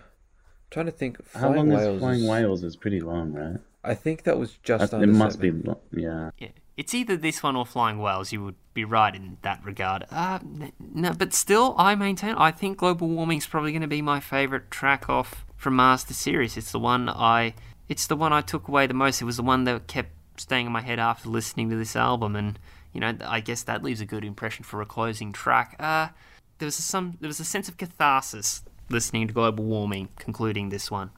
trying 0.72 0.86
to 0.86 0.92
think. 0.92 1.18
How 1.34 1.52
Flying 1.52 1.56
long 1.56 1.68
Whales 1.68 1.94
is 1.94 2.00
Flying 2.00 2.22
is- 2.24 2.28
Whales? 2.30 2.64
Is 2.64 2.76
pretty 2.76 3.00
long, 3.00 3.32
right? 3.32 3.60
I 3.84 3.94
think 3.94 4.24
that 4.24 4.38
was 4.38 4.58
just 4.64 4.92
I- 4.92 4.96
under 4.96 5.08
it 5.08 5.16
must 5.16 5.36
seven. 5.40 5.60
be. 5.60 5.68
lo- 5.68 5.80
Yeah. 5.92 6.30
Yeah, 6.38 6.48
it's 6.76 6.94
either 6.94 7.16
this 7.16 7.42
one 7.42 7.56
or 7.56 7.64
Flying 7.64 7.98
Whales. 7.98 8.32
You 8.32 8.44
would 8.44 8.56
be 8.72 8.84
right 8.84 9.14
in 9.14 9.38
that 9.42 9.64
regard. 9.64 10.04
Uh, 10.10 10.40
no, 10.78 11.12
but 11.12 11.32
still, 11.32 11.74
I 11.78 11.94
maintain. 11.94 12.34
I 12.34 12.50
think 12.50 12.78
Global 12.78 13.08
Warming's 13.08 13.46
probably 13.46 13.72
going 13.72 13.82
to 13.82 13.88
be 13.88 14.02
my 14.02 14.20
favourite 14.20 14.70
track 14.70 15.08
off 15.08 15.44
from 15.56 15.76
Mars 15.76 16.04
to 16.04 16.14
Sirius. 16.14 16.56
It's 16.56 16.72
the 16.72 16.80
one 16.80 17.08
I. 17.08 17.54
It's 17.88 18.06
the 18.06 18.16
one 18.16 18.32
I 18.32 18.40
took 18.40 18.68
away 18.68 18.86
the 18.86 18.94
most. 18.94 19.20
It 19.20 19.26
was 19.26 19.36
the 19.36 19.42
one 19.42 19.64
that 19.64 19.86
kept 19.86 20.10
staying 20.36 20.66
in 20.66 20.72
my 20.72 20.80
head 20.80 20.98
after 20.98 21.28
listening 21.28 21.70
to 21.70 21.76
this 21.76 21.94
album, 21.94 22.34
and 22.34 22.58
you 22.92 23.00
know, 23.00 23.16
I 23.24 23.40
guess 23.40 23.62
that 23.64 23.82
leaves 23.82 24.00
a 24.00 24.06
good 24.06 24.24
impression 24.24 24.64
for 24.64 24.80
a 24.80 24.86
closing 24.86 25.32
track. 25.32 25.76
Uh, 25.78 26.08
there 26.58 26.66
was 26.66 26.78
a, 26.78 26.82
some. 26.82 27.18
There 27.20 27.28
was 27.28 27.40
a 27.40 27.44
sense 27.44 27.68
of 27.68 27.76
catharsis 27.76 28.62
listening 28.88 29.28
to 29.28 29.34
Global 29.34 29.64
Warming, 29.64 30.08
concluding 30.18 30.68
this 30.68 30.90
one. 30.90 31.10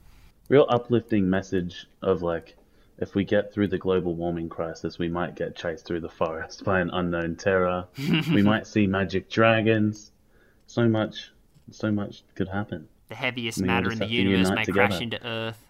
Real 0.48 0.66
uplifting 0.68 1.28
message 1.28 1.86
of 2.02 2.22
like, 2.22 2.55
if 2.98 3.14
we 3.14 3.24
get 3.24 3.52
through 3.52 3.68
the 3.68 3.78
global 3.78 4.14
warming 4.14 4.48
crisis, 4.48 4.98
we 4.98 5.08
might 5.08 5.34
get 5.34 5.54
chased 5.56 5.86
through 5.86 6.00
the 6.00 6.08
forest 6.08 6.64
by 6.70 6.80
an 6.80 6.90
unknown 6.92 7.36
terror. 7.36 7.86
we 7.98 8.42
might 8.42 8.66
see 8.66 8.86
magic 8.86 9.28
dragons. 9.30 10.12
So 10.66 10.88
much, 10.88 11.30
so 11.70 11.92
much 11.92 12.22
could 12.34 12.48
happen. 12.48 12.88
The 13.08 13.14
heaviest 13.14 13.60
We 13.60 13.66
matter 13.66 13.92
in 13.92 13.98
the 13.98 14.06
universe 14.06 14.48
unite 14.48 14.54
may 14.56 14.64
together. 14.64 14.88
crash 14.88 15.00
into 15.00 15.24
Earth. 15.26 15.62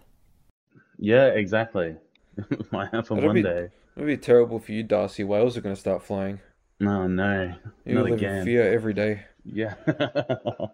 Yeah, 0.97 1.27
exactly. 1.27 1.95
might 2.71 2.89
happen 2.91 3.17
That'd 3.17 3.23
one 3.27 3.35
be- 3.35 3.43
day. 3.43 3.69
It'd 3.95 4.07
be 4.07 4.17
terrible 4.17 4.59
for 4.59 4.71
you, 4.71 4.83
Darcy. 4.83 5.23
Whales 5.23 5.57
are 5.57 5.61
going 5.61 5.73
to 5.75 5.79
start 5.79 6.03
flying. 6.03 6.39
Oh, 6.81 6.85
no, 6.85 7.07
no, 7.07 7.55
You 7.85 7.95
not 7.95 8.03
live 8.05 8.13
again. 8.13 8.35
in 8.37 8.45
fear 8.45 8.71
every 8.71 8.93
day. 8.93 9.23
Yeah. 9.43 9.73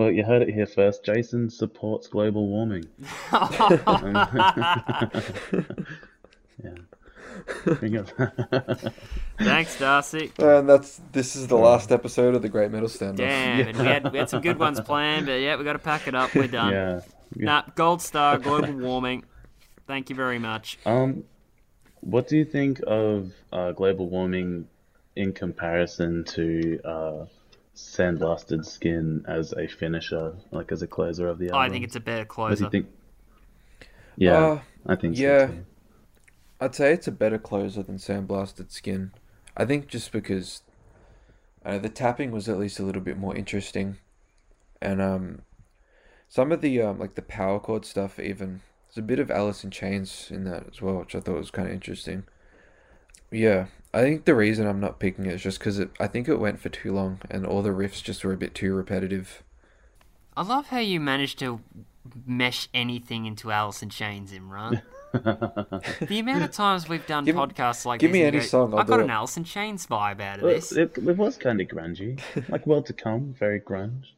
well, 0.00 0.10
you 0.10 0.24
heard 0.24 0.40
it 0.40 0.48
here 0.48 0.64
first. 0.64 1.04
Jason 1.04 1.50
supports 1.50 2.08
global 2.08 2.46
warming. 2.46 2.86
yeah. 3.32 3.44
Thanks, 9.38 9.78
Darcy. 9.78 10.32
And 10.38 10.66
that's 10.66 11.02
this 11.12 11.36
is 11.36 11.48
the 11.48 11.58
last 11.58 11.92
episode 11.92 12.34
of 12.34 12.40
the 12.40 12.48
Great 12.48 12.70
Metal 12.70 12.88
Standoff. 12.88 13.16
Damn, 13.16 13.68
and 13.68 13.78
we 13.78 13.84
had 13.84 14.10
we 14.10 14.18
had 14.18 14.30
some 14.30 14.40
good 14.40 14.58
ones 14.58 14.80
planned, 14.80 15.26
but 15.26 15.32
yeah, 15.32 15.56
we 15.56 15.64
got 15.64 15.74
to 15.74 15.78
pack 15.78 16.08
it 16.08 16.14
up. 16.14 16.34
We're 16.34 16.46
done. 16.48 16.72
yeah. 16.72 17.00
Nah, 17.36 17.64
gold 17.74 18.00
star, 18.00 18.38
global 18.38 18.72
warming. 18.72 19.26
Thank 19.86 20.08
you 20.08 20.16
very 20.16 20.38
much. 20.38 20.78
Um, 20.86 21.24
what 22.00 22.26
do 22.26 22.38
you 22.38 22.46
think 22.46 22.80
of 22.86 23.32
uh, 23.52 23.72
global 23.72 24.08
warming 24.08 24.66
in 25.14 25.34
comparison 25.34 26.24
to 26.24 26.80
uh, 26.86 27.26
Sandblasted 27.80 28.64
Skin 28.64 29.24
as 29.28 29.52
a 29.52 29.66
finisher, 29.68 30.36
like 30.50 30.72
as 30.72 30.82
a 30.82 30.86
closer 30.86 31.28
of 31.28 31.38
the 31.38 31.50
album? 31.50 31.60
I 31.60 31.68
think 31.68 31.84
it's 31.84 31.96
a 31.96 32.00
better 32.00 32.24
What 32.46 32.58
do 32.58 32.64
closer. 32.64 32.64
you 32.64 32.70
think? 32.70 32.88
Yeah, 34.16 34.48
Uh, 34.54 34.60
I 34.86 34.96
think 34.96 35.16
yeah. 35.16 35.48
so 35.48 35.54
too. 35.54 35.66
I'd 36.60 36.74
say 36.76 36.92
it's 36.92 37.08
a 37.08 37.12
better 37.12 37.38
closer 37.38 37.82
than 37.82 37.96
Sandblasted 37.98 38.70
Skin. 38.70 39.12
I 39.56 39.64
think 39.64 39.88
just 39.88 40.12
because 40.12 40.62
uh, 41.64 41.78
the 41.78 41.88
tapping 41.88 42.30
was 42.30 42.48
at 42.48 42.58
least 42.58 42.78
a 42.78 42.82
little 42.82 43.02
bit 43.02 43.18
more 43.18 43.34
interesting, 43.36 43.98
and 44.82 45.00
um, 45.02 45.42
Some 46.28 46.52
of 46.52 46.60
the 46.62 46.82
um 46.82 46.98
like 46.98 47.14
the 47.16 47.22
power 47.22 47.60
chord 47.60 47.84
stuff 47.86 48.18
even 48.20 48.62
there's 48.88 48.98
a 48.98 49.02
bit 49.02 49.18
of 49.20 49.30
Alice 49.30 49.64
in 49.64 49.70
Chains 49.70 50.30
in 50.30 50.44
that 50.44 50.66
as 50.70 50.82
well, 50.82 50.98
which 51.00 51.14
I 51.14 51.20
thought 51.20 51.38
was 51.38 51.50
kind 51.52 51.68
of 51.68 51.74
interesting. 51.74 52.24
Yeah, 53.30 53.66
I 53.94 54.02
think 54.02 54.24
the 54.24 54.34
reason 54.34 54.66
I'm 54.66 54.80
not 54.80 54.98
picking 54.98 55.26
it 55.26 55.34
is 55.34 55.42
just 55.42 55.58
because 55.58 55.80
I 55.98 56.06
think 56.06 56.28
it 56.28 56.36
went 56.36 56.60
for 56.60 56.68
too 56.68 56.92
long 56.92 57.20
and 57.30 57.46
all 57.46 57.62
the 57.62 57.70
riffs 57.70 58.02
just 58.02 58.24
were 58.24 58.32
a 58.32 58.36
bit 58.36 58.54
too 58.54 58.74
repetitive. 58.74 59.42
I 60.36 60.42
love 60.42 60.68
how 60.68 60.78
you 60.78 61.00
managed 61.00 61.38
to 61.40 61.60
mesh 62.26 62.68
anything 62.72 63.26
into 63.26 63.50
Alice 63.50 63.82
in 63.82 63.90
Chains, 63.90 64.32
Imran. 64.32 64.82
the 65.12 66.18
amount 66.20 66.44
of 66.44 66.50
times 66.52 66.88
we've 66.88 67.06
done 67.06 67.24
Give- 67.24 67.34
podcasts 67.34 67.84
like 67.84 68.00
give 68.00 68.10
this, 68.10 68.14
me 68.14 68.22
any 68.22 68.38
go, 68.38 68.44
song, 68.44 68.72
I'll 68.72 68.80
I 68.80 68.84
got 68.84 69.00
an 69.00 69.10
it." 69.10 69.12
Alice 69.12 69.36
in 69.36 69.44
Chains 69.44 69.86
vibe 69.86 70.20
out 70.20 70.38
of 70.38 70.44
Well, 70.44 70.54
this. 70.54 70.72
it, 70.72 70.96
it 70.96 71.16
was 71.16 71.36
kind 71.36 71.60
of 71.60 71.66
grungy, 71.68 72.20
like 72.48 72.66
World 72.66 72.86
to 72.86 72.92
Come, 72.92 73.34
very 73.38 73.60
grunge. 73.60 74.12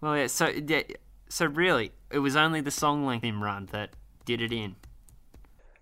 Well, 0.00 0.16
yeah. 0.16 0.28
So, 0.28 0.48
yeah, 0.48 0.82
so 1.28 1.46
really, 1.46 1.92
it 2.10 2.20
was 2.20 2.36
only 2.36 2.60
the 2.60 2.70
song 2.70 3.04
length 3.04 3.24
Imran 3.24 3.70
that 3.70 3.90
did 4.24 4.40
it 4.40 4.52
in. 4.52 4.76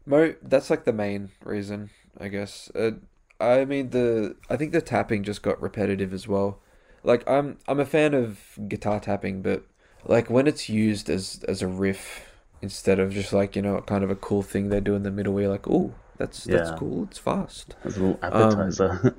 Mo, 0.07 0.35
that's 0.43 0.71
like 0.71 0.85
the 0.85 0.93
main 0.93 1.31
reason, 1.45 1.91
I 2.19 2.29
guess. 2.29 2.71
Uh, 2.75 2.93
I 3.41 3.65
mean 3.65 3.91
the 3.91 4.37
I 4.49 4.57
think 4.57 4.73
the 4.73 4.81
tapping 4.81 5.23
just 5.23 5.43
got 5.43 5.61
repetitive 5.61 6.13
as 6.13 6.29
well. 6.29 6.61
Like 7.03 7.29
I'm 7.29 7.59
I'm 7.69 7.81
a 7.81 7.85
fan 7.85 8.15
of 8.15 8.59
guitar 8.69 9.01
tapping, 9.01 9.43
but 9.43 9.65
like 10.05 10.31
when 10.31 10.47
it's 10.47 10.69
used 10.69 11.11
as 11.11 11.45
as 11.49 11.63
a 11.63 11.67
riff 11.69 12.31
instead 12.63 12.99
of 12.99 13.13
just 13.13 13.33
like 13.33 13.57
you 13.57 13.63
know 13.63 13.81
kind 13.83 14.05
of 14.05 14.11
a 14.11 14.17
cool 14.17 14.43
thing 14.43 14.69
they 14.69 14.81
do 14.81 14.95
in 14.95 15.03
the 15.03 15.11
middle 15.11 15.35
where 15.35 15.45
you're 15.45 15.53
like, 15.53 15.69
oh, 15.69 15.95
that's 16.17 16.45
that's 16.45 16.71
cool, 16.71 17.05
it's 17.05 17.19
fast. 17.19 17.77
As 17.85 17.97
a 17.97 18.01
little 18.01 18.19
appetizer. 18.23 19.17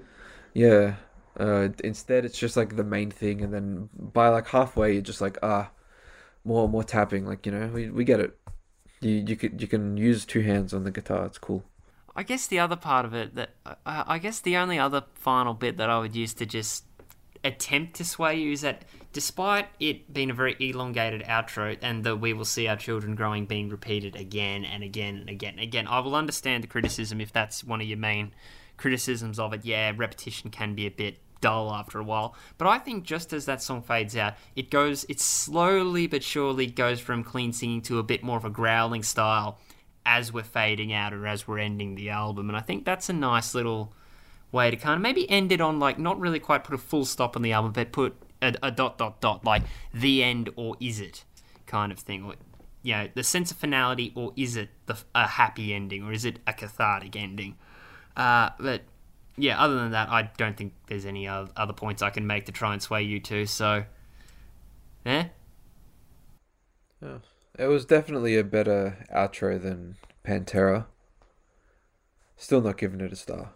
Yeah. 0.54 0.96
Uh, 1.38 1.70
instead, 1.84 2.24
it's 2.24 2.38
just 2.38 2.56
like 2.56 2.78
the 2.78 2.84
main 2.84 3.12
thing, 3.12 3.42
and 3.42 3.54
then 3.54 3.90
by 3.94 4.30
like 4.30 4.48
halfway, 4.48 4.94
you're 4.94 5.02
just 5.02 5.20
like, 5.22 5.38
ah, 5.44 5.70
more 6.46 6.70
more 6.70 6.84
tapping. 6.84 7.26
Like 7.26 7.46
you 7.46 7.52
know, 7.52 7.68
we 7.68 7.90
we 7.90 8.06
get 8.06 8.20
it. 8.22 8.38
You 9.02 9.24
you 9.28 9.36
could 9.36 9.62
you 9.62 9.68
can 9.68 9.98
use 9.98 10.26
two 10.26 10.42
hands 10.42 10.74
on 10.74 10.84
the 10.86 10.92
guitar. 10.92 11.26
It's 11.26 11.38
cool. 11.38 11.64
I 12.16 12.24
guess 12.24 12.48
the 12.48 12.60
other 12.60 12.76
part 12.76 13.06
of 13.06 13.14
it 13.14 13.36
that 13.36 13.52
I, 13.86 14.04
I 14.08 14.18
guess 14.20 14.40
the 14.40 14.58
only 14.58 14.80
other 14.80 15.04
final 15.16 15.54
bit 15.54 15.78
that 15.78 15.90
I 15.90 16.00
would 16.00 16.16
use 16.16 16.34
to 16.36 16.46
just 16.46 16.86
attempt 17.44 17.96
to 17.96 18.06
sway 18.06 18.40
you 18.40 18.52
is 18.54 18.62
that 18.62 18.84
despite 19.14 19.68
it 19.80 20.12
being 20.12 20.30
a 20.30 20.34
very 20.34 20.56
elongated 20.60 21.24
outro 21.24 21.78
and 21.82 22.04
the 22.04 22.16
we 22.16 22.34
will 22.34 22.46
see 22.46 22.68
our 22.68 22.76
children 22.76 23.16
growing 23.16 23.46
being 23.46 23.70
repeated 23.70 24.16
again 24.16 24.66
and 24.66 24.84
again 24.84 25.18
and 25.18 25.30
again 25.30 25.54
and 25.54 25.62
again, 25.62 25.88
I 25.88 26.00
will 26.00 26.16
understand 26.16 26.64
the 26.64 26.68
criticism 26.68 27.22
if 27.22 27.32
that's 27.32 27.64
one 27.64 27.82
of 27.82 27.88
your 27.88 27.98
main 27.98 28.32
criticisms 28.78 29.38
of 29.40 29.54
it. 29.54 29.66
Yeah, 29.66 29.94
repetition 29.96 30.50
can 30.50 30.74
be 30.74 30.86
a 30.86 30.92
bit 30.92 31.20
dull 31.42 31.72
after 31.72 32.00
a 32.00 32.04
while. 32.04 32.36
But 32.58 32.68
I 32.68 32.80
think 32.80 33.04
just 33.04 33.32
as 33.32 33.46
that 33.46 33.62
song 33.62 33.82
fades 33.82 34.16
out, 34.18 34.34
it 34.56 34.72
goes 34.72 35.06
it 35.10 35.20
slowly 35.20 36.08
but 36.08 36.24
surely 36.24 36.66
goes 36.68 37.00
from 37.00 37.24
clean 37.24 37.54
singing 37.54 37.82
to 37.84 38.00
a 38.00 38.04
bit 38.04 38.24
more 38.24 38.38
of 38.38 38.46
a 38.46 38.50
growling 38.50 39.04
style 39.04 39.60
as 40.06 40.32
we're 40.32 40.44
fading 40.44 40.94
out 40.94 41.14
or 41.14 41.28
as 41.28 41.48
we're 41.48 41.60
ending 41.60 41.96
the 41.96 42.10
album. 42.10 42.50
And 42.50 42.58
I 42.58 42.62
think 42.62 42.86
that's 42.86 43.10
a 43.10 43.14
nice 43.14 43.56
little 43.56 43.94
way 44.52 44.72
to 44.72 44.78
kind 44.78 44.96
of 44.96 45.02
maybe 45.02 45.30
end 45.30 45.52
it 45.52 45.62
on 45.62 45.80
like 45.80 46.00
not 46.00 46.20
really 46.20 46.40
quite 46.40 46.64
put 46.64 46.76
a 46.76 46.78
full 46.78 47.06
stop 47.06 47.36
on 47.36 47.42
the 47.42 47.52
album, 47.52 47.72
but 47.72 47.92
put 47.92 48.16
a, 48.42 48.54
a 48.64 48.72
dot 48.72 48.98
dot 48.98 49.22
dot 49.22 49.44
like 49.44 49.64
the 49.94 50.24
end 50.24 50.50
or 50.56 50.76
is 50.80 51.00
it 51.00 51.24
kind 51.66 51.92
of 51.92 52.00
thing, 52.00 52.24
or 52.24 52.36
you 52.84 52.94
know 52.94 53.08
the 53.14 53.24
sense 53.24 53.52
of 53.52 53.58
finality 53.58 54.14
or 54.16 54.32
is 54.36 54.56
it 54.56 54.70
the 54.86 54.98
a 55.14 55.28
happy 55.28 55.74
ending 55.74 56.04
or 56.04 56.12
is 56.12 56.26
it 56.26 56.40
a 56.48 56.54
cathartic 56.54 57.16
ending? 57.16 57.56
Uh, 58.16 58.50
but 58.60 58.84
yeah, 59.38 59.62
other 59.62 59.76
than 59.76 59.92
that, 59.92 60.10
I 60.10 60.30
don't 60.38 60.56
think 60.56 60.74
there's 60.88 61.06
any 61.06 61.28
other 61.28 61.74
points 61.74 62.02
I 62.02 62.10
can 62.10 62.26
make 62.26 62.46
to 62.46 62.52
try 62.52 62.74
and 62.74 62.82
sway 62.82 63.04
you 63.04 63.20
to. 63.22 63.46
So, 63.46 63.84
eh? 65.06 65.26
Yeah. 67.02 67.18
It 67.58 67.68
was 67.68 67.86
definitely 67.86 68.38
a 68.38 68.44
better 68.44 69.06
outro 69.14 69.62
than 69.62 69.96
Pantera. 70.26 70.86
Still 72.36 72.62
not 72.62 72.78
giving 72.78 73.00
it 73.02 73.14
a 73.14 73.16
star. 73.16 73.52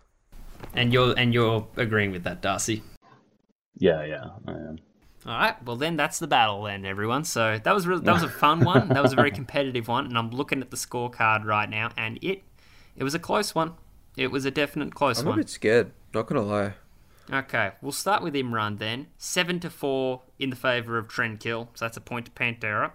And 0.73 0.93
you're 0.93 1.13
and 1.17 1.34
you're 1.34 1.67
agreeing 1.77 2.11
with 2.11 2.23
that, 2.23 2.41
Darcy. 2.41 2.84
yeah, 3.76 4.03
yeah, 4.03 4.26
I 4.47 4.51
am. 4.51 4.80
All 5.26 5.38
right, 5.38 5.63
well 5.65 5.76
then 5.76 5.97
that's 5.97 6.19
the 6.19 6.27
battle 6.27 6.63
then, 6.63 6.85
everyone. 6.85 7.26
So 7.26 7.59
that 7.61 7.73
was 7.73 7.85
really, 7.85 8.03
that 8.03 8.13
was 8.13 8.23
a 8.23 8.30
fun 8.30 8.63
one. 8.63 8.88
That 8.89 9.03
was 9.03 9.11
a 9.11 9.15
very 9.15 9.31
competitive 9.41 9.88
one, 9.88 10.05
and 10.05 10.17
I'm 10.17 10.30
looking 10.31 10.61
at 10.61 10.71
the 10.71 10.77
scorecard 10.77 11.43
right 11.43 11.69
now, 11.69 11.91
and 11.97 12.19
it 12.21 12.43
it 12.95 13.03
was 13.03 13.13
a 13.13 13.19
close 13.19 13.53
one. 13.53 13.73
It 14.15 14.31
was 14.31 14.45
a 14.45 14.51
definite 14.51 14.95
close 14.95 15.17
one. 15.17 15.23
I'm 15.23 15.27
a 15.27 15.31
one. 15.31 15.39
bit 15.39 15.49
scared. 15.49 15.91
Not 16.13 16.27
gonna 16.27 16.41
lie. 16.41 16.73
Okay, 17.31 17.71
we'll 17.81 17.91
start 17.91 18.23
with 18.23 18.34
Imran 18.34 18.80
then. 18.80 19.07
Seven 19.17 19.59
to 19.59 19.69
four 19.69 20.23
in 20.39 20.49
the 20.49 20.55
favor 20.55 20.97
of 20.97 21.07
Trendkill, 21.07 21.67
so 21.73 21.85
that's 21.85 21.97
a 21.97 22.01
point 22.01 22.26
to 22.26 22.31
Pantera. 22.31 22.91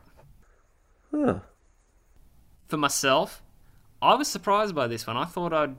Huh. 1.15 1.41
For 2.66 2.77
myself, 2.77 3.43
I 4.03 4.15
was 4.15 4.28
surprised 4.28 4.74
by 4.74 4.86
this 4.89 5.07
one. 5.07 5.16
I 5.16 5.24
thought 5.24 5.53
I'd 5.53 5.77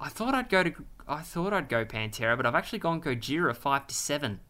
I 0.00 0.08
thought 0.08 0.34
I'd 0.34 0.48
go 0.48 0.62
to 0.62 0.72
I 1.06 1.20
thought 1.22 1.52
I'd 1.52 1.68
go 1.68 1.84
Pantera, 1.84 2.36
but 2.36 2.46
I've 2.46 2.54
actually 2.54 2.78
gone 2.78 3.00
Gojira 3.00 3.54
five 3.54 3.86
to 3.88 3.94
seven. 3.94 4.40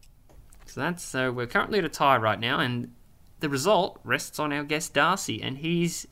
So 0.65 0.79
that's 0.81 1.03
so 1.03 1.31
we're 1.31 1.47
currently 1.47 1.79
at 1.79 1.85
a 1.85 1.89
tie 1.89 2.17
right 2.17 2.39
now, 2.39 2.59
and 2.59 2.93
the 3.39 3.49
result 3.49 3.99
rests 4.03 4.39
on 4.39 4.53
our 4.53 4.63
guest 4.63 4.93
Darcy, 4.93 5.41
and 5.41 5.57
he's 5.57 6.07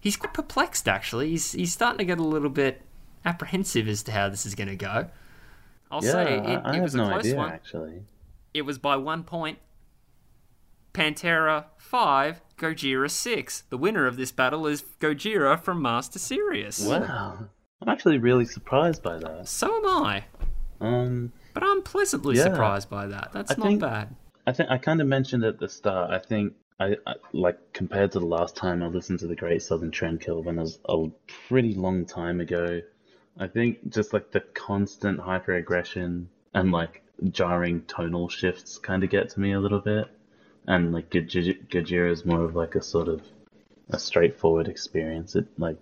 he's 0.00 0.16
quite 0.16 0.34
perplexed 0.34 0.86
actually. 0.88 1.30
He's 1.30 1.52
he's 1.52 1.72
starting 1.72 1.98
to 1.98 2.04
get 2.04 2.18
a 2.18 2.22
little 2.24 2.50
bit 2.50 2.82
apprehensive 3.24 3.88
as 3.88 4.02
to 4.04 4.12
how 4.12 4.28
this 4.28 4.44
is 4.46 4.54
going 4.54 4.68
to 4.68 4.76
go. 4.76 5.08
I'll 5.90 6.04
Yeah, 6.04 6.12
say 6.12 6.34
it, 6.38 6.40
I, 6.64 6.72
I 6.72 6.76
it 6.76 6.82
was 6.82 6.94
a 6.94 6.98
no 6.98 7.08
close 7.08 7.20
idea 7.20 7.36
one. 7.36 7.50
actually. 7.52 8.02
It 8.52 8.62
was 8.62 8.78
by 8.78 8.96
one 8.96 9.24
point. 9.24 9.58
Pantera 10.92 11.64
5, 11.78 12.40
Gojira 12.56 13.10
6. 13.10 13.64
The 13.70 13.76
winner 13.78 14.06
of 14.06 14.16
this 14.16 14.32
battle 14.32 14.66
is 14.66 14.82
Gojira 15.00 15.60
from 15.60 15.82
Mars 15.82 16.08
to 16.10 16.18
Sirius. 16.18 16.84
Wow, 16.86 17.48
I'm 17.82 17.88
actually 17.88 18.18
really 18.18 18.44
surprised 18.44 19.02
by 19.02 19.18
that. 19.18 19.48
So 19.48 19.74
am 19.76 19.86
I. 19.86 20.24
Um, 20.80 21.32
But 21.52 21.62
I'm 21.62 21.82
pleasantly 21.82 22.36
Yeah. 22.36 22.44
surprised 22.44 22.90
by 22.90 23.06
that. 23.06 23.30
That's 23.32 23.52
I 23.52 23.54
not 23.56 23.66
think- 23.66 23.80
bad. 23.80 24.14
I 24.46 24.52
think 24.52 24.70
I 24.70 24.76
kind 24.78 25.00
of 25.00 25.06
mentioned 25.06 25.42
at 25.44 25.58
the 25.58 25.68
start. 25.68 26.10
I 26.10 26.18
think 26.18 26.52
I, 26.80 26.96
I 27.06 27.14
like 27.32 27.72
compared 27.72 28.10
to 28.12 28.18
the 28.18 28.26
last 28.26 28.56
time 28.56 28.82
I 28.82 28.86
listened 28.88 29.20
to 29.20 29.26
the 29.28 29.36
Great 29.36 29.62
Southern 29.62 29.90
Trendkill 29.92 30.42
when 30.44 30.58
it 30.58 30.62
was 30.62 30.78
a 30.88 31.06
pretty 31.48 31.72
long 31.74 32.04
time 32.04 32.40
ago. 32.40 32.80
I 33.38 33.46
think 33.46 33.88
just 33.88 34.12
like 34.12 34.32
the 34.32 34.40
constant 34.40 35.20
hyperaggression 35.20 36.26
and 36.52 36.72
like 36.72 37.02
jarring 37.30 37.82
tonal 37.82 38.28
shifts 38.28 38.76
kind 38.78 39.04
of 39.04 39.10
get 39.10 39.30
to 39.30 39.40
me 39.40 39.52
a 39.52 39.60
little 39.60 39.80
bit, 39.80 40.06
and 40.66 40.92
like 40.92 41.10
Gaj- 41.10 41.68
Gajira 41.68 42.10
is 42.10 42.24
more 42.24 42.44
of 42.44 42.56
like 42.56 42.74
a 42.74 42.82
sort 42.82 43.08
of 43.08 43.22
a 43.90 43.98
straightforward 43.98 44.68
experience. 44.68 45.36
It 45.36 45.46
like 45.58 45.78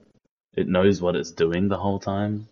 it 0.54 0.68
knows 0.68 1.00
what 1.00 1.16
it's 1.16 1.30
doing 1.30 1.68
the 1.68 1.78
whole 1.78 1.98
time. 1.98 2.48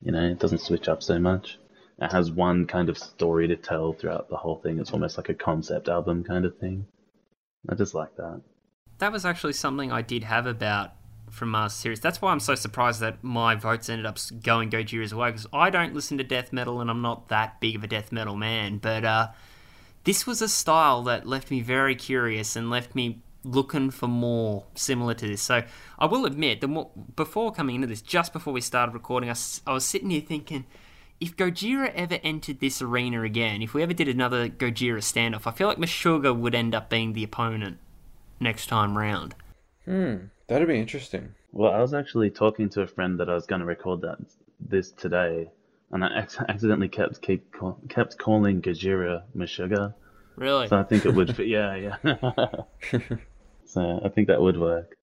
You 0.00 0.12
know, 0.12 0.24
it 0.24 0.38
doesn't 0.38 0.60
switch 0.60 0.88
up 0.88 1.02
so 1.02 1.18
much. 1.18 1.58
It 1.98 2.10
has 2.10 2.30
one 2.30 2.66
kind 2.66 2.88
of 2.88 2.98
story 2.98 3.46
to 3.48 3.56
tell 3.56 3.92
throughout 3.92 4.28
the 4.28 4.36
whole 4.36 4.56
thing. 4.56 4.78
It's 4.78 4.92
almost 4.92 5.16
like 5.16 5.28
a 5.28 5.34
concept 5.34 5.88
album 5.88 6.24
kind 6.24 6.44
of 6.44 6.58
thing. 6.58 6.86
I 7.68 7.74
just 7.74 7.94
like 7.94 8.16
that. 8.16 8.42
That 8.98 9.12
was 9.12 9.24
actually 9.24 9.54
something 9.54 9.92
I 9.92 10.02
did 10.02 10.24
have 10.24 10.46
about 10.46 10.92
from 11.30 11.50
Mars 11.50 11.72
to 11.74 11.78
Sirius. 11.80 12.00
That's 12.00 12.20
why 12.20 12.32
I'm 12.32 12.40
so 12.40 12.54
surprised 12.54 13.00
that 13.00 13.22
my 13.22 13.54
votes 13.54 13.88
ended 13.88 14.06
up 14.06 14.18
going 14.42 14.70
Gojira's 14.70 15.14
way, 15.14 15.30
because 15.30 15.46
I 15.52 15.70
don't 15.70 15.94
listen 15.94 16.18
to 16.18 16.24
death 16.24 16.52
metal 16.52 16.80
and 16.80 16.90
I'm 16.90 17.02
not 17.02 17.28
that 17.28 17.60
big 17.60 17.76
of 17.76 17.84
a 17.84 17.86
death 17.86 18.12
metal 18.12 18.36
man. 18.36 18.78
But 18.78 19.04
uh, 19.04 19.28
this 20.04 20.26
was 20.26 20.40
a 20.40 20.48
style 20.48 21.02
that 21.02 21.26
left 21.26 21.50
me 21.50 21.60
very 21.60 21.94
curious 21.94 22.56
and 22.56 22.70
left 22.70 22.94
me 22.94 23.22
looking 23.42 23.90
for 23.90 24.08
more 24.08 24.64
similar 24.74 25.14
to 25.14 25.26
this. 25.26 25.42
So 25.42 25.62
I 25.98 26.06
will 26.06 26.24
admit, 26.24 26.60
the 26.60 26.68
more, 26.68 26.90
before 27.16 27.52
coming 27.52 27.76
into 27.76 27.86
this, 27.86 28.02
just 28.02 28.32
before 28.32 28.52
we 28.52 28.60
started 28.60 28.92
recording, 28.92 29.28
I 29.28 29.72
was 29.72 29.84
sitting 29.84 30.10
here 30.10 30.22
thinking, 30.22 30.64
if 31.20 31.36
Gojira 31.36 31.92
ever 31.94 32.18
entered 32.22 32.60
this 32.60 32.82
arena 32.82 33.22
again, 33.22 33.62
if 33.62 33.74
we 33.74 33.82
ever 33.82 33.92
did 33.92 34.08
another 34.08 34.48
Gojira 34.48 34.98
standoff, 34.98 35.46
I 35.46 35.52
feel 35.52 35.68
like 35.68 35.78
Meshuggah 35.78 36.36
would 36.36 36.54
end 36.54 36.74
up 36.74 36.90
being 36.90 37.12
the 37.12 37.24
opponent 37.24 37.78
next 38.40 38.66
time 38.66 38.96
round. 38.96 39.34
Hmm. 39.84 40.16
That'd 40.46 40.68
be 40.68 40.78
interesting. 40.78 41.34
Well, 41.52 41.72
I 41.72 41.80
was 41.80 41.94
actually 41.94 42.30
talking 42.30 42.68
to 42.70 42.82
a 42.82 42.86
friend 42.86 43.18
that 43.20 43.30
I 43.30 43.34
was 43.34 43.46
going 43.46 43.60
to 43.60 43.66
record 43.66 44.00
that 44.02 44.18
this 44.60 44.90
today, 44.90 45.50
and 45.90 46.04
I 46.04 46.22
ac- 46.22 46.44
accidentally 46.48 46.88
kept 46.88 47.22
keep 47.22 47.52
call, 47.52 47.78
kept 47.88 48.18
calling 48.18 48.62
Gajira 48.62 49.22
Meshuggah. 49.36 49.94
Really? 50.36 50.68
So 50.68 50.78
I 50.78 50.82
think 50.82 51.06
it 51.06 51.14
would 51.14 51.34
fit. 51.36 51.46
Yeah, 51.48 51.74
yeah. 51.76 51.96
so 53.64 54.00
I 54.04 54.08
think 54.08 54.28
that 54.28 54.40
would 54.40 54.58
work. 54.58 54.96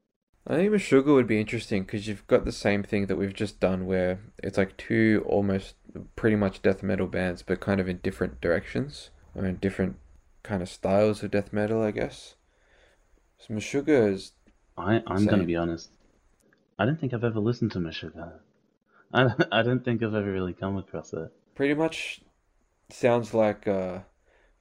I 0.48 0.56
think 0.56 0.72
Meshuggah 0.74 1.14
would 1.14 1.28
be 1.28 1.40
interesting 1.40 1.84
because 1.84 2.08
you've 2.08 2.26
got 2.28 2.46
the 2.46 2.52
same 2.52 2.82
thing 2.82 3.06
that 3.06 3.16
we've 3.16 3.34
just 3.34 3.60
done 3.60 3.86
where 3.86 4.20
it's 4.40 4.58
like 4.58 4.76
two 4.76 5.24
almost 5.28 5.76
pretty 6.16 6.36
much 6.36 6.62
death 6.64 6.82
metal 6.82 7.08
bands, 7.08 7.44
but 7.44 7.60
kind 7.60 7.80
of 7.80 7.88
in 7.88 7.98
different 7.98 8.42
directions 8.42 9.12
or 9.36 9.46
in 9.46 9.58
different 9.58 9.98
kind 10.44 10.64
of 10.64 10.70
styles 10.70 11.22
of 11.22 11.32
death 11.32 11.54
metal, 11.54 11.84
I 11.84 11.92
guess. 11.92 12.36
So 13.38 13.54
Meshuggah 13.54 14.12
is 14.12 14.32
I 14.78 15.04
I'm 15.06 15.26
going 15.28 15.42
to 15.42 15.46
be 15.46 15.56
honest. 15.56 15.92
I 16.80 16.86
don't 16.86 17.00
think 17.00 17.14
I've 17.14 17.24
ever 17.24 17.40
listened 17.40 17.72
to 17.74 17.80
Meshuggah. 17.80 18.34
I 19.14 19.24
don't- 19.24 19.44
I 19.52 19.62
don't 19.64 19.84
think 19.84 20.02
I've 20.04 20.14
ever 20.16 20.32
really 20.32 20.54
come 20.54 20.78
across 20.78 21.14
it. 21.14 21.32
pretty 21.56 21.74
much 21.74 22.22
sounds 22.90 23.34
like 23.34 23.68
uh, 23.68 23.94
have 23.94 24.04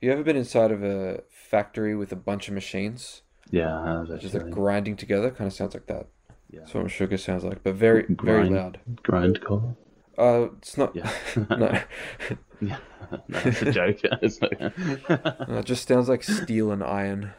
you 0.00 0.12
ever 0.12 0.22
been 0.22 0.36
inside 0.36 0.70
of 0.70 0.82
a 0.84 1.22
factory 1.30 1.94
with 1.96 2.12
a 2.12 2.16
bunch 2.16 2.48
of 2.48 2.54
machines 2.54 3.22
Yeah, 3.50 3.76
I 3.78 3.86
have 4.08 4.20
Just 4.20 4.34
like 4.34 4.50
grinding 4.50 4.96
together, 4.96 5.30
kind 5.30 5.48
of 5.48 5.52
sounds 5.52 5.74
like 5.74 5.86
that. 5.86 6.06
Yeah. 6.50 6.60
That's 6.60 6.74
what 6.74 6.90
sugar 6.90 7.16
sounds 7.16 7.44
like, 7.44 7.62
but 7.62 7.74
very, 7.74 8.06
very 8.08 8.48
loud. 8.48 8.78
Grind. 9.02 9.38
loud. 9.38 9.40
Grindcore. 9.42 9.76
Uh, 10.18 10.48
it's 10.58 10.76
not. 10.76 10.94
Yeah. 10.94 11.10
no, 11.50 11.80
yeah. 12.60 12.76
No, 13.10 13.18
that's 13.40 13.62
a 13.62 13.72
joke. 13.72 13.98
It's 14.02 14.40
not- 14.40 15.48
no, 15.48 15.58
it 15.58 15.64
just 15.64 15.86
sounds 15.88 16.08
like 16.08 16.22
steel 16.22 16.70
and 16.72 16.82
iron. 16.82 17.32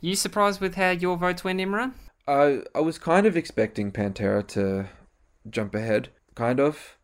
You 0.00 0.14
surprised 0.14 0.60
with 0.60 0.74
how 0.74 0.90
your 0.90 1.16
votes 1.16 1.42
went, 1.44 1.60
Imran? 1.60 1.92
I 2.28 2.62
I 2.74 2.80
was 2.80 2.98
kind 2.98 3.26
of 3.26 3.36
expecting 3.36 3.90
Pantera 3.92 4.46
to 4.48 4.86
jump 5.48 5.74
ahead, 5.74 6.10
kind 6.36 6.60
of. 6.60 6.96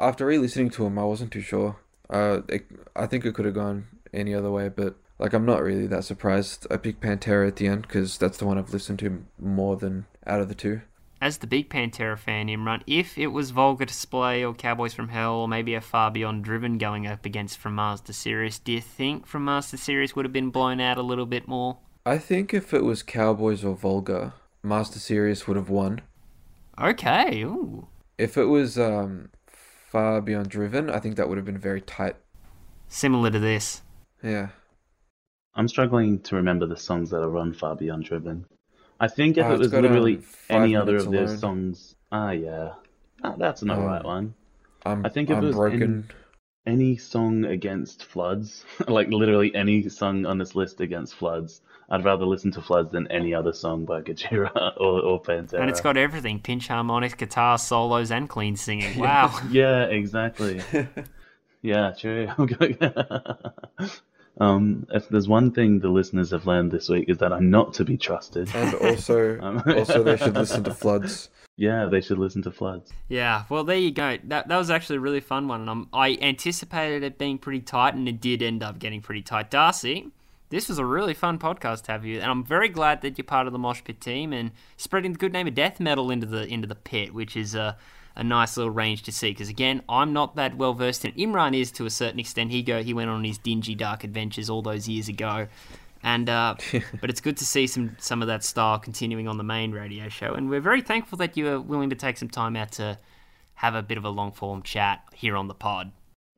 After 0.00 0.26
re-listening 0.26 0.70
to 0.70 0.86
him, 0.86 0.98
I 0.98 1.04
wasn't 1.04 1.30
too 1.30 1.40
sure. 1.40 1.76
Uh, 2.08 2.40
it, 2.48 2.66
I 2.96 3.06
think 3.06 3.24
it 3.24 3.34
could 3.34 3.44
have 3.44 3.54
gone 3.54 3.86
any 4.12 4.34
other 4.34 4.50
way, 4.50 4.68
but 4.68 4.96
like 5.20 5.32
I'm 5.32 5.46
not 5.46 5.62
really 5.62 5.86
that 5.86 6.04
surprised. 6.04 6.66
I 6.70 6.76
picked 6.78 7.02
Pantera 7.02 7.46
at 7.46 7.56
the 7.56 7.68
end 7.68 7.82
because 7.82 8.18
that's 8.18 8.38
the 8.38 8.46
one 8.46 8.58
I've 8.58 8.72
listened 8.72 8.98
to 9.00 9.24
more 9.38 9.76
than 9.76 10.06
out 10.26 10.40
of 10.40 10.48
the 10.48 10.54
two. 10.54 10.80
As 11.22 11.36
the 11.38 11.46
big 11.46 11.68
Pantera 11.68 12.18
fan, 12.18 12.48
Imran, 12.48 12.82
if 12.86 13.18
it 13.18 13.26
was 13.26 13.50
Vulgar 13.50 13.84
Display 13.84 14.42
or 14.42 14.54
Cowboys 14.54 14.94
from 14.94 15.10
Hell 15.10 15.34
or 15.34 15.48
maybe 15.48 15.74
a 15.74 15.82
Far 15.82 16.10
Beyond 16.10 16.42
Driven 16.42 16.78
going 16.78 17.06
up 17.06 17.26
against 17.26 17.58
From 17.58 17.74
Mars 17.74 18.00
to 18.02 18.14
Sirius, 18.14 18.58
do 18.58 18.72
you 18.72 18.80
think 18.80 19.26
From 19.26 19.44
Mars 19.44 19.68
to 19.70 19.76
Sirius 19.76 20.16
would 20.16 20.24
have 20.24 20.32
been 20.32 20.48
blown 20.48 20.80
out 20.80 20.96
a 20.96 21.02
little 21.02 21.26
bit 21.26 21.46
more? 21.46 21.76
I 22.06 22.16
think 22.16 22.54
if 22.54 22.72
it 22.72 22.84
was 22.84 23.02
Cowboys 23.02 23.62
or 23.62 23.76
Volga, 23.76 24.32
Mars 24.62 24.88
to 24.90 24.98
Sirius 24.98 25.46
would 25.46 25.58
have 25.58 25.68
won. 25.68 26.00
Okay, 26.80 27.42
ooh. 27.42 27.88
If 28.20 28.36
it 28.36 28.44
was 28.44 28.78
um, 28.78 29.30
Far 29.90 30.20
Beyond 30.20 30.48
Driven, 30.48 30.90
I 30.90 30.98
think 30.98 31.16
that 31.16 31.28
would 31.28 31.38
have 31.38 31.46
been 31.46 31.58
very 31.58 31.80
tight. 31.80 32.16
Similar 32.88 33.30
to 33.30 33.38
this. 33.38 33.82
Yeah. 34.22 34.48
I'm 35.54 35.68
struggling 35.68 36.20
to 36.22 36.36
remember 36.36 36.66
the 36.66 36.76
songs 36.76 37.10
that 37.10 37.22
are 37.22 37.36
on 37.38 37.52
Far 37.52 37.76
Beyond 37.76 38.04
Driven. 38.04 38.46
I 39.00 39.08
think 39.08 39.38
if 39.38 39.46
Oh, 39.46 39.54
it 39.54 39.58
was 39.58 39.72
literally 39.72 40.16
um, 40.50 40.62
any 40.62 40.76
other 40.76 40.96
of 40.96 41.10
those 41.10 41.30
Alone. 41.30 41.38
songs, 41.38 41.94
ah, 42.12 42.30
yeah, 42.30 42.74
Ah, 43.22 43.34
that's 43.36 43.62
an 43.62 43.70
Um, 43.70 43.78
alright 43.80 44.04
one. 44.04 44.34
I'm, 44.84 45.04
I 45.04 45.08
think 45.08 45.30
if 45.30 45.36
I'm 45.36 45.44
it 45.44 45.46
was 45.46 45.56
broken. 45.56 45.82
Any 45.82 46.04
song 46.98 47.44
against 47.44 48.04
floods, 48.04 48.64
like 48.88 49.08
literally 49.08 49.54
any 49.54 49.88
song 49.88 50.26
on 50.26 50.38
this 50.38 50.54
list 50.54 50.80
against 50.80 51.14
floods, 51.14 51.62
I'd 51.88 52.04
rather 52.04 52.24
listen 52.24 52.52
to 52.52 52.62
floods 52.62 52.92
than 52.92 53.10
any 53.10 53.34
other 53.34 53.52
song 53.52 53.84
by 53.84 54.00
Gajira 54.02 54.52
or, 54.76 55.00
or 55.00 55.22
Pantera. 55.22 55.60
And 55.60 55.70
it's 55.70 55.80
got 55.80 55.96
everything 55.96 56.38
pinch 56.40 56.68
harmonics, 56.68 57.14
guitar, 57.14 57.58
solos, 57.58 58.10
and 58.10 58.28
clean 58.28 58.56
singing. 58.56 58.98
Wow. 59.00 59.36
Yeah, 59.50 59.84
exactly. 59.84 60.60
yeah, 61.62 61.92
true. 61.98 62.28
um, 64.40 64.86
if 64.92 65.08
there's 65.08 65.28
one 65.28 65.50
thing 65.52 65.80
the 65.80 65.88
listeners 65.88 66.30
have 66.30 66.46
learned 66.46 66.70
this 66.70 66.88
week 66.88 67.08
is 67.08 67.18
that 67.18 67.32
I'm 67.32 67.50
not 67.50 67.74
to 67.74 67.84
be 67.84 67.96
trusted. 67.96 68.50
And 68.54 68.74
also, 68.76 69.40
Um, 69.40 69.62
also 69.66 70.02
they 70.02 70.16
should 70.16 70.34
listen 70.34 70.62
to 70.64 70.74
Floods. 70.74 71.28
Yeah, 71.60 71.84
they 71.84 72.00
should 72.00 72.18
listen 72.18 72.40
to 72.44 72.50
Floods. 72.50 72.90
Yeah, 73.10 73.44
well, 73.50 73.64
there 73.64 73.76
you 73.76 73.90
go. 73.90 74.16
That 74.24 74.48
that 74.48 74.56
was 74.56 74.70
actually 74.70 74.96
a 74.96 75.00
really 75.00 75.20
fun 75.20 75.46
one, 75.46 75.60
and 75.60 75.68
I'm, 75.68 75.88
I 75.92 76.16
anticipated 76.22 77.02
it 77.02 77.18
being 77.18 77.36
pretty 77.36 77.60
tight, 77.60 77.92
and 77.94 78.08
it 78.08 78.18
did 78.18 78.40
end 78.42 78.62
up 78.62 78.78
getting 78.78 79.02
pretty 79.02 79.20
tight. 79.20 79.50
Darcy, 79.50 80.08
this 80.48 80.70
was 80.70 80.78
a 80.78 80.86
really 80.86 81.12
fun 81.12 81.38
podcast 81.38 81.82
to 81.82 81.92
have 81.92 82.06
you, 82.06 82.18
and 82.18 82.30
I'm 82.30 82.44
very 82.44 82.70
glad 82.70 83.02
that 83.02 83.18
you're 83.18 83.26
part 83.26 83.46
of 83.46 83.52
the 83.52 83.58
Mosh 83.58 83.84
Pit 83.84 84.00
team 84.00 84.32
and 84.32 84.52
spreading 84.78 85.12
the 85.12 85.18
good 85.18 85.34
name 85.34 85.46
of 85.46 85.54
death 85.54 85.80
metal 85.80 86.10
into 86.10 86.26
the 86.26 86.46
into 86.46 86.66
the 86.66 86.74
pit, 86.74 87.12
which 87.12 87.36
is 87.36 87.54
a 87.54 87.76
a 88.16 88.24
nice 88.24 88.56
little 88.56 88.72
range 88.72 89.02
to 89.02 89.12
see. 89.12 89.30
Because 89.30 89.50
again, 89.50 89.82
I'm 89.86 90.14
not 90.14 90.36
that 90.36 90.56
well 90.56 90.72
versed 90.72 91.04
in. 91.04 91.10
it. 91.10 91.16
Imran 91.18 91.54
is 91.54 91.70
to 91.72 91.84
a 91.84 91.90
certain 91.90 92.18
extent. 92.18 92.52
He 92.52 92.62
go 92.62 92.82
he 92.82 92.94
went 92.94 93.10
on 93.10 93.22
his 93.22 93.36
dingy 93.36 93.74
dark 93.74 94.02
adventures 94.02 94.48
all 94.48 94.62
those 94.62 94.88
years 94.88 95.08
ago. 95.08 95.46
And 96.02 96.28
uh, 96.28 96.54
but 97.00 97.10
it's 97.10 97.20
good 97.20 97.36
to 97.38 97.44
see 97.44 97.66
some 97.66 97.96
some 97.98 98.22
of 98.22 98.28
that 98.28 98.44
style 98.44 98.78
continuing 98.78 99.28
on 99.28 99.36
the 99.36 99.44
main 99.44 99.72
radio 99.72 100.08
show, 100.08 100.34
and 100.34 100.48
we're 100.48 100.60
very 100.60 100.82
thankful 100.82 101.18
that 101.18 101.36
you 101.36 101.48
are 101.48 101.60
willing 101.60 101.90
to 101.90 101.96
take 101.96 102.16
some 102.16 102.28
time 102.28 102.56
out 102.56 102.72
to 102.72 102.98
have 103.54 103.74
a 103.74 103.82
bit 103.82 103.98
of 103.98 104.04
a 104.04 104.08
long 104.08 104.32
form 104.32 104.62
chat 104.62 105.02
here 105.14 105.36
on 105.36 105.46
the 105.46 105.54
pod. 105.54 105.92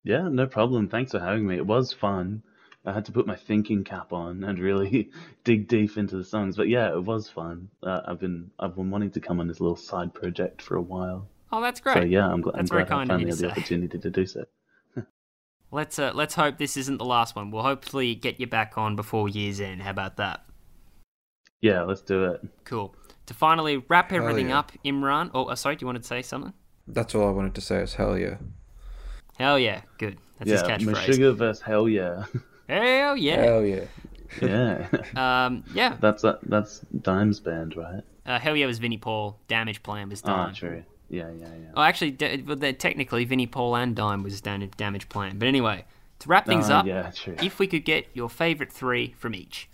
Yeah, 0.05 0.29
no 0.29 0.47
problem. 0.47 0.89
Thanks 0.89 1.13
for 1.13 1.21
having 1.21 1.47
me. 1.47 1.57
It 1.57 1.67
was 1.67 1.93
fun. 1.93 2.43
I 2.85 2.93
had 2.93 3.05
to 3.05 3.13
put 3.13 3.29
my 3.29 3.37
thinking 3.37 3.85
cap 3.85 4.13
on 4.13 4.43
and 4.43 4.59
really 4.59 5.11
dig 5.45 5.69
deep 5.69 5.97
into 5.97 6.17
the 6.17 6.25
songs. 6.25 6.57
But 6.57 6.69
yeah, 6.69 6.93
it 6.93 7.05
was 7.05 7.29
fun. 7.29 7.69
Uh, 7.83 8.01
I've 8.07 8.19
been 8.19 8.51
I've 8.59 8.75
been 8.75 8.91
wanting 8.91 9.13
to 9.13 9.21
come 9.21 9.39
on 9.39 9.47
this 9.47 9.61
little 9.61 9.77
side 9.77 10.13
project 10.13 10.61
for 10.61 10.77
a 10.77 10.83
while. 10.83 11.29
Oh, 11.53 11.61
that's 11.61 11.81
great. 11.81 11.95
So 11.95 12.01
yeah, 12.01 12.27
I'm, 12.27 12.43
gl- 12.43 12.53
I'm 12.55 12.65
glad 12.65 12.91
I 12.91 13.07
finally 13.07 13.29
had 13.29 13.39
the 13.39 13.51
opportunity 13.51 13.99
to 13.99 14.11
do 14.11 14.27
so. 14.27 14.45
Let's 15.73 15.99
uh, 15.99 16.12
let's 16.15 16.35
hope 16.35 16.59
this 16.59 16.77
isn't 16.77 16.99
the 16.99 17.05
last 17.05 17.35
one. 17.35 17.51
We'll 17.51 17.62
hopefully 17.62 18.15
get 18.15 18.39
you 18.39 18.47
back 18.47 18.77
on 18.77 18.94
before 18.94 19.28
year's 19.28 19.59
end. 19.61 19.82
How 19.82 19.90
about 19.90 20.16
that? 20.19 20.44
Yeah, 21.62 21.82
let's 21.82 22.03
do 22.03 22.24
it. 22.24 22.43
Cool. 22.65 22.94
To 23.27 23.35
finally 23.35 23.78
wrap 23.89 24.11
Hell 24.11 24.20
everything 24.23 24.51
yeah. 24.51 24.59
up, 24.59 24.73
Imran. 24.85 25.31
Oh, 25.32 25.47
uh, 25.47 25.55
sorry. 25.55 25.77
Do 25.77 25.85
you 25.85 25.86
want 25.86 26.03
to 26.03 26.07
say 26.07 26.20
something? 26.20 26.53
That's 26.86 27.15
all 27.15 27.27
I 27.27 27.31
wanted 27.31 27.55
to 27.55 27.61
say 27.61 27.77
is 27.77 27.94
hell 27.94 28.19
yeah. 28.19 28.36
Hell 29.39 29.59
yeah, 29.59 29.82
good. 29.99 30.19
That's 30.39 30.51
yeah, 30.51 30.77
his 30.77 30.86
catchphrase. 30.86 31.07
Meshuggah 31.07 31.36
versus 31.36 31.62
Hell 31.62 31.89
yeah. 31.89 32.24
Hell 32.69 33.16
yeah. 33.16 33.43
Hell 33.43 33.65
yeah. 33.65 33.85
yeah. 34.40 34.89
Um, 35.47 35.65
yeah. 35.74 35.97
that's 36.01 36.24
uh, 36.24 36.39
that's 36.44 36.81
Dime's 37.01 37.40
band, 37.40 37.77
right? 37.77 38.03
Uh, 38.27 38.39
Hell 38.39 38.57
yeah 38.57 38.66
was 38.66 38.78
Vinnie 38.78 38.99
Paul. 38.99 39.39
Damage 39.49 39.82
Plan 39.82 40.09
was 40.09 40.23
Ah, 40.24 40.47
Dime. 40.47 40.55
true. 40.55 40.85
Yeah, 41.13 41.31
yeah, 41.31 41.47
yeah. 41.47 41.71
Oh, 41.77 41.83
actually, 41.83 42.13
d- 42.13 42.43
well, 42.47 42.57
they- 42.57 42.73
technically, 42.73 43.27
Vinnie 43.27 43.47
Paul 43.47 43.77
and 43.77 43.95
Dime 43.95 44.23
was 44.23 44.41
down 44.41 44.67
Damage 44.79 45.11
Plan. 45.11 45.39
But 45.39 45.47
anyway, 45.47 45.85
to 46.21 46.29
wrap 46.29 46.47
things 46.47 46.71
Ah, 46.71 46.81
up, 46.81 46.87
yeah, 46.87 47.11
true. 47.15 47.37
if 47.43 47.59
we 47.59 47.67
could 47.67 47.85
get 47.85 48.07
your 48.15 48.31
favorite 48.31 48.73
three 48.73 49.13
from 49.19 49.35
each. 49.35 49.69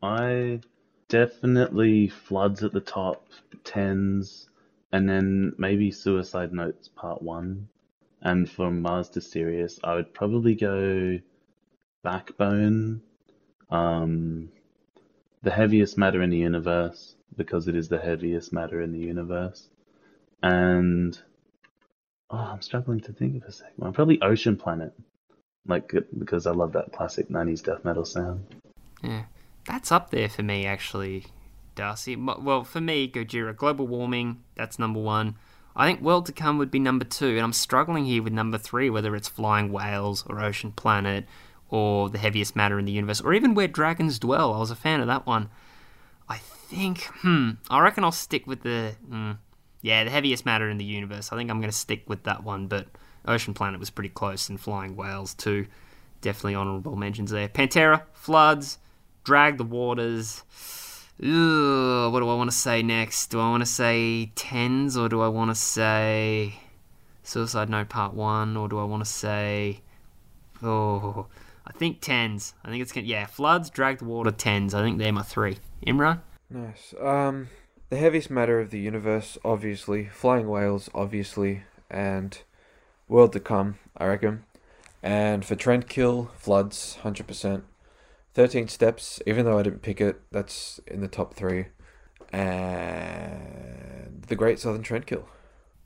I 0.00 0.60
definitely 1.08 2.08
floods 2.08 2.62
at 2.62 2.72
the 2.72 2.80
top, 2.80 3.26
tens, 3.64 4.48
and 4.92 5.08
then 5.08 5.52
maybe 5.58 5.90
Suicide 5.90 6.52
Notes 6.52 6.88
Part 6.88 7.20
One. 7.20 7.68
And 8.22 8.48
from 8.48 8.80
Mars 8.82 9.08
to 9.10 9.20
Sirius, 9.20 9.80
I 9.82 9.96
would 9.96 10.14
probably 10.14 10.54
go 10.54 11.18
Backbone, 12.04 13.02
um, 13.70 14.48
the 15.42 15.50
heaviest 15.50 15.98
matter 15.98 16.22
in 16.22 16.30
the 16.30 16.38
universe 16.38 17.16
because 17.36 17.66
it 17.66 17.74
is 17.74 17.88
the 17.88 17.98
heaviest 17.98 18.52
matter 18.52 18.80
in 18.80 18.92
the 18.92 18.98
universe, 18.98 19.68
and 20.44 21.18
oh, 22.30 22.36
I'm 22.36 22.60
struggling 22.60 23.00
to 23.00 23.12
think 23.12 23.42
of 23.42 23.48
a 23.48 23.52
second 23.52 23.72
one. 23.76 23.92
Probably 23.94 24.20
Ocean 24.20 24.56
Planet, 24.56 24.92
like 25.66 25.90
because 26.18 26.46
I 26.46 26.50
love 26.52 26.72
that 26.72 26.92
classic 26.92 27.30
'90s 27.30 27.64
death 27.64 27.82
metal 27.84 28.04
sound. 28.04 28.44
Yeah, 29.02 29.24
that's 29.66 29.90
up 29.90 30.10
there 30.10 30.28
for 30.28 30.42
me 30.42 30.66
actually, 30.66 31.24
Darcy. 31.74 32.14
Well, 32.14 32.62
for 32.62 32.82
me, 32.82 33.10
Gojira, 33.10 33.56
global 33.56 33.86
warming, 33.86 34.42
that's 34.54 34.78
number 34.78 35.00
one. 35.00 35.36
I 35.74 35.86
think 35.86 36.02
World 36.02 36.26
to 36.26 36.32
Come 36.32 36.58
would 36.58 36.70
be 36.70 36.78
number 36.78 37.06
two, 37.06 37.30
and 37.30 37.40
I'm 37.40 37.54
struggling 37.54 38.04
here 38.04 38.22
with 38.22 38.34
number 38.34 38.58
three, 38.58 38.90
whether 38.90 39.16
it's 39.16 39.28
Flying 39.28 39.72
Whales 39.72 40.24
or 40.28 40.40
Ocean 40.44 40.72
Planet 40.72 41.24
or 41.70 42.10
The 42.10 42.18
Heaviest 42.18 42.54
Matter 42.54 42.78
in 42.78 42.84
the 42.84 42.92
Universe, 42.92 43.22
or 43.22 43.32
even 43.32 43.54
Where 43.54 43.66
Dragons 43.66 44.18
Dwell. 44.18 44.52
I 44.52 44.58
was 44.58 44.70
a 44.70 44.76
fan 44.76 45.00
of 45.00 45.06
that 45.08 45.26
one. 45.26 45.48
I 46.28 46.36
think, 46.36 47.04
hmm, 47.22 47.52
I 47.70 47.80
reckon 47.80 48.04
I'll 48.04 48.12
stick 48.12 48.46
with 48.46 48.62
the, 48.62 48.94
mm, 49.10 49.38
yeah, 49.84 50.02
The 50.02 50.10
Heaviest 50.10 50.46
Matter 50.46 50.70
in 50.70 50.78
the 50.78 50.84
Universe. 50.84 51.30
I 51.30 51.36
think 51.36 51.50
I'm 51.50 51.60
going 51.60 51.70
to 51.70 51.76
stick 51.76 52.08
with 52.08 52.22
that 52.22 52.42
one, 52.42 52.68
but 52.68 52.86
Ocean 53.28 53.52
Planet 53.52 53.78
was 53.78 53.90
pretty 53.90 54.08
close, 54.08 54.48
and 54.48 54.58
Flying 54.58 54.96
Whales 54.96 55.34
too. 55.34 55.66
Definitely 56.22 56.54
honourable 56.54 56.96
mentions 56.96 57.30
there. 57.30 57.48
Pantera, 57.48 58.00
Floods, 58.14 58.78
Drag 59.24 59.58
the 59.58 59.64
Waters. 59.64 60.42
Ugh, 61.22 62.10
what 62.10 62.20
do 62.20 62.28
I 62.30 62.34
want 62.34 62.50
to 62.50 62.56
say 62.56 62.82
next? 62.82 63.26
Do 63.26 63.38
I 63.40 63.50
want 63.50 63.60
to 63.60 63.66
say 63.66 64.32
tens 64.34 64.96
or 64.96 65.10
do 65.10 65.20
I 65.20 65.28
want 65.28 65.50
to 65.50 65.54
say 65.54 66.60
Suicide 67.22 67.68
Note 67.68 67.90
Part 67.90 68.14
One 68.14 68.56
or 68.56 68.70
do 68.70 68.78
I 68.78 68.84
want 68.84 69.04
to 69.04 69.10
say 69.10 69.82
oh 70.62 71.26
I 71.66 71.72
think 71.72 72.00
tens. 72.00 72.54
I 72.64 72.70
think 72.70 72.80
it's 72.80 72.96
yeah 72.96 73.26
floods, 73.26 73.68
drag 73.68 73.98
the 73.98 74.06
water, 74.06 74.30
tens. 74.30 74.72
I 74.72 74.82
think 74.82 74.96
they're 74.96 75.12
my 75.12 75.22
three. 75.22 75.58
Imran. 75.86 76.22
Nice. 76.48 76.94
Um, 76.98 77.48
the 77.90 77.96
heaviest 77.96 78.30
matter 78.30 78.60
of 78.60 78.70
the 78.70 78.78
universe, 78.78 79.38
obviously. 79.44 80.06
Flying 80.06 80.48
whales, 80.48 80.88
obviously, 80.94 81.62
and 81.90 82.38
world 83.08 83.32
to 83.32 83.40
come, 83.40 83.78
I 83.96 84.06
reckon. 84.06 84.44
And 85.02 85.44
for 85.44 85.54
Trendkill, 85.54 86.30
floods, 86.34 86.96
hundred 86.96 87.26
percent. 87.26 87.64
Thirteen 88.32 88.68
steps, 88.68 89.20
even 89.26 89.44
though 89.44 89.58
I 89.58 89.62
didn't 89.62 89.82
pick 89.82 90.00
it, 90.00 90.20
that's 90.32 90.80
in 90.86 91.00
the 91.00 91.08
top 91.08 91.34
three. 91.34 91.66
And 92.32 94.24
the 94.26 94.36
Great 94.36 94.58
Southern 94.58 94.82
Trendkill. 94.82 95.24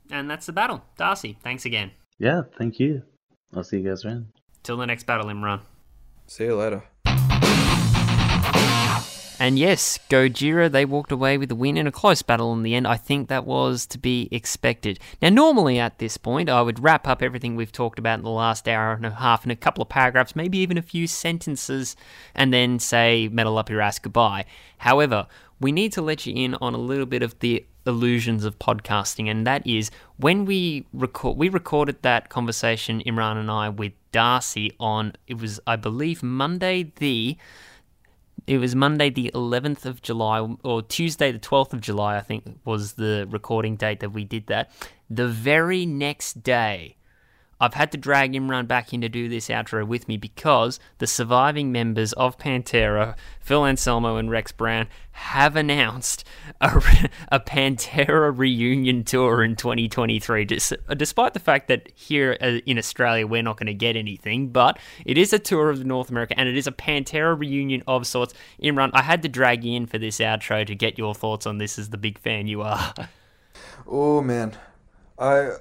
And 0.09 0.29
that's 0.29 0.47
the 0.47 0.53
battle. 0.53 0.83
Darcy, 0.97 1.37
thanks 1.43 1.65
again. 1.65 1.91
Yeah, 2.17 2.43
thank 2.57 2.79
you. 2.79 3.03
I'll 3.53 3.63
see 3.63 3.79
you 3.79 3.89
guys 3.89 4.03
around. 4.05 4.27
Till 4.63 4.77
the 4.77 4.87
next 4.87 5.05
battle, 5.05 5.27
Imran. 5.27 5.61
See 6.27 6.45
you 6.45 6.55
later. 6.55 6.83
And 9.41 9.57
yes, 9.57 9.97
Gojira, 10.09 10.69
they 10.69 10.83
walked 10.83 11.13
away 11.13 11.37
with 11.37 11.49
a 11.49 11.55
win 11.55 11.77
in 11.77 11.87
a 11.87 11.93
close 11.93 12.21
battle 12.21 12.51
in 12.51 12.61
the 12.61 12.75
end. 12.75 12.85
I 12.85 12.97
think 12.97 13.29
that 13.29 13.45
was 13.45 13.85
to 13.87 13.97
be 13.97 14.27
expected. 14.31 14.99
Now, 15.21 15.29
normally 15.29 15.79
at 15.79 15.97
this 15.99 16.17
point, 16.17 16.49
I 16.49 16.61
would 16.61 16.83
wrap 16.83 17.07
up 17.07 17.23
everything 17.23 17.55
we've 17.55 17.71
talked 17.71 17.99
about 17.99 18.19
in 18.19 18.25
the 18.25 18.29
last 18.29 18.67
hour 18.67 18.91
and 18.91 19.05
a 19.05 19.11
half 19.11 19.45
in 19.45 19.51
a 19.51 19.55
couple 19.55 19.81
of 19.81 19.87
paragraphs, 19.87 20.35
maybe 20.35 20.57
even 20.57 20.77
a 20.77 20.81
few 20.81 21.07
sentences, 21.07 21.95
and 22.35 22.53
then 22.53 22.79
say, 22.79 23.29
Metal 23.29 23.57
Up 23.57 23.69
Your 23.69 23.79
Ass 23.79 23.97
goodbye. 23.97 24.43
However, 24.79 25.25
we 25.61 25.71
need 25.71 25.93
to 25.93 26.01
let 26.01 26.25
you 26.25 26.33
in 26.35 26.55
on 26.55 26.73
a 26.73 26.77
little 26.77 27.05
bit 27.05 27.23
of 27.23 27.39
the 27.39 27.65
illusions 27.85 28.43
of 28.43 28.59
podcasting, 28.59 29.31
and 29.31 29.47
that 29.47 29.65
is 29.65 29.89
when 30.17 30.43
we 30.43 30.85
record. 30.91 31.37
We 31.37 31.47
recorded 31.47 32.01
that 32.01 32.27
conversation, 32.27 33.01
Imran 33.05 33.37
and 33.37 33.49
I, 33.49 33.69
with 33.69 33.93
Darcy 34.11 34.73
on. 34.81 35.13
It 35.27 35.39
was, 35.39 35.61
I 35.65 35.77
believe, 35.77 36.21
Monday 36.21 36.91
the. 36.97 37.37
It 38.49 38.57
was 38.57 38.75
Monday 38.75 39.11
the 39.11 39.29
11th 39.35 39.85
of 39.85 40.01
July, 40.01 40.39
or 40.63 40.81
Tuesday 40.81 41.31
the 41.31 41.37
12th 41.37 41.73
of 41.73 41.81
July, 41.81 42.17
I 42.17 42.21
think 42.21 42.59
was 42.65 42.93
the 42.93 43.27
recording 43.29 43.75
date 43.75 43.99
that 43.99 44.09
we 44.09 44.23
did 44.23 44.47
that. 44.47 44.71
The 45.07 45.27
very 45.27 45.85
next 45.85 46.41
day, 46.41 46.97
I've 47.59 47.73
had 47.73 47.91
to 47.91 47.97
drag 47.97 48.33
Imran 48.33 48.67
back 48.67 48.93
in 48.93 49.01
to 49.01 49.09
do 49.09 49.27
this 49.27 49.49
outro 49.49 49.85
with 49.85 50.07
me 50.07 50.17
because 50.17 50.79
the 50.99 51.07
surviving 51.07 51.71
members 51.71 52.13
of 52.13 52.37
Pantera, 52.37 53.15
Phil 53.41 53.65
Anselmo 53.65 54.15
and 54.15 54.31
Rex 54.31 54.51
Brown, 54.51 54.87
have 55.11 55.55
announced 55.55 56.23
a, 56.61 56.81
a 57.31 57.39
Pantera 57.39 58.31
reunion 58.35 59.03
tour 59.03 59.43
in 59.43 59.55
2023. 59.55 60.45
Despite 60.45 61.33
the 61.33 61.39
fact 61.39 61.67
that 61.67 61.89
here 61.95 62.37
uh, 62.39 62.59
in 62.65 62.77
Australia 62.77 63.27
we're 63.27 63.43
not 63.43 63.57
going 63.57 63.67
to 63.67 63.73
get 63.73 63.95
anything, 63.95 64.49
but 64.49 64.79
it 65.05 65.17
is 65.17 65.33
a 65.33 65.39
tour 65.39 65.69
of 65.69 65.85
North 65.85 66.09
America 66.09 66.33
and 66.37 66.47
it 66.47 66.55
is 66.55 66.67
a 66.67 66.71
Pantera 66.71 67.37
reunion 67.37 67.83
of 67.87 68.07
sorts. 68.07 68.33
Imran, 68.63 68.91
I 68.93 69.01
had 69.01 69.21
to 69.23 69.29
drag 69.29 69.63
you 69.63 69.75
in 69.75 69.85
for 69.85 69.97
this 69.97 70.19
outro 70.19 70.65
to 70.65 70.75
get 70.75 70.97
your 70.97 71.13
thoughts 71.13 71.45
on 71.45 71.57
this 71.57 71.77
as 71.77 71.89
the 71.89 71.97
big 71.97 72.17
fan 72.17 72.47
you 72.47 72.61
are. 72.61 72.93
Oh 73.87 74.21
man, 74.21 74.55
I 75.17 75.53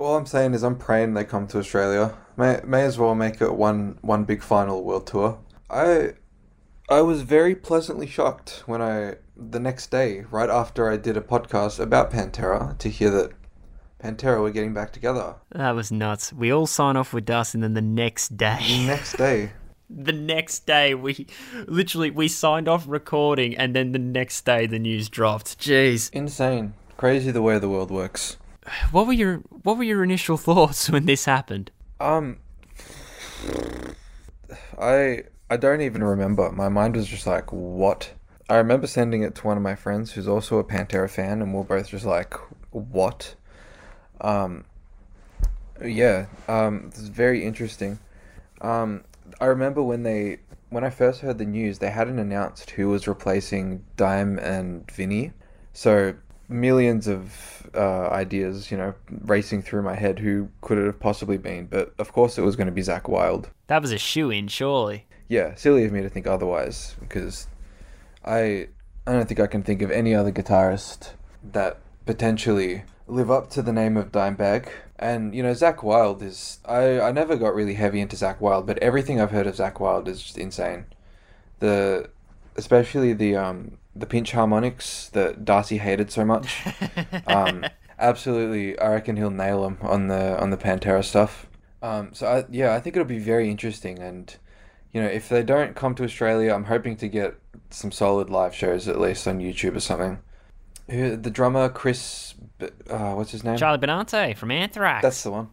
all 0.00 0.16
I'm 0.16 0.26
saying 0.26 0.54
is 0.54 0.62
I'm 0.62 0.76
praying 0.76 1.14
they 1.14 1.24
come 1.24 1.46
to 1.48 1.58
Australia. 1.58 2.16
May 2.36 2.60
may 2.64 2.82
as 2.82 2.98
well 2.98 3.14
make 3.14 3.40
it 3.40 3.54
one 3.54 3.98
one 4.00 4.24
big 4.24 4.42
final 4.42 4.82
world 4.82 5.06
tour. 5.06 5.38
I 5.68 6.14
I 6.88 7.02
was 7.02 7.22
very 7.22 7.54
pleasantly 7.54 8.06
shocked 8.06 8.64
when 8.66 8.80
I 8.82 9.16
the 9.36 9.60
next 9.60 9.90
day, 9.90 10.24
right 10.30 10.50
after 10.50 10.90
I 10.90 10.96
did 10.96 11.16
a 11.16 11.20
podcast 11.20 11.80
about 11.80 12.10
Pantera, 12.10 12.76
to 12.78 12.88
hear 12.88 13.10
that 13.10 13.32
Pantera 14.02 14.40
were 14.40 14.50
getting 14.50 14.74
back 14.74 14.92
together. 14.92 15.36
That 15.50 15.72
was 15.72 15.92
nuts. 15.92 16.32
We 16.32 16.52
all 16.52 16.66
sign 16.66 16.96
off 16.96 17.12
with 17.12 17.26
Dust, 17.26 17.54
and 17.54 17.62
then 17.62 17.74
the 17.74 17.82
next 17.82 18.36
day. 18.36 18.58
The 18.60 18.66
day, 18.66 18.86
next 18.86 19.16
day. 19.16 19.52
the 19.90 20.12
next 20.12 20.66
day, 20.66 20.94
we 20.94 21.26
literally 21.66 22.10
we 22.10 22.28
signed 22.28 22.68
off 22.68 22.84
recording, 22.88 23.56
and 23.56 23.74
then 23.74 23.92
the 23.92 23.98
next 23.98 24.44
day 24.44 24.66
the 24.66 24.78
news 24.78 25.08
dropped. 25.08 25.58
Jeez, 25.58 26.10
Insane. 26.12 26.74
Crazy 26.96 27.30
the 27.30 27.42
way 27.42 27.58
the 27.58 27.68
world 27.68 27.90
works. 27.90 28.36
What 28.90 29.06
were 29.06 29.12
your 29.12 29.36
what 29.62 29.76
were 29.76 29.84
your 29.84 30.02
initial 30.02 30.36
thoughts 30.48 30.90
when 30.90 31.06
this 31.06 31.24
happened? 31.24 31.70
Um 31.98 32.38
I 34.78 35.24
I 35.48 35.56
don't 35.56 35.80
even 35.80 36.04
remember. 36.04 36.50
My 36.52 36.68
mind 36.68 36.96
was 36.96 37.06
just 37.06 37.26
like, 37.26 37.52
what? 37.52 38.12
I 38.48 38.56
remember 38.56 38.86
sending 38.86 39.22
it 39.22 39.34
to 39.36 39.46
one 39.46 39.56
of 39.56 39.62
my 39.62 39.74
friends 39.74 40.12
who's 40.12 40.26
also 40.28 40.58
a 40.58 40.64
Pantera 40.64 41.08
fan 41.08 41.40
and 41.42 41.54
we're 41.54 41.62
both 41.62 41.88
just 41.88 42.04
like, 42.04 42.34
what? 42.70 43.34
Um 44.20 44.64
yeah, 45.84 46.26
um 46.48 46.86
it's 46.88 47.00
very 47.00 47.44
interesting. 47.44 47.98
Um 48.60 49.04
I 49.40 49.46
remember 49.46 49.82
when 49.82 50.02
they 50.02 50.38
when 50.70 50.84
I 50.84 50.90
first 50.90 51.20
heard 51.20 51.38
the 51.38 51.44
news, 51.44 51.78
they 51.78 51.90
hadn't 51.90 52.18
announced 52.18 52.70
who 52.70 52.88
was 52.88 53.08
replacing 53.08 53.84
Dime 53.96 54.38
and 54.38 54.88
Vinnie. 54.90 55.32
So 55.72 56.14
millions 56.48 57.06
of 57.06 57.59
uh, 57.74 58.08
ideas, 58.08 58.70
you 58.70 58.76
know, 58.76 58.94
racing 59.24 59.62
through 59.62 59.82
my 59.82 59.94
head. 59.94 60.18
Who 60.18 60.48
could 60.60 60.78
it 60.78 60.86
have 60.86 61.00
possibly 61.00 61.38
been? 61.38 61.66
But 61.66 61.94
of 61.98 62.12
course, 62.12 62.38
it 62.38 62.42
was 62.42 62.56
going 62.56 62.66
to 62.66 62.72
be 62.72 62.82
Zakk 62.82 63.08
Wylde. 63.08 63.50
That 63.68 63.82
was 63.82 63.92
a 63.92 63.98
shoe 63.98 64.30
in, 64.30 64.48
surely. 64.48 65.06
Yeah, 65.28 65.54
silly 65.54 65.84
of 65.84 65.92
me 65.92 66.02
to 66.02 66.08
think 66.08 66.26
otherwise, 66.26 66.96
because 67.00 67.46
I 68.24 68.68
I 69.06 69.12
don't 69.12 69.26
think 69.26 69.40
I 69.40 69.46
can 69.46 69.62
think 69.62 69.82
of 69.82 69.90
any 69.90 70.14
other 70.14 70.32
guitarist 70.32 71.10
that 71.52 71.78
potentially 72.06 72.82
live 73.06 73.30
up 73.30 73.50
to 73.50 73.62
the 73.62 73.72
name 73.72 73.96
of 73.96 74.12
Dimebag. 74.12 74.68
And 74.98 75.34
you 75.34 75.42
know, 75.42 75.52
Zakk 75.52 75.82
Wylde 75.82 76.22
is 76.22 76.58
I 76.64 77.00
I 77.00 77.12
never 77.12 77.36
got 77.36 77.54
really 77.54 77.74
heavy 77.74 78.00
into 78.00 78.16
Zakk 78.16 78.40
Wylde, 78.40 78.66
but 78.66 78.78
everything 78.78 79.20
I've 79.20 79.30
heard 79.30 79.46
of 79.46 79.54
Zakk 79.54 79.80
Wylde 79.80 80.08
is 80.08 80.22
just 80.22 80.38
insane. 80.38 80.86
The 81.60 82.10
especially 82.56 83.12
the 83.12 83.36
um 83.36 83.78
the 84.00 84.06
pinch 84.06 84.32
harmonics 84.32 85.08
that 85.10 85.44
Darcy 85.44 85.78
hated 85.78 86.10
so 86.10 86.24
much. 86.24 86.66
um, 87.26 87.64
absolutely, 87.98 88.78
I 88.78 88.88
reckon 88.88 89.16
he'll 89.16 89.30
nail 89.30 89.62
them 89.62 89.78
on 89.82 90.08
the 90.08 90.40
on 90.40 90.50
the 90.50 90.56
Pantera 90.56 91.04
stuff. 91.04 91.46
Um, 91.82 92.12
so 92.12 92.26
I, 92.26 92.44
yeah, 92.50 92.74
I 92.74 92.80
think 92.80 92.96
it'll 92.96 93.06
be 93.06 93.18
very 93.18 93.50
interesting, 93.50 93.98
and 93.98 94.34
you 94.92 95.00
know, 95.00 95.08
if 95.08 95.28
they 95.28 95.42
don't 95.42 95.76
come 95.76 95.94
to 95.94 96.04
Australia, 96.04 96.52
I'm 96.52 96.64
hoping 96.64 96.96
to 96.96 97.08
get 97.08 97.36
some 97.70 97.92
solid 97.92 98.28
live 98.28 98.54
shows 98.54 98.88
at 98.88 99.00
least 99.00 99.26
on 99.28 99.38
YouTube 99.38 99.76
or 99.76 99.80
something. 99.80 100.18
Who 100.90 101.16
the 101.16 101.30
drummer 101.30 101.68
Chris, 101.68 102.34
uh, 102.88 103.12
what's 103.12 103.30
his 103.30 103.44
name? 103.44 103.56
Charlie 103.56 103.78
Benante 103.78 104.36
from 104.36 104.50
Anthrax. 104.50 105.02
That's 105.02 105.22
the 105.22 105.30
one. 105.30 105.50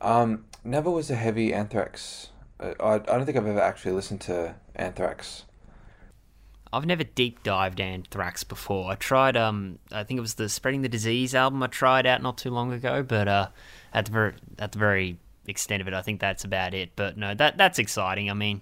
Um, 0.00 0.44
never 0.62 0.90
was 0.90 1.10
a 1.10 1.14
heavy 1.14 1.54
Anthrax. 1.54 2.28
Uh, 2.60 2.74
I 2.80 2.94
I 2.94 2.98
don't 2.98 3.24
think 3.24 3.38
I've 3.38 3.46
ever 3.46 3.60
actually 3.60 3.92
listened 3.92 4.20
to 4.22 4.54
Anthrax. 4.76 5.44
I've 6.74 6.86
never 6.86 7.04
deep 7.04 7.42
dived 7.42 7.80
Anthrax 7.80 8.42
before. 8.42 8.90
I 8.90 8.96
tried, 8.96 9.36
um, 9.36 9.78
I 9.92 10.02
think 10.02 10.18
it 10.18 10.20
was 10.20 10.34
the 10.34 10.48
Spreading 10.48 10.82
the 10.82 10.88
Disease 10.88 11.34
album 11.34 11.62
I 11.62 11.68
tried 11.68 12.04
out 12.06 12.20
not 12.20 12.36
too 12.36 12.50
long 12.50 12.72
ago, 12.72 13.02
but 13.02 13.28
uh, 13.28 13.48
at 13.92 14.06
the 14.06 14.12
very, 14.12 14.32
at 14.58 14.72
the 14.72 14.78
very 14.78 15.16
extent 15.46 15.80
of 15.80 15.88
it, 15.88 15.94
I 15.94 16.02
think 16.02 16.20
that's 16.20 16.44
about 16.44 16.74
it. 16.74 16.90
But 16.96 17.16
no, 17.16 17.32
that 17.34 17.56
that's 17.56 17.78
exciting. 17.78 18.28
I 18.30 18.34
mean, 18.34 18.60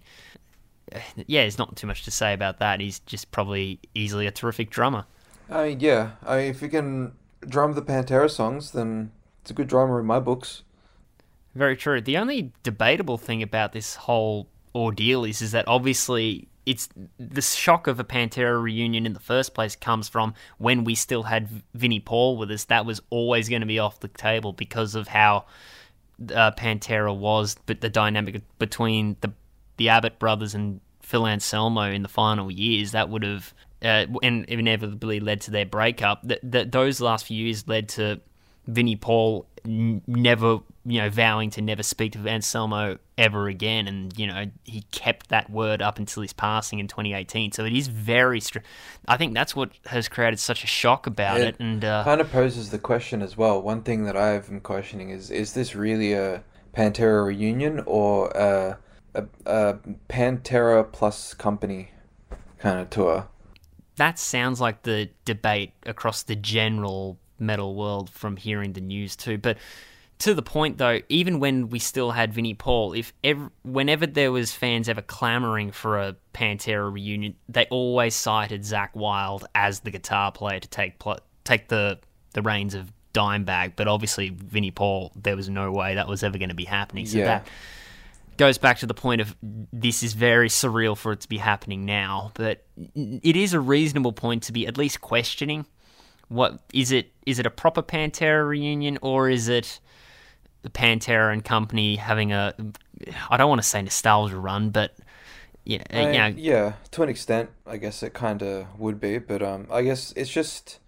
yeah, 1.26 1.42
there's 1.42 1.58
not 1.58 1.74
too 1.76 1.86
much 1.86 2.04
to 2.04 2.10
say 2.10 2.34
about 2.34 2.58
that. 2.58 2.80
He's 2.80 2.98
just 3.00 3.30
probably 3.30 3.80
easily 3.94 4.26
a 4.26 4.30
terrific 4.30 4.70
drummer. 4.70 5.06
I 5.48 5.68
mean, 5.68 5.80
yeah. 5.80 6.12
I 6.24 6.36
mean, 6.36 6.50
if 6.50 6.62
you 6.62 6.68
can 6.68 7.12
drum 7.40 7.72
the 7.74 7.82
Pantera 7.82 8.30
songs, 8.30 8.72
then 8.72 9.10
it's 9.40 9.50
a 9.50 9.54
good 9.54 9.68
drummer 9.68 10.00
in 10.00 10.06
my 10.06 10.20
books. 10.20 10.62
Very 11.54 11.76
true. 11.76 12.00
The 12.00 12.16
only 12.16 12.52
debatable 12.62 13.18
thing 13.18 13.42
about 13.42 13.72
this 13.72 13.94
whole 13.94 14.48
ordeal 14.74 15.24
is, 15.24 15.42
is 15.42 15.52
that 15.52 15.68
obviously 15.68 16.48
it's 16.64 16.88
the 17.18 17.42
shock 17.42 17.86
of 17.86 17.98
a 17.98 18.04
Pantera 18.04 18.60
reunion 18.60 19.06
in 19.06 19.12
the 19.14 19.20
first 19.20 19.54
place 19.54 19.74
comes 19.74 20.08
from 20.08 20.34
when 20.58 20.84
we 20.84 20.94
still 20.94 21.24
had 21.24 21.48
Vinnie 21.74 22.00
Paul 22.00 22.36
with 22.36 22.50
us. 22.50 22.64
That 22.64 22.86
was 22.86 23.00
always 23.10 23.48
going 23.48 23.62
to 23.62 23.66
be 23.66 23.78
off 23.78 24.00
the 24.00 24.08
table 24.08 24.52
because 24.52 24.94
of 24.94 25.08
how 25.08 25.46
uh, 26.32 26.52
Pantera 26.52 27.16
was, 27.16 27.56
but 27.66 27.80
the 27.80 27.88
dynamic 27.88 28.42
between 28.58 29.16
the 29.20 29.32
the 29.78 29.88
Abbott 29.88 30.18
brothers 30.18 30.54
and 30.54 30.80
Phil 31.00 31.26
Anselmo 31.26 31.90
in 31.90 32.02
the 32.02 32.08
final 32.08 32.50
years 32.50 32.92
that 32.92 33.08
would 33.08 33.22
have 33.22 33.54
uh, 33.82 34.06
and 34.22 34.44
inevitably 34.44 35.18
led 35.18 35.40
to 35.42 35.50
their 35.50 35.66
breakup. 35.66 36.22
That 36.42 36.70
those 36.70 37.00
last 37.00 37.26
few 37.26 37.44
years 37.44 37.66
led 37.66 37.88
to 37.90 38.20
Vinnie 38.66 38.96
Paul 38.96 39.46
never, 39.64 40.60
you 40.84 41.00
know, 41.00 41.10
vowing 41.10 41.50
to 41.50 41.62
never 41.62 41.82
speak 41.82 42.12
to 42.12 42.26
Anselmo 42.26 42.98
ever 43.18 43.48
again, 43.48 43.86
and 43.86 44.16
you 44.18 44.26
know 44.26 44.46
he 44.64 44.82
kept 44.92 45.28
that 45.28 45.50
word 45.50 45.82
up 45.82 45.98
until 45.98 46.22
his 46.22 46.32
passing 46.32 46.78
in 46.78 46.88
2018. 46.88 47.52
So 47.52 47.64
it 47.64 47.72
is 47.72 47.88
very. 47.88 48.40
Str- 48.40 48.60
I 49.08 49.16
think 49.16 49.34
that's 49.34 49.54
what 49.54 49.70
has 49.86 50.08
created 50.08 50.38
such 50.38 50.64
a 50.64 50.66
shock 50.66 51.06
about 51.06 51.40
It 51.40 51.48
it, 51.48 51.60
and 51.60 51.84
uh, 51.84 52.04
Kind 52.04 52.20
of 52.20 52.30
poses 52.30 52.70
the 52.70 52.78
question 52.78 53.22
as 53.22 53.36
well. 53.36 53.60
One 53.60 53.82
thing 53.82 54.04
that 54.04 54.16
I've 54.16 54.48
been 54.48 54.60
questioning 54.60 55.10
is: 55.10 55.30
is 55.30 55.52
this 55.52 55.74
really 55.74 56.12
a 56.12 56.42
Pantera 56.76 57.26
reunion 57.26 57.82
or 57.86 58.28
a 58.30 58.78
a, 59.14 59.24
a 59.46 59.78
Pantera 60.08 60.90
plus 60.90 61.34
company 61.34 61.90
kind 62.58 62.80
of 62.80 62.90
tour? 62.90 63.28
that 63.96 64.18
sounds 64.18 64.60
like 64.60 64.82
the 64.82 65.10
debate 65.24 65.72
across 65.84 66.22
the 66.22 66.36
general 66.36 67.18
metal 67.42 67.74
world 67.74 68.08
from 68.10 68.36
hearing 68.36 68.72
the 68.72 68.80
news 68.80 69.16
too. 69.16 69.36
But 69.38 69.58
to 70.20 70.34
the 70.34 70.42
point 70.42 70.78
though, 70.78 71.00
even 71.08 71.40
when 71.40 71.68
we 71.68 71.78
still 71.78 72.12
had 72.12 72.32
Vinnie 72.32 72.54
Paul, 72.54 72.92
if 72.92 73.12
ever, 73.24 73.50
whenever 73.62 74.06
there 74.06 74.30
was 74.30 74.52
fans 74.52 74.88
ever 74.88 75.02
clamoring 75.02 75.72
for 75.72 75.98
a 75.98 76.16
Pantera 76.32 76.90
reunion, 76.92 77.34
they 77.48 77.66
always 77.70 78.14
cited 78.14 78.62
Zakk 78.62 78.94
Wylde 78.94 79.44
as 79.54 79.80
the 79.80 79.90
guitar 79.90 80.30
player 80.32 80.60
to 80.60 80.68
take 80.68 80.98
pl- 80.98 81.18
take 81.44 81.68
the 81.68 81.98
the 82.34 82.42
reins 82.42 82.74
of 82.74 82.92
Dimebag. 83.14 83.72
But 83.76 83.88
obviously, 83.88 84.30
Vinnie 84.30 84.70
Paul, 84.70 85.12
there 85.16 85.36
was 85.36 85.48
no 85.48 85.70
way 85.72 85.96
that 85.96 86.08
was 86.08 86.22
ever 86.22 86.38
going 86.38 86.48
to 86.50 86.54
be 86.54 86.64
happening. 86.64 87.04
So 87.04 87.18
Yeah. 87.18 87.24
that 87.24 87.46
goes 88.38 88.56
back 88.58 88.78
to 88.78 88.86
the 88.86 88.94
point 88.94 89.20
of 89.20 89.36
this 89.42 90.02
is 90.02 90.14
very 90.14 90.48
surreal 90.48 90.96
for 90.96 91.12
it 91.12 91.20
to 91.20 91.28
be 91.28 91.36
happening 91.36 91.84
now, 91.84 92.30
but 92.34 92.64
it 92.94 93.36
is 93.36 93.52
a 93.52 93.60
reasonable 93.60 94.12
point 94.12 94.44
to 94.44 94.52
be 94.52 94.66
at 94.66 94.78
least 94.78 95.00
questioning 95.00 95.66
what 96.28 96.60
is 96.72 96.92
it 96.92 97.10
is 97.26 97.38
it 97.38 97.46
a 97.46 97.50
proper 97.50 97.82
Pantera 97.82 98.46
reunion 98.46 98.98
or 99.02 99.28
is 99.28 99.48
it 99.48 99.80
the 100.62 100.70
Pantera 100.70 101.32
and 101.32 101.44
company 101.44 101.96
having 101.96 102.32
a 102.32 102.54
I 103.30 103.36
don't 103.36 103.48
want 103.48 103.60
to 103.62 103.66
say 103.68 103.82
nostalgia 103.82 104.36
run, 104.38 104.70
but 104.70 104.94
Yeah, 105.64 105.82
uh, 105.92 105.98
I- 105.98 106.12
you 106.12 106.18
know, 106.18 106.26
yeah, 106.36 106.72
to 106.92 107.02
an 107.02 107.08
extent, 107.08 107.50
I 107.66 107.76
guess 107.76 108.02
it 108.02 108.12
kind 108.14 108.42
of 108.42 108.66
would 108.78 109.00
be, 109.00 109.18
but 109.18 109.42
um, 109.42 109.66
I 109.70 109.82
guess 109.82 110.12
it's 110.16 110.30
just, 110.30 110.78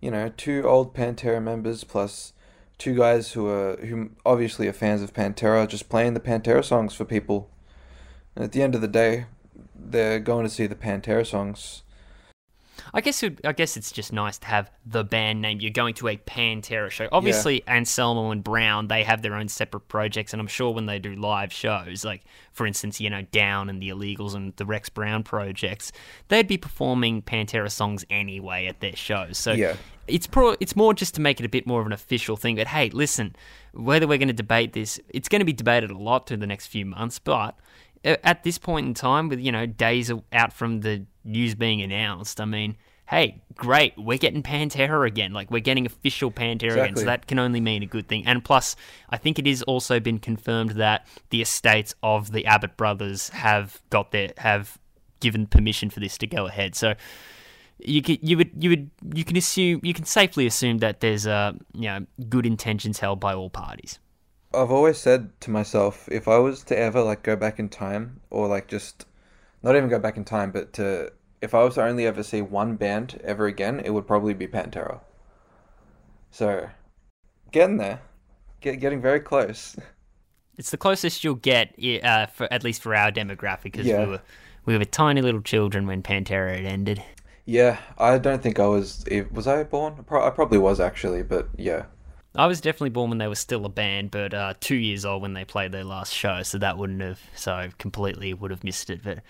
you 0.00 0.10
know, 0.10 0.32
two 0.36 0.62
old 0.66 0.94
Pantera 0.94 1.42
members 1.42 1.84
plus 1.84 2.32
two 2.78 2.96
guys 2.96 3.32
who 3.32 3.46
are 3.48 3.76
who 3.76 4.10
obviously 4.26 4.66
are 4.68 4.72
fans 4.72 5.02
of 5.02 5.12
Pantera, 5.14 5.68
just 5.68 5.88
playing 5.88 6.14
the 6.14 6.20
Pantera 6.20 6.64
songs 6.64 6.94
for 6.94 7.04
people. 7.04 7.48
And 8.34 8.44
at 8.44 8.50
the 8.52 8.62
end 8.62 8.74
of 8.74 8.80
the 8.80 8.88
day, 8.88 9.26
they're 9.76 10.18
going 10.18 10.44
to 10.44 10.50
see 10.50 10.66
the 10.66 10.74
Pantera 10.74 11.24
songs. 11.24 11.82
I 12.92 13.00
guess 13.00 13.22
it, 13.22 13.40
I 13.44 13.52
guess 13.52 13.76
it's 13.76 13.92
just 13.92 14.12
nice 14.12 14.38
to 14.38 14.46
have 14.46 14.70
the 14.86 15.04
band 15.04 15.40
name. 15.42 15.60
You're 15.60 15.70
going 15.70 15.94
to 15.94 16.08
a 16.08 16.16
Pantera 16.16 16.90
show. 16.90 17.08
Obviously, 17.12 17.62
Anselmo 17.68 18.30
and 18.30 18.42
Brown 18.42 18.88
they 18.88 19.02
have 19.04 19.22
their 19.22 19.34
own 19.34 19.48
separate 19.48 19.88
projects, 19.88 20.32
and 20.32 20.40
I'm 20.40 20.46
sure 20.46 20.70
when 20.72 20.86
they 20.86 20.98
do 20.98 21.14
live 21.14 21.52
shows, 21.52 22.04
like 22.04 22.22
for 22.52 22.66
instance, 22.66 23.00
you 23.00 23.10
know, 23.10 23.22
Down 23.22 23.68
and 23.68 23.82
the 23.82 23.88
Illegals 23.88 24.34
and 24.34 24.54
the 24.56 24.66
Rex 24.66 24.88
Brown 24.88 25.22
projects, 25.22 25.92
they'd 26.28 26.46
be 26.48 26.58
performing 26.58 27.22
Pantera 27.22 27.70
songs 27.70 28.04
anyway 28.10 28.66
at 28.66 28.80
their 28.80 28.96
shows. 28.96 29.38
So 29.38 29.52
Yeah. 29.52 29.76
it's 30.06 30.26
pro 30.26 30.56
it's 30.60 30.76
more 30.76 30.94
just 30.94 31.14
to 31.14 31.20
make 31.20 31.40
it 31.40 31.46
a 31.46 31.48
bit 31.48 31.66
more 31.66 31.80
of 31.80 31.86
an 31.86 31.92
official 31.92 32.36
thing. 32.36 32.56
But 32.56 32.68
hey, 32.68 32.90
listen, 32.90 33.34
whether 33.72 34.06
we're 34.06 34.18
going 34.18 34.28
to 34.28 34.34
debate 34.34 34.72
this, 34.72 35.00
it's 35.08 35.28
going 35.28 35.40
to 35.40 35.44
be 35.46 35.52
debated 35.52 35.90
a 35.90 35.98
lot 35.98 36.26
through 36.26 36.38
the 36.38 36.46
next 36.46 36.66
few 36.68 36.86
months. 36.86 37.18
But 37.18 37.56
uh, 38.04 38.16
at 38.22 38.44
this 38.44 38.58
point 38.58 38.86
in 38.86 38.94
time, 38.94 39.28
with 39.28 39.40
you 39.40 39.50
know 39.50 39.66
days 39.66 40.12
out 40.32 40.52
from 40.52 40.80
the 40.80 41.06
news 41.24 41.54
being 41.54 41.82
announced, 41.82 42.40
I 42.40 42.44
mean, 42.44 42.76
hey, 43.06 43.42
great, 43.54 43.94
we're 43.96 44.18
getting 44.18 44.42
Pantera 44.42 45.06
again. 45.06 45.32
Like 45.32 45.50
we're 45.50 45.60
getting 45.60 45.86
official 45.86 46.30
Pantera 46.30 46.72
again, 46.72 46.96
so 46.96 47.04
that 47.04 47.26
can 47.26 47.38
only 47.38 47.60
mean 47.60 47.82
a 47.82 47.86
good 47.86 48.08
thing. 48.08 48.26
And 48.26 48.44
plus, 48.44 48.76
I 49.10 49.16
think 49.16 49.38
it 49.38 49.46
is 49.46 49.62
also 49.62 50.00
been 50.00 50.18
confirmed 50.18 50.72
that 50.72 51.06
the 51.30 51.42
estates 51.42 51.94
of 52.02 52.32
the 52.32 52.46
Abbott 52.46 52.76
brothers 52.76 53.28
have 53.30 53.80
got 53.90 54.10
their 54.10 54.32
have 54.38 54.78
given 55.20 55.46
permission 55.46 55.90
for 55.90 56.00
this 56.00 56.18
to 56.18 56.26
go 56.26 56.46
ahead. 56.46 56.74
So 56.74 56.94
you 57.78 58.02
could, 58.02 58.18
you 58.22 58.36
would 58.36 58.50
you 58.58 58.70
would 58.70 58.90
you 59.14 59.24
can 59.24 59.36
assume 59.36 59.80
you 59.82 59.94
can 59.94 60.04
safely 60.04 60.46
assume 60.46 60.78
that 60.78 61.00
there's 61.00 61.26
uh 61.26 61.52
you 61.72 61.88
know 61.88 62.06
good 62.28 62.46
intentions 62.46 62.98
held 62.98 63.20
by 63.20 63.34
all 63.34 63.50
parties. 63.50 63.98
I've 64.54 64.70
always 64.70 64.98
said 64.98 65.30
to 65.40 65.50
myself, 65.50 66.08
if 66.10 66.28
I 66.28 66.38
was 66.38 66.62
to 66.64 66.78
ever 66.78 67.02
like 67.02 67.24
go 67.24 67.34
back 67.34 67.58
in 67.58 67.68
time, 67.68 68.20
or 68.30 68.46
like 68.46 68.68
just 68.68 69.06
not 69.64 69.76
even 69.76 69.88
go 69.88 69.98
back 69.98 70.16
in 70.16 70.24
time, 70.24 70.52
but 70.52 70.72
to 70.74 71.12
if 71.42 71.54
I 71.54 71.64
was 71.64 71.74
to 71.74 71.84
only 71.84 72.06
ever 72.06 72.22
see 72.22 72.42
one 72.42 72.76
band 72.76 73.20
ever 73.24 73.46
again, 73.46 73.80
it 73.80 73.90
would 73.90 74.06
probably 74.06 74.34
be 74.34 74.46
Pantera. 74.46 75.00
So, 76.30 76.68
getting 77.52 77.78
there, 77.78 78.00
get 78.60 78.80
getting 78.80 79.00
very 79.00 79.20
close. 79.20 79.76
It's 80.56 80.70
the 80.70 80.76
closest 80.76 81.24
you'll 81.24 81.34
get, 81.34 81.74
uh, 82.04 82.26
for 82.26 82.52
at 82.52 82.62
least 82.62 82.82
for 82.82 82.94
our 82.94 83.10
demographic, 83.10 83.64
because 83.64 83.86
Yeah. 83.88 84.04
we 84.04 84.06
were 84.06 84.22
we 84.64 84.78
were 84.78 84.84
tiny 84.84 85.20
little 85.20 85.42
children 85.42 85.86
when 85.86 86.02
Pantera 86.02 86.56
had 86.56 86.64
ended. 86.64 87.02
Yeah, 87.46 87.78
I 87.98 88.18
don't 88.18 88.42
think 88.42 88.58
I 88.58 88.66
was. 88.66 89.04
Was 89.32 89.46
I 89.46 89.64
born? 89.64 90.04
I 90.10 90.30
probably 90.30 90.58
was 90.58 90.80
actually, 90.80 91.22
but 91.22 91.48
yeah. 91.56 91.86
I 92.36 92.46
was 92.46 92.60
definitely 92.60 92.90
born 92.90 93.10
when 93.10 93.18
they 93.18 93.28
were 93.28 93.34
still 93.36 93.64
a 93.64 93.68
band, 93.68 94.10
but 94.10 94.34
uh, 94.34 94.54
two 94.60 94.74
years 94.76 95.04
old 95.04 95.22
when 95.22 95.34
they 95.34 95.44
played 95.44 95.70
their 95.72 95.84
last 95.84 96.12
show, 96.12 96.42
so 96.42 96.58
that 96.58 96.78
wouldn't 96.78 97.00
have 97.00 97.20
so 97.36 97.70
completely 97.78 98.34
would 98.34 98.50
have 98.50 98.64
missed 98.64 98.90
it. 98.90 99.02
But 99.04 99.20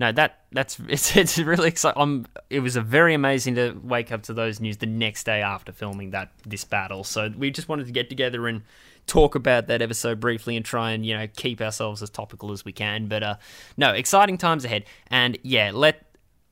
no, 0.00 0.12
that 0.12 0.40
that's 0.52 0.78
it's 0.88 1.16
it's 1.16 1.38
really 1.38 1.68
exciting. 1.68 2.00
Um, 2.00 2.26
it 2.50 2.60
was 2.60 2.76
a 2.76 2.80
very 2.82 3.14
amazing 3.14 3.54
to 3.56 3.78
wake 3.82 4.10
up 4.12 4.22
to 4.24 4.34
those 4.34 4.60
news 4.60 4.78
the 4.78 4.86
next 4.86 5.24
day 5.24 5.42
after 5.42 5.72
filming 5.72 6.10
that 6.10 6.32
this 6.46 6.64
battle. 6.64 7.04
So 7.04 7.30
we 7.36 7.50
just 7.50 7.68
wanted 7.68 7.86
to 7.86 7.92
get 7.92 8.08
together 8.08 8.46
and 8.48 8.62
talk 9.06 9.34
about 9.34 9.66
that 9.66 9.82
ever 9.82 9.92
so 9.94 10.14
briefly 10.14 10.56
and 10.56 10.64
try 10.64 10.92
and 10.92 11.04
you 11.04 11.16
know 11.16 11.26
keep 11.36 11.60
ourselves 11.60 12.02
as 12.02 12.10
topical 12.10 12.52
as 12.52 12.64
we 12.64 12.72
can. 12.72 13.06
But 13.06 13.22
uh, 13.22 13.36
no, 13.76 13.90
exciting 13.92 14.38
times 14.38 14.64
ahead. 14.64 14.84
And 15.08 15.38
yeah, 15.42 15.70
let 15.72 16.04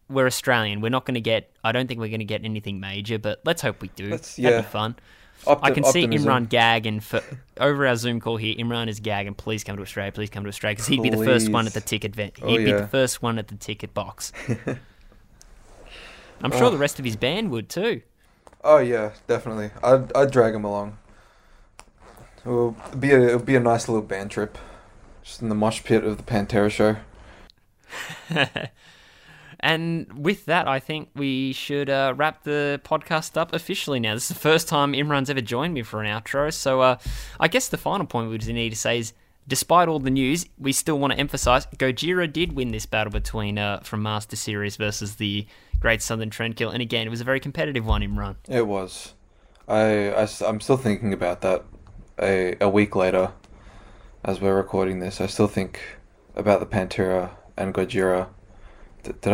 we're 0.09 0.27
Australian. 0.27 0.81
We're 0.81 0.91
not 0.91 1.07
going 1.07 1.15
to 1.15 1.21
get. 1.21 1.51
I 1.65 1.73
don't 1.73 1.87
think 1.87 1.99
we're 2.01 2.09
going 2.09 2.21
to 2.21 2.25
get 2.27 2.45
anything 2.45 2.81
major, 2.81 3.19
but 3.19 3.41
let's 3.45 3.63
hope 3.63 3.81
we 3.81 3.89
do. 3.89 4.11
Let's- 4.11 4.37
That'd 4.37 4.59
be 4.65 4.71
fun. 4.71 4.97
Opti- 5.45 5.59
I 5.63 5.71
can 5.73 5.85
see. 5.85 6.07
Imran 6.07 6.49
gag 6.49 6.87
and 6.87 7.03
for, 7.03 7.21
over 7.59 7.87
our 7.87 7.97
Zoom 7.97 8.21
call 8.21 8.37
here, 8.37 8.55
Imran 8.57 8.89
is 8.89 9.01
gagging. 9.01 9.35
Please 9.35 9.65
come 9.65 9.77
to 9.77 9.83
Australia. 9.83 10.13
Please 10.13 10.31
come 10.31 10.45
to 10.45 10.49
Australia 10.49 10.75
because 10.77 10.87
he'd 10.87 11.03
be 11.03 11.11
the 11.11 11.25
first 11.25 11.49
one 11.49 11.67
at 11.67 11.73
the 11.75 11.81
ticket. 11.81 12.15
Ven- 12.15 12.31
oh, 12.43 12.49
he'd 12.49 12.61
Oh, 12.61 12.65
be 12.65 12.73
the 12.73 12.87
first 12.89 13.23
one 13.23 13.39
at 13.39 13.49
the 13.49 13.57
ticket 13.57 13.93
box. 13.95 14.33
I'm 16.43 16.51
sure 16.53 16.65
Oh. 16.65 16.71
the 16.71 16.79
rest 16.79 16.99
of 16.99 17.05
his 17.05 17.17
band 17.17 17.51
would 17.51 17.69
too. 17.69 18.03
Oh 18.65 18.79
yeah, 18.79 19.13
definitely. 19.27 19.71
I'd 19.83 20.15
I'd 20.17 20.31
drag 20.31 20.55
him 20.55 20.65
along. 20.65 20.99
It'll 22.45 22.77
be 22.99 23.11
a 23.13 23.21
it'll 23.29 23.39
be 23.41 23.57
a 23.57 23.61
nice 23.61 23.89
little 23.89 24.03
band 24.03 24.31
trip, 24.31 24.59
just 25.23 25.43
in 25.43 25.49
the 25.49 25.55
mosh 25.55 25.83
pit 25.85 26.05
of 26.05 26.17
the 26.17 26.23
Pantera 26.23 26.71
show. 26.71 26.97
And 29.63 30.13
with 30.13 30.47
that, 30.47 30.67
I 30.67 30.81
think 30.81 31.11
we 31.15 31.53
should 31.53 31.89
uh, 31.89 32.15
wrap 32.17 32.43
the 32.43 32.81
podcast 32.85 33.37
up 33.37 33.55
officially 33.55 34.01
now. 34.01 34.15
This 34.15 34.25
is 34.25 34.37
the 34.37 34.43
first 34.43 34.67
time 34.67 34.93
Imran's 34.93 35.31
ever 35.31 35.41
joined 35.41 35.73
me 35.75 35.83
for 35.83 36.03
an 36.03 36.09
outro. 36.09 36.53
So 36.53 36.81
uh, 36.81 36.99
I 37.39 37.47
guess 37.47 37.69
the 37.69 37.79
final 37.79 38.05
point 38.07 38.29
we 38.29 38.39
need 38.53 38.71
to 38.71 38.77
say 38.77 38.99
is 38.99 39.13
despite 39.47 39.89
all 39.89 40.01
the 40.01 40.11
news, 40.11 40.47
we 40.59 40.73
still 40.73 40.99
want 40.99 41.13
to 41.13 41.19
emphasize 41.19 41.67
Gojira 41.67 42.33
did 42.33 42.55
win 42.55 42.73
this 42.73 42.87
battle 42.87 43.13
between 43.13 43.59
uh, 43.59 43.81
from 43.81 44.03
Mars 44.03 44.27
to 44.27 44.37
Sirius 44.37 44.77
versus 44.77 45.17
the 45.17 45.47
Great 45.81 46.03
Southern 46.03 46.31
Trendkill. 46.31 46.73
And 46.73 46.83
again, 46.83 47.07
it 47.07 47.11
was 47.11 47.21
a 47.21 47.25
very 47.25 47.41
competitive 47.41 47.87
one, 47.87 48.03
Imran. 48.03 48.37
It 48.49 48.67
was. 48.67 49.15
I, 49.69 50.11
I 50.11 50.29
am 50.45 50.61
still 50.61 50.77
thinking 50.77 51.13
about 51.13 51.41
that. 51.43 51.65
A 52.21 52.57
a 52.61 52.69
week 52.69 52.95
later, 52.95 53.33
as 54.23 54.41
we're 54.41 54.55
recording 54.55 55.01
this, 55.01 55.21
I 55.21 55.27
still 55.27 55.49
think 55.49 55.81
about 56.37 56.61
the 56.61 56.67
Pantera 56.67 57.31
and 57.57 57.73
Gojira. 57.73 58.29
Did 59.03 59.27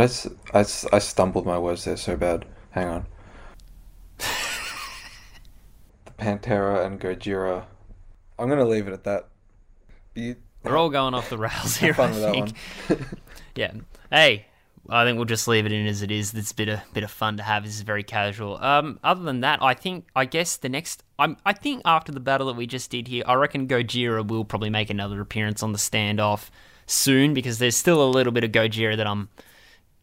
I 0.53 0.63
stumbled 0.65 1.47
my 1.47 1.59
words 1.59 1.85
there 1.85 1.97
so 1.97 2.17
bad. 2.17 2.47
Hang 2.71 2.89
on. 2.89 3.07
the 4.19 6.13
Pantera 6.19 6.85
and 6.87 7.01
Gojira. 7.01 7.65
I'm 8.39 8.49
gonna 8.49 8.65
leave 8.65 8.87
it 8.89 8.93
at 8.93 9.05
that. 9.05 9.29
You, 10.15 10.37
We're 10.63 10.77
all 10.77 10.91
going 10.91 11.15
off 11.15 11.31
the 11.31 11.39
rails 11.47 11.77
here, 11.77 11.95
fun 11.95 12.13
I 12.13 12.31
think. 12.33 12.55
one. 12.89 13.07
Yeah. 13.55 13.73
Hey, 14.13 14.47
I 14.89 15.05
think 15.05 15.17
we'll 15.17 15.25
just 15.25 15.49
leave 15.49 15.67
it 15.67 15.73
in 15.73 15.85
as 15.89 16.03
it 16.03 16.13
is. 16.13 16.33
It's 16.33 16.53
a 16.53 16.55
bit 16.55 16.69
of 16.69 16.81
bit 16.95 17.03
of 17.03 17.11
fun 17.11 17.37
to 17.39 17.43
have. 17.43 17.65
This 17.65 17.75
is 17.75 17.81
very 17.83 18.05
casual. 18.05 18.57
Um, 18.63 19.01
other 19.03 19.25
than 19.25 19.41
that, 19.41 19.61
I 19.61 19.75
think 19.75 20.07
I 20.15 20.25
guess 20.27 20.57
the 20.57 20.69
next. 20.69 21.03
I'm. 21.19 21.37
I 21.45 21.53
think 21.53 21.83
after 21.85 22.13
the 22.13 22.21
battle 22.21 22.47
that 22.47 22.57
we 22.57 22.69
just 22.69 22.89
did 22.91 23.09
here, 23.09 23.25
I 23.27 23.35
reckon 23.35 23.67
Gojira 23.67 24.25
will 24.27 24.45
probably 24.45 24.71
make 24.71 24.91
another 24.91 25.21
appearance 25.21 25.63
on 25.65 25.73
the 25.73 25.79
standoff 25.79 26.51
soon 26.87 27.35
because 27.35 27.59
there's 27.59 27.77
still 27.77 28.01
a 28.03 28.09
little 28.09 28.33
bit 28.33 28.45
of 28.45 28.53
Gojira 28.53 28.97
that 28.97 29.07
I'm 29.09 29.29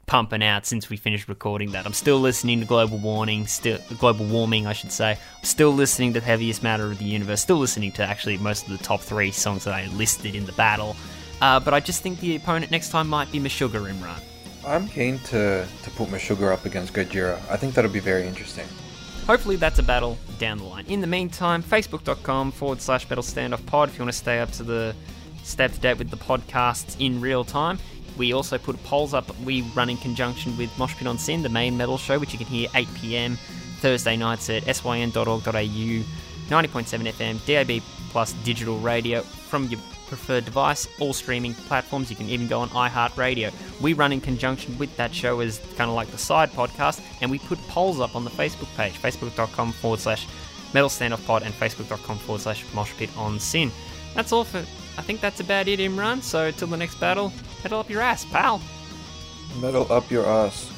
pumping 0.05 0.43
out 0.43 0.65
since 0.65 0.89
we 0.89 0.97
finished 0.97 1.27
recording 1.27 1.71
that. 1.71 1.85
I'm 1.85 1.93
still 1.93 2.19
listening 2.19 2.59
to 2.59 2.65
Global 2.65 2.97
Warning, 2.97 3.47
still 3.47 3.79
Global 3.99 4.25
Warming, 4.25 4.67
I 4.67 4.73
should 4.73 4.91
say. 4.91 5.11
I'm 5.11 5.43
still 5.43 5.71
listening 5.71 6.13
to 6.13 6.19
the 6.19 6.25
Heaviest 6.25 6.63
Matter 6.63 6.91
of 6.91 6.99
the 6.99 7.05
Universe. 7.05 7.41
Still 7.41 7.57
listening 7.57 7.91
to 7.93 8.03
actually 8.03 8.37
most 8.37 8.67
of 8.67 8.77
the 8.77 8.83
top 8.83 9.01
three 9.01 9.31
songs 9.31 9.63
that 9.63 9.73
I 9.73 9.87
listed 9.87 10.35
in 10.35 10.45
the 10.45 10.51
battle. 10.53 10.95
Uh, 11.41 11.59
but 11.59 11.73
I 11.73 11.79
just 11.79 12.01
think 12.01 12.19
the 12.19 12.35
opponent 12.35 12.71
next 12.71 12.89
time 12.89 13.07
might 13.07 13.31
be 13.31 13.39
Meshuggah 13.39 13.91
Imran. 13.91 14.21
I'm 14.65 14.87
keen 14.87 15.19
to 15.19 15.67
to 15.83 15.89
put 15.91 16.09
Meshuggah 16.09 16.51
up 16.51 16.65
against 16.65 16.93
Gojira. 16.93 17.39
I 17.49 17.57
think 17.57 17.75
that'll 17.75 17.91
be 17.91 17.99
very 17.99 18.27
interesting. 18.27 18.65
Hopefully 19.27 19.55
that's 19.55 19.79
a 19.79 19.83
battle 19.83 20.17
down 20.37 20.59
the 20.59 20.63
line. 20.63 20.85
In 20.87 21.01
the 21.01 21.07
meantime, 21.07 21.63
facebook.com 21.63 22.51
forward 22.51 22.81
slash 22.81 23.05
battle 23.05 23.23
standoff 23.23 23.65
pod 23.65 23.89
if 23.89 23.95
you 23.95 24.03
want 24.03 24.11
to 24.11 24.17
stay 24.17 24.39
up 24.39 24.51
to 24.53 24.63
the 24.63 24.95
stay 25.43 25.65
up 25.65 25.71
to 25.71 25.79
date 25.79 25.97
with 25.97 26.09
the 26.09 26.17
podcasts 26.17 26.95
in 26.99 27.21
real 27.21 27.43
time. 27.43 27.77
We 28.17 28.33
also 28.33 28.57
put 28.57 28.81
polls 28.83 29.13
up 29.13 29.25
we 29.41 29.61
run 29.73 29.89
in 29.89 29.97
conjunction 29.97 30.57
with 30.57 30.75
Mosh 30.77 30.95
Pit 30.95 31.07
on 31.07 31.17
SYN, 31.17 31.41
the 31.41 31.49
main 31.49 31.75
metal 31.77 31.97
show, 31.97 32.19
which 32.19 32.31
you 32.33 32.37
can 32.37 32.47
hear 32.47 32.69
8 32.73 32.87
pm 32.95 33.37
Thursday 33.79 34.15
nights 34.15 34.49
at 34.49 34.63
syn.org.au, 34.63 35.51
90.7 35.51 36.03
FM, 36.47 37.45
DAB 37.45 37.83
plus 38.09 38.33
digital 38.43 38.79
radio 38.79 39.21
from 39.21 39.67
your 39.67 39.79
preferred 40.07 40.45
device, 40.45 40.87
all 40.99 41.13
streaming 41.13 41.53
platforms. 41.53 42.09
You 42.09 42.15
can 42.15 42.29
even 42.29 42.47
go 42.47 42.61
on 42.61 42.69
iHeartRadio. 42.69 43.51
We 43.81 43.93
run 43.93 44.11
in 44.13 44.21
conjunction 44.21 44.77
with 44.77 44.95
that 44.97 45.13
show 45.13 45.39
as 45.39 45.59
kind 45.75 45.89
of 45.89 45.95
like 45.95 46.09
the 46.11 46.17
side 46.17 46.51
podcast, 46.51 47.01
and 47.21 47.29
we 47.29 47.39
put 47.39 47.59
polls 47.67 47.99
up 47.99 48.15
on 48.15 48.23
the 48.23 48.29
Facebook 48.29 48.73
page, 48.77 48.93
facebook.com 48.93 49.71
forward 49.73 49.99
slash 49.99 50.27
metal 50.73 50.89
standoff 50.89 51.25
pod 51.25 51.43
and 51.43 51.53
facebook.com 51.53 52.17
forward 52.19 52.41
slash 52.41 52.63
mosh 52.73 52.93
pit 52.97 53.09
on 53.17 53.39
SYN. 53.39 53.71
That's 54.13 54.31
all 54.31 54.43
for, 54.43 54.59
I 54.97 55.01
think 55.01 55.19
that's 55.19 55.39
about 55.41 55.67
it, 55.67 55.79
Imran. 55.79 56.21
So 56.21 56.51
till 56.51 56.67
the 56.67 56.77
next 56.77 56.99
battle, 56.99 57.33
pedal 57.65 57.79
up 57.79 57.89
your 57.89 58.01
ass, 58.01 58.23
pal. 58.25 58.61
Metal 59.59 59.91
up 59.91 60.11
your 60.11 60.23
ass. 60.23 60.74